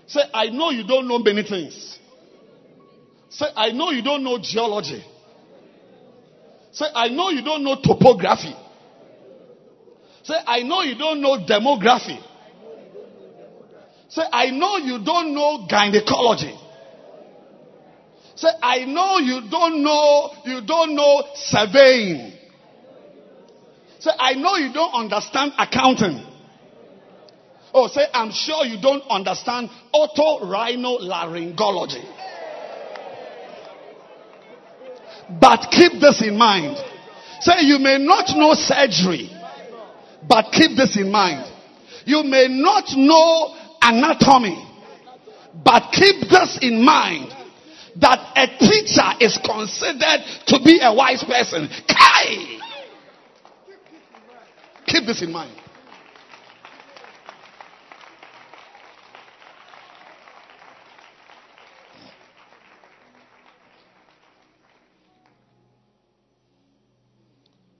Say, 0.08 0.22
I 0.34 0.48
know 0.48 0.70
you 0.70 0.86
don't 0.86 1.08
know 1.08 1.20
many 1.20 1.44
things. 1.44 2.00
Say, 3.30 3.46
I 3.56 3.72
know 3.72 3.92
you 3.92 4.04
don't 4.04 4.24
know 4.24 4.38
geology. 4.42 5.04
Say, 6.72 6.86
I 6.94 7.08
know 7.08 7.30
you 7.30 7.44
don't 7.44 7.64
know 7.64 7.78
topography. 7.82 8.56
Say, 10.24 10.36
I 10.46 10.62
know 10.62 10.82
you 10.82 10.98
don't 10.98 11.22
know 11.22 11.38
demography. 11.48 12.22
Say, 14.16 14.24
I 14.32 14.50
know 14.50 14.78
you 14.78 15.04
don't 15.04 15.34
know 15.34 15.68
gynecology. 15.70 16.58
Say, 18.38 18.48
I 18.64 18.86
know 18.86 19.18
you 19.18 19.42
don't 19.52 19.84
know, 19.84 20.32
you 20.46 20.62
don't 20.66 20.96
know 20.96 21.26
surveying. 21.36 22.32
Say, 24.00 24.12
I 24.18 24.36
know 24.36 24.56
you 24.56 24.72
don't 24.72 24.94
understand 24.94 25.52
accounting. 25.58 26.26
Oh, 27.74 27.90
say, 27.90 28.04
I'm 28.14 28.32
sure 28.32 28.66
you 28.66 28.80
don't 28.82 29.04
understand 29.10 29.70
otorhinolaryngology. 29.94 32.06
But 35.42 35.68
keep 35.72 36.00
this 36.00 36.22
in 36.26 36.38
mind. 36.38 36.78
Say, 37.42 37.64
you 37.64 37.80
may 37.80 37.98
not 37.98 38.34
know 38.38 38.54
surgery, 38.54 39.30
but 40.26 40.54
keep 40.54 40.78
this 40.78 40.96
in 40.96 41.12
mind. 41.12 41.52
You 42.06 42.24
may 42.24 42.48
not 42.48 42.86
know 42.96 43.58
anatomy, 43.86 44.58
but 45.64 45.92
keep 45.92 46.28
this 46.30 46.60
in 46.62 46.84
mind 46.84 47.32
that 47.98 48.34
a 48.36 48.48
teacher 48.58 49.10
is 49.22 49.38
considered 49.38 50.22
to 50.48 50.60
be 50.64 50.80
a 50.82 50.94
wise 50.94 51.24
person. 51.24 51.70
Kai! 51.88 52.60
Keep 54.88 55.06
this 55.06 55.22
in 55.22 55.32
mind. 55.32 55.56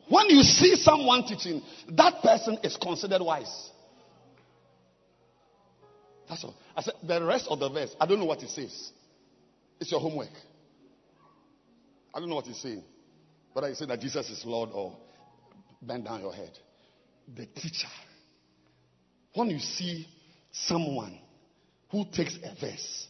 When 0.08 0.30
you 0.30 0.44
see 0.44 0.76
someone 0.76 1.26
teaching, 1.26 1.62
that 1.90 2.22
person 2.22 2.60
is 2.64 2.78
considered 2.78 3.22
wise. 3.22 3.72
That's 6.28 6.44
all. 6.44 6.56
I 6.76 6.82
said, 6.82 6.96
the 7.04 7.24
rest 7.24 7.48
of 7.50 7.60
the 7.60 7.70
verse, 7.70 7.96
I 8.00 8.06
don't 8.06 8.20
know 8.20 8.26
what 8.26 8.42
it 8.42 8.50
says. 8.50 8.92
It's 9.80 9.92
your 9.92 10.00
homework. 10.00 10.30
I 12.14 12.20
don't 12.20 12.30
know 12.30 12.36
what 12.36 12.46
he's 12.46 12.62
saying. 12.62 12.84
Whether 13.54 13.70
you 13.70 13.76
say 13.76 13.86
that 13.86 14.00
Jesus 14.00 14.30
is 14.30 14.44
Lord 14.46 14.70
or 14.74 14.96
bend 15.82 16.06
down 16.06 16.22
your 16.22 16.34
head. 16.34 16.52
The 17.36 17.46
teacher. 17.46 17.88
When 19.34 19.50
you 19.50 19.60
see 19.60 20.08
someone 20.52 21.20
who 21.92 22.06
takes 22.12 22.38
a 22.44 22.56
verse 22.60 23.08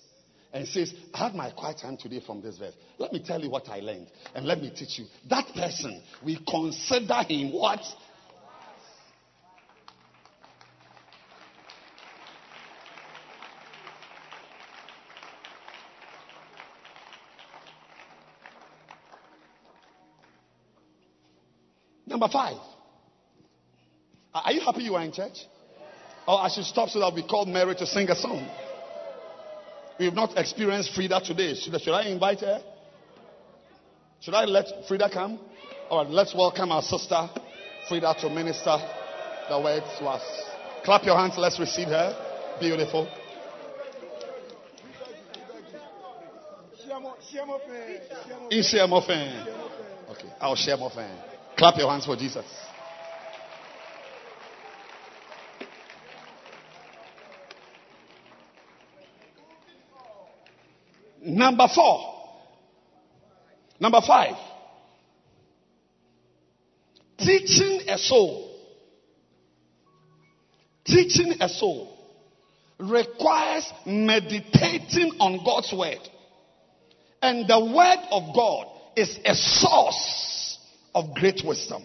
and 0.53 0.67
says, 0.67 0.93
I 1.13 1.25
had 1.25 1.35
my 1.35 1.51
quiet 1.51 1.79
time 1.81 1.97
today 1.97 2.21
from 2.25 2.41
this 2.41 2.57
verse. 2.57 2.73
Let 2.97 3.13
me 3.13 3.23
tell 3.23 3.41
you 3.41 3.49
what 3.49 3.69
I 3.69 3.79
learned 3.79 4.07
and 4.33 4.45
let 4.45 4.59
me 4.59 4.71
teach 4.75 4.99
you. 4.99 5.05
That 5.29 5.47
person, 5.53 6.01
we 6.23 6.39
consider 6.47 7.23
him 7.27 7.53
what? 7.53 7.81
Number 22.15 22.31
five. 22.31 22.55
Are 24.33 24.53
you 24.53 24.61
happy 24.61 24.83
you 24.83 24.95
are 24.95 25.03
in 25.03 25.11
church? 25.11 25.37
Or 26.25 26.39
I 26.39 26.47
should 26.47 26.63
stop 26.63 26.87
so 26.87 27.01
that 27.01 27.13
we 27.13 27.27
call 27.27 27.45
Mary 27.45 27.75
to 27.75 27.85
sing 27.85 28.09
a 28.09 28.15
song. 28.15 28.49
We've 29.99 30.13
not 30.13 30.37
experienced 30.37 30.95
Frida 30.95 31.19
today. 31.25 31.55
Should, 31.55 31.81
should 31.81 31.93
I 31.93 32.07
invite 32.07 32.39
her? 32.39 32.63
Should 34.21 34.33
I 34.33 34.45
let 34.45 34.87
Frida 34.87 35.09
come? 35.11 35.41
All 35.89 36.05
right, 36.05 36.09
let's 36.09 36.33
welcome 36.33 36.71
our 36.71 36.81
sister 36.81 37.29
Frida 37.89 38.15
to 38.21 38.29
minister 38.29 38.77
the 39.49 39.59
word 39.59 39.83
to 39.99 40.05
us. 40.05 40.23
Clap 40.85 41.03
your 41.03 41.17
hands. 41.17 41.33
Let's 41.37 41.59
receive 41.59 41.89
her. 41.89 42.57
Beautiful. 42.61 43.09
Okay, 50.11 50.29
I'll 50.39 50.55
share 50.55 50.77
more 50.77 50.91
fan. 50.91 51.34
Clap 51.57 51.77
your 51.77 51.89
hands 51.89 52.05
for 52.05 52.15
Jesus. 52.15 52.45
Number 61.23 61.67
four. 61.73 62.13
Number 63.79 64.01
five. 64.05 64.35
Teaching 67.17 67.81
a 67.87 67.97
soul. 67.97 68.51
Teaching 70.85 71.35
a 71.39 71.49
soul 71.49 71.97
requires 72.77 73.71
meditating 73.85 75.13
on 75.19 75.43
God's 75.43 75.73
word. 75.75 75.99
And 77.21 77.47
the 77.47 77.59
word 77.59 78.07
of 78.11 78.35
God 78.35 78.67
is 78.95 79.17
a 79.25 79.33
source 79.33 80.34
of 80.95 81.13
great 81.13 81.43
wisdom. 81.45 81.83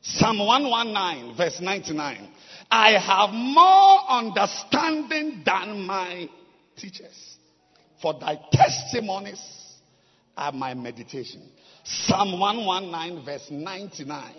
Psalm 0.00 0.38
119, 0.38 1.36
verse 1.36 1.60
99. 1.60 2.28
I 2.70 2.92
have 2.92 3.30
more 3.30 4.00
understanding 4.08 5.42
than 5.44 5.82
my 5.82 6.28
teachers 6.76 7.36
for 8.00 8.18
thy 8.18 8.38
testimonies 8.52 9.42
are 10.36 10.52
my 10.52 10.72
meditation. 10.74 11.42
Psalm 11.84 12.38
119, 12.38 13.24
verse 13.24 13.46
99. 13.50 14.34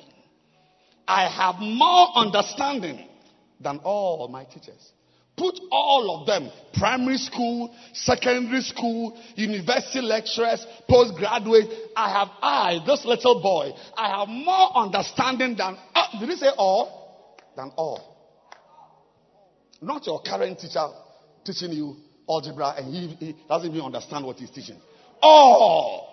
I 1.07 1.27
have 1.27 1.55
more 1.59 2.07
understanding 2.15 3.05
than 3.59 3.79
all 3.79 4.27
my 4.29 4.45
teachers. 4.45 4.91
Put 5.39 5.57
all 5.71 6.19
of 6.19 6.27
them, 6.27 6.51
primary 6.73 7.15
school, 7.17 7.73
secondary 7.93 8.59
school, 8.59 9.17
university 9.35 10.01
lecturers, 10.01 10.65
postgraduate. 10.89 11.69
I 11.95 12.09
have, 12.11 12.27
I, 12.41 12.79
this 12.85 13.05
little 13.05 13.41
boy, 13.41 13.71
I 13.95 14.19
have 14.19 14.27
more 14.27 14.75
understanding 14.75 15.55
than, 15.55 15.77
uh, 15.95 16.19
did 16.19 16.27
he 16.27 16.35
say 16.35 16.49
all? 16.57 17.39
Than 17.55 17.71
all. 17.77 18.17
Not 19.81 20.05
your 20.05 20.21
current 20.21 20.59
teacher 20.59 20.85
teaching 21.45 21.71
you 21.71 21.95
algebra 22.27 22.75
and 22.77 22.93
he, 22.93 23.07
he 23.25 23.35
doesn't 23.47 23.69
even 23.71 23.85
understand 23.85 24.25
what 24.25 24.35
he's 24.35 24.51
teaching. 24.51 24.75
All 25.21 26.09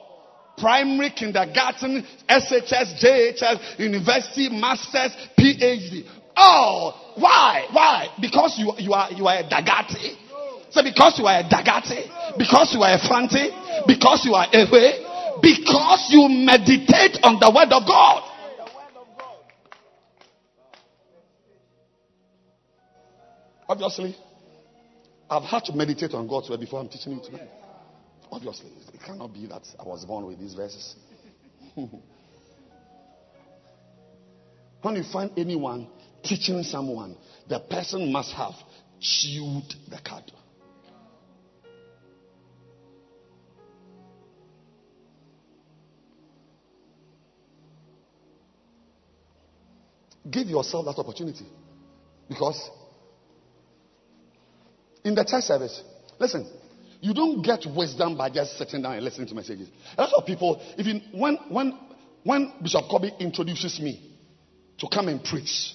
primary, 0.56 1.10
kindergarten, 1.10 2.06
SHS, 2.28 3.02
JHS, 3.02 3.78
university, 3.78 4.48
masters, 4.48 5.12
PhD. 5.38 6.06
All. 6.36 7.14
Why? 7.16 7.66
Why? 7.72 8.08
Because 8.20 8.56
you, 8.58 8.72
you 8.78 8.92
are 8.92 9.10
you 9.12 9.26
are 9.26 9.38
a 9.38 9.44
dagati. 9.44 10.16
So 10.70 10.82
because 10.82 11.18
you 11.18 11.26
are 11.26 11.40
a 11.40 11.44
dagati, 11.44 12.36
because 12.36 12.74
you 12.74 12.82
are 12.82 12.94
a 12.94 12.98
fanti, 12.98 13.48
because 13.86 14.26
you 14.26 14.34
are 14.34 14.46
a 14.52 14.66
way, 14.70 15.02
because 15.40 16.08
you 16.10 16.28
meditate 16.28 17.18
on 17.22 17.38
the 17.40 17.50
word 17.54 17.72
of 17.72 17.86
God. 17.86 18.32
Obviously, 23.68 24.14
I've 25.28 25.42
had 25.42 25.64
to 25.64 25.72
meditate 25.72 26.12
on 26.12 26.28
God's 26.28 26.48
word 26.50 26.60
before 26.60 26.78
I'm 26.80 26.88
teaching 26.88 27.14
you 27.14 27.20
tonight. 27.24 27.48
Obviously, 28.30 28.70
it 28.92 29.00
cannot 29.04 29.32
be 29.32 29.46
that 29.46 29.66
I 29.78 29.84
was 29.84 30.04
born 30.04 30.26
with 30.26 30.38
these 30.38 30.54
verses. 30.54 30.94
when 31.74 31.90
you 34.94 35.02
find 35.12 35.32
anyone 35.36 35.88
teaching 36.26 36.62
someone, 36.62 37.16
the 37.48 37.60
person 37.60 38.12
must 38.12 38.32
have 38.32 38.54
chewed 39.00 39.74
the 39.88 39.98
cud. 40.04 40.32
Give 50.28 50.48
yourself 50.48 50.86
that 50.86 50.98
opportunity 50.98 51.46
because 52.28 52.70
in 55.04 55.14
the 55.14 55.24
church 55.24 55.44
service, 55.44 55.82
Listen, 56.18 56.48
you 57.00 57.12
don't 57.12 57.42
get 57.42 57.64
wisdom 57.66 58.16
by 58.16 58.30
just 58.30 58.56
sitting 58.58 58.82
down 58.82 58.94
and 58.94 59.04
listening 59.04 59.28
to 59.28 59.34
messages. 59.34 59.68
A 59.98 60.02
lot 60.02 60.12
of 60.14 60.26
people, 60.26 60.60
even 60.78 61.02
when 61.12 61.36
when 61.48 61.78
when 62.24 62.52
Bishop 62.62 62.84
Kobe 62.90 63.10
introduces 63.20 63.80
me 63.80 64.16
to 64.78 64.88
come 64.92 65.08
and 65.08 65.22
preach, 65.22 65.74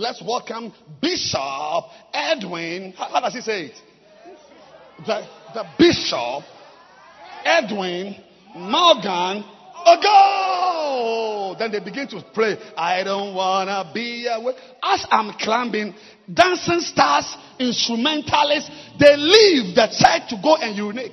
let's 0.00 0.22
welcome 0.22 0.72
Bishop 1.02 1.84
Edwin. 2.14 2.92
How, 2.92 3.20
does 3.20 3.34
he 3.34 3.40
say 3.42 3.66
it? 3.66 3.82
The, 5.06 5.26
the 5.52 5.64
Bishop 5.78 6.42
Edwin 7.44 8.16
Morgan 8.56 9.44
Ago. 9.86 11.54
Then 11.58 11.70
they 11.70 11.80
begin 11.80 12.08
to 12.08 12.24
pray. 12.32 12.56
I 12.76 13.04
don't 13.04 13.34
wanna 13.34 13.90
be 13.92 14.26
away. 14.26 14.54
As 14.82 15.06
I'm 15.10 15.34
climbing, 15.38 15.94
dancing 16.32 16.80
stars, 16.80 17.36
instrumentalists, 17.58 18.70
they 18.98 19.16
leave 19.16 19.74
the 19.74 19.86
church 19.86 20.30
to 20.30 20.40
go 20.42 20.56
and 20.56 20.76
urinate. 20.76 21.12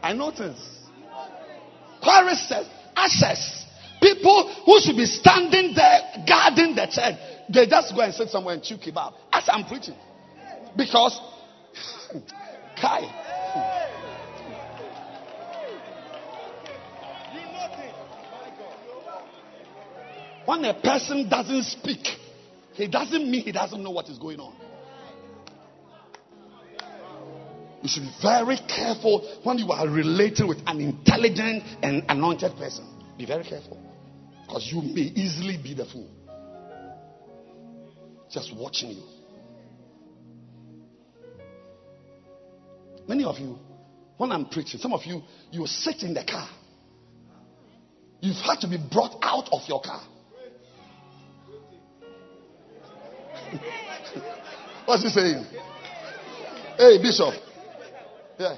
I 0.00 0.12
notice. 0.12 0.76
Choristers, 2.00 2.66
ushers, 2.96 3.57
people 4.00 4.62
who 4.64 4.80
should 4.80 4.96
be 4.96 5.06
standing 5.06 5.74
there 5.74 6.24
guarding 6.26 6.74
the 6.74 6.86
church, 6.90 7.16
they 7.48 7.66
just 7.66 7.94
go 7.94 8.02
and 8.02 8.14
sit 8.14 8.28
somewhere 8.28 8.54
and 8.54 8.62
chew 8.62 8.76
kebab 8.76 9.14
as 9.32 9.44
I'm 9.48 9.64
preaching. 9.64 9.96
Because, 10.76 11.18
Kai, 12.80 13.28
When 20.48 20.64
a 20.64 20.72
person 20.72 21.28
doesn't 21.28 21.64
speak, 21.64 22.06
he 22.72 22.86
doesn't 22.86 23.30
mean 23.30 23.42
he 23.42 23.52
doesn't 23.52 23.82
know 23.82 23.90
what 23.90 24.08
is 24.08 24.16
going 24.16 24.40
on. 24.40 24.54
You 27.82 27.88
should 27.88 28.04
be 28.04 28.14
very 28.22 28.56
careful 28.66 29.40
when 29.42 29.58
you 29.58 29.70
are 29.70 29.86
relating 29.86 30.48
with 30.48 30.56
an 30.66 30.80
intelligent 30.80 31.64
and 31.82 32.02
anointed 32.08 32.56
person. 32.56 32.86
Be 33.18 33.26
very 33.26 33.42
careful. 33.44 33.76
Because 34.46 34.70
you 34.72 34.80
may 34.80 35.12
easily 35.14 35.58
be 35.62 35.74
the 35.74 35.84
fool. 35.84 36.08
Just 38.30 38.54
watching 38.56 38.90
you. 38.90 39.02
Many 43.08 43.24
of 43.24 43.38
you, 43.38 43.58
when 44.18 44.30
I'm 44.30 44.46
preaching, 44.46 44.78
some 44.78 44.92
of 44.92 45.04
you, 45.04 45.22
you 45.50 45.66
sit 45.66 46.02
in 46.02 46.14
the 46.14 46.24
car. 46.24 46.48
You've 48.20 48.36
had 48.36 48.60
to 48.60 48.68
be 48.68 48.76
brought 48.76 49.18
out 49.22 49.48
of 49.52 49.62
your 49.66 49.80
car. 49.80 50.02
What's 54.84 55.02
he 55.02 55.08
saying? 55.08 55.44
Hey, 56.76 56.98
Bishop. 57.02 57.34
Yeah. 58.38 58.56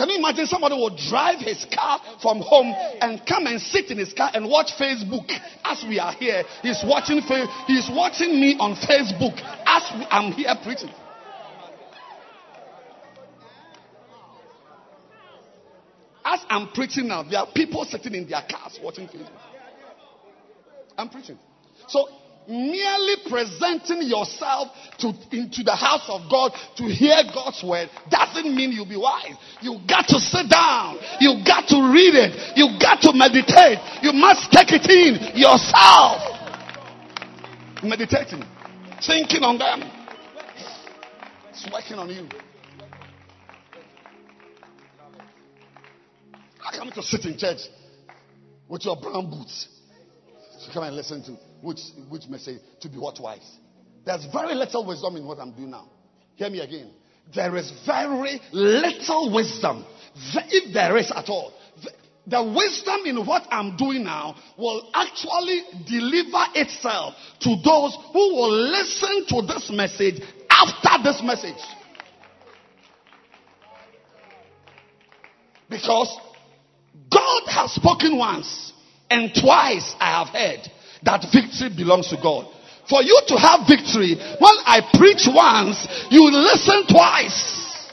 Can 0.00 0.08
you 0.08 0.16
imagine 0.16 0.46
somebody 0.46 0.76
will 0.76 0.96
drive 0.96 1.40
his 1.40 1.66
car 1.66 2.00
from 2.22 2.40
home 2.40 2.74
and 3.02 3.20
come 3.26 3.46
and 3.46 3.60
sit 3.60 3.90
in 3.90 3.98
his 3.98 4.14
car 4.14 4.30
and 4.32 4.48
watch 4.48 4.72
Facebook 4.80 5.30
as 5.62 5.84
we 5.86 5.98
are 5.98 6.14
here? 6.14 6.42
He's 6.62 6.82
watching, 6.82 7.20
he's 7.66 7.86
watching 7.92 8.40
me 8.40 8.56
on 8.58 8.76
Facebook 8.76 9.38
as 9.66 10.06
I'm 10.10 10.32
here 10.32 10.54
preaching. 10.64 10.88
As 16.24 16.40
I'm 16.48 16.68
preaching 16.72 17.06
now, 17.06 17.22
there 17.22 17.40
are 17.40 17.48
people 17.54 17.84
sitting 17.84 18.14
in 18.14 18.26
their 18.26 18.40
cars 18.50 18.80
watching 18.82 19.06
Facebook. 19.06 19.28
I'm 20.96 21.10
preaching. 21.10 21.38
So 21.88 22.08
merely 22.50 23.16
presenting 23.30 24.02
yourself 24.02 24.68
to, 24.98 25.14
into 25.30 25.62
the 25.62 25.74
house 25.74 26.04
of 26.08 26.28
God 26.28 26.52
to 26.76 26.84
hear 26.84 27.14
God's 27.32 27.62
word 27.62 27.88
doesn't 28.10 28.54
mean 28.54 28.72
you'll 28.72 28.88
be 28.88 28.96
wise. 28.96 29.38
You 29.62 29.78
got 29.88 30.08
to 30.08 30.18
sit 30.18 30.50
down. 30.50 30.98
You 31.20 31.40
got 31.46 31.68
to 31.68 31.78
read 31.94 32.18
it. 32.18 32.56
You 32.56 32.76
got 32.82 33.00
to 33.02 33.12
meditate. 33.14 33.78
You 34.02 34.12
must 34.12 34.50
take 34.50 34.72
it 34.72 34.84
in 34.90 35.38
yourself. 35.38 36.20
Meditating, 37.82 38.44
thinking 39.06 39.42
on 39.42 39.56
them. 39.56 39.88
It's 41.50 41.68
working 41.72 41.98
on 41.98 42.10
you. 42.10 42.28
I 46.62 46.76
come 46.76 46.90
to 46.92 47.02
sit 47.02 47.24
in 47.24 47.38
church 47.38 47.60
with 48.68 48.84
your 48.84 49.00
brown 49.00 49.30
boots 49.30 49.68
to 50.66 50.72
come 50.72 50.84
and 50.84 50.94
listen 50.94 51.22
to 51.24 51.49
which, 51.62 51.80
which 52.08 52.28
message 52.28 52.60
to 52.80 52.88
be 52.88 52.96
what 52.98 53.20
wise. 53.20 53.58
There's 54.04 54.26
very 54.32 54.54
little 54.54 54.86
wisdom 54.86 55.16
in 55.16 55.26
what 55.26 55.38
I'm 55.38 55.52
doing 55.52 55.70
now. 55.70 55.88
Hear 56.36 56.50
me 56.50 56.60
again. 56.60 56.90
There 57.34 57.56
is 57.56 57.72
very 57.86 58.40
little 58.52 59.32
wisdom, 59.32 59.84
if 60.34 60.72
there 60.72 60.96
is 60.96 61.12
at 61.14 61.28
all. 61.28 61.52
The 62.26 62.42
wisdom 62.42 63.00
in 63.06 63.26
what 63.26 63.42
I'm 63.50 63.76
doing 63.76 64.04
now 64.04 64.36
will 64.58 64.90
actually 64.94 65.62
deliver 65.86 66.44
itself 66.54 67.14
to 67.40 67.56
those 67.64 67.96
who 68.12 68.34
will 68.34 68.52
listen 68.52 69.26
to 69.28 69.42
this 69.46 69.70
message 69.72 70.20
after 70.50 71.02
this 71.02 71.22
message. 71.24 71.62
Because 75.68 76.16
God 77.10 77.42
has 77.46 77.72
spoken 77.72 78.18
once 78.18 78.72
and 79.08 79.32
twice 79.34 79.94
I 79.98 80.18
have 80.18 80.28
heard 80.28 80.68
that 81.02 81.26
victory 81.32 81.70
belongs 81.74 82.08
to 82.08 82.16
God. 82.16 82.46
For 82.88 83.02
you 83.02 83.20
to 83.28 83.36
have 83.36 83.68
victory, 83.68 84.16
when 84.16 84.56
I 84.66 84.80
preach 84.94 85.28
once, 85.28 85.86
you 86.10 86.28
listen 86.30 86.86
twice. 86.88 87.88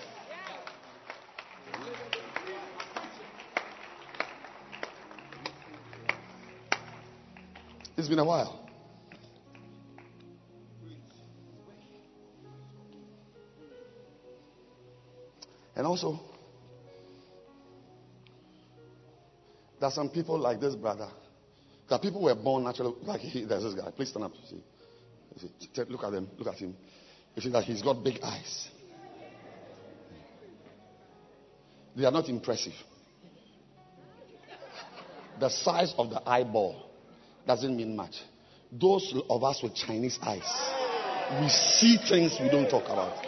It's 7.98 8.08
been 8.08 8.20
a 8.20 8.26
while. 8.26 8.68
And 15.76 15.86
also, 15.86 16.20
there 19.80 19.90
are 19.90 19.92
some 19.92 20.10
people 20.10 20.40
like 20.40 20.60
this 20.60 20.74
brother 20.74 21.10
that 21.90 22.02
people 22.02 22.22
were 22.22 22.36
born 22.36 22.64
naturally, 22.64 22.96
like 23.04 23.22
he, 23.22 23.46
there's 23.46 23.64
this 23.64 23.74
guy. 23.74 23.92
Please 23.96 24.10
stand 24.10 24.26
up. 24.26 24.34
See. 24.50 24.64
see. 25.40 25.84
Look 25.90 26.04
at 26.04 26.12
them. 26.12 26.30
Look 26.38 26.48
at 26.48 26.56
him. 26.56 26.76
You 27.36 27.42
see 27.42 27.50
that 27.50 27.64
he's 27.64 27.82
got 27.82 28.04
big 28.04 28.20
eyes. 28.24 28.70
They 31.96 32.06
are 32.06 32.12
not 32.12 32.30
impressive. 32.30 32.74
The 35.40 35.50
size 35.50 35.94
of 35.98 36.10
the 36.10 36.28
eyeball 36.28 36.90
doesn't 37.46 37.76
mean 37.76 37.96
much. 37.96 38.16
Those 38.72 39.16
of 39.30 39.44
us 39.44 39.62
with 39.64 39.76
Chinese 39.76 40.20
eyes, 40.22 40.42
we 41.40 41.50
see 41.50 41.98
things 42.10 42.36
we 42.42 42.50
don't 42.50 42.70
talk 42.70 42.86
about. 42.86 43.26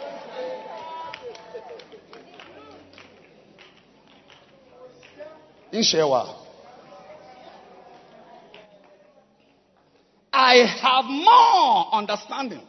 In 5.72 5.82
Shewa, 5.82 6.39
I 10.50 10.66
have 10.82 11.04
more 11.04 11.94
understanding 11.94 12.66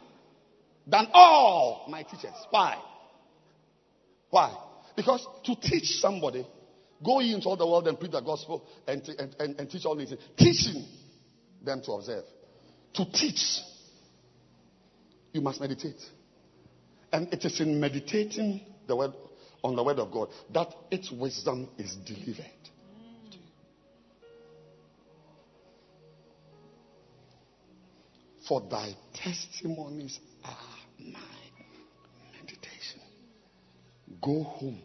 than 0.86 1.08
all 1.12 1.86
my 1.88 2.04
teachers. 2.04 2.36
Why? 2.50 2.80
Why? 4.30 4.56
Because 4.94 5.26
to 5.46 5.56
teach 5.56 5.98
somebody, 5.98 6.46
go 7.04 7.18
into 7.18 7.48
all 7.48 7.56
the 7.56 7.66
world 7.66 7.88
and 7.88 7.98
preach 7.98 8.12
the 8.12 8.20
gospel 8.20 8.64
and, 8.86 9.02
and, 9.18 9.36
and, 9.40 9.60
and 9.60 9.70
teach 9.70 9.84
all 9.84 9.96
these 9.96 10.10
things. 10.10 10.20
Teaching 10.36 10.84
them 11.64 11.82
to 11.84 11.92
observe. 11.92 12.24
To 12.94 13.10
teach, 13.10 13.40
you 15.32 15.40
must 15.40 15.60
meditate. 15.60 16.00
And 17.12 17.32
it 17.34 17.44
is 17.44 17.60
in 17.60 17.80
meditating 17.80 18.60
the 18.86 18.94
word 18.94 19.10
on 19.64 19.74
the 19.74 19.82
word 19.82 19.98
of 19.98 20.12
God 20.12 20.28
that 20.54 20.68
its 20.92 21.10
wisdom 21.10 21.68
is 21.78 21.96
delivered. 21.96 22.61
For 28.52 28.60
thy 28.70 28.94
testimonies 29.14 30.20
are 30.44 30.56
my 30.98 31.18
meditation. 32.34 33.00
Go 34.20 34.42
home 34.42 34.78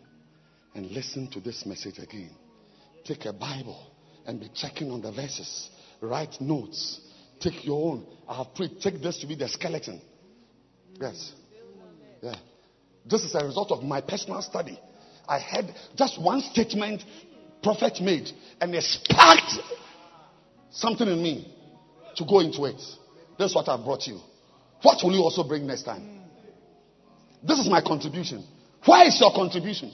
and 0.74 0.90
listen 0.90 1.30
to 1.32 1.42
this 1.42 1.66
message 1.66 2.00
again. 2.00 2.32
Take 3.04 3.26
a 3.26 3.34
Bible 3.34 3.92
and 4.26 4.40
be 4.40 4.50
checking 4.56 4.90
on 4.90 5.02
the 5.02 5.12
verses. 5.12 5.70
Write 6.00 6.40
notes. 6.40 7.02
Take 7.42 7.66
your 7.66 7.92
own. 7.92 8.06
I 8.26 8.38
have 8.38 8.56
prayed. 8.56 8.80
Take 8.80 9.02
this 9.02 9.20
to 9.20 9.28
be 9.28 9.36
the 9.36 9.50
skeleton. 9.50 10.02
Yes. 11.02 11.34
Yeah. 12.24 12.36
This 13.06 13.26
is 13.26 13.36
a 13.36 13.44
result 13.44 13.72
of 13.72 13.84
my 13.84 14.00
personal 14.00 14.42
study. 14.44 14.80
I 15.28 15.40
had 15.40 15.76
just 15.98 16.22
one 16.22 16.40
statement 16.40 17.04
prophet 17.62 18.00
made 18.00 18.30
and 18.62 18.74
it 18.74 18.84
sparked 18.86 19.56
something 20.72 21.10
in 21.10 21.22
me 21.22 21.54
to 22.16 22.24
go 22.24 22.40
into 22.40 22.64
it. 22.64 22.82
That's 23.38 23.54
what 23.54 23.70
I 23.70 23.78
brought 23.78 24.08
you. 24.08 24.20
What 24.82 25.04
will 25.04 25.14
you 25.14 25.22
also 25.22 25.44
bring 25.44 25.66
next 25.68 25.84
time? 25.84 26.22
This 27.44 27.60
is 27.60 27.70
my 27.70 27.82
contribution. 27.82 28.44
Why 28.86 29.06
is 29.06 29.20
your 29.20 29.32
contribution? 29.34 29.94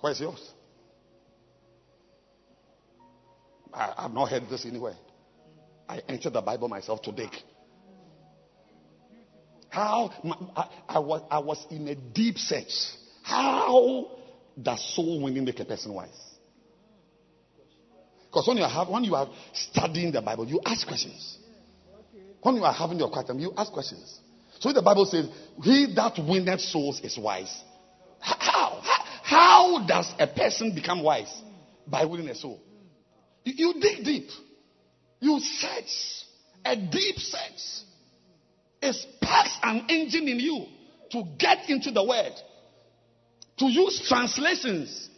Where's 0.00 0.20
yours? 0.20 0.52
I, 3.74 4.02
have 4.02 4.12
not 4.12 4.30
heard 4.30 4.44
this 4.48 4.64
anywhere. 4.64 4.94
I 5.88 6.00
entered 6.08 6.32
the 6.32 6.40
Bible 6.40 6.68
myself 6.68 7.02
to 7.02 7.12
dig. 7.12 7.30
How 9.68 10.10
I, 10.56 10.68
I, 10.88 10.98
was, 10.98 11.22
I 11.30 11.38
was 11.40 11.66
in 11.70 11.88
a 11.88 11.94
deep 11.94 12.38
search. 12.38 12.72
How 13.22 14.17
does 14.60 14.94
soul 14.94 15.22
winning 15.22 15.44
make 15.44 15.60
a 15.60 15.64
person 15.64 15.94
wise? 15.94 16.08
Because 18.26 18.46
when 18.46 18.58
you 18.58 18.64
are 18.64 18.86
when 18.86 19.04
you 19.04 19.14
are 19.14 19.28
studying 19.52 20.12
the 20.12 20.20
Bible, 20.20 20.46
you 20.46 20.60
ask 20.64 20.86
questions. 20.86 21.38
When 22.42 22.56
you 22.56 22.64
are 22.64 22.72
having 22.72 22.98
your 22.98 23.10
quiet 23.10 23.26
time, 23.26 23.38
you 23.38 23.52
ask 23.56 23.72
questions. 23.72 24.20
So 24.60 24.72
the 24.72 24.82
Bible 24.82 25.06
says, 25.06 25.28
"He 25.62 25.92
that 25.94 26.18
winneth 26.18 26.60
souls 26.60 27.00
is 27.00 27.16
wise." 27.18 27.54
How? 28.20 28.80
How, 28.82 29.04
how 29.22 29.86
does 29.86 30.12
a 30.18 30.26
person 30.26 30.74
become 30.74 31.02
wise? 31.02 31.32
By 31.86 32.04
winning 32.04 32.28
a 32.28 32.34
soul. 32.34 32.60
You, 33.44 33.54
you 33.56 33.80
dig 33.80 34.04
deep. 34.04 34.28
You 35.20 35.40
search. 35.40 36.24
A 36.64 36.76
deep 36.76 37.16
search. 37.18 37.84
It 38.82 38.92
sparks 38.94 39.58
an 39.62 39.86
engine 39.88 40.28
in 40.28 40.38
you 40.40 40.66
to 41.12 41.24
get 41.38 41.70
into 41.70 41.90
the 41.90 42.04
word. 42.04 42.32
To 43.58 43.66
use 43.66 44.06
translations. 44.08 45.08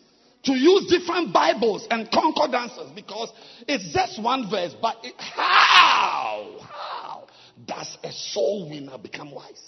To 0.45 0.53
use 0.53 0.87
different 0.87 1.33
Bibles 1.33 1.87
and 1.91 2.11
concordances 2.11 2.91
because 2.95 3.31
it's 3.69 3.93
just 3.93 4.23
one 4.23 4.51
verse. 4.51 4.75
But 4.81 4.97
it, 5.03 5.15
how? 5.19 6.57
How 6.63 7.27
does 7.67 7.99
a 8.03 8.11
soul 8.11 8.71
winner 8.71 8.97
become 8.97 9.31
wise? 9.31 9.63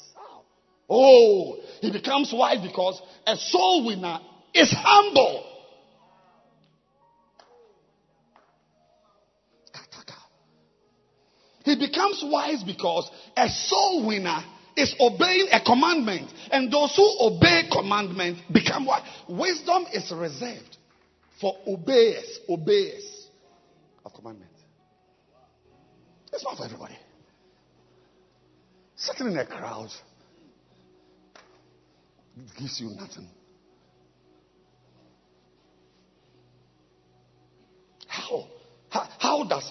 Oh, 0.89 1.57
he 1.81 1.91
becomes 1.93 2.33
wise 2.35 2.67
because 2.67 3.01
a 3.27 3.37
soul 3.37 3.87
winner 3.87 4.19
is 4.55 4.75
humble. 4.77 5.47
He 11.65 11.77
becomes 11.77 12.23
wise 12.27 12.63
because 12.65 13.11
a 13.37 13.49
soul 13.49 14.07
winner 14.07 14.43
is 14.77 14.95
obeying 15.01 15.49
a 15.53 15.61
commandment. 15.61 16.31
And 16.51 16.73
those 16.73 16.95
who 16.97 17.17
obey 17.21 17.63
commandment 17.71 18.39
become 18.53 18.87
wise. 18.87 19.03
Wisdom 19.29 19.87
is 19.93 20.11
reserved 20.13 20.77
for 21.41 21.57
obeyers, 21.67 22.39
obeyers 22.49 23.27
of 24.05 24.13
commandment. 24.15 24.51
It's 26.33 26.45
not 26.45 26.57
for 26.57 26.65
everybody. 26.65 26.99
Sitting 28.97 29.29
in 29.29 29.39
a 29.39 29.47
crowd 29.47 29.91
gives 32.59 32.81
you 32.81 32.89
nothing. 32.91 33.29
How? 38.07 38.47
How, 38.89 39.09
how 39.19 39.45
does 39.45 39.71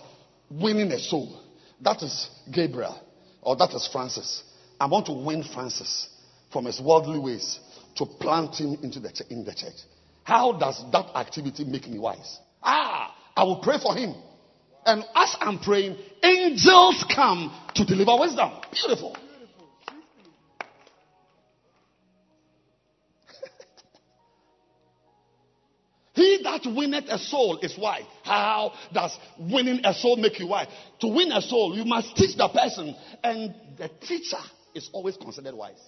winning 0.49 0.91
a 0.91 0.99
soul 0.99 1.41
that 1.81 2.01
is 2.03 2.29
Gabriel, 2.51 2.99
or 3.41 3.55
that 3.55 3.73
is 3.73 3.89
Francis. 3.91 4.43
I 4.81 4.87
want 4.87 5.05
to 5.05 5.11
win 5.11 5.43
Francis 5.43 6.09
from 6.51 6.65
his 6.65 6.81
worldly 6.81 7.19
ways 7.19 7.59
to 7.97 8.05
plant 8.07 8.55
him 8.55 8.79
into 8.81 8.99
the 8.99 9.11
ch- 9.11 9.21
in 9.29 9.45
the 9.45 9.53
church. 9.53 9.75
How 10.23 10.53
does 10.53 10.83
that 10.91 11.15
activity 11.15 11.65
make 11.65 11.87
me 11.87 11.99
wise? 11.99 12.39
Ah, 12.63 13.15
I 13.37 13.43
will 13.43 13.57
pray 13.57 13.77
for 13.77 13.93
him. 13.93 14.15
And 14.83 15.03
as 15.15 15.35
I'm 15.39 15.59
praying, 15.59 15.97
angels 16.23 17.05
come 17.15 17.55
to 17.75 17.85
deliver 17.85 18.17
wisdom. 18.19 18.49
Beautiful. 18.71 19.15
He 26.15 26.39
that 26.43 26.61
winneth 26.65 27.05
a 27.07 27.19
soul 27.19 27.59
is 27.59 27.77
wise. 27.77 28.05
How 28.23 28.73
does 28.91 29.15
winning 29.37 29.81
a 29.85 29.93
soul 29.93 30.17
make 30.17 30.39
you 30.39 30.47
wise? 30.47 30.67
To 31.01 31.07
win 31.07 31.31
a 31.31 31.41
soul, 31.43 31.75
you 31.77 31.85
must 31.85 32.15
teach 32.15 32.35
the 32.35 32.49
person, 32.49 32.95
and 33.23 33.53
the 33.77 33.87
teacher 34.07 34.39
is 34.73 34.89
always 34.93 35.17
considered 35.17 35.55
wise. 35.55 35.81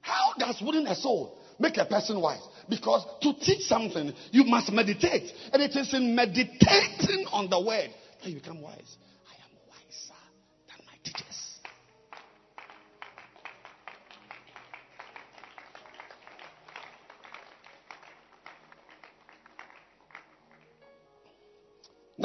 How 0.00 0.34
does 0.38 0.62
winning 0.62 0.86
a 0.86 0.94
soul 0.94 1.36
make 1.58 1.76
a 1.78 1.84
person 1.84 2.20
wise? 2.20 2.46
Because 2.68 3.04
to 3.22 3.34
teach 3.40 3.62
something, 3.62 4.12
you 4.30 4.44
must 4.44 4.70
meditate. 4.72 5.30
And 5.52 5.62
it 5.62 5.74
is 5.74 5.92
in 5.94 6.14
meditating 6.14 7.26
on 7.32 7.50
the 7.50 7.60
word 7.60 7.90
that 8.22 8.30
you 8.30 8.36
become 8.36 8.62
wise. 8.62 8.96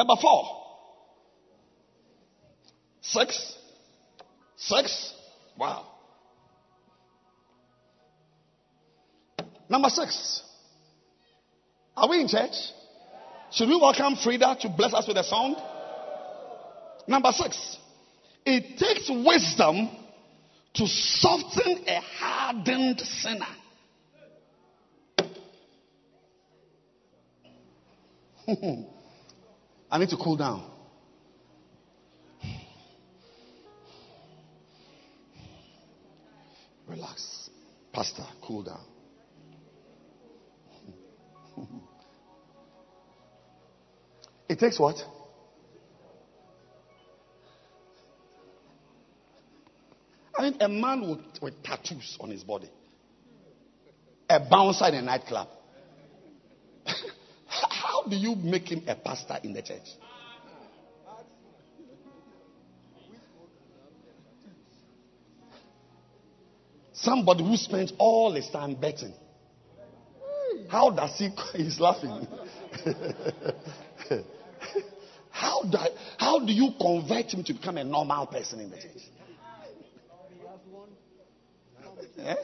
Number 0.01 0.15
four. 0.19 0.43
Six. 3.01 3.55
Six. 4.57 5.13
Wow. 5.55 5.85
Number 9.69 9.89
six. 9.89 10.41
Are 11.95 12.09
we 12.09 12.21
in 12.21 12.27
church? 12.27 12.55
Should 13.51 13.69
we 13.69 13.75
welcome 13.79 14.15
Frida 14.15 14.57
to 14.61 14.69
bless 14.69 14.91
us 14.95 15.07
with 15.07 15.17
a 15.17 15.23
song? 15.23 15.55
Number 17.07 17.31
six. 17.31 17.77
It 18.43 18.79
takes 18.79 19.07
wisdom 19.07 19.87
to 20.73 20.87
soften 20.87 21.83
a 21.85 21.99
hardened 21.99 23.01
sinner. 23.01 23.45
I 29.91 29.97
need 29.97 30.09
to 30.09 30.17
cool 30.17 30.37
down. 30.37 30.63
Relax. 36.87 37.49
Pastor, 37.91 38.23
cool 38.41 38.63
down. 38.63 38.85
It 44.49 44.59
takes 44.59 44.77
what? 44.77 44.97
I 50.37 50.41
mean, 50.41 50.57
a 50.59 50.67
man 50.67 51.09
with, 51.09 51.41
with 51.41 51.63
tattoos 51.63 52.17
on 52.19 52.31
his 52.31 52.43
body, 52.43 52.69
a 54.29 54.41
bouncer 54.41 54.87
in 54.87 54.95
a 54.95 55.01
nightclub, 55.01 55.47
how 58.01 58.09
do 58.09 58.15
you 58.15 58.35
make 58.35 58.69
him 58.69 58.83
a 58.87 58.95
pastor 58.95 59.37
in 59.43 59.53
the 59.53 59.61
church? 59.61 59.87
Somebody 66.93 67.43
who 67.43 67.57
spends 67.57 67.93
all 67.97 68.33
his 68.33 68.49
time 68.49 68.75
betting. 68.75 69.13
How 70.69 70.89
does 70.91 71.17
he? 71.17 71.29
He's 71.55 71.79
laughing. 71.79 72.27
how, 75.31 75.63
do, 75.63 75.77
how 76.17 76.39
do 76.45 76.53
you 76.53 76.71
convert 76.79 77.33
him 77.33 77.43
to 77.43 77.53
become 77.53 77.77
a 77.77 77.83
normal 77.83 78.27
person 78.27 78.59
in 78.61 78.69
the 78.69 78.77
church? 78.77 79.01
Eh? 82.19 82.35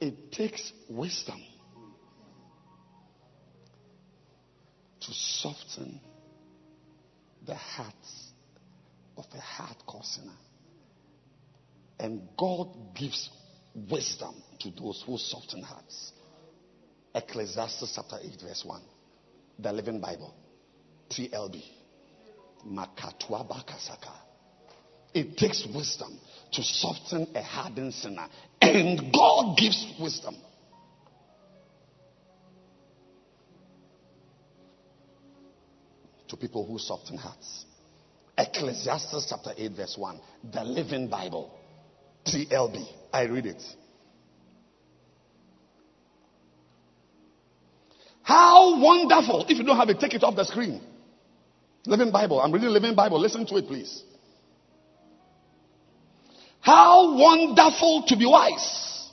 It 0.00 0.32
takes 0.32 0.72
wisdom 0.88 1.42
to 5.00 5.12
soften 5.12 6.00
the 7.46 7.54
hearts 7.54 8.32
of 9.16 9.26
a 9.34 9.38
hardcore 9.38 10.04
sinner. 10.04 10.36
And 11.98 12.22
God 12.36 12.94
gives 12.94 13.30
wisdom 13.90 14.34
to 14.60 14.70
those 14.70 15.02
who 15.06 15.18
soften 15.18 15.62
hearts. 15.62 16.12
Ecclesiastes 17.14 17.92
chapter 17.94 18.16
8, 18.22 18.40
verse 18.42 18.64
1. 18.64 18.82
The 19.60 19.72
Living 19.72 20.00
Bible. 20.00 20.34
TLB. 21.10 21.62
Makatwa 22.66 23.46
Bakasaka. 23.46 24.12
It 25.12 25.36
takes 25.36 25.64
wisdom 25.72 26.18
to 26.52 26.62
soften 26.62 27.28
a 27.34 27.42
hardened 27.42 27.94
sinner. 27.94 28.26
And 28.60 29.12
God 29.12 29.56
gives 29.56 29.92
wisdom. 30.00 30.36
to 36.34 36.40
people 36.40 36.66
who 36.66 36.78
soften 36.78 37.16
hearts. 37.16 37.64
Ecclesiastes 38.36 39.26
chapter 39.28 39.52
8, 39.56 39.72
verse 39.72 39.94
1. 39.96 40.20
The 40.52 40.64
Living 40.64 41.08
Bible. 41.08 41.54
TLB. 42.26 42.84
I 43.12 43.24
read 43.24 43.46
it. 43.46 43.62
How 48.22 48.80
wonderful. 48.80 49.46
If 49.48 49.58
you 49.58 49.64
don't 49.64 49.76
have 49.76 49.90
it, 49.90 50.00
take 50.00 50.14
it 50.14 50.24
off 50.24 50.34
the 50.34 50.44
screen. 50.44 50.80
Living 51.86 52.10
Bible. 52.10 52.40
I'm 52.40 52.50
reading 52.50 52.70
Living 52.70 52.94
Bible. 52.94 53.20
Listen 53.20 53.46
to 53.46 53.56
it, 53.56 53.66
please. 53.66 54.02
How 56.64 57.14
wonderful 57.14 58.04
to 58.08 58.16
be 58.16 58.24
wise. 58.24 59.10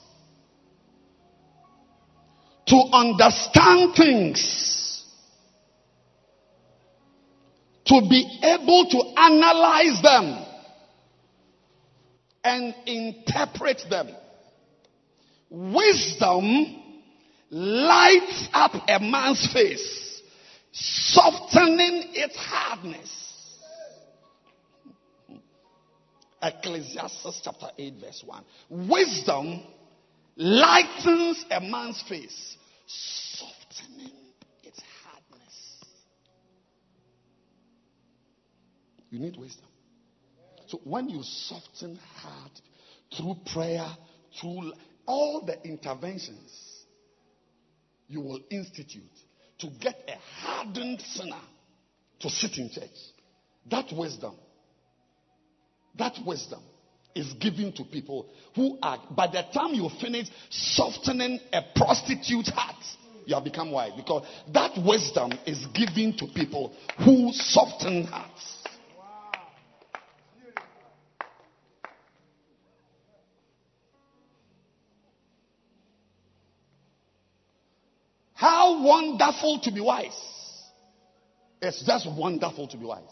To 2.68 2.76
understand 2.92 3.94
things. 3.94 5.04
To 7.84 8.00
be 8.08 8.40
able 8.42 8.86
to 8.88 9.20
analyze 9.20 10.00
them 10.02 10.46
and 12.42 12.74
interpret 12.86 13.82
them. 13.90 14.08
Wisdom 15.50 16.82
lights 17.50 18.48
up 18.54 18.72
a 18.88 18.98
man's 18.98 19.52
face, 19.52 20.22
softening 20.72 22.12
its 22.14 22.34
hardness. 22.36 23.31
Ecclesiastes 26.42 27.40
chapter 27.44 27.68
8, 27.78 27.94
verse 28.00 28.24
1. 28.26 28.44
Wisdom 28.88 29.62
lightens 30.36 31.44
a 31.50 31.60
man's 31.60 32.02
face, 32.08 32.56
softening 32.86 34.12
its 34.64 34.80
hardness. 35.04 35.84
You 39.10 39.20
need 39.20 39.36
wisdom. 39.36 39.66
So 40.66 40.80
when 40.84 41.10
you 41.10 41.22
soften 41.22 41.98
heart 42.16 42.60
through 43.16 43.36
prayer, 43.52 43.86
through 44.40 44.72
all 45.06 45.44
the 45.44 45.62
interventions 45.64 46.72
you 48.08 48.20
will 48.20 48.40
institute 48.50 49.02
to 49.58 49.68
get 49.80 49.96
a 50.08 50.16
hardened 50.40 51.00
sinner 51.00 51.40
to 52.20 52.30
sit 52.30 52.58
in 52.58 52.70
church, 52.70 52.90
that 53.70 53.92
wisdom, 53.92 54.34
that 55.98 56.18
wisdom 56.24 56.60
is 57.14 57.32
given 57.34 57.72
to 57.72 57.84
people 57.84 58.26
who 58.54 58.78
are, 58.82 58.98
by 59.10 59.26
the 59.26 59.42
time 59.52 59.74
you 59.74 59.88
finish 60.00 60.28
softening 60.50 61.38
a 61.52 61.62
prostitute's 61.74 62.50
heart, 62.50 62.76
you 63.26 63.34
have 63.34 63.44
become 63.44 63.70
wise 63.70 63.92
because 63.96 64.26
that 64.52 64.72
wisdom 64.84 65.32
is 65.46 65.64
given 65.74 66.16
to 66.16 66.26
people 66.34 66.72
who 67.04 67.30
soften 67.32 68.04
hearts. 68.04 68.58
How 78.34 78.82
wonderful 78.84 79.60
to 79.62 79.70
be 79.70 79.80
wise. 79.80 80.18
It's 81.60 81.86
just 81.86 82.10
wonderful 82.10 82.66
to 82.66 82.76
be 82.76 82.84
wise. 82.84 83.02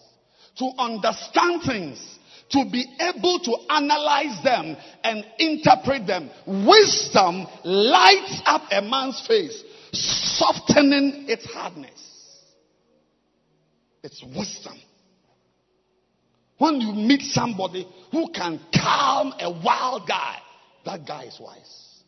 To 0.56 0.72
understand 0.76 1.62
things, 1.62 2.18
to 2.50 2.64
be 2.70 2.84
able 3.00 3.38
to 3.40 3.56
analyze 3.72 4.42
them 4.42 4.76
and 5.04 5.24
interpret 5.38 6.06
them. 6.06 6.30
Wisdom 6.46 7.46
lights 7.64 8.42
up 8.44 8.62
a 8.70 8.82
man's 8.82 9.24
face, 9.26 9.62
softening 9.92 11.26
its 11.28 11.46
hardness. 11.46 12.00
It's 14.02 14.22
wisdom. 14.22 14.78
When 16.58 16.80
you 16.80 16.92
meet 16.92 17.22
somebody 17.22 17.88
who 18.12 18.30
can 18.32 18.60
calm 18.74 19.32
a 19.38 19.50
wild 19.50 20.06
guy, 20.06 20.36
that 20.84 21.06
guy 21.06 21.24
is 21.24 21.38
wise. 21.40 22.02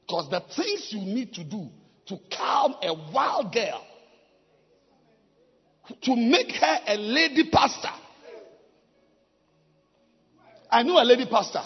Because 0.00 0.30
the 0.30 0.40
things 0.56 0.88
you 0.90 1.00
need 1.00 1.34
to 1.34 1.44
do 1.44 1.68
to 2.06 2.16
calm 2.34 2.74
a 2.82 2.94
wild 3.12 3.52
girl, 3.52 3.84
to 6.02 6.16
make 6.16 6.50
her 6.52 6.78
a 6.86 6.96
lady 6.96 7.50
pastor. 7.50 7.88
I 10.70 10.82
knew 10.82 10.98
a 10.98 11.04
lady 11.04 11.26
pastor. 11.26 11.62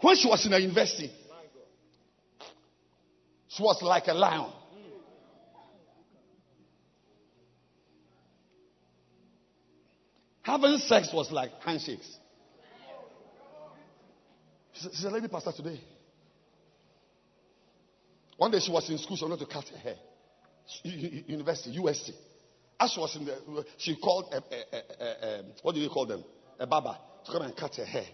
When 0.00 0.16
she 0.16 0.28
was 0.28 0.44
in 0.44 0.52
a 0.52 0.58
university, 0.58 1.10
she 3.48 3.62
was 3.62 3.80
like 3.82 4.06
a 4.08 4.14
lion. 4.14 4.52
Having 10.42 10.78
sex 10.78 11.10
was 11.12 11.32
like 11.32 11.50
handshakes. 11.64 12.18
She's 14.72 15.04
a 15.04 15.10
lady 15.10 15.28
pastor 15.28 15.52
today. 15.52 15.80
One 18.36 18.50
day 18.50 18.60
she 18.60 18.70
was 18.70 18.88
in 18.90 18.98
school, 18.98 19.16
she 19.16 19.24
wanted 19.24 19.40
to 19.40 19.46
cut 19.46 19.64
her 19.68 19.78
hair. 19.78 19.96
University, 20.84 21.78
USC. 21.78 22.10
As 22.78 22.92
she 22.92 23.00
was 23.00 23.16
in 23.16 23.24
the, 23.24 23.64
she 23.78 23.96
called 23.96 24.32
a, 24.32 24.36
a, 24.36 25.38
a, 25.38 25.42
what 25.62 25.74
do 25.74 25.80
you 25.80 25.88
call 25.88 26.04
them? 26.04 26.22
A 26.60 26.66
barber 26.66 26.96
to 27.26 27.32
come 27.32 27.42
and 27.42 27.56
cut 27.56 27.74
her 27.76 27.84
hair. 27.84 28.06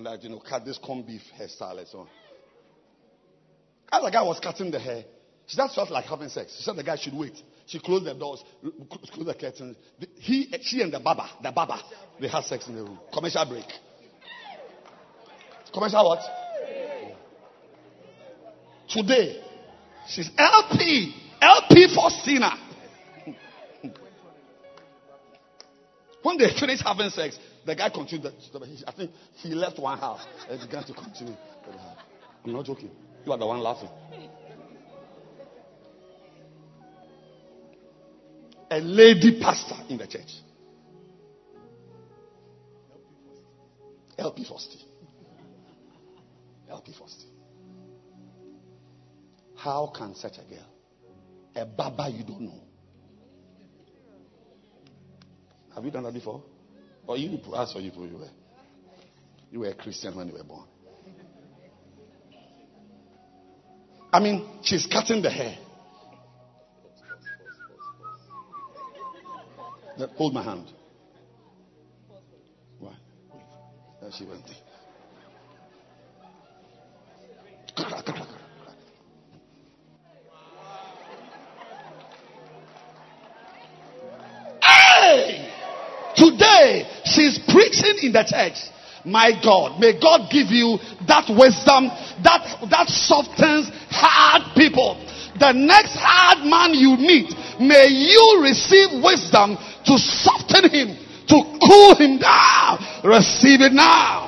Like, 0.00 0.24
you 0.24 0.30
know, 0.30 0.40
cut 0.40 0.64
this 0.64 0.78
corn 0.78 1.02
beef 1.02 1.22
hairstyle 1.38 1.78
and 1.78 1.88
so 1.88 2.00
on. 2.00 2.08
As 3.92 4.02
the 4.02 4.10
guy 4.10 4.22
was 4.22 4.40
cutting 4.40 4.70
the 4.70 4.80
hair, 4.80 5.04
she 5.46 5.56
just 5.56 5.74
felt 5.74 5.90
like 5.90 6.06
having 6.06 6.28
sex. 6.28 6.54
She 6.56 6.62
said 6.64 6.76
the 6.76 6.82
guy 6.82 6.96
should 6.96 7.14
wait. 7.14 7.40
She 7.66 7.78
closed 7.78 8.04
the 8.04 8.14
doors, 8.14 8.42
closed 9.12 9.28
the 9.28 9.34
curtains. 9.34 9.76
He, 10.16 10.52
she 10.62 10.82
and 10.82 10.92
the 10.92 11.00
barber, 11.00 11.26
the 11.42 11.52
barber, 11.52 11.78
they 12.20 12.28
had 12.28 12.44
sex 12.44 12.66
in 12.68 12.76
the 12.76 12.82
room. 12.82 12.98
Commercial 13.12 13.44
break. 13.46 13.66
Commercial 15.72 16.08
what? 16.08 16.20
Today, 18.88 19.42
she's 20.08 20.30
LP. 20.38 21.14
LP 21.40 21.94
for 21.94 22.10
sinner. 22.10 22.52
When 26.22 26.38
they 26.38 26.48
finished 26.58 26.82
having 26.84 27.10
sex, 27.10 27.38
the 27.66 27.74
guy 27.74 27.90
continued. 27.90 28.32
I 28.86 28.92
think 28.92 29.10
he 29.34 29.50
left 29.50 29.78
one 29.78 29.98
house 29.98 30.24
and 30.48 30.60
began 30.60 30.84
to 30.84 30.94
continue. 30.94 31.36
I'm 32.44 32.52
not 32.52 32.64
joking. 32.64 32.90
You 33.24 33.32
are 33.32 33.38
the 33.38 33.46
one 33.46 33.60
laughing. 33.60 33.88
A 38.70 38.80
lady 38.80 39.40
pastor 39.40 39.74
in 39.88 39.98
the 39.98 40.06
church. 40.06 40.30
LP 44.16 44.44
Fosty. 44.44 44.82
LP 46.70 46.92
Fosty. 46.92 47.26
How 49.56 49.92
can 49.96 50.14
such 50.14 50.38
a 50.38 50.42
girl, 50.48 50.66
a 51.56 51.66
baba 51.66 52.08
you 52.10 52.22
don't 52.24 52.42
know? 52.42 52.62
Have 55.74 55.84
you 55.84 55.90
done 55.90 56.04
that 56.04 56.14
before? 56.14 56.42
Or 57.06 57.16
you 57.16 57.38
ask 57.54 57.72
for 57.72 57.80
you 57.80 57.90
you 57.92 58.18
were 58.18 58.28
you 59.50 59.60
were 59.60 59.68
a 59.68 59.74
Christian 59.74 60.16
when 60.16 60.28
you 60.28 60.34
were 60.34 60.44
born. 60.44 60.66
I 64.12 64.20
mean, 64.20 64.48
she's 64.62 64.86
cutting 64.86 65.22
the 65.22 65.30
hair. 65.30 65.56
Hold 70.16 70.34
my 70.34 70.42
hand. 70.42 70.66
Why? 72.78 72.94
There 74.00 74.10
she 74.12 74.24
went. 74.24 74.46
Today, 77.76 78.22
she's 87.36 87.44
preaching 87.52 87.98
in 88.02 88.12
the 88.12 88.24
church. 88.24 88.72
My 89.04 89.30
God, 89.42 89.78
may 89.78 89.98
God 90.00 90.30
give 90.30 90.48
you 90.48 90.78
that 91.06 91.30
wisdom 91.30 91.88
that, 92.24 92.66
that 92.70 92.88
softens 92.88 93.70
hard 93.90 94.54
people. 94.56 94.96
The 95.38 95.52
next 95.52 95.94
hard 95.94 96.44
man 96.44 96.74
you 96.74 96.96
meet, 96.96 97.32
may 97.60 97.86
you 97.86 98.40
receive 98.42 99.02
wisdom 99.04 99.56
to 99.84 99.98
soften 99.98 100.70
him, 100.70 100.96
to 101.28 101.58
cool 101.62 101.94
him 101.94 102.18
down. 102.18 102.78
Receive 103.04 103.60
it 103.60 103.72
now. 103.72 104.24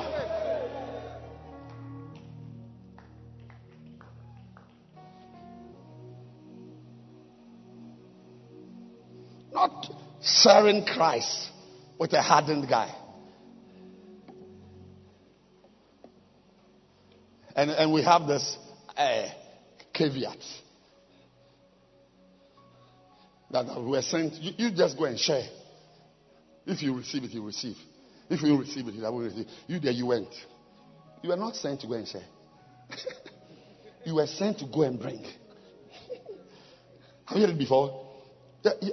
Not 9.51 9.87
sharing 10.21 10.85
Christ 10.85 11.49
with 11.97 12.13
a 12.13 12.21
hardened 12.21 12.69
guy. 12.69 12.98
And, 17.59 17.71
and 17.71 17.91
we 17.91 18.01
have 18.03 18.25
this 18.25 18.57
uh, 18.95 19.27
caveat. 19.93 20.37
that 23.51 23.83
we 23.83 23.97
are 23.97 24.01
sent. 24.01 24.35
You, 24.35 24.53
you 24.55 24.71
just 24.73 24.97
go 24.97 25.03
and 25.03 25.19
share. 25.19 25.43
If 26.65 26.81
you 26.81 26.95
receive 26.95 27.25
it, 27.25 27.31
you 27.31 27.45
receive. 27.45 27.75
If 28.29 28.41
you 28.43 28.57
receive 28.57 28.87
it, 28.87 28.93
you 28.93 29.01
won't 29.01 29.25
receive. 29.25 29.45
You 29.67 29.77
there, 29.81 29.91
you 29.91 30.05
went. 30.05 30.29
You 31.21 31.31
were 31.31 31.35
not 31.35 31.57
sent 31.57 31.81
to 31.81 31.87
go 31.87 31.95
and 31.95 32.07
share. 32.07 32.23
you 34.05 34.15
were 34.15 34.27
sent 34.27 34.59
to 34.59 34.65
go 34.65 34.83
and 34.83 34.97
bring. 34.97 35.21
Have 37.25 37.37
you 37.37 37.41
heard 37.41 37.49
it 37.49 37.59
before? 37.59 38.07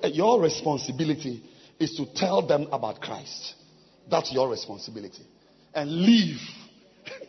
Your 0.06 0.43
responsibility 0.43 1.40
is 1.78 1.94
to 1.98 2.06
tell 2.16 2.44
them 2.44 2.66
about 2.72 3.01
Christ. 3.01 3.55
That's 4.10 4.32
your 4.32 4.48
responsibility. 4.48 5.22
And 5.72 5.88
leave 5.88 6.40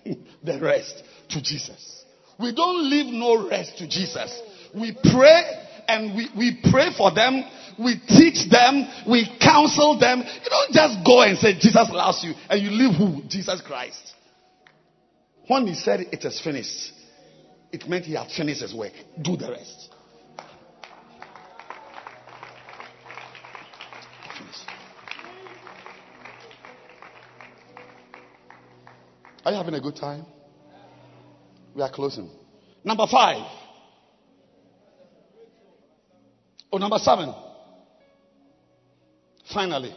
the 0.44 0.60
rest 0.60 1.04
to 1.30 1.42
Jesus. 1.42 2.06
We 2.40 2.54
don't 2.54 2.90
leave 2.90 3.14
no 3.14 3.50
rest 3.50 3.78
to 3.80 3.88
Jesus. 3.88 4.42
We 4.74 4.96
pray 5.12 5.44
and 5.88 6.16
we, 6.16 6.30
we 6.38 6.60
pray 6.72 6.90
for 6.96 7.14
them. 7.14 7.44
We 7.80 8.00
teach 8.08 8.50
them. 8.50 8.88
We 9.08 9.28
counsel 9.42 10.00
them. 10.00 10.20
You 10.20 10.50
don't 10.50 10.74
just 10.74 11.06
go 11.06 11.22
and 11.22 11.38
say 11.38 11.54
Jesus 11.54 11.90
loves 11.92 12.24
you 12.24 12.34
and 12.50 12.62
you 12.62 12.70
leave 12.70 12.96
who? 12.96 13.28
Jesus 13.28 13.62
Christ. 13.62 14.14
When 15.48 15.66
he 15.66 15.76
said 15.76 16.02
it 16.12 16.24
is 16.26 16.42
finished, 16.42 16.92
it 17.72 17.88
meant 17.88 18.06
he 18.06 18.14
had 18.14 18.30
finished 18.32 18.62
his 18.62 18.74
work. 18.74 18.94
Do 19.22 19.38
the 19.38 19.52
rest. 19.52 19.90
Are 29.48 29.52
you 29.52 29.58
having 29.58 29.76
a 29.76 29.80
good 29.80 29.96
time? 29.96 30.26
We 31.78 31.84
are 31.84 31.92
closing. 31.92 32.28
Number 32.84 33.06
five. 33.06 33.46
Oh, 36.74 36.80
number 36.80 36.98
seven. 36.98 37.32
Finally. 39.54 39.94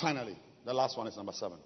Finally, 0.00 0.38
the 0.64 0.72
last 0.72 0.96
one 0.96 1.08
is 1.08 1.16
number 1.16 1.32
seven. 1.32 1.58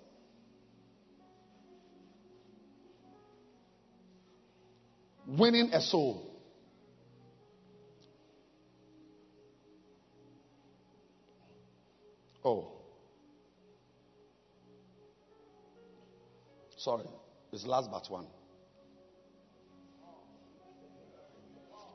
Winning 5.27 5.75
a 5.75 5.81
soul. 5.83 6.27
Oh. 12.43 12.80
Sorry, 16.81 17.05
it's 17.53 17.67
last 17.67 17.91
but 17.91 18.11
one. 18.11 18.27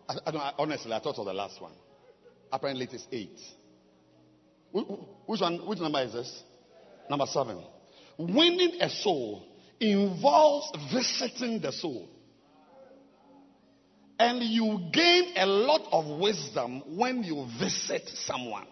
I, 0.07 0.14
I 0.28 0.32
I, 0.32 0.53
honestly, 0.60 0.94
I 0.94 0.99
thought 0.99 1.18
of 1.18 1.26
the 1.26 1.34
last 1.34 1.60
one. 1.60 1.72
Apparently, 2.52 2.86
it 2.86 2.94
is 2.94 3.07
eight. 3.12 3.40
Which 4.72 5.41
one? 5.41 5.57
Which 5.66 5.80
number 5.80 6.02
is 6.02 6.14
this? 6.14 6.44
Number 7.10 7.26
seven. 7.26 7.64
Winning 8.20 8.80
a 8.80 8.90
soul 8.90 9.48
involves 9.80 10.72
visiting 10.94 11.60
the 11.62 11.72
soul. 11.72 12.07
And 14.20 14.44
you 14.44 14.88
gain 14.94 15.34
a 15.36 15.48
lot 15.48 15.82
of 15.91 16.20
wisdom 16.20 16.95
when 16.95 17.24
you 17.24 17.48
visit 17.60 18.07
someone. 18.28 18.68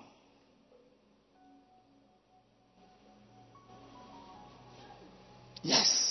Yes. 5.63 6.02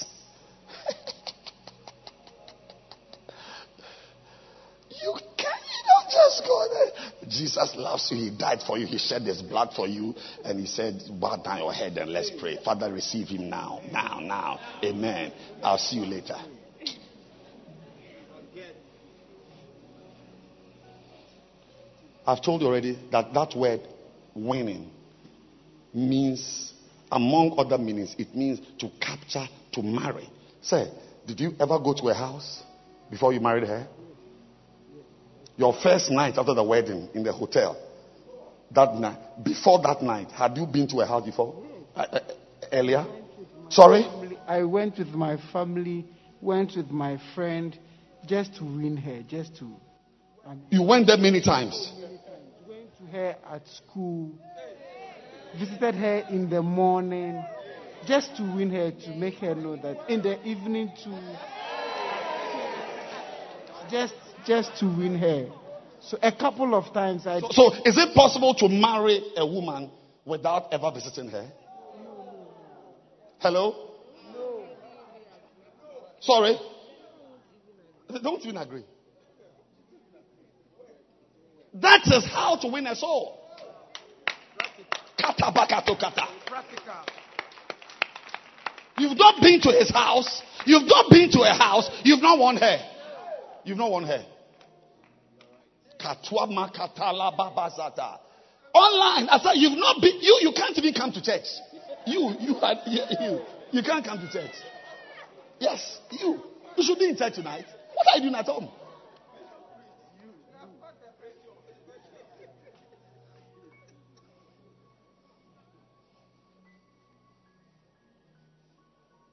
Jesus 7.42 7.74
loves 7.74 8.08
you. 8.12 8.16
He 8.18 8.30
died 8.30 8.60
for 8.64 8.78
you. 8.78 8.86
He 8.86 8.98
shed 8.98 9.22
his 9.22 9.42
blood 9.42 9.70
for 9.74 9.88
you. 9.88 10.14
And 10.44 10.60
he 10.60 10.66
said, 10.66 11.02
bow 11.20 11.36
down 11.42 11.58
your 11.58 11.72
head 11.72 11.98
and 11.98 12.12
let's 12.12 12.30
pray. 12.38 12.56
Father, 12.64 12.92
receive 12.92 13.26
him 13.26 13.50
now. 13.50 13.80
Now, 13.90 14.20
now. 14.20 14.60
Amen. 14.84 15.32
I'll 15.60 15.76
see 15.76 15.96
you 15.96 16.06
later. 16.06 16.36
I've 22.24 22.40
told 22.40 22.60
you 22.60 22.68
already 22.68 22.96
that 23.10 23.34
that 23.34 23.56
word 23.56 23.80
winning 24.36 24.88
means 25.92 26.72
among 27.10 27.56
other 27.58 27.76
meanings, 27.76 28.14
it 28.18 28.36
means 28.36 28.60
to 28.78 28.88
capture, 29.00 29.46
to 29.72 29.82
marry. 29.82 30.30
Say, 30.62 30.88
did 31.26 31.40
you 31.40 31.54
ever 31.58 31.80
go 31.80 31.92
to 31.94 32.08
a 32.08 32.14
house 32.14 32.62
before 33.10 33.32
you 33.32 33.40
married 33.40 33.66
her? 33.66 33.88
Your 35.56 35.74
first 35.82 36.10
night 36.10 36.38
after 36.38 36.54
the 36.54 36.62
wedding 36.62 37.08
in 37.14 37.22
the 37.22 37.32
hotel, 37.32 37.76
that 38.70 38.94
night, 38.94 39.18
before 39.42 39.80
that 39.82 40.02
night, 40.02 40.30
had 40.30 40.56
you 40.56 40.66
been 40.66 40.88
to 40.88 41.00
a 41.00 41.06
house 41.06 41.24
before? 41.24 41.62
Uh, 41.94 42.06
uh, 42.12 42.20
earlier? 42.72 43.04
Sorry? 43.68 44.04
I 44.46 44.62
went 44.62 44.98
with 44.98 45.08
my 45.08 45.36
family, 45.52 46.06
went 46.40 46.76
with 46.76 46.90
my 46.90 47.20
friend, 47.34 47.78
just 48.26 48.56
to 48.56 48.64
win 48.64 48.96
her, 48.96 49.22
just 49.28 49.56
to. 49.58 49.70
Um, 50.46 50.62
you 50.70 50.82
went 50.82 51.06
there 51.06 51.18
many 51.18 51.42
times. 51.42 51.92
Went 52.66 52.96
to 52.98 53.04
her 53.16 53.36
at 53.50 53.66
school 53.68 54.32
visited 55.58 55.94
her 55.94 56.24
in 56.30 56.48
the 56.48 56.62
morning 56.62 57.44
just 58.06 58.36
to 58.36 58.42
win 58.42 58.70
her, 58.70 58.90
to 58.90 59.10
make 59.10 59.34
her 59.34 59.54
know 59.54 59.76
that 59.76 59.98
in 60.08 60.22
the 60.22 60.42
evening 60.46 60.90
to 61.04 61.38
just 63.90 64.14
just 64.46 64.76
to 64.78 64.86
win 64.86 65.16
her. 65.18 65.48
So 66.00 66.18
a 66.22 66.32
couple 66.32 66.74
of 66.74 66.92
times 66.92 67.26
I. 67.26 67.40
So, 67.40 67.48
so 67.50 67.72
is 67.84 67.96
it 67.96 68.14
possible 68.14 68.54
to 68.54 68.68
marry 68.68 69.22
a 69.36 69.46
woman 69.46 69.90
without 70.24 70.72
ever 70.72 70.90
visiting 70.92 71.28
her? 71.28 71.48
Hello. 73.38 73.90
No. 74.32 74.64
Sorry. 76.20 76.58
Don't 78.22 78.42
even 78.42 78.56
agree. 78.56 78.84
That 81.74 82.02
is 82.06 82.26
how 82.26 82.56
to 82.56 82.68
win 82.68 82.86
a 82.86 82.94
soul. 82.94 83.38
You've 88.98 89.16
not 89.16 89.40
been 89.40 89.60
to 89.62 89.70
his 89.70 89.90
house. 89.90 90.42
You've 90.66 90.86
not 90.86 91.10
been 91.10 91.30
to 91.30 91.40
a 91.40 91.54
house. 91.54 91.90
You've 92.04 92.22
not 92.22 92.38
won 92.38 92.56
her. 92.56 92.78
You've 93.64 93.78
not 93.78 93.90
won 93.90 94.04
her. 94.04 94.24
Online. 98.74 99.28
I 99.28 99.38
said 99.42 99.52
you've 99.56 99.78
not 99.78 100.00
been 100.00 100.20
you 100.20 100.38
you 100.42 100.52
can't 100.52 100.76
even 100.76 100.94
come 100.94 101.12
to 101.12 101.22
church. 101.22 101.46
You 102.06 102.34
you 102.40 102.56
are 102.56 102.74
you 102.86 103.40
you 103.70 103.82
can't 103.82 104.04
come 104.04 104.18
to 104.18 104.30
church. 104.30 104.54
Yes, 105.58 106.00
you. 106.10 106.40
You 106.76 106.82
should 106.82 106.98
be 106.98 107.08
in 107.08 107.16
church 107.16 107.34
tonight. 107.34 107.66
What 107.94 108.06
are 108.08 108.16
you 108.16 108.22
doing 108.22 108.34
at 108.34 108.46
home? 108.46 108.68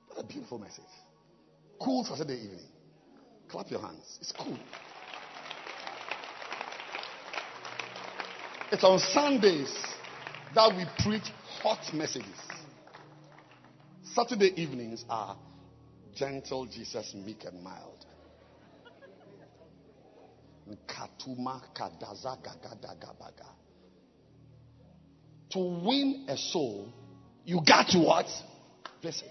What 0.09 0.23
a 0.23 0.27
beautiful 0.27 0.59
message. 0.59 0.83
Cool 1.81 2.03
Saturday 2.03 2.35
evening. 2.35 2.59
Clap 3.47 3.71
your 3.71 3.81
hands. 3.81 4.17
It's 4.19 4.31
cool. 4.33 4.57
It's 8.71 8.83
on 8.83 8.99
Sundays 8.99 9.75
that 10.53 10.75
we 10.75 10.85
preach 11.03 11.31
hot 11.61 11.91
messages. 11.93 12.27
Saturday 14.13 14.53
evenings 14.61 15.03
are 15.09 15.35
gentle 16.15 16.67
Jesus, 16.67 17.15
meek 17.15 17.45
and 17.45 17.63
mild. 17.63 18.05
Katuma 20.87 21.61
kadaza 21.75 22.37
gagadagabaga. 22.43 23.47
To 25.51 25.59
win 25.83 26.25
a 26.27 26.37
soul, 26.37 26.93
you 27.45 27.61
got 27.65 27.87
to 27.89 27.99
what? 27.99 28.27
Visit. 29.01 29.25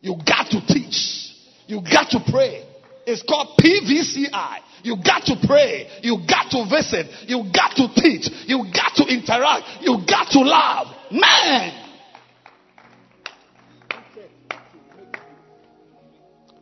You 0.00 0.16
got 0.26 0.50
to 0.52 0.66
teach. 0.66 1.34
You 1.66 1.82
got 1.82 2.08
to 2.10 2.20
pray. 2.30 2.64
It's 3.06 3.22
called 3.22 3.58
PVCI. 3.58 4.58
You 4.82 4.96
got 5.04 5.24
to 5.26 5.36
pray. 5.46 5.88
You 6.02 6.18
got 6.28 6.50
to 6.50 6.68
visit. 6.68 7.06
You 7.28 7.50
got 7.52 7.76
to 7.76 7.88
teach. 7.94 8.28
You 8.46 8.64
got 8.72 8.94
to 8.96 9.04
interact. 9.04 9.82
You 9.82 9.98
got 10.06 10.30
to 10.30 10.40
love. 10.40 10.86
Man. 11.10 11.86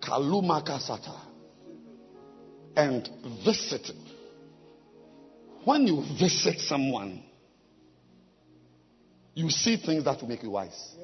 Kaluma 0.01 0.65
Kasata. 0.67 1.21
And 2.77 3.09
visit. 3.45 3.91
When 5.65 5.87
you 5.87 6.05
visit 6.19 6.61
someone, 6.61 7.23
you 9.35 9.51
see 9.51 9.77
things 9.77 10.05
that 10.05 10.21
will 10.21 10.29
make 10.29 10.43
you 10.43 10.51
wise. 10.51 10.95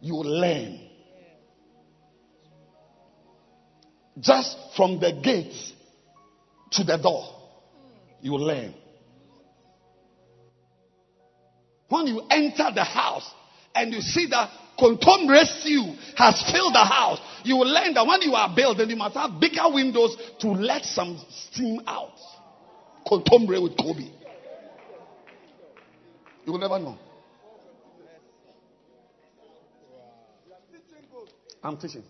you 0.00 0.14
learn. 0.14 0.80
Just 4.18 4.56
from 4.76 5.00
the 5.00 5.12
gate 5.22 5.54
to 6.72 6.84
the 6.84 6.96
door, 6.98 7.24
you 8.20 8.36
learn. 8.36 8.74
When 11.88 12.06
you 12.06 12.22
enter 12.30 12.68
the 12.74 12.84
house 12.84 13.28
and 13.74 13.92
you 13.92 14.00
see 14.00 14.26
that 14.30 14.50
Kontom 14.78 15.28
rescue 15.28 15.82
has 16.16 16.42
filled 16.52 16.74
the 16.74 16.84
house, 16.84 17.20
you 17.44 17.56
will 17.56 17.68
learn 17.68 17.94
that 17.94 18.06
when 18.06 18.22
you 18.22 18.34
are 18.34 18.54
building, 18.54 18.90
you 18.90 18.96
must 18.96 19.14
have 19.14 19.40
bigger 19.40 19.68
windows 19.68 20.16
to 20.40 20.48
let 20.48 20.84
some 20.84 21.20
steam 21.30 21.80
out. 21.86 22.14
Kontomre 23.06 23.62
with 23.62 23.76
Kobe. 23.76 24.10
You 26.46 26.52
will 26.52 26.58
never 26.58 26.78
know. 26.78 26.98
I'm 31.62 31.76
teaching. 31.76 32.04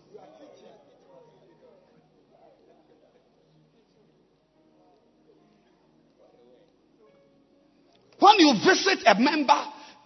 When 8.19 8.39
you 8.39 8.53
visit 8.63 8.99
a 9.07 9.19
member, 9.19 9.51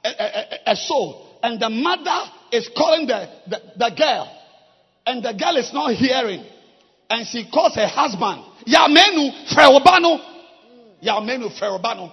a, 0.03 0.07
a, 0.07 0.71
a, 0.71 0.75
soul, 0.75 1.37
and 1.43 1.59
the 1.61 1.69
mother 1.69 2.31
is 2.53 2.69
calling 2.75 3.07
the, 3.07 3.29
the, 3.47 3.61
the 3.77 3.95
girl, 3.95 4.31
and 5.05 5.21
the 5.21 5.33
girl 5.33 5.57
is 5.57 5.73
not 5.73 5.93
hearing, 5.93 6.45
and 7.09 7.27
she 7.27 7.49
calls 7.51 7.75
her 7.75 7.87
husband, 7.87 8.41
Yamenu 8.65 9.53
Ferobano, 9.53 10.19
Yamenu 11.03 11.59
Ferobano. 11.59 12.11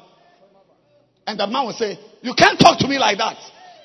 And 1.24 1.38
the 1.38 1.46
man 1.46 1.66
will 1.66 1.72
say, 1.72 1.96
You 2.20 2.34
can't 2.34 2.58
talk 2.58 2.80
to 2.80 2.88
me 2.88 2.98
like 2.98 3.18
that. 3.18 3.36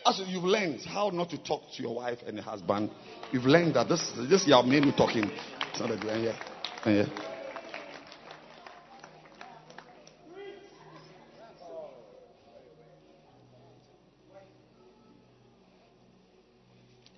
As 0.08 0.22
you've 0.26 0.46
learned 0.46 0.86
how 0.86 1.10
not 1.10 1.30
to 1.32 1.38
talk 1.44 1.64
to 1.76 1.84
your 1.84 1.96
wife 1.96 2.20
and 2.26 2.38
your 2.38 2.44
husband, 2.46 2.90
you've 3.34 3.44
learned 3.44 3.74
that 3.76 3.90
this 3.90 4.10
this 4.30 4.46
Yamenu 4.48 4.96
talking. 4.96 5.30
It's 5.70 5.80
not 5.82 5.92
a 5.92 5.98
good 5.98 6.10
idea. 6.10 6.40
Uh, 6.86 6.90
yeah. 6.90 7.06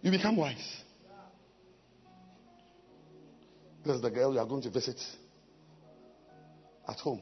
You 0.01 0.09
become 0.09 0.37
wise. 0.37 0.81
This 3.85 3.97
is 3.97 4.01
the 4.01 4.09
girl 4.09 4.33
you 4.33 4.39
are 4.39 4.47
going 4.47 4.63
to 4.63 4.71
visit 4.71 4.99
at 6.87 6.97
home. 6.97 7.21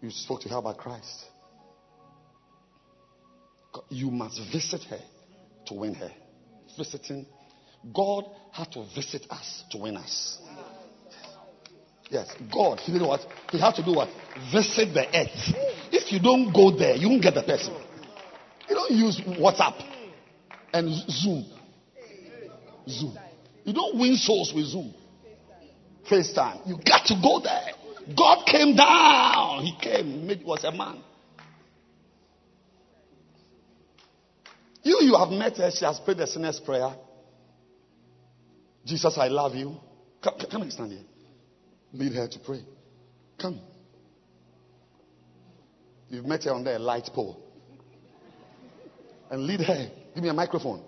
You 0.00 0.10
spoke 0.10 0.40
to 0.42 0.48
her 0.48 0.56
about 0.56 0.78
Christ. 0.78 1.29
You 3.88 4.10
must 4.10 4.40
visit 4.52 4.82
her 4.84 5.00
to 5.66 5.74
win 5.74 5.94
her. 5.94 6.10
Visiting. 6.76 7.26
God 7.94 8.24
had 8.52 8.70
to 8.72 8.86
visit 8.94 9.26
us 9.30 9.64
to 9.70 9.78
win 9.78 9.96
us. 9.96 10.38
Yes, 12.10 12.34
God, 12.52 12.80
he 12.80 12.92
did 12.92 13.02
what? 13.02 13.20
He 13.50 13.60
had 13.60 13.74
to 13.76 13.84
do 13.84 13.94
what? 13.94 14.08
Visit 14.52 14.92
the 14.92 15.06
earth. 15.16 15.54
If 15.92 16.12
you 16.12 16.20
don't 16.20 16.52
go 16.52 16.76
there, 16.76 16.96
you 16.96 17.08
won't 17.08 17.22
get 17.22 17.34
the 17.34 17.42
person. 17.42 17.72
You 18.68 18.74
don't 18.74 18.90
use 18.90 19.20
WhatsApp 19.20 19.80
and 20.72 20.88
Zoom. 21.08 21.46
Zoom. 22.88 23.16
You 23.64 23.72
don't 23.72 23.98
win 23.98 24.16
souls 24.16 24.52
with 24.54 24.66
Zoom. 24.66 24.92
FaceTime. 26.10 26.66
You 26.66 26.76
got 26.84 27.06
to 27.06 27.14
go 27.22 27.40
there. 27.40 28.14
God 28.16 28.44
came 28.46 28.74
down. 28.74 29.62
He 29.62 29.76
came. 29.80 30.28
He 30.28 30.44
was 30.44 30.64
a 30.64 30.72
man. 30.72 31.02
You, 34.82 34.98
you 35.02 35.16
have 35.16 35.28
met 35.30 35.56
her. 35.58 35.70
She 35.70 35.84
has 35.84 36.00
prayed 36.00 36.18
the 36.18 36.26
sinner's 36.26 36.60
prayer. 36.60 36.94
Jesus, 38.84 39.16
I 39.18 39.28
love 39.28 39.54
you. 39.54 39.76
Come, 40.22 40.34
come 40.50 40.62
and 40.62 40.72
stand 40.72 40.92
here. 40.92 41.02
Lead 41.92 42.12
her 42.12 42.28
to 42.28 42.38
pray. 42.38 42.62
Come. 43.40 43.60
You've 46.08 46.26
met 46.26 46.44
her 46.44 46.52
under 46.52 46.74
a 46.74 46.78
light 46.78 47.08
pole. 47.14 47.42
And 49.30 49.42
lead 49.42 49.60
her. 49.60 49.90
Give 50.14 50.22
me 50.22 50.28
a 50.28 50.34
microphone. 50.34 50.82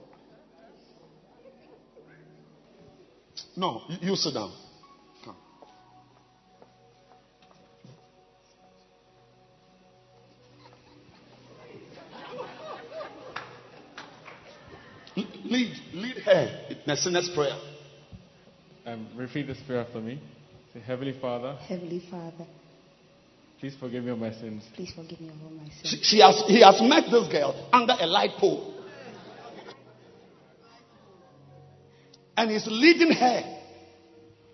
No, 3.57 3.83
you, 3.89 4.11
you 4.11 4.17
sit 4.17 4.35
down. 4.35 4.53
Lead, 15.53 15.73
lead 15.93 16.17
her 16.25 16.67
in 16.71 16.77
the 16.87 16.97
sinner's 16.97 17.29
prayer. 17.35 17.59
Um, 18.87 19.07
repeat 19.17 19.47
this 19.47 19.59
prayer 19.67 19.81
after 19.83 20.01
me. 20.01 20.21
Say, 20.73 20.81
Heavenly 20.81 21.17
Father, 21.21 21.57
Heavenly 21.69 22.03
Father, 22.11 22.47
please 23.61 23.75
forgive 23.79 24.03
me 24.05 24.11
of 24.13 24.19
my 24.19 24.33
sins. 24.33 24.65
please 24.75 24.93
forgive 24.97 25.21
me 25.21 25.29
of 25.29 25.35
all 25.45 25.51
my 25.51 25.69
She, 25.83 25.89
sins. 25.89 26.07
she 26.07 26.19
has, 26.21 26.43
he 26.47 26.63
has 26.63 26.81
met 26.81 27.05
this 27.11 27.29
girl 27.31 27.69
under 27.73 27.95
a 28.01 28.07
light 28.07 28.31
pole. 28.39 28.69
And 32.37 32.51
he's 32.51 32.67
leading 32.67 33.13
her 33.13 33.43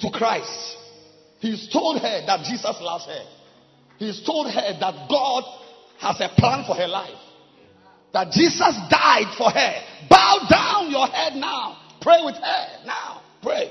to 0.01 0.11
Christ. 0.11 0.77
He's 1.39 1.69
told 1.73 2.01
her 2.03 2.27
that 2.27 2.45
Jesus 2.45 2.77
loves 2.81 3.07
her. 3.07 3.23
He's 3.99 4.20
told 4.27 4.51
her 4.53 4.73
that 4.81 5.09
God 5.09 5.45
has 6.01 6.16
a 6.20 6.29
plan 6.37 6.65
for 6.66 6.75
her 6.75 6.89
life. 6.89 7.15
That 8.13 8.31
Jesus 8.33 8.75
died 8.91 9.35
for 9.37 9.51
her. 9.51 9.75
Bow 10.09 10.47
down 10.51 10.91
your 10.91 11.07
head 11.07 11.35
now. 11.37 11.77
Pray 12.01 12.21
with 12.25 12.37
her 12.37 12.67
now. 12.87 13.23
Pray. 13.43 13.71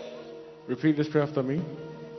Repeat 0.68 0.98
this 0.98 1.08
prayer 1.08 1.24
after 1.24 1.42
me. 1.42 1.64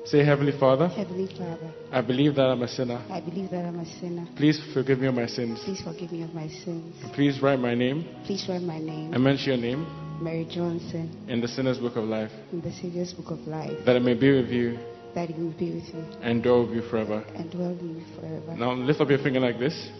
Say, 0.04 0.24
Heavenly 0.24 0.58
Father, 0.58 0.88
Heavenly 0.88 1.26
Father, 1.36 1.70
I 1.92 2.00
believe 2.00 2.34
that 2.36 2.46
I'm 2.46 2.62
a 2.62 2.68
sinner. 2.68 3.04
I 3.10 3.20
believe 3.20 3.50
that 3.50 3.66
I'm 3.66 3.78
a 3.78 3.84
sinner. 4.00 4.26
Please 4.36 4.58
forgive 4.72 5.00
me 5.00 5.06
of 5.06 5.14
my 5.14 5.26
sins. 5.26 5.60
Please 5.62 5.82
forgive 5.82 6.10
me 6.12 6.22
of 6.22 6.32
my 6.32 6.48
sins. 6.48 6.96
Please 7.14 7.42
write 7.42 7.58
my 7.58 7.74
name 7.74 8.08
Please 8.24 8.46
write 8.48 8.62
my 8.62 8.78
name, 8.78 9.12
and 9.12 9.22
mention 9.22 9.48
your 9.52 9.58
name 9.58 9.86
Mary 10.22 10.46
Johnson, 10.50 11.14
in 11.28 11.42
the 11.42 11.48
sinner's 11.48 11.78
book 11.78 11.96
of 11.96 12.04
life, 12.04 12.30
in 12.52 12.62
the 12.62 12.72
Savior's 12.72 13.12
Book 13.12 13.30
of 13.30 13.40
Life, 13.46 13.84
that 13.84 13.96
I 13.96 13.98
may 13.98 14.14
be 14.14 14.32
with 14.32 14.48
you 14.48 14.78
that 15.14 15.28
He 15.28 15.34
will 15.42 15.52
be 15.58 15.74
with 15.74 15.88
you 15.92 16.04
and 16.22 16.42
dwell 16.42 16.66
with 16.66 16.76
you 16.76 16.82
forever. 16.88 17.22
and 17.34 17.50
dwell 17.50 17.72
with 17.74 17.82
you 17.82 18.02
forever. 18.18 18.54
Now 18.56 18.72
lift 18.72 19.00
up 19.02 19.10
your 19.10 19.18
finger 19.18 19.40
like 19.40 19.58
this. 19.58 19.90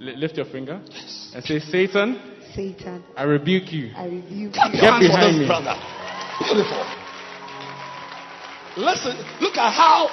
Li- 0.00 0.16
lift 0.16 0.36
your 0.36 0.46
finger 0.46 0.80
and 1.34 1.44
say, 1.44 1.60
Satan, 1.60 2.18
Satan, 2.54 3.04
I 3.16 3.24
rebuke 3.24 3.70
you. 3.72 3.92
I 3.94 4.06
rebuke 4.06 4.54
Clap 4.54 4.72
you. 4.74 4.80
Get 4.80 5.00
behind 5.00 5.38
me. 5.38 5.46
brother. 5.46 5.74
Beautiful. 6.40 6.82
Listen, 8.76 9.16
look 9.40 9.56
at 9.56 9.70
how 9.70 10.08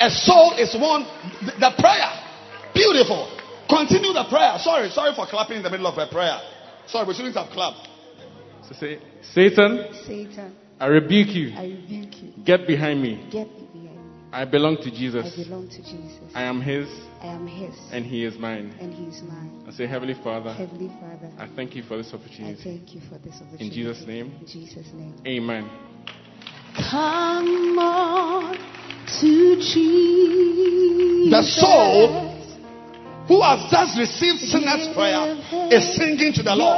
a 0.00 0.10
soul 0.10 0.54
is 0.58 0.74
won. 0.74 1.04
The, 1.44 1.52
the 1.60 1.70
prayer. 1.78 2.10
Beautiful. 2.74 3.28
Continue 3.68 4.12
the 4.12 4.24
prayer. 4.30 4.56
Sorry, 4.58 4.88
sorry 4.90 5.14
for 5.14 5.26
clapping 5.26 5.58
in 5.58 5.62
the 5.62 5.70
middle 5.70 5.86
of 5.86 5.98
a 5.98 6.10
prayer. 6.10 6.38
Sorry, 6.86 7.06
we 7.06 7.14
shouldn't 7.14 7.36
have 7.36 7.50
clapped. 7.50 7.88
So 8.68 8.74
say, 8.74 8.98
Satan, 9.22 9.86
Satan, 10.06 10.56
I 10.80 10.86
rebuke 10.86 11.28
you. 11.34 11.52
I 11.56 11.64
rebuke 11.64 12.22
you. 12.22 12.32
Get 12.44 12.66
behind 12.66 13.02
me. 13.02 13.28
Get 13.30 13.46
behind 13.48 13.60
me. 13.60 13.65
I 14.32 14.44
belong 14.44 14.76
to 14.78 14.90
Jesus. 14.90 15.24
I 15.24 15.30
Jesus. 15.30 15.46
belong 15.46 15.68
to 15.68 15.78
Jesus. 15.78 16.32
I 16.34 16.42
am 16.42 16.60
His 16.60 16.88
I 17.22 17.26
am 17.26 17.46
His, 17.46 17.74
and 17.92 18.04
He 18.04 18.24
is 18.24 18.38
mine. 18.38 18.74
and 18.80 18.92
He 18.92 19.04
is 19.04 19.22
mine. 19.22 19.64
I 19.66 19.72
say, 19.72 19.86
Heavenly 19.86 20.14
Father, 20.22 20.52
Heavenly 20.52 20.88
Father, 21.00 21.32
I 21.38 21.48
thank 21.54 21.74
you 21.74 21.82
for 21.82 21.96
this 21.96 22.12
opportunity. 22.12 22.44
I 22.44 22.52
opportunity. 22.52 22.78
thank 22.78 22.94
you 22.94 23.00
for 23.08 23.18
this 23.18 23.34
opportunity. 23.36 23.64
In 23.66 23.70
Jesus' 23.72 24.06
name. 24.06 24.34
In 24.40 24.46
Jesus' 24.46 24.92
name. 24.92 25.14
Amen. 25.26 25.70
Come 26.90 27.78
on 27.78 28.56
to 29.20 29.56
Jesus. 29.56 31.30
The 31.30 31.42
soul 31.42 32.32
who 33.28 33.40
has 33.42 33.70
just 33.70 33.98
received 33.98 34.38
sinner's 34.40 34.88
prayer 34.94 35.34
is 35.72 35.96
singing 35.96 36.32
to 36.34 36.42
the 36.42 36.54
Lord. 36.54 36.76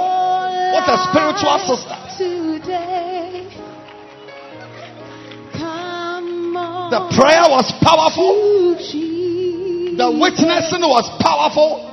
What 0.73 0.89
a 0.89 0.97
spiritual 1.11 1.59
sister. 1.66 1.97
Today. 2.16 3.07
The 6.90 7.01
prayer 7.16 7.44
was 7.48 7.73
powerful. 7.85 8.32
The 9.97 10.09
witnessing 10.10 10.81
was 10.81 11.05
powerful. 11.20 11.85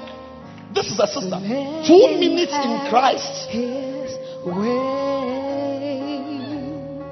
This 0.73 0.87
is 0.87 0.99
a 0.99 1.07
sister. 1.07 1.39
Two 1.87 2.17
minutes 2.19 2.53
in 2.53 2.89
Christ. 2.89 3.49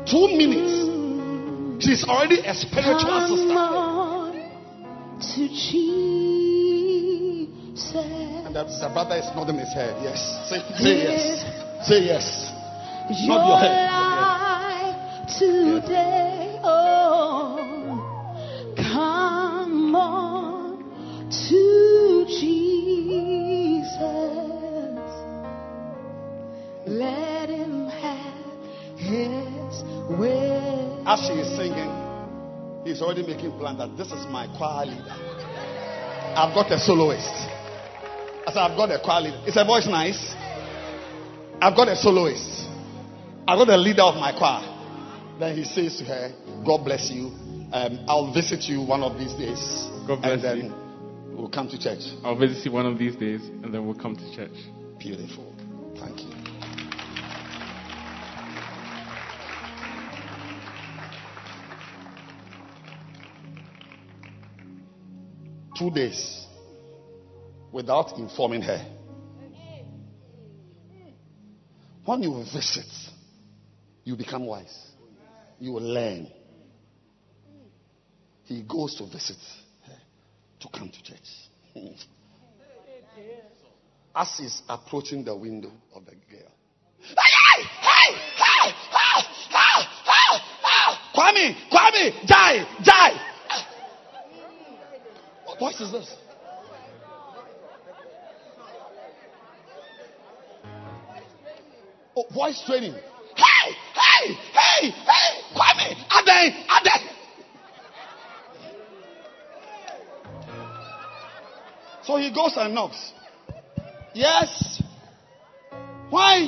Two 0.08 0.28
minutes. 0.38 0.84
She's 1.84 2.04
already 2.06 2.40
a 2.40 2.54
spiritual 2.54 3.20
sister. 3.28 3.58
And 8.46 8.56
the, 8.56 8.64
the 8.64 8.90
brother 8.94 9.16
is 9.16 9.26
nodding 9.36 9.58
his 9.58 9.74
head. 9.74 9.96
Yes. 10.04 10.20
Say, 10.48 10.60
say 10.78 11.04
yes. 11.04 11.44
Say 11.88 12.00
yes. 12.06 12.52
Nod 13.28 13.48
your 13.48 13.60
head. 13.60 13.90
today. 15.28 16.43
As 31.14 31.20
she 31.28 31.34
is 31.34 31.56
singing, 31.56 31.92
He's 32.86 33.02
already 33.02 33.22
making 33.26 33.52
plans 33.60 33.78
that 33.78 33.96
this 33.96 34.08
is 34.08 34.26
my 34.28 34.48
choir 34.58 34.86
leader. 34.88 35.16
I've 36.36 36.54
got 36.54 36.72
a 36.72 36.80
soloist. 36.80 37.32
I 38.46 38.52
said, 38.52 38.58
I've 38.58 38.76
got 38.76 38.92
a 38.92 39.00
choir 39.02 39.22
leader. 39.22 39.42
Is 39.48 39.56
her 39.56 39.64
voice 39.64 39.88
nice? 39.88 40.34
I've 41.62 41.76
got 41.76 41.88
a 41.88 41.96
soloist. 41.96 42.68
I've 43.48 43.58
got 43.58 43.70
a 43.70 43.78
leader 43.78 44.02
of 44.02 44.16
my 44.16 44.36
choir. 44.38 44.68
Then 45.40 45.56
he 45.56 45.64
says 45.64 45.98
to 46.00 46.06
her, 46.06 46.32
God 46.66 46.84
bless 46.84 47.10
you. 47.10 47.28
Um, 47.72 48.06
I'll 48.08 48.34
visit 48.34 48.64
you 48.64 48.82
one 48.82 49.02
of 49.02 49.18
these 49.18 49.34
days. 49.34 49.88
God 50.08 50.22
bless 50.22 50.34
and 50.34 50.44
then 50.44 50.58
you. 50.58 50.83
We'll 51.44 51.52
come 51.52 51.68
to 51.68 51.78
church. 51.78 52.00
I'll 52.24 52.38
visit 52.38 52.64
you 52.64 52.72
one 52.72 52.86
of 52.86 52.98
these 52.98 53.18
days 53.18 53.42
and 53.42 53.74
then 53.74 53.86
we'll 53.86 54.00
come 54.00 54.16
to 54.16 54.34
church. 54.34 54.54
Beautiful. 54.98 55.54
Thank 56.00 56.22
you. 56.22 56.32
Two 65.78 65.92
days 65.92 66.48
without 67.74 68.18
informing 68.18 68.62
her. 68.62 68.82
When 72.06 72.24
you 72.24 72.42
visit, 72.54 72.86
you 74.06 74.16
become 74.16 74.46
wise. 74.46 74.92
You 75.60 75.74
will 75.74 75.94
learn. 75.94 76.30
He 78.46 78.62
goes 78.62 78.96
to 78.96 79.06
visit 79.06 79.38
to 80.64 80.70
come 80.78 80.90
to 80.90 81.04
church. 81.04 81.20
Hmm. 81.74 81.88
As 84.16 84.36
he's 84.38 84.62
approaching 84.70 85.24
the 85.24 85.36
window 85.36 85.72
of 85.94 86.06
the 86.06 86.12
girl. 86.12 86.52
Hey, 87.02 87.16
hey, 87.18 87.64
hey, 87.82 88.16
hey, 88.38 88.72
hey, 88.96 89.24
hey, 89.52 90.38
hey. 90.64 90.98
Kwame, 91.16 91.56
Kwame, 91.70 92.28
die, 92.28 92.66
die. 92.84 93.14
What 95.46 95.60
voice 95.60 95.82
is 95.82 95.92
this? 95.92 96.16
Oh, 102.16 102.26
voice 102.34 102.64
training. 102.66 102.94
Hey, 102.94 103.74
hey, 103.96 104.34
hey, 104.34 104.92
hey, 104.92 105.42
Kwame, 105.56 105.96
Ade, 106.12 106.54
Ade. 106.70 107.13
So 112.06 112.18
he 112.18 112.34
goes 112.34 112.54
and 112.58 112.76
knocks. 112.76 113.14
Yes. 114.14 114.82
Why? 116.10 116.48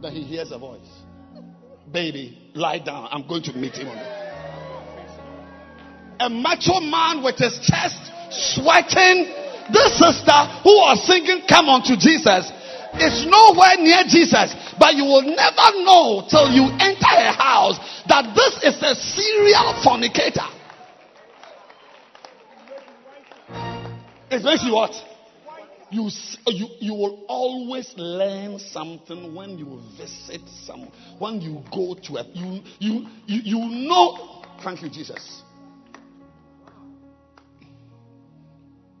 Then 0.00 0.12
he 0.12 0.22
hears 0.22 0.52
a 0.52 0.58
voice. 0.58 0.86
Baby, 1.92 2.50
lie 2.54 2.78
down. 2.78 3.08
I'm 3.10 3.26
going 3.26 3.42
to 3.44 3.52
meet 3.52 3.74
him 3.74 3.88
on 3.88 3.96
the. 3.96 4.24
A 6.20 6.30
macho 6.30 6.80
man 6.80 7.22
with 7.22 7.36
his 7.36 7.58
chest 7.62 7.98
sweating. 8.30 9.32
This 9.72 9.98
sister 9.98 10.38
who 10.62 10.76
was 10.76 11.06
singing, 11.06 11.42
Come 11.48 11.68
unto 11.68 11.96
Jesus, 11.96 12.52
is 13.00 13.26
nowhere 13.26 13.76
near 13.80 14.04
Jesus. 14.06 14.54
But 14.78 14.94
you 14.94 15.04
will 15.04 15.24
never 15.24 15.68
know 15.82 16.24
till 16.28 16.52
you 16.52 16.68
enter 16.78 17.14
a 17.16 17.32
house 17.32 17.78
that 18.08 18.34
this 18.36 18.54
is 18.62 18.76
a 18.82 18.94
serial 18.94 19.74
fornicator. 19.82 20.46
It 24.34 24.42
makes 24.42 24.64
you 24.64 24.74
what? 24.74 24.92
You, 25.92 26.10
you, 26.48 26.66
you 26.80 26.94
will 26.94 27.24
always 27.28 27.94
learn 27.96 28.58
something 28.58 29.32
when 29.32 29.56
you 29.58 29.80
visit 29.96 30.40
some, 30.64 30.90
when 31.20 31.40
you 31.40 31.62
go 31.72 31.94
to 31.94 32.16
a, 32.16 32.24
you, 32.32 32.62
you, 32.80 33.06
you, 33.26 33.58
know, 33.88 34.42
thank 34.64 34.82
you, 34.82 34.90
Jesus. 34.90 35.42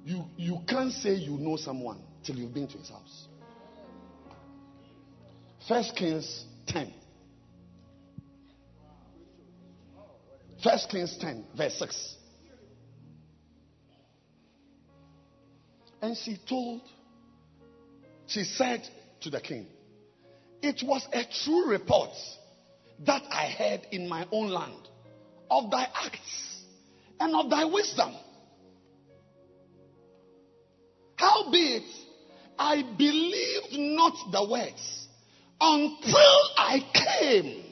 You, 0.04 0.24
you 0.36 0.58
can't 0.68 0.92
say 0.92 1.14
you 1.14 1.32
know 1.32 1.56
someone 1.56 2.00
till 2.24 2.36
you've 2.36 2.54
been 2.54 2.68
to 2.68 2.78
his 2.78 2.90
house. 2.90 3.26
First 5.66 5.96
Kings 5.96 6.44
10. 6.68 6.92
First 10.62 10.88
Kings 10.90 11.16
10, 11.20 11.44
verse 11.56 11.76
6. 11.78 12.16
And 16.04 16.14
she 16.18 16.36
told, 16.46 16.82
she 18.26 18.44
said 18.44 18.86
to 19.22 19.30
the 19.30 19.40
king, 19.40 19.66
It 20.60 20.82
was 20.86 21.08
a 21.10 21.24
true 21.42 21.70
report 21.70 22.10
that 23.06 23.22
I 23.30 23.46
heard 23.46 23.86
in 23.90 24.06
my 24.06 24.26
own 24.30 24.50
land 24.50 24.86
of 25.50 25.70
thy 25.70 25.88
acts 25.94 26.60
and 27.18 27.34
of 27.34 27.48
thy 27.48 27.64
wisdom. 27.64 28.14
Howbeit, 31.16 31.84
I 32.58 32.82
believed 32.98 33.72
not 33.96 34.30
the 34.30 34.46
words 34.46 35.08
until 35.58 36.38
I 36.58 36.80
came 36.92 37.64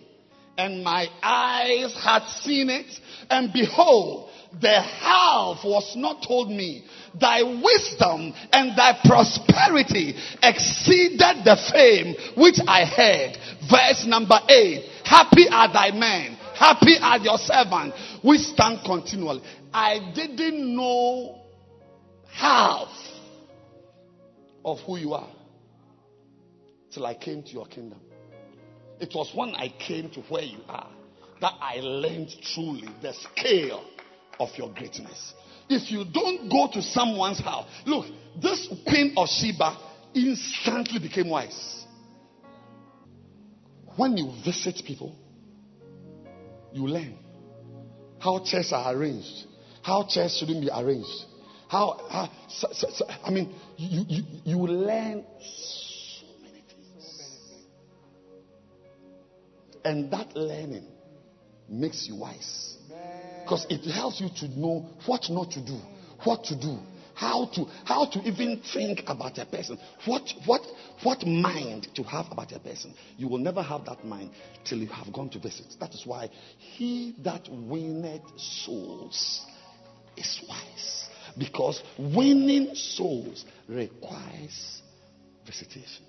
and 0.56 0.82
my 0.82 1.06
eyes 1.22 1.94
had 2.02 2.26
seen 2.40 2.70
it, 2.70 2.98
and 3.28 3.52
behold, 3.52 4.30
the 4.60 4.80
half 4.80 5.64
was 5.64 5.94
not 5.96 6.22
told 6.26 6.50
me. 6.50 6.84
Thy 7.18 7.42
wisdom 7.42 8.32
and 8.52 8.76
thy 8.76 8.98
prosperity 9.04 10.14
exceeded 10.42 11.44
the 11.44 11.56
fame 11.72 12.14
which 12.36 12.58
I 12.66 12.84
heard. 12.84 13.36
Verse 13.70 14.04
number 14.06 14.38
eight. 14.48 14.88
Happy 15.04 15.46
are 15.50 15.72
thy 15.72 15.90
men, 15.90 16.38
happy 16.54 16.96
are 17.00 17.18
your 17.18 17.38
servants, 17.38 17.96
which 18.22 18.40
stand 18.40 18.80
continually. 18.86 19.42
I 19.74 20.12
didn't 20.14 20.74
know 20.76 21.40
half 22.30 22.88
of 24.64 24.78
who 24.80 24.96
you 24.96 25.14
are 25.14 25.28
till 26.92 27.04
I 27.04 27.14
came 27.14 27.42
to 27.42 27.50
your 27.50 27.66
kingdom. 27.66 28.00
It 29.00 29.12
was 29.14 29.30
when 29.34 29.54
I 29.54 29.68
came 29.78 30.10
to 30.10 30.20
where 30.22 30.44
you 30.44 30.60
are 30.68 30.88
that 31.40 31.54
I 31.60 31.80
learned 31.80 32.30
truly 32.54 32.88
the 33.02 33.12
scale 33.12 33.84
of 34.42 34.56
your 34.58 34.72
greatness. 34.74 35.34
If 35.68 35.90
you 35.90 36.04
don't 36.04 36.50
go 36.50 36.68
to 36.72 36.82
someone's 36.82 37.40
house, 37.40 37.68
look, 37.86 38.06
this 38.40 38.68
queen 38.86 39.14
of 39.16 39.28
Sheba 39.28 39.76
instantly 40.14 40.98
became 40.98 41.30
wise. 41.30 41.84
When 43.96 44.16
you 44.16 44.32
visit 44.44 44.82
people, 44.86 45.14
you 46.72 46.86
learn 46.86 47.18
how 48.18 48.42
chairs 48.44 48.72
are 48.72 48.94
arranged, 48.94 49.46
how 49.82 50.06
chairs 50.08 50.36
shouldn't 50.38 50.60
be 50.60 50.70
arranged. 50.74 51.26
How, 51.68 52.06
how 52.10 52.30
so, 52.48 52.68
so, 52.72 52.88
so, 52.90 53.06
I 53.24 53.30
mean, 53.30 53.54
you, 53.78 54.04
you, 54.06 54.22
you 54.44 54.58
learn 54.58 55.24
so 55.40 56.26
many 56.42 56.62
things. 56.68 57.30
And 59.82 60.10
that 60.10 60.36
learning 60.36 60.86
makes 61.70 62.06
you 62.06 62.16
wise. 62.16 62.76
Because 63.44 63.66
it 63.68 63.84
helps 63.90 64.20
you 64.20 64.28
to 64.36 64.58
know 64.58 64.86
what 65.06 65.28
not 65.28 65.50
to 65.52 65.60
do, 65.60 65.78
what 66.24 66.44
to 66.44 66.56
do, 66.56 66.78
how 67.14 67.46
to 67.54 67.66
how 67.84 68.06
to 68.06 68.20
even 68.20 68.62
think 68.72 69.02
about 69.06 69.36
a 69.38 69.46
person, 69.46 69.78
what 70.06 70.22
what 70.46 70.62
what 71.02 71.26
mind 71.26 71.88
to 71.94 72.02
have 72.04 72.26
about 72.30 72.52
a 72.52 72.58
person. 72.58 72.94
You 73.16 73.28
will 73.28 73.38
never 73.38 73.62
have 73.62 73.84
that 73.86 74.04
mind 74.04 74.30
till 74.64 74.78
you 74.78 74.86
have 74.88 75.12
gone 75.12 75.28
to 75.30 75.38
visit. 75.38 75.74
That 75.80 75.92
is 75.94 76.06
why 76.06 76.30
he 76.58 77.14
that 77.24 77.48
winneth 77.50 78.22
souls 78.38 79.44
is 80.16 80.40
wise. 80.48 81.08
Because 81.38 81.82
winning 81.98 82.74
souls 82.74 83.44
requires 83.68 84.82
visitation. 85.46 86.04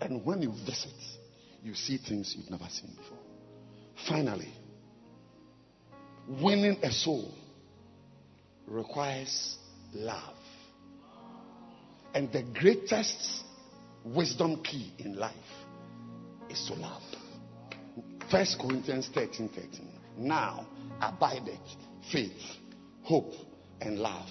And 0.00 0.24
when 0.24 0.42
you 0.42 0.52
visit, 0.64 0.94
you 1.62 1.74
see 1.74 1.98
things 1.98 2.34
you've 2.36 2.50
never 2.50 2.68
seen 2.70 2.94
before. 2.96 3.17
Finally, 4.06 4.52
winning 6.28 6.78
a 6.82 6.90
soul 6.90 7.32
requires 8.66 9.56
love. 9.92 10.36
And 12.14 12.32
the 12.32 12.42
greatest 12.42 13.44
wisdom 14.04 14.62
key 14.62 14.92
in 14.98 15.16
life 15.16 15.34
is 16.48 16.64
to 16.68 16.74
love. 16.74 17.02
First 18.30 18.58
Corinthians 18.60 19.08
13 19.14 19.48
13. 19.48 19.88
Now 20.18 20.66
abideth 21.00 21.58
faith, 22.12 22.32
hope, 23.02 23.32
and 23.80 23.98
love. 23.98 24.28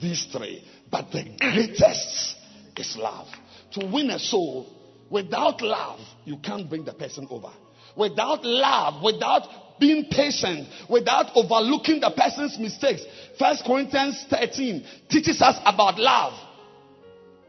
These 0.00 0.28
three. 0.32 0.64
But 0.90 1.10
the 1.10 1.24
greatest 1.38 2.36
is 2.76 2.96
love. 2.96 3.26
To 3.72 3.86
win 3.86 4.10
a 4.10 4.18
soul, 4.18 4.72
without 5.10 5.60
love, 5.60 6.00
you 6.24 6.38
can't 6.38 6.68
bring 6.68 6.84
the 6.84 6.92
person 6.92 7.26
over. 7.30 7.50
Without 7.98 8.44
love, 8.44 9.02
without 9.02 9.78
being 9.80 10.06
patient, 10.10 10.68
without 10.88 11.30
overlooking 11.34 12.00
the 12.00 12.10
person's 12.16 12.58
mistakes. 12.58 13.02
First 13.38 13.64
Corinthians 13.64 14.24
13 14.30 14.84
teaches 15.08 15.42
us 15.42 15.56
about 15.64 15.98
love. 15.98 16.32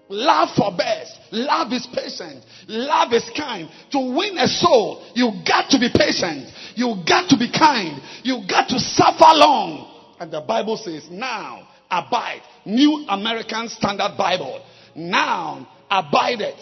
Love 0.09 0.49
forbears. 0.55 1.15
Love 1.31 1.71
is 1.71 1.87
patient. 1.93 2.43
Love 2.67 3.13
is 3.13 3.29
kind. 3.37 3.69
To 3.91 3.99
win 3.99 4.37
a 4.39 4.47
soul, 4.47 5.05
you 5.13 5.31
got 5.47 5.69
to 5.69 5.79
be 5.79 5.89
patient. 5.93 6.51
You 6.75 6.95
got 7.07 7.29
to 7.29 7.37
be 7.37 7.51
kind. 7.51 8.01
You 8.23 8.41
got 8.49 8.69
to 8.69 8.79
suffer 8.79 9.33
long. 9.33 10.15
And 10.19 10.31
the 10.31 10.41
Bible 10.41 10.77
says, 10.77 11.07
now 11.11 11.67
abide. 11.91 12.41
New 12.65 13.05
American 13.07 13.69
Standard 13.69 14.15
Bible. 14.17 14.65
Now 14.95 15.67
abide 15.89 16.41
it. 16.41 16.59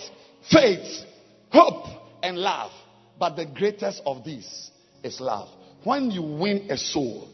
Faith, 0.51 1.05
hope, 1.49 1.85
and 2.21 2.37
love. 2.37 2.71
But 3.19 3.35
the 3.35 3.45
greatest 3.45 4.01
of 4.05 4.23
these 4.23 4.71
is 5.03 5.19
love. 5.19 5.49
When 5.83 6.11
you 6.11 6.21
win 6.21 6.69
a 6.69 6.77
soul, 6.77 7.29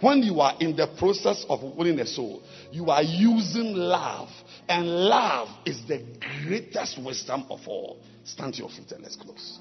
when 0.00 0.22
you 0.22 0.40
are 0.40 0.54
in 0.60 0.76
the 0.76 0.88
process 0.98 1.44
of 1.48 1.62
winning 1.62 1.98
a 2.00 2.06
soul, 2.06 2.42
you 2.70 2.90
are 2.90 3.02
using 3.02 3.74
love. 3.74 4.28
And 4.68 4.86
love 4.86 5.48
is 5.64 5.80
the 5.86 6.04
greatest 6.44 7.02
wisdom 7.02 7.46
of 7.50 7.60
all. 7.66 8.00
Stand 8.24 8.54
to 8.54 8.60
your 8.60 8.68
feet 8.68 8.92
and 8.92 9.02
let's 9.02 9.16
close. 9.16 9.58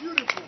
Beautiful. 0.00 0.42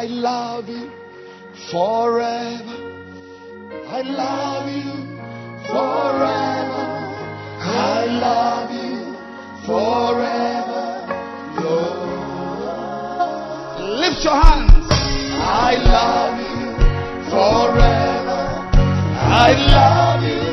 I 0.00 0.04
love 0.04 0.66
you 0.66 0.90
forever. 1.70 2.78
I 3.86 4.00
love 4.00 4.66
you 4.72 4.92
forever. 5.68 6.84
I 7.60 8.06
love 8.08 8.70
you 8.80 8.96
forever. 9.66 10.84
Lift 14.00 14.24
your 14.24 14.40
hands. 14.40 14.88
I 14.90 15.76
love 15.84 16.40
you 16.48 16.64
forever. 17.28 18.40
I 19.20 19.52
love 19.68 20.22
you 20.24 20.49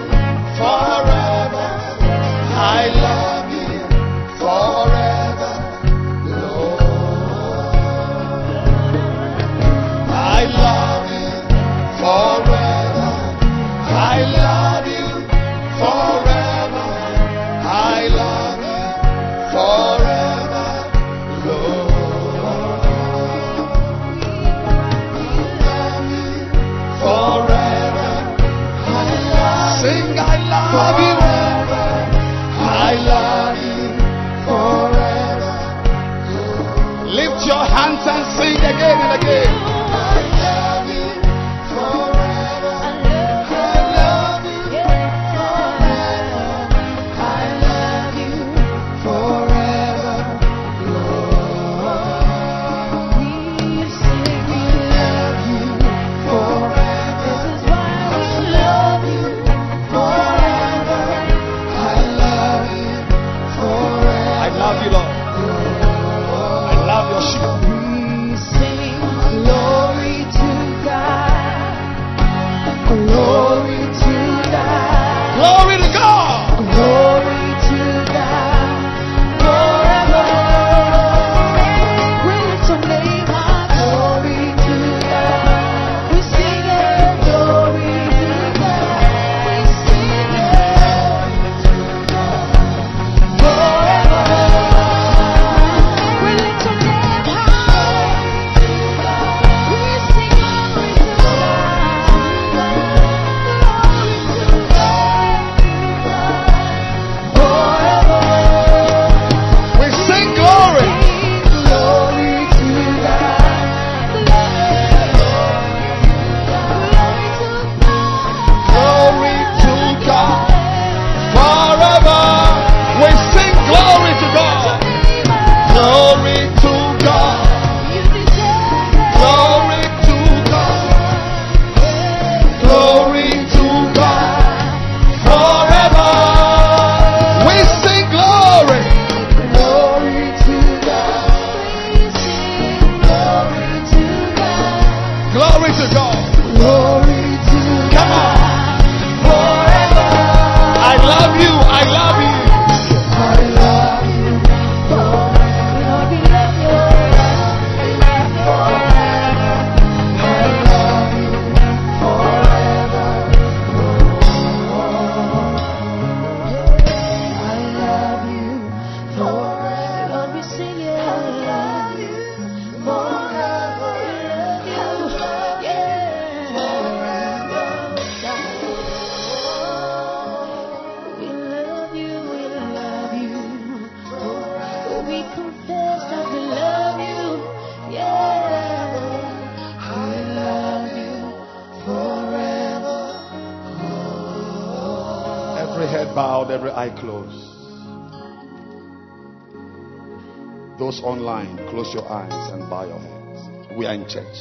online, 201.08 201.56
close 201.70 201.94
your 201.94 202.06
eyes 202.12 202.52
and 202.52 202.70
bow 202.70 202.86
your 202.86 203.00
heads. 203.00 203.78
We 203.78 203.86
are 203.86 203.94
in 203.94 204.06
church. 204.10 204.36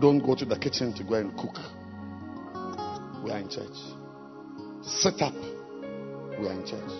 Don't 0.00 0.20
go 0.24 0.36
to 0.36 0.44
the 0.44 0.56
kitchen 0.56 0.94
to 0.94 1.02
go 1.02 1.14
and 1.14 1.36
cook. 1.36 1.56
We 3.24 3.32
are 3.32 3.38
in 3.38 3.48
church. 3.48 3.74
Sit 4.82 5.20
up. 5.20 5.34
We 6.38 6.46
are 6.46 6.52
in 6.52 6.64
church. 6.64 6.92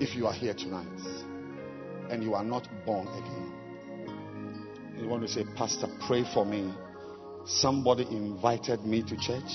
If 0.00 0.16
you 0.16 0.26
are 0.26 0.32
here 0.32 0.54
tonight 0.54 0.86
and 2.10 2.22
you 2.22 2.32
are 2.32 2.44
not 2.44 2.66
born 2.86 3.06
again, 3.08 3.52
you 4.98 5.08
want 5.08 5.22
to 5.24 5.28
say, 5.28 5.44
Pastor, 5.56 5.88
pray 6.06 6.24
for 6.32 6.46
me. 6.46 6.72
Somebody 7.44 8.06
invited 8.10 8.86
me 8.86 9.02
to 9.02 9.16
church. 9.18 9.52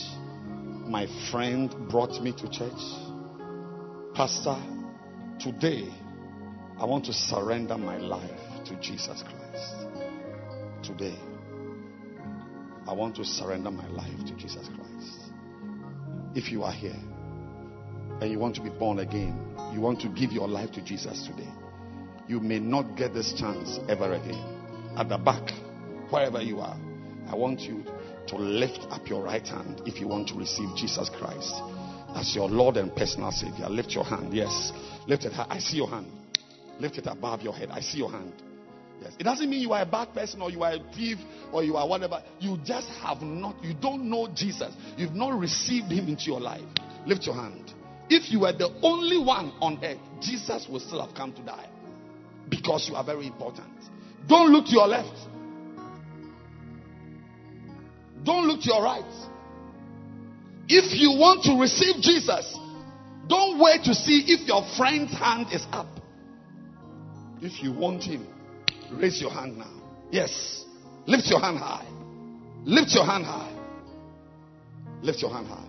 my 0.86 1.08
friend 1.32 1.74
brought 1.90 2.22
me 2.22 2.32
to 2.34 2.48
church. 2.50 2.82
Pastor, 4.14 4.56
today 5.40 5.90
I 6.80 6.86
want 6.86 7.04
to 7.06 7.14
surrender 7.14 7.78
my 7.78 7.98
life 7.98 8.40
to 8.66 8.76
Jesus 8.80 9.22
Christ. 9.22 9.76
Today, 10.82 11.18
I 12.88 12.94
want 12.94 13.18
to 13.18 13.26
surrender 13.26 13.70
my 13.70 13.88
life 13.90 14.18
to 14.28 14.34
Jesus 14.36 14.66
Christ. 14.68 15.34
If 16.36 16.50
you 16.52 16.64
are 16.64 16.72
here 16.72 16.96
and 18.22 18.32
you 18.32 18.40
want 18.40 18.56
to 18.56 18.62
be 18.62 18.70
born 18.70 19.00
again, 19.00 19.38
you 19.74 19.82
want 19.82 20.00
to 20.02 20.08
give 20.08 20.32
your 20.32 20.48
life 20.48 20.72
to 20.74 20.82
Jesus 20.82 21.28
today, 21.28 21.50
you 22.30 22.40
may 22.40 22.60
not 22.60 22.96
get 22.96 23.14
this 23.14 23.34
chance 23.34 23.78
ever 23.90 24.14
again. 24.14 24.94
At 24.96 25.10
the 25.10 25.18
back, 25.18 25.52
wherever 26.10 26.42
you 26.42 26.60
are, 26.60 26.78
I 27.28 27.36
want 27.36 27.60
you 27.60 27.84
to 28.28 28.36
lift 28.38 28.88
up 28.90 29.10
your 29.10 29.24
right 29.24 29.46
hand 29.46 29.82
if 29.86 30.00
you 30.00 30.08
want 30.08 30.30
to 30.30 30.36
receive 30.36 30.70
Jesus 30.78 31.10
Christ 31.10 31.54
as 32.16 32.34
your 32.34 32.48
Lord 32.48 32.78
and 32.78 32.96
personal 32.96 33.32
Savior. 33.32 33.68
Lift 33.70 33.92
your 33.92 34.06
hand. 34.06 34.34
Yes. 34.34 34.72
Lift 35.10 35.26
it 35.26 35.34
high. 35.34 35.48
I 35.50 35.58
see 35.58 35.78
your 35.78 35.90
hand. 35.90 36.06
Lift 36.80 37.00
it 37.00 37.08
above 37.08 37.42
your 37.42 37.54
head. 37.54 37.70
I 37.72 37.82
see 37.82 37.98
your 37.98 38.12
hand. 38.12 38.32
Yes. 39.02 39.14
It 39.18 39.24
doesn't 39.24 39.50
mean 39.50 39.60
you 39.60 39.74
are 39.74 39.82
a 39.82 39.86
bad 39.86 40.14
person 40.14 40.40
or 40.40 40.52
you 40.52 40.62
are 40.62 40.74
a 40.74 40.80
thief 40.94 41.18
or 41.52 41.64
you 41.64 41.78
are 41.78 41.88
whatever. 41.88 42.22
You 42.40 42.60
just 42.64 42.88
have 43.02 43.22
not, 43.24 43.62
you 43.64 43.74
don't 43.74 44.08
know 44.08 44.28
Jesus. 44.36 44.72
You've 44.98 45.16
not 45.16 45.40
received 45.40 45.92
him 45.92 46.08
into 46.08 46.26
your 46.26 46.40
life. 46.40 46.62
Lift 47.08 47.26
your 47.26 47.34
hand. 47.34 47.74
If 48.08 48.32
you 48.32 48.42
were 48.42 48.54
the 48.54 48.70
only 48.84 49.18
one 49.18 49.52
on 49.60 49.84
earth, 49.84 49.98
Jesus 50.22 50.68
would 50.70 50.84
still 50.84 51.04
have 51.04 51.16
come 51.16 51.34
to 51.34 51.42
die 51.42 51.70
because 52.48 52.88
you 52.88 52.96
are 52.96 53.04
very 53.04 53.26
important. 53.26 53.68
Don't 54.28 54.52
look 54.52 54.66
to 54.66 54.72
your 54.72 54.88
left. 54.88 55.18
Don't 58.24 58.46
look 58.46 58.62
to 58.62 58.68
your 58.68 58.84
right. 58.84 59.28
If 60.68 61.00
you 61.00 61.18
want 61.18 61.44
to 61.46 61.60
receive 61.60 61.96
Jesus, 62.00 62.59
don't 63.30 63.60
wait 63.60 63.84
to 63.84 63.94
see 63.94 64.26
if 64.28 64.48
your 64.48 64.64
friend's 64.76 65.14
hand 65.14 65.48
is 65.54 65.66
up. 65.72 65.88
If 67.42 67.64
you 67.64 67.72
want 67.72 68.04
him, 68.04 68.28
raise 68.92 69.22
your 69.22 69.32
hand 69.32 69.58
now. 69.58 69.72
Yes. 70.12 70.66
Lift 71.06 71.28
your 71.28 71.40
hand 71.40 71.60
high. 71.60 71.86
Lift 72.66 72.92
your 72.94 73.06
hand 73.06 73.26
high. 73.26 73.56
Lift 75.02 75.22
your 75.22 75.32
hand 75.32 75.48
high. 75.48 75.68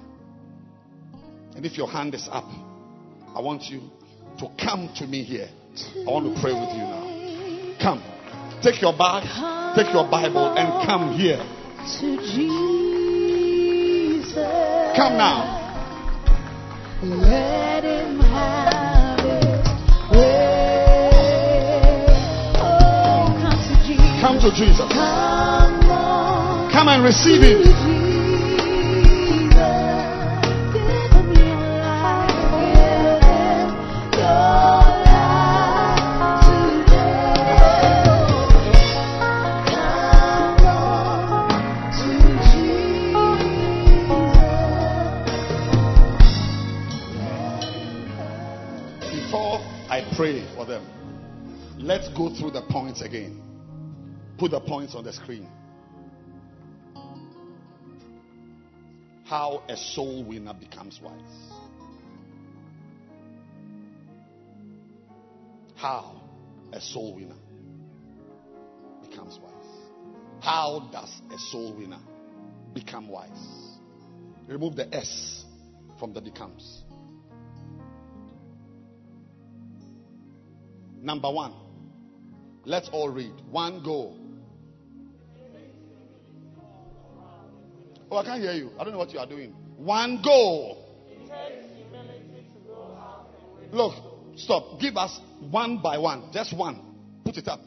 And 1.55 1.65
if 1.65 1.77
your 1.77 1.89
hand 1.89 2.15
is 2.15 2.29
up, 2.33 2.49
I 3.35 3.41
want 3.41 3.65
you 3.65 3.83
to 4.39 4.49
come 4.59 4.93
to 4.97 5.07
me 5.07 5.23
here. 5.23 5.49
I 5.97 6.05
want 6.11 6.35
to 6.35 6.41
pray 6.41 6.53
with 6.53 6.71
you 6.73 6.83
now. 6.83 7.77
Come. 7.81 8.03
Take 8.63 8.83
your 8.83 8.93
bag, 8.97 9.25
take 9.77 9.93
your 9.95 10.09
Bible, 10.11 10.53
and 10.57 10.87
come 10.87 11.17
here. 11.17 11.39
To 12.01 12.17
Jesus. 12.17 12.61
Come 14.97 15.17
now. 15.17 15.50
Oh, 17.03 17.07
come 23.41 23.57
to 23.59 23.75
Jesus. 23.87 24.21
Come 24.21 24.39
to 24.39 24.51
Jesus. 24.51 24.89
Come 26.71 26.89
and 26.89 27.03
receive 27.03 27.41
him. 27.41 28.10
Let's 51.91 52.09
go 52.11 52.33
through 52.33 52.53
the 52.53 52.63
points 52.71 53.03
again. 53.03 53.43
Put 54.39 54.53
the 54.53 54.61
points 54.61 54.95
on 54.95 55.03
the 55.03 55.13
screen. 55.13 55.49
How 59.25 59.65
a 59.69 59.77
soul 59.77 60.23
winner 60.23 60.55
becomes 60.55 61.01
wise. 61.03 61.51
How 65.75 66.23
a 66.73 66.81
soul 66.81 67.17
winner 67.17 67.35
becomes 69.03 69.37
wise. 69.43 69.53
How 70.41 70.89
does 70.93 71.11
a 71.35 71.39
soul 71.51 71.75
winner 71.77 71.99
become 72.73 73.09
wise? 73.09 73.77
Remove 74.47 74.77
the 74.77 74.95
S 74.95 75.45
from 75.99 76.13
the 76.13 76.21
becomes. 76.21 76.85
Number 81.03 81.33
one. 81.33 81.70
Let's 82.65 82.89
all 82.93 83.09
read. 83.09 83.33
One 83.51 83.83
go. 83.83 84.17
Oh, 88.11 88.17
I 88.17 88.25
can't 88.25 88.43
hear 88.43 88.53
you. 88.53 88.71
I 88.79 88.85
don't 88.85 88.93
know 88.93 88.99
what 88.99 89.13
you 89.13 89.19
are 89.19 89.27
doing. 89.27 89.55
One 89.77 90.21
go. 90.23 90.77
Look, 93.73 93.95
stop. 94.37 94.81
Give 94.81 94.97
us 94.97 95.21
one 95.51 95.81
by 95.81 95.99
one. 95.99 96.31
Just 96.33 96.57
one. 96.57 96.81
Put 97.25 97.37
it 97.37 97.47
up. 97.47 97.61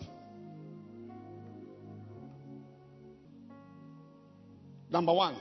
Number 4.90 5.14
one. 5.14 5.38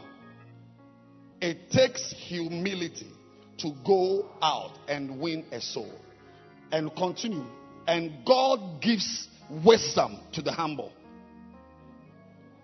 It 1.40 1.70
takes 1.72 2.14
humility 2.16 3.10
to 3.58 3.72
go 3.84 4.30
out 4.40 4.78
and 4.86 5.18
win 5.20 5.44
a 5.50 5.60
soul. 5.60 5.92
And 6.70 6.94
continue. 6.94 7.44
And 7.88 8.24
God 8.24 8.80
gives 8.80 9.28
wisdom 9.64 10.18
to 10.32 10.42
the 10.42 10.52
humble. 10.52 10.92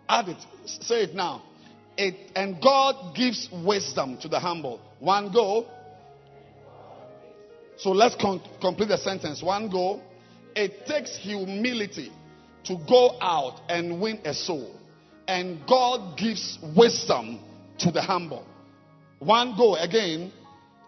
Add 0.09 0.29
it. 0.29 0.39
Say 0.65 1.03
it 1.03 1.15
now. 1.15 1.43
It, 1.97 2.33
and 2.35 2.63
God 2.63 3.15
gives 3.15 3.49
wisdom 3.53 4.19
to 4.23 4.29
the 4.29 4.39
humble. 4.39 4.81
One 5.01 5.33
go. 5.33 5.67
So 7.77 7.91
let's 7.91 8.15
con- 8.15 8.41
complete 8.61 8.89
the 8.89 8.99
sentence. 8.99 9.43
One 9.43 9.69
go. 9.69 10.01
It 10.55 10.87
takes 10.87 11.17
humility 11.17 12.11
to 12.65 12.77
go 12.89 13.17
out 13.21 13.61
and 13.69 14.01
win 14.01 14.21
a 14.25 14.35
soul. 14.35 14.75
And 15.27 15.61
God 15.69 16.17
gives 16.17 16.59
wisdom 16.77 17.41
to 17.79 17.91
the 17.91 18.01
humble. 18.01 18.47
One 19.19 19.55
go 19.57 19.77
again. 19.77 20.33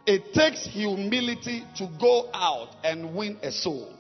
It 0.07 0.33
takes 0.33 0.67
humility 0.67 1.63
to 1.77 1.89
go 2.01 2.31
out 2.33 2.71
and 2.83 3.15
win 3.15 3.39
a 3.43 3.53
soul. 3.53 3.93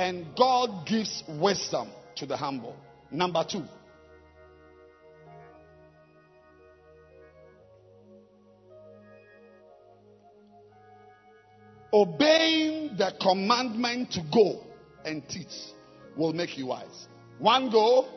And 0.00 0.34
God 0.34 0.86
gives 0.86 1.22
wisdom 1.28 1.90
to 2.16 2.24
the 2.24 2.34
humble. 2.34 2.74
Number 3.10 3.44
two. 3.46 3.64
Obeying 11.92 12.96
the 12.96 13.12
commandment 13.20 14.12
to 14.12 14.22
go 14.32 14.64
and 15.04 15.22
teach 15.28 15.52
will 16.16 16.32
make 16.32 16.56
you 16.56 16.68
wise. 16.68 17.08
One 17.38 17.70
go. 17.70 18.08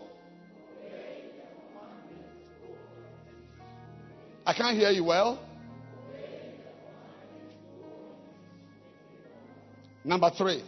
I 4.45 4.53
can't 4.53 4.77
hear 4.77 4.91
you 4.91 5.03
well. 5.03 5.37
Number 10.05 10.31
three. 10.37 10.63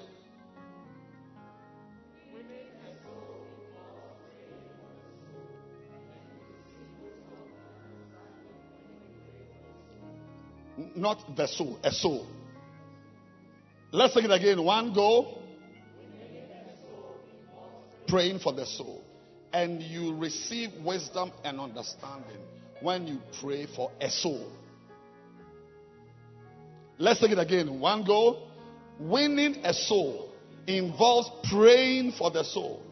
Not 10.96 11.36
the 11.36 11.48
soul, 11.48 11.78
a 11.84 11.92
soul. 11.92 12.28
Let's 13.92 14.14
take 14.14 14.26
it 14.26 14.32
again. 14.32 14.64
One 14.64 14.94
go. 14.94 15.38
Praying 18.08 18.40
for 18.40 18.54
the 18.54 18.66
soul. 18.66 19.04
And 19.54 19.82
you 19.82 20.16
receive 20.16 20.70
wisdom 20.84 21.32
and 21.44 21.60
understanding 21.60 22.40
when 22.82 23.08
you 23.08 23.20
pray 23.42 23.68
for 23.74 23.92
a 24.02 24.10
soul. 24.10 24.52
Let's 26.98 27.20
take 27.20 27.32
it 27.32 27.40
again. 27.40 27.80
One 27.80 28.04
go. 28.06 28.48
Winning 29.00 29.66
a 29.66 29.74
soul 29.74 30.30
involves 30.68 31.30
praying 31.50 32.14
for 32.14 32.32
the 32.32 32.44
soul. 32.44 32.84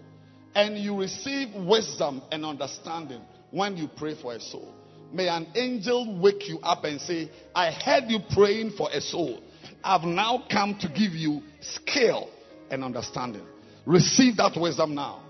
And 0.56 0.78
you 0.78 1.00
receive 1.00 1.54
wisdom 1.56 2.22
and 2.32 2.46
understanding 2.46 3.22
when 3.52 3.78
you 3.78 3.90
pray 3.98 4.16
for 4.22 4.34
a 4.34 4.40
soul. 4.40 4.74
May 5.14 5.28
an 5.28 5.48
angel 5.54 6.20
wake 6.20 6.50
you 6.50 6.58
up 6.64 6.84
and 6.86 7.00
say, 7.00 7.30
I 7.54 7.70
heard 7.70 8.06
you 8.08 8.18
praying 8.34 8.72
for 8.76 8.90
a 8.92 9.00
soul. 9.00 9.42
I've 9.84 10.02
now 10.02 10.46
come 10.50 10.76
to 10.82 10.88
give 10.88 11.12
you 11.12 11.44
skill 11.62 12.32
and 12.72 12.84
understanding. 12.84 13.46
Receive 13.86 14.38
that 14.38 14.60
wisdom 14.60 14.96
now. 14.96 15.22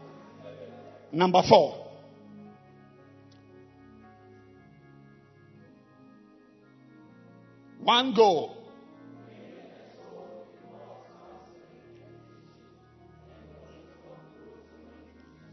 Number 1.12 1.42
four. 1.50 1.86
One 7.82 8.14
goal. 8.16 8.58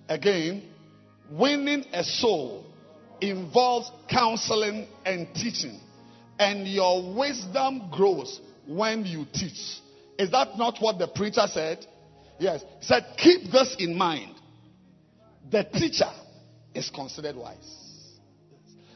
Again, 0.08 0.68
winning 1.32 1.84
a 1.92 2.04
soul 2.04 2.69
involves 3.20 3.90
counseling 4.10 4.86
and 5.04 5.32
teaching. 5.34 5.78
And 6.38 6.66
your 6.66 7.14
wisdom 7.14 7.90
grows 7.90 8.40
when 8.66 9.04
you 9.04 9.26
teach. 9.32 9.80
Is 10.18 10.30
that 10.30 10.56
not 10.56 10.76
what 10.80 10.98
the 10.98 11.08
preacher 11.08 11.46
said? 11.46 11.84
Yes. 12.38 12.62
He 12.80 12.86
said, 12.86 13.04
keep 13.16 13.50
this 13.50 13.76
in 13.78 13.96
mind. 13.96 14.34
The 15.50 15.64
teacher 15.64 16.10
is 16.74 16.90
considered 16.90 17.36
wise. 17.36 17.76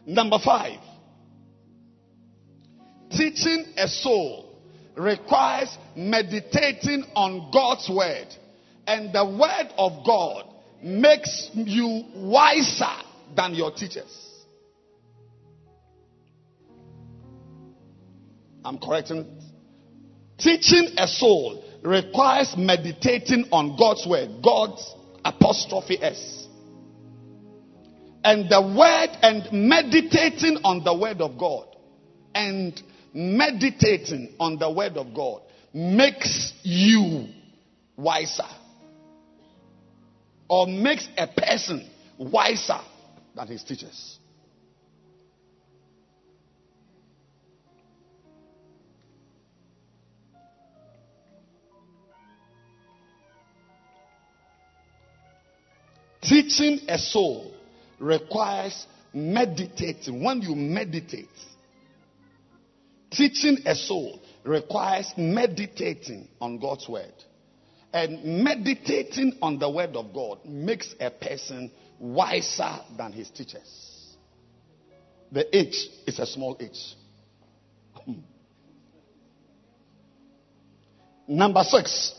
Number 0.06 0.38
five, 0.42 0.80
teaching 3.10 3.66
a 3.76 3.88
soul 3.88 4.58
requires 4.96 5.76
meditating 5.96 7.04
on 7.14 7.50
God's 7.52 7.88
word. 7.88 8.28
And 8.86 9.14
the 9.14 9.24
word 9.24 9.72
of 9.76 10.04
God 10.06 10.44
makes 10.82 11.50
you 11.54 12.04
wiser 12.16 13.03
than 13.36 13.54
your 13.54 13.70
teachers. 13.72 14.24
I'm 18.64 18.78
correcting. 18.78 19.26
Teaching 20.38 20.94
a 20.96 21.06
soul 21.06 21.62
requires 21.82 22.54
meditating 22.56 23.46
on 23.52 23.76
God's 23.76 24.06
word. 24.06 24.42
God's 24.42 24.94
apostrophe 25.24 25.98
S. 26.00 26.48
And 28.24 28.48
the 28.48 28.60
word 28.60 29.18
and 29.22 29.68
meditating 29.68 30.58
on 30.64 30.82
the 30.82 30.96
word 30.96 31.20
of 31.20 31.38
God 31.38 31.66
and 32.34 32.80
meditating 33.12 34.34
on 34.40 34.58
the 34.58 34.72
word 34.72 34.96
of 34.96 35.14
God 35.14 35.42
makes 35.74 36.54
you 36.62 37.28
wiser 37.96 38.48
or 40.48 40.66
makes 40.66 41.06
a 41.18 41.26
person 41.26 41.88
wiser 42.18 42.80
than 43.34 43.48
his 43.48 43.64
teachers. 43.64 44.18
Teaching 56.22 56.80
a 56.88 56.96
soul 56.98 57.52
requires 57.98 58.86
meditating. 59.12 60.24
When 60.24 60.40
you 60.40 60.54
meditate, 60.54 61.28
teaching 63.10 63.58
a 63.66 63.74
soul 63.74 64.20
requires 64.42 65.12
meditating 65.18 66.28
on 66.40 66.58
God's 66.58 66.88
word. 66.88 67.12
And 67.92 68.42
meditating 68.42 69.38
on 69.40 69.58
the 69.58 69.70
word 69.70 69.94
of 69.96 70.12
God 70.12 70.38
makes 70.44 70.94
a 70.98 71.10
person 71.10 71.70
wiser 71.98 72.80
than 72.96 73.12
his 73.12 73.30
teachers. 73.30 74.16
The 75.32 75.56
H 75.56 75.88
is 76.06 76.18
a 76.18 76.26
small 76.26 76.56
h. 76.60 76.94
Hmm. 78.04 78.12
Number 81.26 81.64
six. 81.64 82.14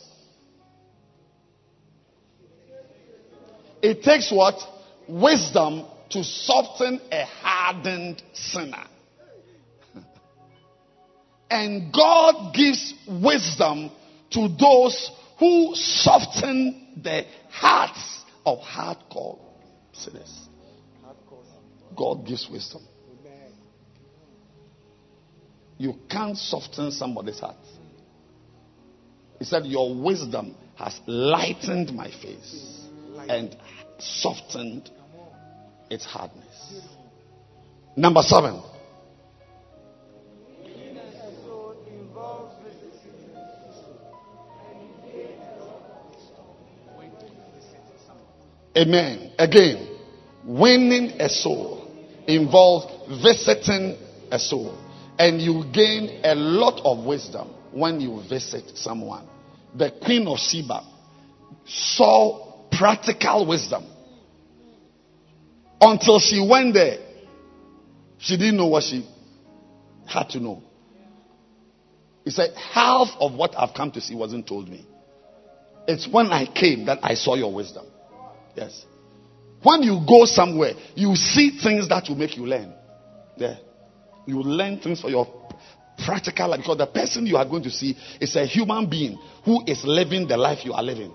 It 3.82 4.02
takes 4.04 4.32
what? 4.32 4.56
Wisdom 5.08 5.86
to 6.10 6.24
soften 6.24 7.00
a 7.12 7.26
hardened 7.26 8.22
sinner. 8.34 8.86
and 11.50 11.94
God 11.94 12.54
gives 12.54 12.94
wisdom 13.08 13.92
to 14.32 14.48
those 14.60 15.12
who 15.38 15.72
soften 15.76 17.00
the 17.02 17.26
hearts 17.50 18.24
of 18.46 18.60
hardcore 18.60 19.45
sinners. 19.98 20.50
God 21.96 22.26
gives 22.26 22.50
wisdom. 22.50 22.82
You 25.78 25.96
can't 26.10 26.38
soften 26.38 26.92
somebody's 26.92 27.40
heart. 27.40 27.56
He 29.40 29.46
said, 29.46 29.66
Your 29.66 29.94
wisdom 29.94 30.56
has 30.76 31.00
lightened 31.06 31.94
my 31.94 32.10
face 32.10 32.88
and 33.30 33.56
softened 34.00 34.90
its 35.90 36.06
hardness. 36.06 36.82
Number 37.96 38.22
seven. 38.22 38.62
Amen. 48.78 49.32
Again, 49.40 49.98
winning 50.44 51.22
a 51.22 51.30
soul 51.30 51.88
involves 52.28 52.86
visiting 53.24 53.98
a 54.32 54.40
soul. 54.40 54.78
And 55.18 55.42
you 55.42 55.64
gain 55.72 56.22
a 56.24 56.36
lot 56.36 56.82
of 56.84 57.06
wisdom 57.06 57.48
when 57.72 58.02
you 58.02 58.22
visit 58.28 58.78
someone. 58.78 59.28
The 59.76 59.92
Queen 60.04 60.28
of 60.28 60.38
Sheba 60.40 60.84
saw 61.66 62.68
practical 62.72 63.48
wisdom. 63.48 63.86
Until 65.80 66.20
she 66.20 66.46
went 66.46 66.74
there, 66.74 66.98
she 68.18 68.38
didn't 68.38 68.58
know 68.58 68.68
what 68.68 68.84
she 68.84 69.08
had 70.06 70.30
to 70.30 70.40
know. 70.40 70.64
He 72.24 72.32
said, 72.32 72.56
Half 72.56 73.10
of 73.20 73.34
what 73.34 73.58
I've 73.58 73.74
come 73.74 73.92
to 73.92 74.02
see 74.02 74.16
wasn't 74.16 74.48
told 74.48 74.68
me. 74.68 74.86
It's 75.88 76.08
when 76.08 76.28
I 76.28 76.46
came 76.46 76.86
that 76.88 77.00
I 77.04 77.14
saw 77.14 77.36
your 77.36 77.54
wisdom. 77.54 77.86
Yes. 78.56 78.86
When 79.62 79.84
you 79.84 80.02
go 80.08 80.26
somewhere, 80.26 80.74
you 80.96 81.16
see 81.16 81.60
things 81.62 81.90
that 81.90 82.06
will 82.08 82.16
make 82.16 82.38
you 82.38 82.46
learn. 82.46 82.74
Yeah. 83.36 83.58
You 84.26 84.42
learn 84.42 84.80
things 84.80 85.02
for 85.02 85.10
your 85.10 85.28
practical 86.06 86.50
life 86.50 86.60
because 86.60 86.78
the 86.78 86.88
person 86.88 87.26
you 87.26 87.38
are 87.38 87.46
going 87.46 87.64
to 87.64 87.70
see 87.70 87.98
is 88.20 88.36
a 88.36 88.46
human 88.46 88.90
being 88.90 89.18
who 89.44 89.64
is 89.66 89.84
living 89.84 90.28
the 90.28 90.38
life 90.38 90.66
you 90.66 90.74
are 90.74 90.84
living. 90.84 91.12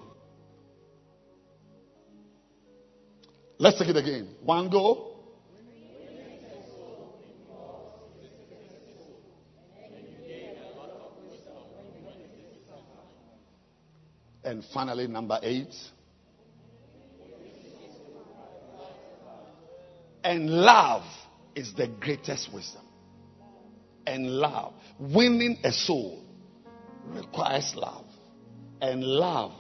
Let's 3.59 3.79
take 3.79 3.89
it 3.89 3.97
again. 3.97 4.29
One 4.43 4.71
go. 4.71 5.07
And 14.43 14.65
finally, 14.73 15.07
number 15.07 15.39
eight. 15.43 15.75
And 20.23 20.51
love 20.51 21.05
is 21.55 21.73
the 21.75 21.87
greatest 21.87 22.53
wisdom. 22.53 22.83
And 24.07 24.27
love, 24.27 24.75
winning 24.99 25.59
a 25.65 25.73
soul 25.73 26.25
requires 27.07 27.75
love. 27.77 28.07
And 28.81 29.03
love 29.03 29.53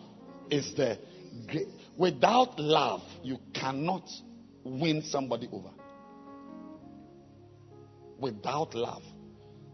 is 0.50 0.74
the 0.74 0.98
great. 1.46 1.68
Without 1.96 2.58
love, 2.58 3.02
you 3.22 3.38
cannot 3.54 4.08
win 4.64 5.02
somebody 5.02 5.48
over. 5.52 5.70
Without 8.18 8.74
love. 8.74 9.02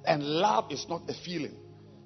And 0.04 0.22
love 0.22 0.70
is 0.70 0.86
not 0.88 1.02
a 1.08 1.14
feeling. 1.24 1.56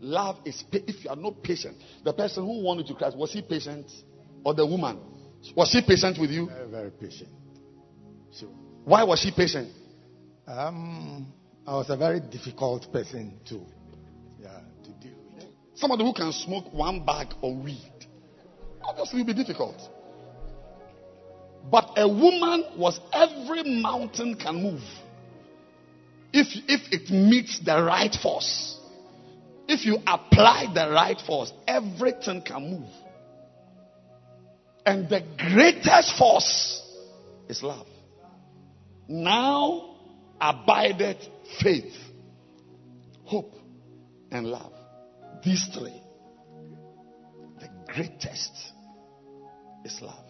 Love 0.01 0.37
is, 0.47 0.65
if 0.73 1.05
you 1.05 1.11
are 1.11 1.17
not 1.17 1.43
patient, 1.43 1.77
the 2.05 2.13
person 2.13 2.45
who 2.45 2.63
wanted 2.63 2.87
to 2.87 2.95
Christ, 2.95 3.17
was 3.17 3.33
he 3.33 3.43
patient? 3.43 3.87
Or 4.45 4.55
the 4.55 4.65
woman? 4.65 4.99
Was 5.55 5.69
she 5.71 5.83
patient 5.83 6.19
with 6.19 6.31
you? 6.31 6.47
Very, 6.47 6.71
very 6.71 6.91
patient. 6.91 7.29
Sure. 8.39 8.49
Why 8.85 9.05
was 9.05 9.21
she 9.21 9.31
patient? 9.31 9.71
Um, 10.47 11.33
I 11.67 11.75
was 11.75 11.91
a 11.91 11.97
very 11.97 12.21
difficult 12.21 12.93
person 12.93 13.39
to, 13.49 13.61
yeah, 14.41 14.61
to 14.85 14.91
deal 15.01 15.17
with. 15.35 15.45
Somebody 15.75 16.05
who 16.05 16.13
can 16.13 16.33
smoke 16.33 16.73
one 16.73 17.05
bag 17.05 17.29
of 17.43 17.57
weed, 17.57 18.07
obviously, 18.83 19.21
will 19.21 19.27
be 19.27 19.35
difficult. 19.35 19.77
But 21.71 21.93
a 21.97 22.09
woman 22.09 22.65
was 22.77 22.99
every 23.13 23.63
mountain 23.83 24.35
can 24.35 24.63
move 24.63 24.83
if 26.33 26.47
if 26.69 26.93
it 26.93 27.11
meets 27.11 27.61
the 27.61 27.83
right 27.83 28.15
force. 28.23 28.79
If 29.69 29.85
you 29.85 29.99
apply 30.07 30.73
the 30.75 30.91
right 30.91 31.21
force, 31.21 31.53
everything 31.67 32.43
can 32.43 32.71
move. 32.71 32.91
And 34.85 35.09
the 35.09 35.23
greatest 35.37 36.17
force 36.19 36.83
is 37.49 37.63
love. 37.63 37.87
Now 39.13 39.97
abideth 40.41 41.19
faith, 41.61 41.97
hope, 43.25 43.57
and 44.31 44.47
love. 44.47 44.73
These 45.45 45.69
three. 45.75 46.01
The 47.59 47.69
greatest 47.93 48.53
is 49.85 50.01
love. 50.01 50.25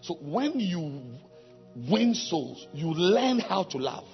So 0.00 0.14
when 0.14 0.58
you 0.60 1.02
win 1.76 2.14
souls, 2.14 2.66
you 2.72 2.86
learn 2.94 3.38
how 3.38 3.64
to 3.64 3.76
love. 3.76 4.06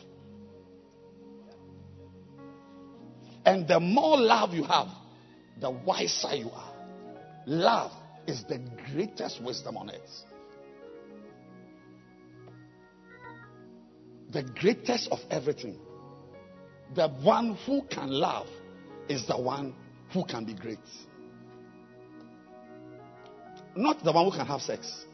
And 3.47 3.69
the 3.69 3.79
more 3.79 4.19
love 4.19 4.53
you 4.53 4.65
have, 4.65 4.89
the 5.61 5.71
wiser 5.71 6.35
you 6.35 6.51
are. 6.51 6.75
Love 7.47 7.93
is 8.27 8.43
the 8.49 8.59
greatest 8.93 9.41
wisdom 9.41 9.77
on 9.77 9.91
earth. 9.91 10.25
The 14.32 14.43
greatest 14.43 15.09
of 15.11 15.19
everything. 15.31 15.78
The 16.94 17.09
one 17.09 17.57
who 17.66 17.82
can 17.90 18.11
love 18.11 18.47
is 19.09 19.27
the 19.27 19.40
one 19.40 19.74
who 20.12 20.24
can 20.24 20.44
be 20.44 20.55
great. 20.55 20.78
Not 23.77 24.02
the 24.05 24.12
one 24.12 24.24
who 24.24 24.36
can 24.36 24.47
have 24.47 24.61
sex. 24.61 25.05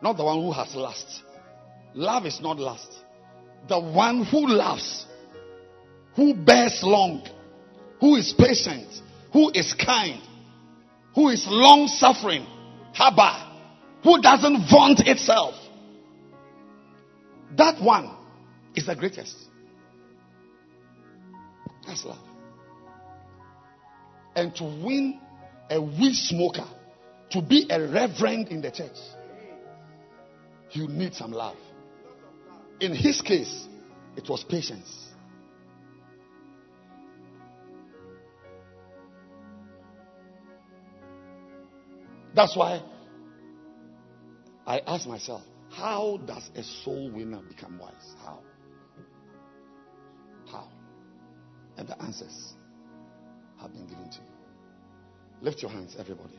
Not 0.00 0.16
the 0.16 0.24
one 0.24 0.40
who 0.40 0.52
has 0.52 0.74
lust. 0.74 1.22
Love 1.94 2.26
is 2.26 2.40
not 2.40 2.58
lust. 2.58 2.92
The 3.68 3.78
one 3.78 4.24
who 4.24 4.46
loves, 4.46 5.06
who 6.14 6.34
bears 6.34 6.80
long, 6.82 7.26
who 8.00 8.16
is 8.16 8.32
patient, 8.38 8.86
who 9.32 9.50
is 9.52 9.74
kind, 9.74 10.22
who 11.14 11.28
is 11.28 11.44
long 11.48 11.88
suffering, 11.88 12.46
Haba, 12.94 13.52
who 14.04 14.20
doesn't 14.22 14.68
vaunt 14.70 15.00
itself. 15.06 15.54
That 17.56 17.82
one 17.82 18.14
is 18.74 18.86
the 18.86 18.94
greatest. 18.94 19.36
That's 21.86 22.04
love. 22.04 22.18
And 24.36 24.54
to 24.56 24.64
win 24.64 25.20
a 25.70 25.80
weed 25.80 26.14
smoker, 26.14 26.66
to 27.30 27.42
be 27.42 27.66
a 27.70 27.80
reverend 27.80 28.48
in 28.48 28.60
the 28.60 28.70
church, 28.70 28.96
you 30.72 30.86
need 30.86 31.14
some 31.14 31.32
love. 31.32 31.56
In 32.80 32.94
his 32.94 33.20
case, 33.20 33.66
it 34.16 34.28
was 34.28 34.44
patience. 34.44 35.06
That's 42.34 42.54
why 42.54 42.82
I 44.66 44.80
ask 44.86 45.08
myself, 45.08 45.42
how 45.78 46.18
does 46.26 46.50
a 46.56 46.62
soul 46.62 47.10
winner 47.10 47.40
become 47.48 47.78
wise? 47.78 48.14
How? 48.24 48.40
How? 50.50 50.68
And 51.76 51.86
the 51.86 52.00
answers 52.02 52.54
have 53.60 53.72
been 53.72 53.86
given 53.86 54.10
to 54.10 54.16
you. 54.16 54.22
Lift 55.40 55.62
your 55.62 55.70
hands, 55.70 55.94
everybody. 55.96 56.38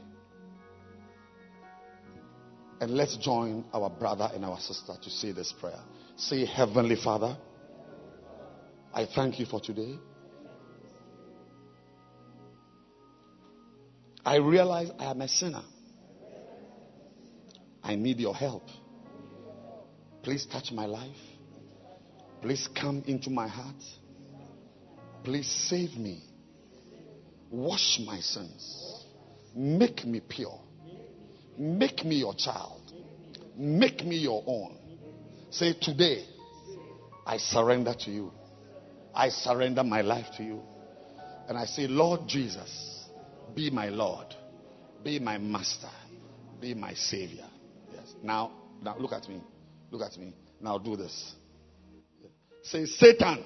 And 2.82 2.91
let's 2.91 3.16
join 3.18 3.64
our 3.74 3.90
brother 3.90 4.30
and 4.34 4.44
our 4.44 4.60
sister 4.60 4.94
to 5.02 5.10
say 5.10 5.32
this 5.32 5.53
prayer. 5.53 5.80
Say, 6.18 6.45
Heavenly 6.45 6.95
Father, 6.95 7.38
I 8.94 9.06
thank 9.06 9.40
you 9.40 9.45
for 9.45 9.61
today. 9.61 9.99
I 14.26 14.36
realize 14.38 14.91
I 14.99 15.11
am 15.11 15.22
a 15.22 15.28
sinner. 15.30 15.64
I 17.82 17.95
need 17.95 18.20
your 18.20 18.36
help. 18.36 18.64
Please 20.24 20.46
touch 20.46 20.72
my 20.72 20.86
life. 20.86 21.16
Please 22.41 22.68
come 22.80 23.04
into 23.08 23.30
my 23.30 23.48
heart. 23.48 23.84
Please 25.24 25.48
save 25.70 25.98
me. 25.98 26.24
Wash 27.52 28.00
my 28.06 28.20
sins. 28.20 29.06
Make 29.56 30.06
me 30.06 30.22
pure. 30.28 30.60
Make 31.58 32.06
me 32.06 32.18
your 32.18 32.36
child. 32.36 32.82
Make 33.58 34.06
me 34.06 34.18
your 34.18 34.44
own. 34.46 34.78
Say, 35.50 35.74
Today, 35.82 36.26
I 37.26 37.38
surrender 37.38 37.94
to 38.06 38.12
you. 38.12 38.32
I 39.14 39.30
surrender 39.30 39.84
my 39.84 40.02
life 40.02 40.28
to 40.38 40.44
you. 40.44 40.62
And 41.50 41.58
I 41.58 41.66
say, 41.66 41.88
Lord 41.88 42.22
Jesus, 42.28 43.06
be 43.56 43.70
my 43.70 43.90
Lord, 43.90 44.28
be 45.04 45.20
my 45.20 45.38
master, 45.38 45.90
be 46.62 46.74
my 46.74 46.94
Savior. 46.94 47.48
Yes. 47.91 48.14
Now, 48.24 48.52
now 48.82 48.98
look 48.98 49.12
at 49.12 49.28
me. 49.28 49.41
Look 49.91 50.02
at 50.02 50.18
me. 50.18 50.34
Now 50.61 50.78
do 50.78 50.95
this. 50.95 51.36
Say, 52.64 52.86
Satan, 52.86 53.44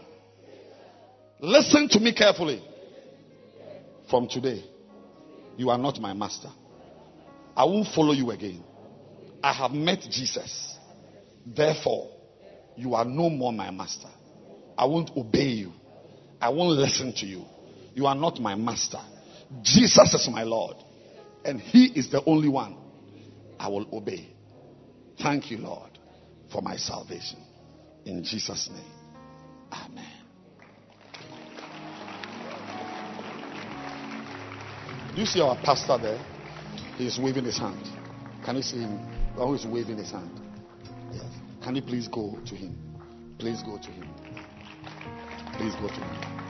listen 1.40 1.88
to 1.90 2.00
me 2.00 2.14
carefully. 2.14 2.64
From 4.10 4.28
today, 4.28 4.64
you 5.58 5.70
are 5.70 5.78
not 5.78 6.00
my 6.00 6.14
master. 6.14 6.50
I 7.56 7.64
won't 7.66 7.88
follow 7.88 8.14
you 8.14 8.32
again. 8.32 8.64
I 9.42 9.54
have 9.54 9.72
met 9.72 10.02
Jesus. 10.02 10.78
Therefore, 11.46 12.10
you 12.76 12.96
are 12.96 13.06
no 13.06 13.30
more 13.30 13.54
my 13.54 13.72
master. 13.72 14.10
I 14.78 14.86
won't 14.86 15.12
obey 15.16 15.50
you. 15.50 15.74
I 16.42 16.50
won't 16.50 16.78
listen 16.78 17.14
to 17.18 17.26
you. 17.26 17.46
You 17.94 18.08
are 18.08 18.16
not 18.16 18.40
my 18.40 18.56
master. 18.56 19.00
Jesus 19.62 20.14
is 20.14 20.28
my 20.32 20.44
Lord. 20.44 20.76
And 21.46 21.60
He 21.60 21.86
is 21.86 22.10
the 22.10 22.24
only 22.26 22.50
one 22.50 22.78
I 23.60 23.68
will 23.68 23.88
obey. 23.94 24.34
Thank 25.22 25.52
you, 25.52 25.60
Lord, 25.60 25.93
for 26.54 26.62
my 26.62 26.78
salvation. 26.78 27.40
In 28.06 28.24
Jesus' 28.24 28.70
name. 28.72 28.92
Amen. 29.72 30.06
Do 35.16 35.20
you 35.20 35.26
see 35.26 35.42
our 35.42 35.58
pastor 35.64 35.98
there? 35.98 36.24
He 36.98 37.08
is 37.08 37.20
waving 37.20 37.46
his 37.46 37.58
hand. 37.58 37.84
Can 38.46 38.56
you 38.58 38.62
see 38.62 38.82
him? 38.82 39.00
Oh, 39.36 39.48
Who 39.48 39.56
is 39.56 39.66
waving 39.66 39.98
his 39.98 40.12
hand? 40.12 40.40
Yes. 41.12 41.26
Can 41.64 41.76
you 41.76 41.82
please 41.82 42.08
go 42.08 42.38
to 42.46 42.56
him? 42.56 42.78
Please 43.40 43.64
go 43.64 43.78
to 43.80 43.90
him. 43.90 44.08
Please 45.58 45.74
go 45.76 45.88
to 45.88 45.94
him. 45.94 46.44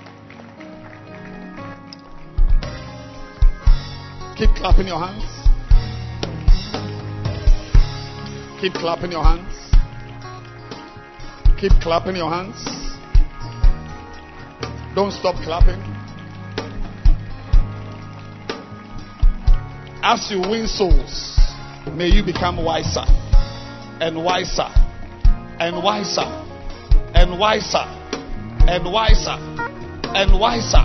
Keep 4.35 4.49
clapping 4.55 4.87
your 4.87 4.99
hands. 4.99 5.23
Keep 8.59 8.73
clapping 8.73 9.11
your 9.11 9.23
hands. 9.23 9.72
Keep 11.63 11.79
clapping 11.79 12.17
your 12.17 12.29
hands. 12.29 12.59
Don't 14.93 15.13
stop 15.13 15.35
clapping. 15.45 15.79
As 20.03 20.29
you 20.29 20.41
win 20.41 20.67
souls, 20.67 21.39
may 21.93 22.09
you 22.09 22.21
become 22.21 22.61
wiser 22.61 23.05
and 24.03 24.21
wiser 24.21 24.67
and 25.63 25.81
wiser 25.81 26.27
and 27.15 27.39
wiser 27.39 27.87
and 28.75 28.91
wiser 28.99 29.37
and 30.11 30.37
wiser 30.37 30.83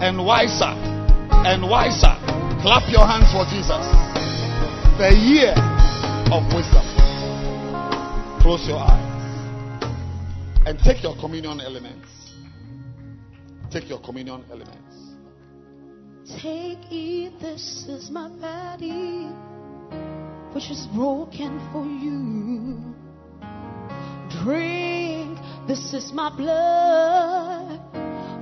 and 0.00 0.24
wiser 0.24 0.72
and 1.44 1.68
wiser. 1.68 2.16
Clap 2.62 2.88
your 2.88 3.04
hands 3.04 3.30
for 3.30 3.44
Jesus. 3.44 3.84
The 4.96 5.12
year 5.20 5.52
of 6.32 6.48
wisdom. 6.56 6.86
Close 8.40 8.66
your 8.66 8.78
eyes 8.78 9.17
and 10.68 10.78
take 10.80 11.02
your 11.02 11.16
communion 11.16 11.62
elements. 11.62 12.08
Take 13.70 13.88
your 13.88 14.00
communion 14.02 14.44
elements. 14.50 14.96
Take, 16.42 16.92
eat, 16.92 17.40
this 17.40 17.86
is 17.88 18.10
my 18.10 18.28
body, 18.28 19.30
which 20.52 20.70
is 20.70 20.86
broken 20.94 21.58
for 21.72 21.86
you. 21.86 22.84
Drink, 24.44 25.38
this 25.66 25.94
is 25.94 26.12
my 26.12 26.28
blood, 26.36 27.80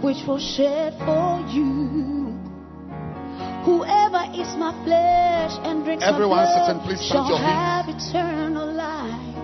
which 0.02 0.26
was 0.26 0.42
shed 0.56 0.94
for 1.06 1.46
you. 1.54 2.34
Whoever 3.64 4.26
eats 4.34 4.54
my 4.58 4.74
flesh 4.84 5.54
and 5.62 5.84
drinks 5.84 6.02
Everyone 6.04 6.38
my 6.38 6.44
blood 6.44 6.66
sit 6.66 6.74
and 6.74 6.82
please 6.82 7.06
shall 7.06 7.38
have 7.38 7.86
eternal 7.88 8.72
life. 8.72 9.36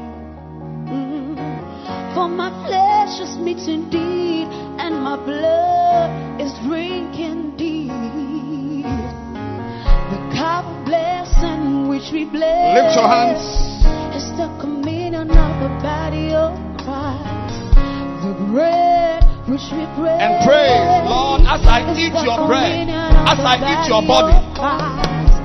Mm. 0.91 2.15
For 2.15 2.27
my 2.27 2.51
meat 3.21 3.59
indeed, 3.69 4.49
and 4.81 5.03
my 5.05 5.17
blood 5.17 6.41
is 6.41 6.49
drink 6.65 7.19
indeed. 7.21 7.91
The 8.81 10.19
cup 10.33 10.65
of 10.65 10.87
blessing 10.87 11.89
which 11.89 12.09
we 12.13 12.25
bless 12.25 12.73
Lift 12.73 12.97
your 12.97 13.09
hands. 13.09 13.45
is 14.17 14.25
the 14.41 14.49
communion 14.61 15.29
of 15.29 15.53
the 15.61 15.69
body 15.85 16.33
of 16.33 16.57
Christ. 16.81 17.77
The 18.25 18.33
bread 18.49 19.21
which 19.45 19.67
we 19.77 19.85
break 19.93 20.17
And 20.17 20.41
praise, 20.49 21.05
Lord, 21.05 21.43
as 21.45 21.61
I 21.69 21.85
eat 21.93 22.17
your 22.25 22.47
bread, 22.49 22.89
as 22.89 23.39
I 23.45 23.61
eat 23.61 23.89
your 23.93 24.01
body 24.09 24.33
body. 24.33 24.41
of 24.41 24.57
Christ. 24.57 25.37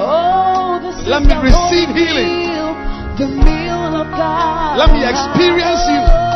Oh, 0.00 0.80
Let 1.04 1.20
me 1.28 1.34
receive 1.36 1.88
healing. 1.92 2.48
meal, 2.48 2.72
the 3.20 3.28
meal 3.44 4.00
of 4.00 4.08
God. 4.16 4.78
Let 4.78 4.88
me 4.96 5.04
experience 5.04 5.84
you. 5.84 6.29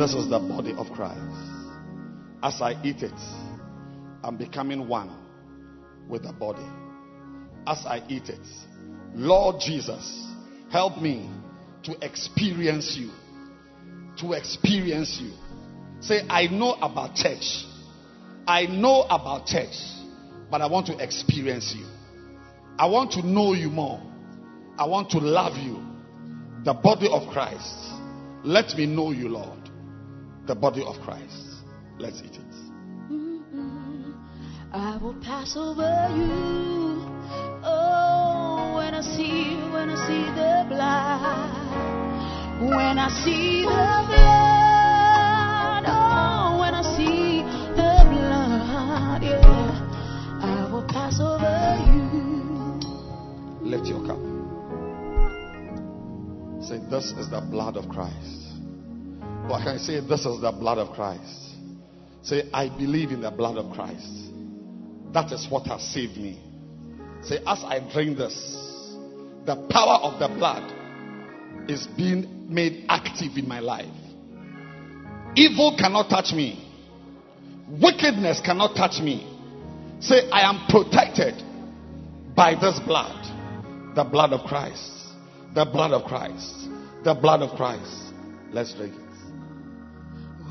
This 0.00 0.14
is 0.14 0.30
the 0.30 0.38
body 0.38 0.72
of 0.72 0.90
Christ. 0.92 1.20
As 2.42 2.62
I 2.62 2.72
eat 2.82 3.02
it, 3.02 3.12
I'm 4.24 4.38
becoming 4.38 4.88
one 4.88 5.14
with 6.08 6.22
the 6.22 6.32
body. 6.32 6.66
As 7.66 7.84
I 7.84 8.02
eat 8.08 8.30
it, 8.30 8.40
Lord 9.14 9.60
Jesus, 9.60 10.26
help 10.72 11.02
me 11.02 11.30
to 11.82 11.94
experience 12.00 12.96
you. 12.98 13.10
To 14.20 14.32
experience 14.32 15.18
you. 15.20 15.32
Say, 16.00 16.26
I 16.30 16.46
know 16.46 16.72
about 16.80 17.14
church. 17.14 17.66
I 18.50 18.66
know 18.66 19.02
about 19.02 19.46
church, 19.46 19.76
but 20.50 20.60
I 20.60 20.66
want 20.66 20.88
to 20.88 20.98
experience 20.98 21.72
you. 21.78 21.86
I 22.80 22.86
want 22.86 23.12
to 23.12 23.24
know 23.24 23.52
you 23.52 23.70
more. 23.70 24.02
I 24.76 24.86
want 24.86 25.08
to 25.10 25.18
love 25.18 25.56
you. 25.56 25.80
The 26.64 26.74
body 26.74 27.08
of 27.08 27.32
Christ. 27.32 27.76
Let 28.42 28.76
me 28.76 28.86
know 28.86 29.12
you, 29.12 29.28
Lord. 29.28 29.70
The 30.48 30.56
body 30.56 30.82
of 30.84 30.96
Christ. 31.02 31.62
Let's 32.00 32.20
eat 32.24 32.34
it. 32.34 32.54
I 34.72 34.98
will 35.00 35.14
pass 35.22 35.56
over 35.56 36.08
you. 36.16 37.06
Oh, 37.62 38.72
when 38.74 38.94
I 38.94 39.02
see, 39.02 39.54
when 39.70 39.90
I 39.90 39.96
see 40.08 40.24
the 40.34 40.64
blood, 40.68 41.50
when 42.68 42.98
I 42.98 43.10
see 43.24 43.62
the 43.62 43.92
blood, 44.10 45.84
oh, 45.86 46.58
when 46.58 46.74
I 46.74 46.79
yeah, 49.20 50.40
I 50.42 50.68
will 50.70 50.86
pass 50.88 51.20
over 51.20 51.76
you. 51.92 52.00
Lift 53.68 53.86
your 53.86 54.06
cup. 54.06 54.18
Say, 56.62 56.78
This 56.90 57.12
is 57.18 57.30
the 57.30 57.40
blood 57.50 57.76
of 57.76 57.88
Christ. 57.88 58.36
Or 59.50 59.58
can 59.58 59.68
I 59.68 59.78
say, 59.78 60.00
This 60.00 60.26
is 60.26 60.40
the 60.40 60.52
blood 60.52 60.78
of 60.78 60.94
Christ? 60.94 61.56
Say, 62.22 62.48
I 62.52 62.68
believe 62.68 63.10
in 63.10 63.22
the 63.22 63.30
blood 63.30 63.56
of 63.56 63.72
Christ. 63.72 64.30
That 65.12 65.32
is 65.32 65.46
what 65.50 65.66
has 65.66 65.82
saved 65.82 66.16
me. 66.16 66.38
Say, 67.22 67.38
as 67.46 67.62
I 67.64 67.80
drink 67.92 68.18
this, 68.18 68.34
the 69.46 69.56
power 69.70 69.98
of 70.02 70.18
the 70.20 70.28
blood 70.28 71.68
is 71.68 71.86
being 71.96 72.46
made 72.48 72.86
active 72.88 73.36
in 73.36 73.48
my 73.48 73.60
life. 73.60 73.86
Evil 75.36 75.76
cannot 75.78 76.08
touch 76.08 76.32
me, 76.32 76.69
wickedness 77.70 78.40
cannot 78.44 78.74
touch 78.74 79.00
me. 79.00 79.26
Say, 80.00 80.28
I 80.30 80.48
am 80.48 80.66
protected 80.68 81.42
by 82.34 82.54
this 82.54 82.80
blood 82.80 83.20
the 83.94 84.04
blood 84.04 84.32
of 84.32 84.46
Christ. 84.46 84.92
The 85.54 85.64
blood 85.64 85.90
of 85.90 86.04
Christ. 86.04 86.68
The 87.02 87.14
blood 87.14 87.42
of 87.42 87.56
Christ. 87.56 88.12
Let's 88.52 88.72
drink 88.74 88.94
it. 88.94 89.00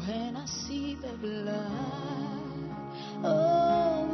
When 0.07 0.35
I 0.35 0.45
see 0.45 0.95
the 0.95 1.13
blood, 1.17 1.65
oh, 3.23 4.07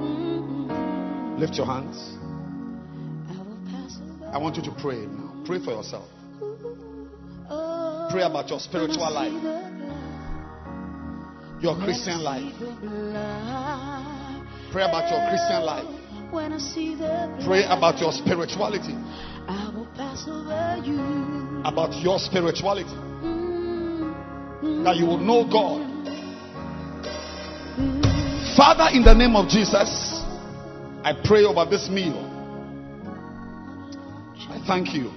mm, 0.00 1.38
Lift 1.40 1.54
your 1.54 1.66
hands. 1.66 2.16
I. 3.28 4.34
I 4.34 4.38
want 4.38 4.56
you 4.56 4.62
to 4.62 4.72
pray 4.80 5.06
now. 5.06 5.42
Pray 5.46 5.58
for 5.64 5.72
yourself. 5.72 6.08
Oh, 7.50 8.08
Pray 8.10 8.22
about 8.22 8.48
your 8.50 8.60
spiritual 8.60 9.00
when 9.00 9.16
I 9.16 9.28
see 9.28 9.34
life, 9.34 9.67
your 11.60 11.76
Christian 11.82 12.22
life. 12.22 12.52
Pray 14.72 14.84
about 14.84 15.10
your 15.10 15.28
Christian 15.28 15.62
life. 15.64 15.86
When 16.30 16.52
I 16.52 16.58
see 16.58 16.94
the 16.94 17.42
Pray 17.44 17.64
about 17.64 17.98
your 17.98 18.12
spirituality. 18.12 18.94
I 19.48 19.70
will 19.74 19.86
pass 19.96 20.28
over 20.28 20.82
you. 20.84 21.62
About 21.64 21.94
your 22.02 22.18
spirituality. 22.18 22.90
Mm, 22.90 24.84
That 24.84 24.96
you 24.96 25.06
will 25.06 25.18
know 25.18 25.44
God. 25.48 25.86
Father, 28.56 28.90
in 28.94 29.04
the 29.04 29.14
name 29.14 29.36
of 29.36 29.48
Jesus, 29.48 30.22
I 31.02 31.14
pray 31.24 31.44
over 31.44 31.64
this 31.68 31.88
meal. 31.88 32.26
I 34.50 34.60
thank 34.66 34.92
you. 34.94 35.10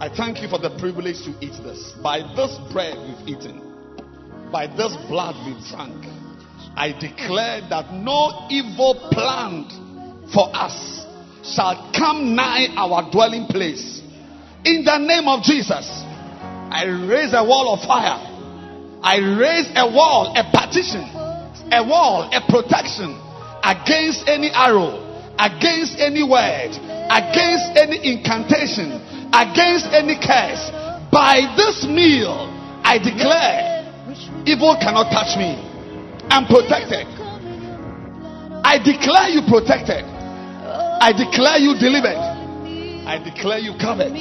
I 0.00 0.10
thank 0.14 0.42
you 0.42 0.48
for 0.48 0.58
the 0.58 0.76
privilege 0.78 1.22
to 1.24 1.30
eat 1.40 1.54
this. 1.62 1.92
By 2.02 2.20
this 2.36 2.58
bread 2.72 2.96
we've 2.98 3.36
eaten, 3.36 3.62
by 4.54 4.68
this 4.68 4.94
blood 5.10 5.34
we've 5.44 5.58
drunk, 5.66 6.06
I 6.78 6.94
declare 6.94 7.66
that 7.74 7.90
no 7.90 8.46
evil 8.46 9.10
planned 9.10 9.66
for 10.30 10.46
us 10.54 11.02
shall 11.42 11.90
come 11.90 12.36
nigh 12.36 12.70
our 12.78 13.10
dwelling 13.10 13.50
place. 13.50 13.98
In 14.64 14.84
the 14.86 14.96
name 14.98 15.26
of 15.26 15.42
Jesus, 15.42 15.90
I 16.70 16.86
raise 16.86 17.34
a 17.34 17.42
wall 17.42 17.74
of 17.74 17.82
fire. 17.82 18.14
I 19.02 19.18
raise 19.18 19.66
a 19.74 19.90
wall, 19.90 20.30
a 20.38 20.46
partition, 20.54 21.02
a 21.74 21.82
wall, 21.82 22.30
a 22.30 22.38
protection 22.46 23.10
against 23.66 24.22
any 24.30 24.54
arrow, 24.54 25.02
against 25.34 25.98
any 25.98 26.22
word, 26.22 26.78
against 27.10 27.74
any 27.74 27.98
incantation, 28.06 29.02
against 29.34 29.90
any 29.90 30.14
curse. 30.14 30.70
By 31.10 31.42
this 31.58 31.82
meal, 31.90 32.46
I 32.86 33.02
declare 33.02 33.73
evil 34.46 34.76
cannot 34.80 35.10
touch 35.10 35.36
me. 35.36 35.56
I'm 36.30 36.46
protected. 36.46 37.06
I 38.64 38.80
declare 38.80 39.28
you 39.28 39.42
protected. 39.48 40.04
I 40.04 41.12
declare 41.12 41.58
you 41.60 41.76
delivered. 41.76 42.16
I 43.04 43.20
declare 43.20 43.58
you 43.58 43.76
covered. 43.76 44.16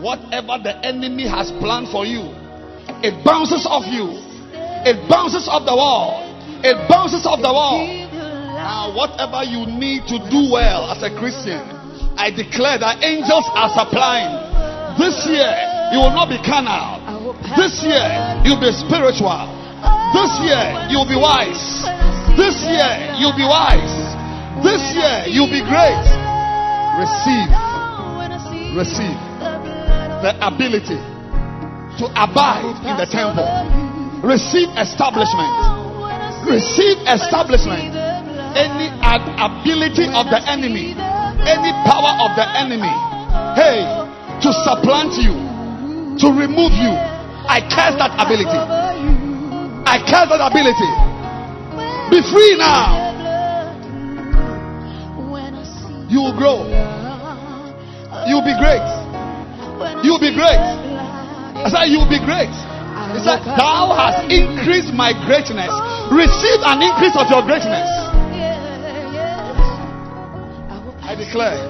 Whatever 0.00 0.60
the 0.60 0.76
enemy 0.84 1.28
has 1.28 1.50
planned 1.60 1.88
for 1.88 2.04
you, 2.04 2.28
it 3.00 3.24
bounces 3.24 3.64
off 3.64 3.88
you. 3.88 4.12
It 4.84 5.08
bounces 5.08 5.48
off 5.48 5.64
the 5.64 5.76
wall. 5.76 6.24
It 6.64 6.76
bounces 6.88 7.24
off 7.24 7.40
the 7.40 7.52
wall. 7.52 7.80
Now, 8.60 8.92
whatever 8.92 9.40
you 9.44 9.64
need 9.64 10.04
to 10.12 10.20
do 10.28 10.52
well 10.52 10.92
as 10.92 11.00
a 11.00 11.08
Christian, 11.16 11.60
I 12.20 12.28
declare 12.28 12.76
that 12.76 13.00
angels 13.00 13.48
are 13.56 13.72
supplying. 13.72 14.36
This 15.00 15.24
year, 15.24 15.48
you 15.92 16.04
will 16.04 16.12
not 16.12 16.28
be 16.28 16.36
carnal. 16.44 17.00
This 17.56 17.82
year, 17.86 18.42
you'll 18.44 18.60
be 18.60 18.72
spiritual. 18.72 19.46
This 20.12 20.32
year, 20.42 20.90
you'll 20.90 21.06
be 21.08 21.14
wise. 21.14 21.86
This 22.36 22.62
year, 22.66 23.14
you'll 23.18 23.36
be 23.36 23.46
wise. 23.46 23.94
This 24.62 24.82
year, 24.94 25.30
you'll 25.30 25.50
be 25.50 25.62
great. 25.62 26.04
Receive, 26.98 27.48
receive 28.74 29.18
the 30.20 30.36
ability 30.42 31.00
to 31.96 32.04
abide 32.12 32.76
in 32.84 32.94
the 32.98 33.06
temple. 33.08 33.46
Receive 34.20 34.68
establishment. 34.76 35.48
Receive 36.44 36.98
establishment. 37.08 37.96
Any 38.52 38.90
ability 39.38 40.10
of 40.12 40.26
the 40.28 40.42
enemy, 40.44 40.92
any 41.46 41.72
power 41.86 42.12
of 42.26 42.36
the 42.36 42.44
enemy, 42.58 42.92
hey, 43.56 43.86
to 44.42 44.50
supplant 44.66 45.14
you, 45.16 45.32
to 46.18 46.26
remove 46.36 46.72
you, 46.76 47.09
I 47.50 47.58
curse 47.66 47.98
that 47.98 48.14
ability. 48.14 48.62
I 49.82 49.98
curse 50.06 50.30
that 50.30 50.38
ability. 50.38 50.90
Be 52.14 52.22
free 52.30 52.54
now. 52.54 53.10
You 56.06 56.30
will 56.30 56.36
grow. 56.38 56.62
You 58.30 58.38
will 58.38 58.46
be 58.46 58.54
great. 58.54 58.86
You 60.06 60.14
will 60.14 60.22
be 60.22 60.30
great. 60.30 60.62
I 60.62 61.66
said, 61.66 61.90
You 61.90 61.98
will 61.98 62.12
be 62.12 62.22
great. 62.22 62.54
He 63.14 63.20
said, 63.26 63.42
Thou 63.42 63.98
hast 63.98 64.30
increased 64.30 64.94
my 64.94 65.10
greatness. 65.26 65.74
Receive 66.14 66.60
an 66.62 66.86
increase 66.86 67.18
of 67.18 67.26
your 67.34 67.42
greatness. 67.42 67.90
I 71.02 71.18
declare, 71.18 71.66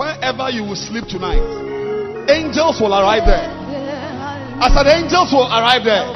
wherever 0.00 0.48
you 0.48 0.64
will 0.64 0.80
sleep 0.80 1.04
tonight, 1.04 1.44
angels 2.32 2.80
will 2.80 2.96
arrive 2.96 3.28
there. 3.28 3.56
I 4.56 4.72
said, 4.72 4.88
Angels 4.88 5.28
will 5.36 5.48
arrive 5.52 5.84
there. 5.84 6.06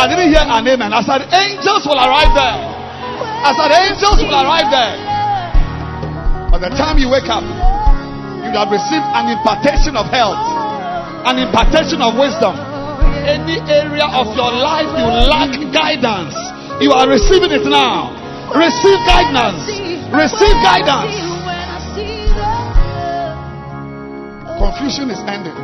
I 0.00 0.08
didn't 0.08 0.32
hear 0.32 0.40
an 0.40 0.64
amen. 0.64 0.88
I 0.88 1.04
said, 1.04 1.28
Angels 1.28 1.84
will 1.84 2.00
arrive 2.00 2.32
there. 2.32 2.56
I 3.44 3.52
said, 3.52 3.70
Angels 3.76 4.18
will 4.24 4.32
arrive 4.32 4.72
there. 4.72 4.96
By 6.48 6.58
the 6.64 6.72
time 6.80 6.96
you 6.96 7.12
wake 7.12 7.28
up, 7.28 7.44
you 7.44 8.56
have 8.56 8.72
received 8.72 9.04
an 9.12 9.36
impartation 9.36 10.00
of 10.00 10.08
health, 10.08 10.40
an 11.28 11.36
impartation 11.36 12.00
of 12.00 12.16
wisdom. 12.16 12.56
Any 13.28 13.60
area 13.68 14.08
of 14.08 14.32
your 14.32 14.48
life 14.48 14.88
you 14.96 15.08
lack 15.28 15.52
guidance, 15.72 16.36
you 16.80 16.92
are 16.92 17.04
receiving 17.04 17.52
it 17.52 17.68
now. 17.68 18.16
Receive 18.52 19.00
guidance. 19.04 19.64
Receive 20.08 20.56
guidance. 20.64 21.16
Confusion 24.56 25.10
is 25.10 25.20
ending. 25.28 25.56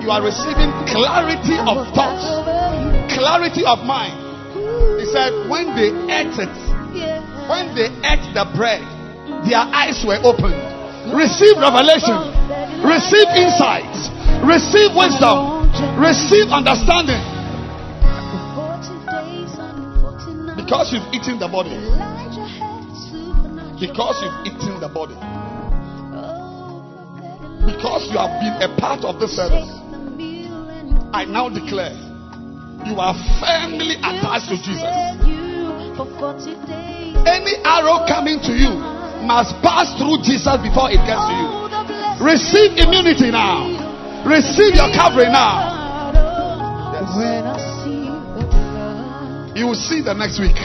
You 0.00 0.10
are 0.10 0.24
receiving 0.24 0.72
clarity 0.88 1.56
of 1.60 1.88
thoughts, 1.92 2.24
clarity 3.12 3.64
of 3.64 3.84
mind. 3.84 4.16
He 4.98 5.06
said, 5.12 5.32
when 5.48 5.76
they 5.76 5.92
ate 6.08 6.36
it, 6.36 6.56
when 7.48 7.74
they 7.76 7.88
ate 8.04 8.26
the 8.32 8.48
bread, 8.56 8.82
their 9.46 9.62
eyes 9.62 10.02
were 10.04 10.18
opened. 10.24 10.56
Receive 11.12 11.56
revelation, 11.56 12.16
receive 12.84 13.28
insight, 13.36 13.88
receive 14.44 14.92
wisdom, 14.94 15.60
Receive 15.70 16.48
understanding. 16.50 17.22
Because 20.56 20.92
you've 20.92 21.14
eaten 21.14 21.38
the 21.38 21.48
body. 21.48 21.70
Because 23.78 24.16
you've 24.20 24.46
eaten 24.46 24.80
the 24.80 24.88
body. 24.88 25.14
Because 27.64 28.08
you 28.10 28.18
have 28.18 28.40
been 28.40 28.60
a 28.60 28.76
part 28.80 29.04
of 29.04 29.20
the 29.20 29.28
service. 29.28 29.79
I 31.12 31.26
now 31.26 31.48
declare 31.50 31.90
you 32.86 32.96
are 33.02 33.18
firmly 33.42 33.98
attached 33.98 34.46
to 34.48 34.56
Jesus. 34.62 34.86
Any 37.26 37.58
arrow 37.66 38.06
coming 38.06 38.38
to 38.46 38.54
you 38.54 38.72
must 39.26 39.58
pass 39.60 39.90
through 39.98 40.22
Jesus 40.22 40.54
before 40.62 40.88
it 40.88 41.02
gets 41.02 41.20
to 41.26 41.34
you. 41.34 41.50
Receive 42.22 42.78
immunity 42.78 43.34
now. 43.34 43.68
Receive 44.24 44.78
your 44.78 44.88
covering 44.94 45.34
now. 45.34 46.14
Yes. 46.94 47.10
You 49.58 49.66
will 49.66 49.74
see 49.74 50.00
the 50.00 50.14
next 50.14 50.38
week. 50.38 50.56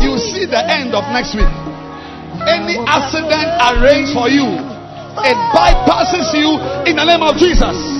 You 0.00 0.14
will 0.14 0.24
see 0.32 0.46
the 0.46 0.62
end 0.62 0.94
of 0.94 1.04
next 1.12 1.34
week. 1.34 1.50
Any 2.46 2.78
accident 2.86 3.50
arranged 3.60 4.14
for 4.16 4.30
you, 4.30 4.46
it 5.26 5.36
bypasses 5.52 6.32
you 6.32 6.56
in 6.88 6.96
the 6.96 7.04
name 7.04 7.20
of 7.20 7.36
Jesus. 7.36 7.99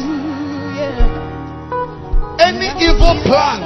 Any 2.41 2.73
evil 2.81 3.21
plan 3.29 3.61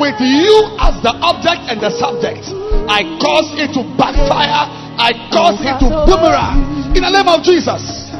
with 0.00 0.18
you 0.18 0.74
as 0.82 0.98
the 1.06 1.14
object 1.22 1.70
and 1.70 1.78
the 1.78 1.90
subject, 1.94 2.50
I 2.90 3.06
cause 3.22 3.54
it 3.60 3.70
to 3.78 3.82
backfire. 3.94 4.66
I 4.98 5.12
cause 5.32 5.58
it 5.62 5.78
to 5.80 5.88
boomerang 6.04 6.94
in 6.96 7.02
the 7.02 7.10
name 7.10 7.28
of 7.28 7.42
Jesus. 7.46 8.10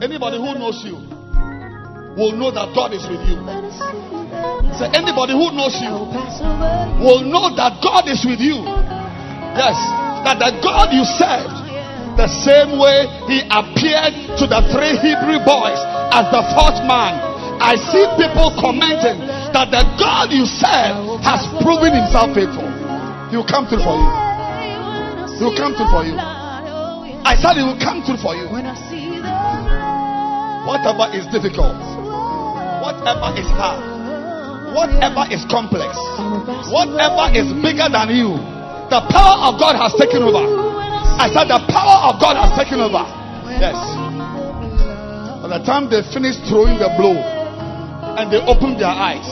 Anybody 0.00 0.38
who 0.38 0.54
knows 0.56 0.82
you 0.84 0.96
will 2.16 2.32
know 2.32 2.50
that 2.50 2.72
God 2.74 2.92
is 2.92 3.04
with 3.08 3.20
you. 3.28 3.36
Say, 4.76 4.88
anybody 4.96 5.32
who 5.32 5.52
knows 5.52 5.76
you 5.80 5.92
will 7.04 7.22
know 7.24 7.54
that 7.56 7.80
God 7.84 8.08
is 8.08 8.24
with 8.24 8.40
you. 8.40 8.64
Yes, 9.56 9.76
that 10.24 10.38
the 10.40 10.56
God 10.62 10.92
you 10.92 11.04
served, 11.04 11.69
the 12.16 12.28
same 12.46 12.78
way 12.78 13.06
He 13.30 13.42
appeared 13.50 14.38
to 14.38 14.44
the 14.46 14.60
three 14.72 14.94
Hebrew 14.98 15.42
boys 15.42 15.80
as 16.14 16.26
the 16.30 16.42
fourth 16.54 16.80
man. 16.86 17.18
I 17.60 17.76
see 17.76 18.04
people 18.16 18.56
commenting 18.56 19.20
that 19.52 19.68
the 19.68 19.84
God 20.00 20.32
you 20.32 20.48
serve 20.48 21.20
has 21.20 21.44
proven 21.60 21.92
Himself 21.92 22.32
faithful. 22.32 22.66
He 23.28 23.36
will 23.36 23.46
come 23.46 23.68
through 23.68 23.84
for 23.84 23.94
you. 23.94 24.08
He 25.38 25.44
will 25.44 25.56
come 25.56 25.76
through 25.76 25.92
for 25.92 26.02
you. 26.02 26.16
I 26.16 27.36
said 27.36 27.60
He 27.60 27.64
will 27.64 27.78
come 27.78 28.00
through 28.02 28.18
for 28.18 28.32
you. 28.34 28.48
Whatever 30.64 31.08
is 31.16 31.24
difficult, 31.28 31.76
whatever 32.80 33.28
is 33.36 33.48
hard, 33.56 33.80
whatever 34.76 35.24
is 35.32 35.44
complex, 35.50 35.96
whatever 36.68 37.32
is 37.32 37.48
bigger 37.60 37.88
than 37.92 38.12
you, 38.12 38.36
the 38.88 39.00
power 39.08 39.52
of 39.52 39.60
God 39.60 39.76
has 39.76 39.92
taken 40.00 40.22
over. 40.22 40.69
I 41.20 41.28
said 41.28 41.52
the 41.52 41.60
power 41.68 42.08
of 42.08 42.16
God 42.16 42.40
has 42.40 42.56
taken 42.56 42.80
over. 42.80 43.04
Yes. 43.60 43.76
By 45.44 45.52
the 45.52 45.64
time 45.68 45.92
they 45.92 46.00
finish 46.16 46.40
throwing 46.48 46.80
the 46.80 46.88
blow 46.96 47.12
and 47.12 48.32
they 48.32 48.40
open 48.40 48.80
their 48.80 48.88
eyes, 48.88 49.28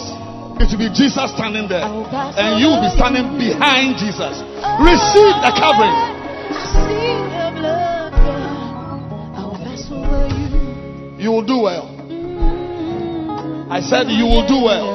it 0.60 0.68
will 0.68 0.84
be 0.84 0.92
Jesus 0.92 1.32
standing 1.32 1.64
there, 1.64 1.88
and 1.88 2.60
you 2.60 2.68
will 2.68 2.84
be 2.84 2.92
standing 2.92 3.40
behind 3.40 3.96
Jesus. 3.96 4.36
Receive 4.84 5.32
the 5.40 5.52
covering. 5.56 5.96
You 11.16 11.32
will 11.32 11.46
do 11.46 11.64
well. 11.64 11.88
I 13.72 13.80
said 13.80 14.12
you 14.12 14.28
will 14.28 14.44
do 14.44 14.60
well. 14.60 14.92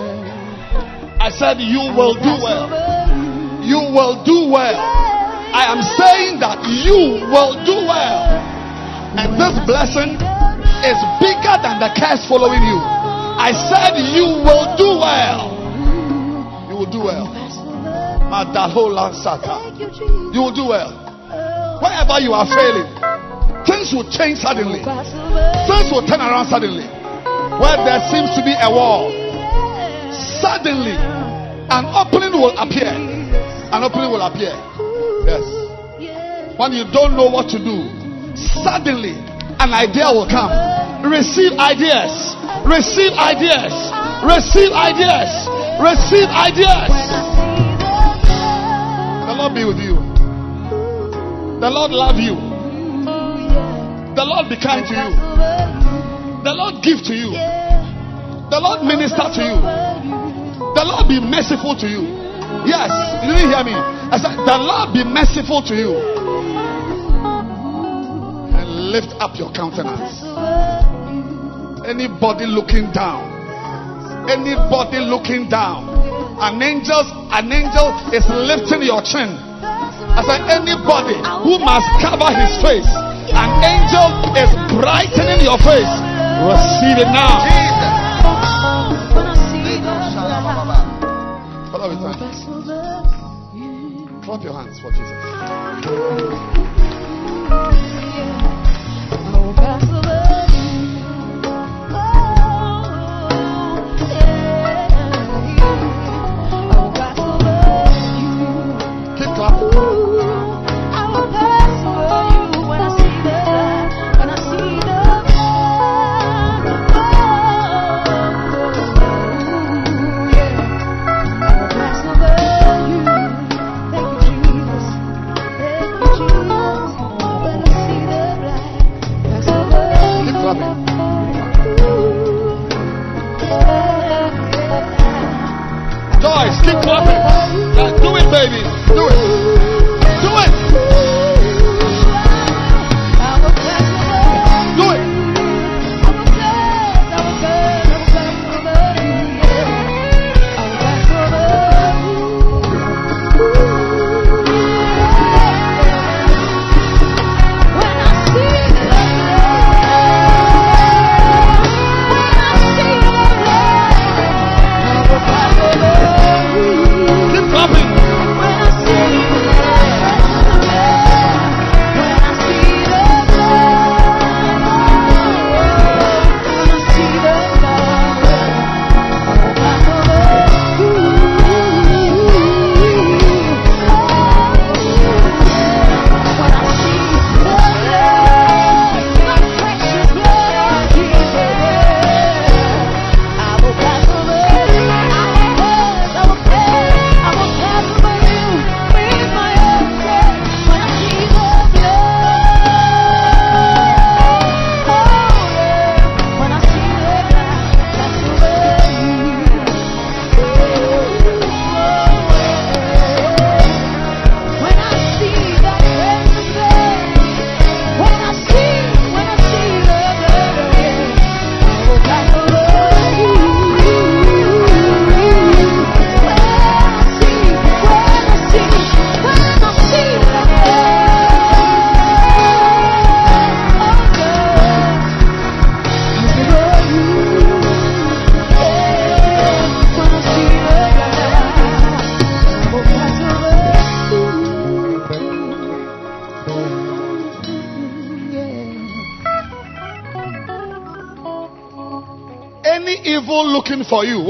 I 1.17 1.29
said 1.33 1.57
you 1.57 1.89
will 1.97 2.13
do 2.13 2.37
well. 2.37 2.69
You 3.65 3.81
will 3.89 4.21
do 4.21 4.51
well. 4.53 5.22
I 5.53 5.69
am 5.69 5.81
saying 5.85 6.41
that 6.41 6.65
you 6.65 7.21
will 7.29 7.53
do 7.61 7.85
well. 7.85 8.25
And 9.13 9.37
this 9.37 9.53
blessing 9.69 10.17
is 10.81 10.97
bigger 11.21 11.55
than 11.61 11.77
the 11.77 11.93
curse 11.93 12.25
following 12.25 12.65
you. 12.65 12.81
I 12.81 13.53
said 13.53 13.93
you 14.17 14.41
will 14.41 14.73
do 14.75 14.97
well. 14.97 15.53
You 16.69 16.75
will 16.75 16.89
do 16.89 17.05
well. 17.05 17.29
You 20.33 20.41
will 20.41 20.55
do 20.57 20.65
well. 20.73 20.89
Wherever 21.85 22.17
you 22.17 22.33
are 22.33 22.49
failing, 22.49 22.89
things 23.69 23.93
will 23.93 24.09
change 24.09 24.39
suddenly. 24.41 24.81
Things 24.81 25.87
will 25.93 26.01
turn 26.09 26.17
around 26.19 26.49
suddenly. 26.49 26.89
Where 27.61 27.77
there 27.85 28.01
seems 28.09 28.33
to 28.33 28.41
be 28.41 28.57
a 28.57 28.69
wall, 28.73 29.13
suddenly 30.41 30.97
an 30.97 31.85
opening 31.93 32.33
will 32.33 32.57
appear. 32.57 32.89
An 32.89 33.83
opening 33.83 34.09
will 34.09 34.21
appear. 34.25 34.57
Yes. 35.25 35.43
When 36.59 36.71
you 36.73 36.85
don't 36.91 37.15
know 37.15 37.27
what 37.31 37.49
to 37.49 37.57
do, 37.57 37.87
suddenly 38.35 39.15
an 39.59 39.73
idea 39.73 40.11
will 40.11 40.27
come. 40.27 40.51
Receive 41.09 41.53
ideas. 41.59 42.11
Receive 42.63 43.11
ideas. 43.15 43.73
Receive 44.23 44.71
ideas. 44.71 45.31
Receive 45.79 46.29
ideas. 46.29 46.93
The 49.27 49.33
Lord 49.35 49.53
be 49.55 49.65
with 49.65 49.79
you. 49.79 49.95
The 51.59 51.69
Lord 51.69 51.91
love 51.91 52.19
you. 52.19 52.35
The 54.15 54.23
Lord 54.23 54.47
be 54.47 54.55
kind 54.61 54.85
to 54.87 54.93
you. 54.93 55.09
The 56.43 56.53
Lord 56.53 56.83
give 56.83 57.03
to 57.07 57.13
you. 57.15 57.31
The 58.51 58.59
Lord 58.59 58.83
minister 58.83 59.25
to 59.31 59.41
you. 59.41 59.57
The 60.75 60.83
Lord 60.85 61.07
be 61.07 61.19
merciful 61.19 61.75
to 61.79 61.87
you. 61.87 62.22
Yes, 62.65 62.89
you 63.25 63.33
didn't 63.35 63.51
hear 63.51 63.63
me. 63.63 63.75
I 63.75 64.17
said, 64.21 64.35
The 64.45 64.57
Lord 64.57 64.93
be 64.93 65.03
merciful 65.03 65.61
to 65.67 65.73
you. 65.75 65.93
And 68.55 68.91
lift 68.93 69.13
up 69.19 69.35
your 69.35 69.51
countenance. 69.51 70.23
Anybody 71.83 72.47
looking 72.47 72.91
down, 72.95 73.27
anybody 74.29 75.03
looking 75.03 75.49
down, 75.49 75.89
an 76.39 76.61
angel, 76.61 77.03
an 77.31 77.51
angel 77.51 77.91
is 78.15 78.23
lifting 78.31 78.87
your 78.87 79.03
chin. 79.03 79.35
I 80.13 80.21
said, 80.23 80.45
anybody 80.47 81.17
who 81.43 81.59
must 81.59 81.89
cover 81.99 82.29
his 82.31 82.53
face, 82.61 82.87
an 83.33 83.51
angel 83.65 84.13
is 84.37 84.51
brightening 84.77 85.43
your 85.43 85.57
face. 85.59 85.89
Receive 86.45 87.01
it 87.01 87.09
now. 87.11 87.72
Father, 91.83 91.97
we 91.97 92.01
thank 92.13 92.47
you. 93.53 94.07
Clap 94.23 94.41
your 94.41 94.53
hands 94.53 94.79
for 94.79 94.89
Jesus. 94.91 95.19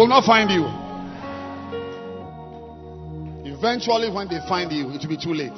Will 0.04 0.10
not 0.10 0.26
find 0.26 0.52
you. 0.52 0.68
Eventually, 3.50 4.12
when 4.12 4.28
they 4.28 4.40
find 4.50 4.70
you, 4.70 4.90
it 4.92 5.00
will 5.00 5.08
be 5.08 5.16
too 5.16 5.34
late. 5.34 5.56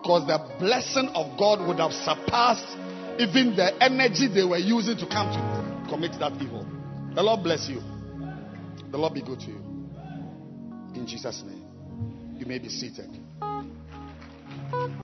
Because 0.00 0.24
the 0.26 0.40
blessing 0.58 1.10
of 1.14 1.38
God 1.38 1.60
would 1.68 1.76
have 1.76 1.92
surpassed 1.92 2.64
even 3.18 3.54
the 3.54 3.76
energy 3.84 4.26
they 4.32 4.42
were 4.42 4.56
using 4.56 4.96
to 4.96 5.06
come 5.06 5.28
to 5.36 5.90
commit 5.90 6.12
that 6.18 6.32
evil. 6.40 6.66
The 7.14 7.22
Lord 7.22 7.42
bless 7.42 7.68
you. 7.68 7.82
The 8.90 8.96
Lord 8.96 9.12
be 9.12 9.20
good 9.20 9.40
to 9.40 9.46
you. 9.48 9.60
In 10.94 11.04
Jesus' 11.06 11.42
name. 11.44 11.66
You 12.38 12.46
may 12.46 12.58
be 12.58 12.70
seated. 12.70 13.19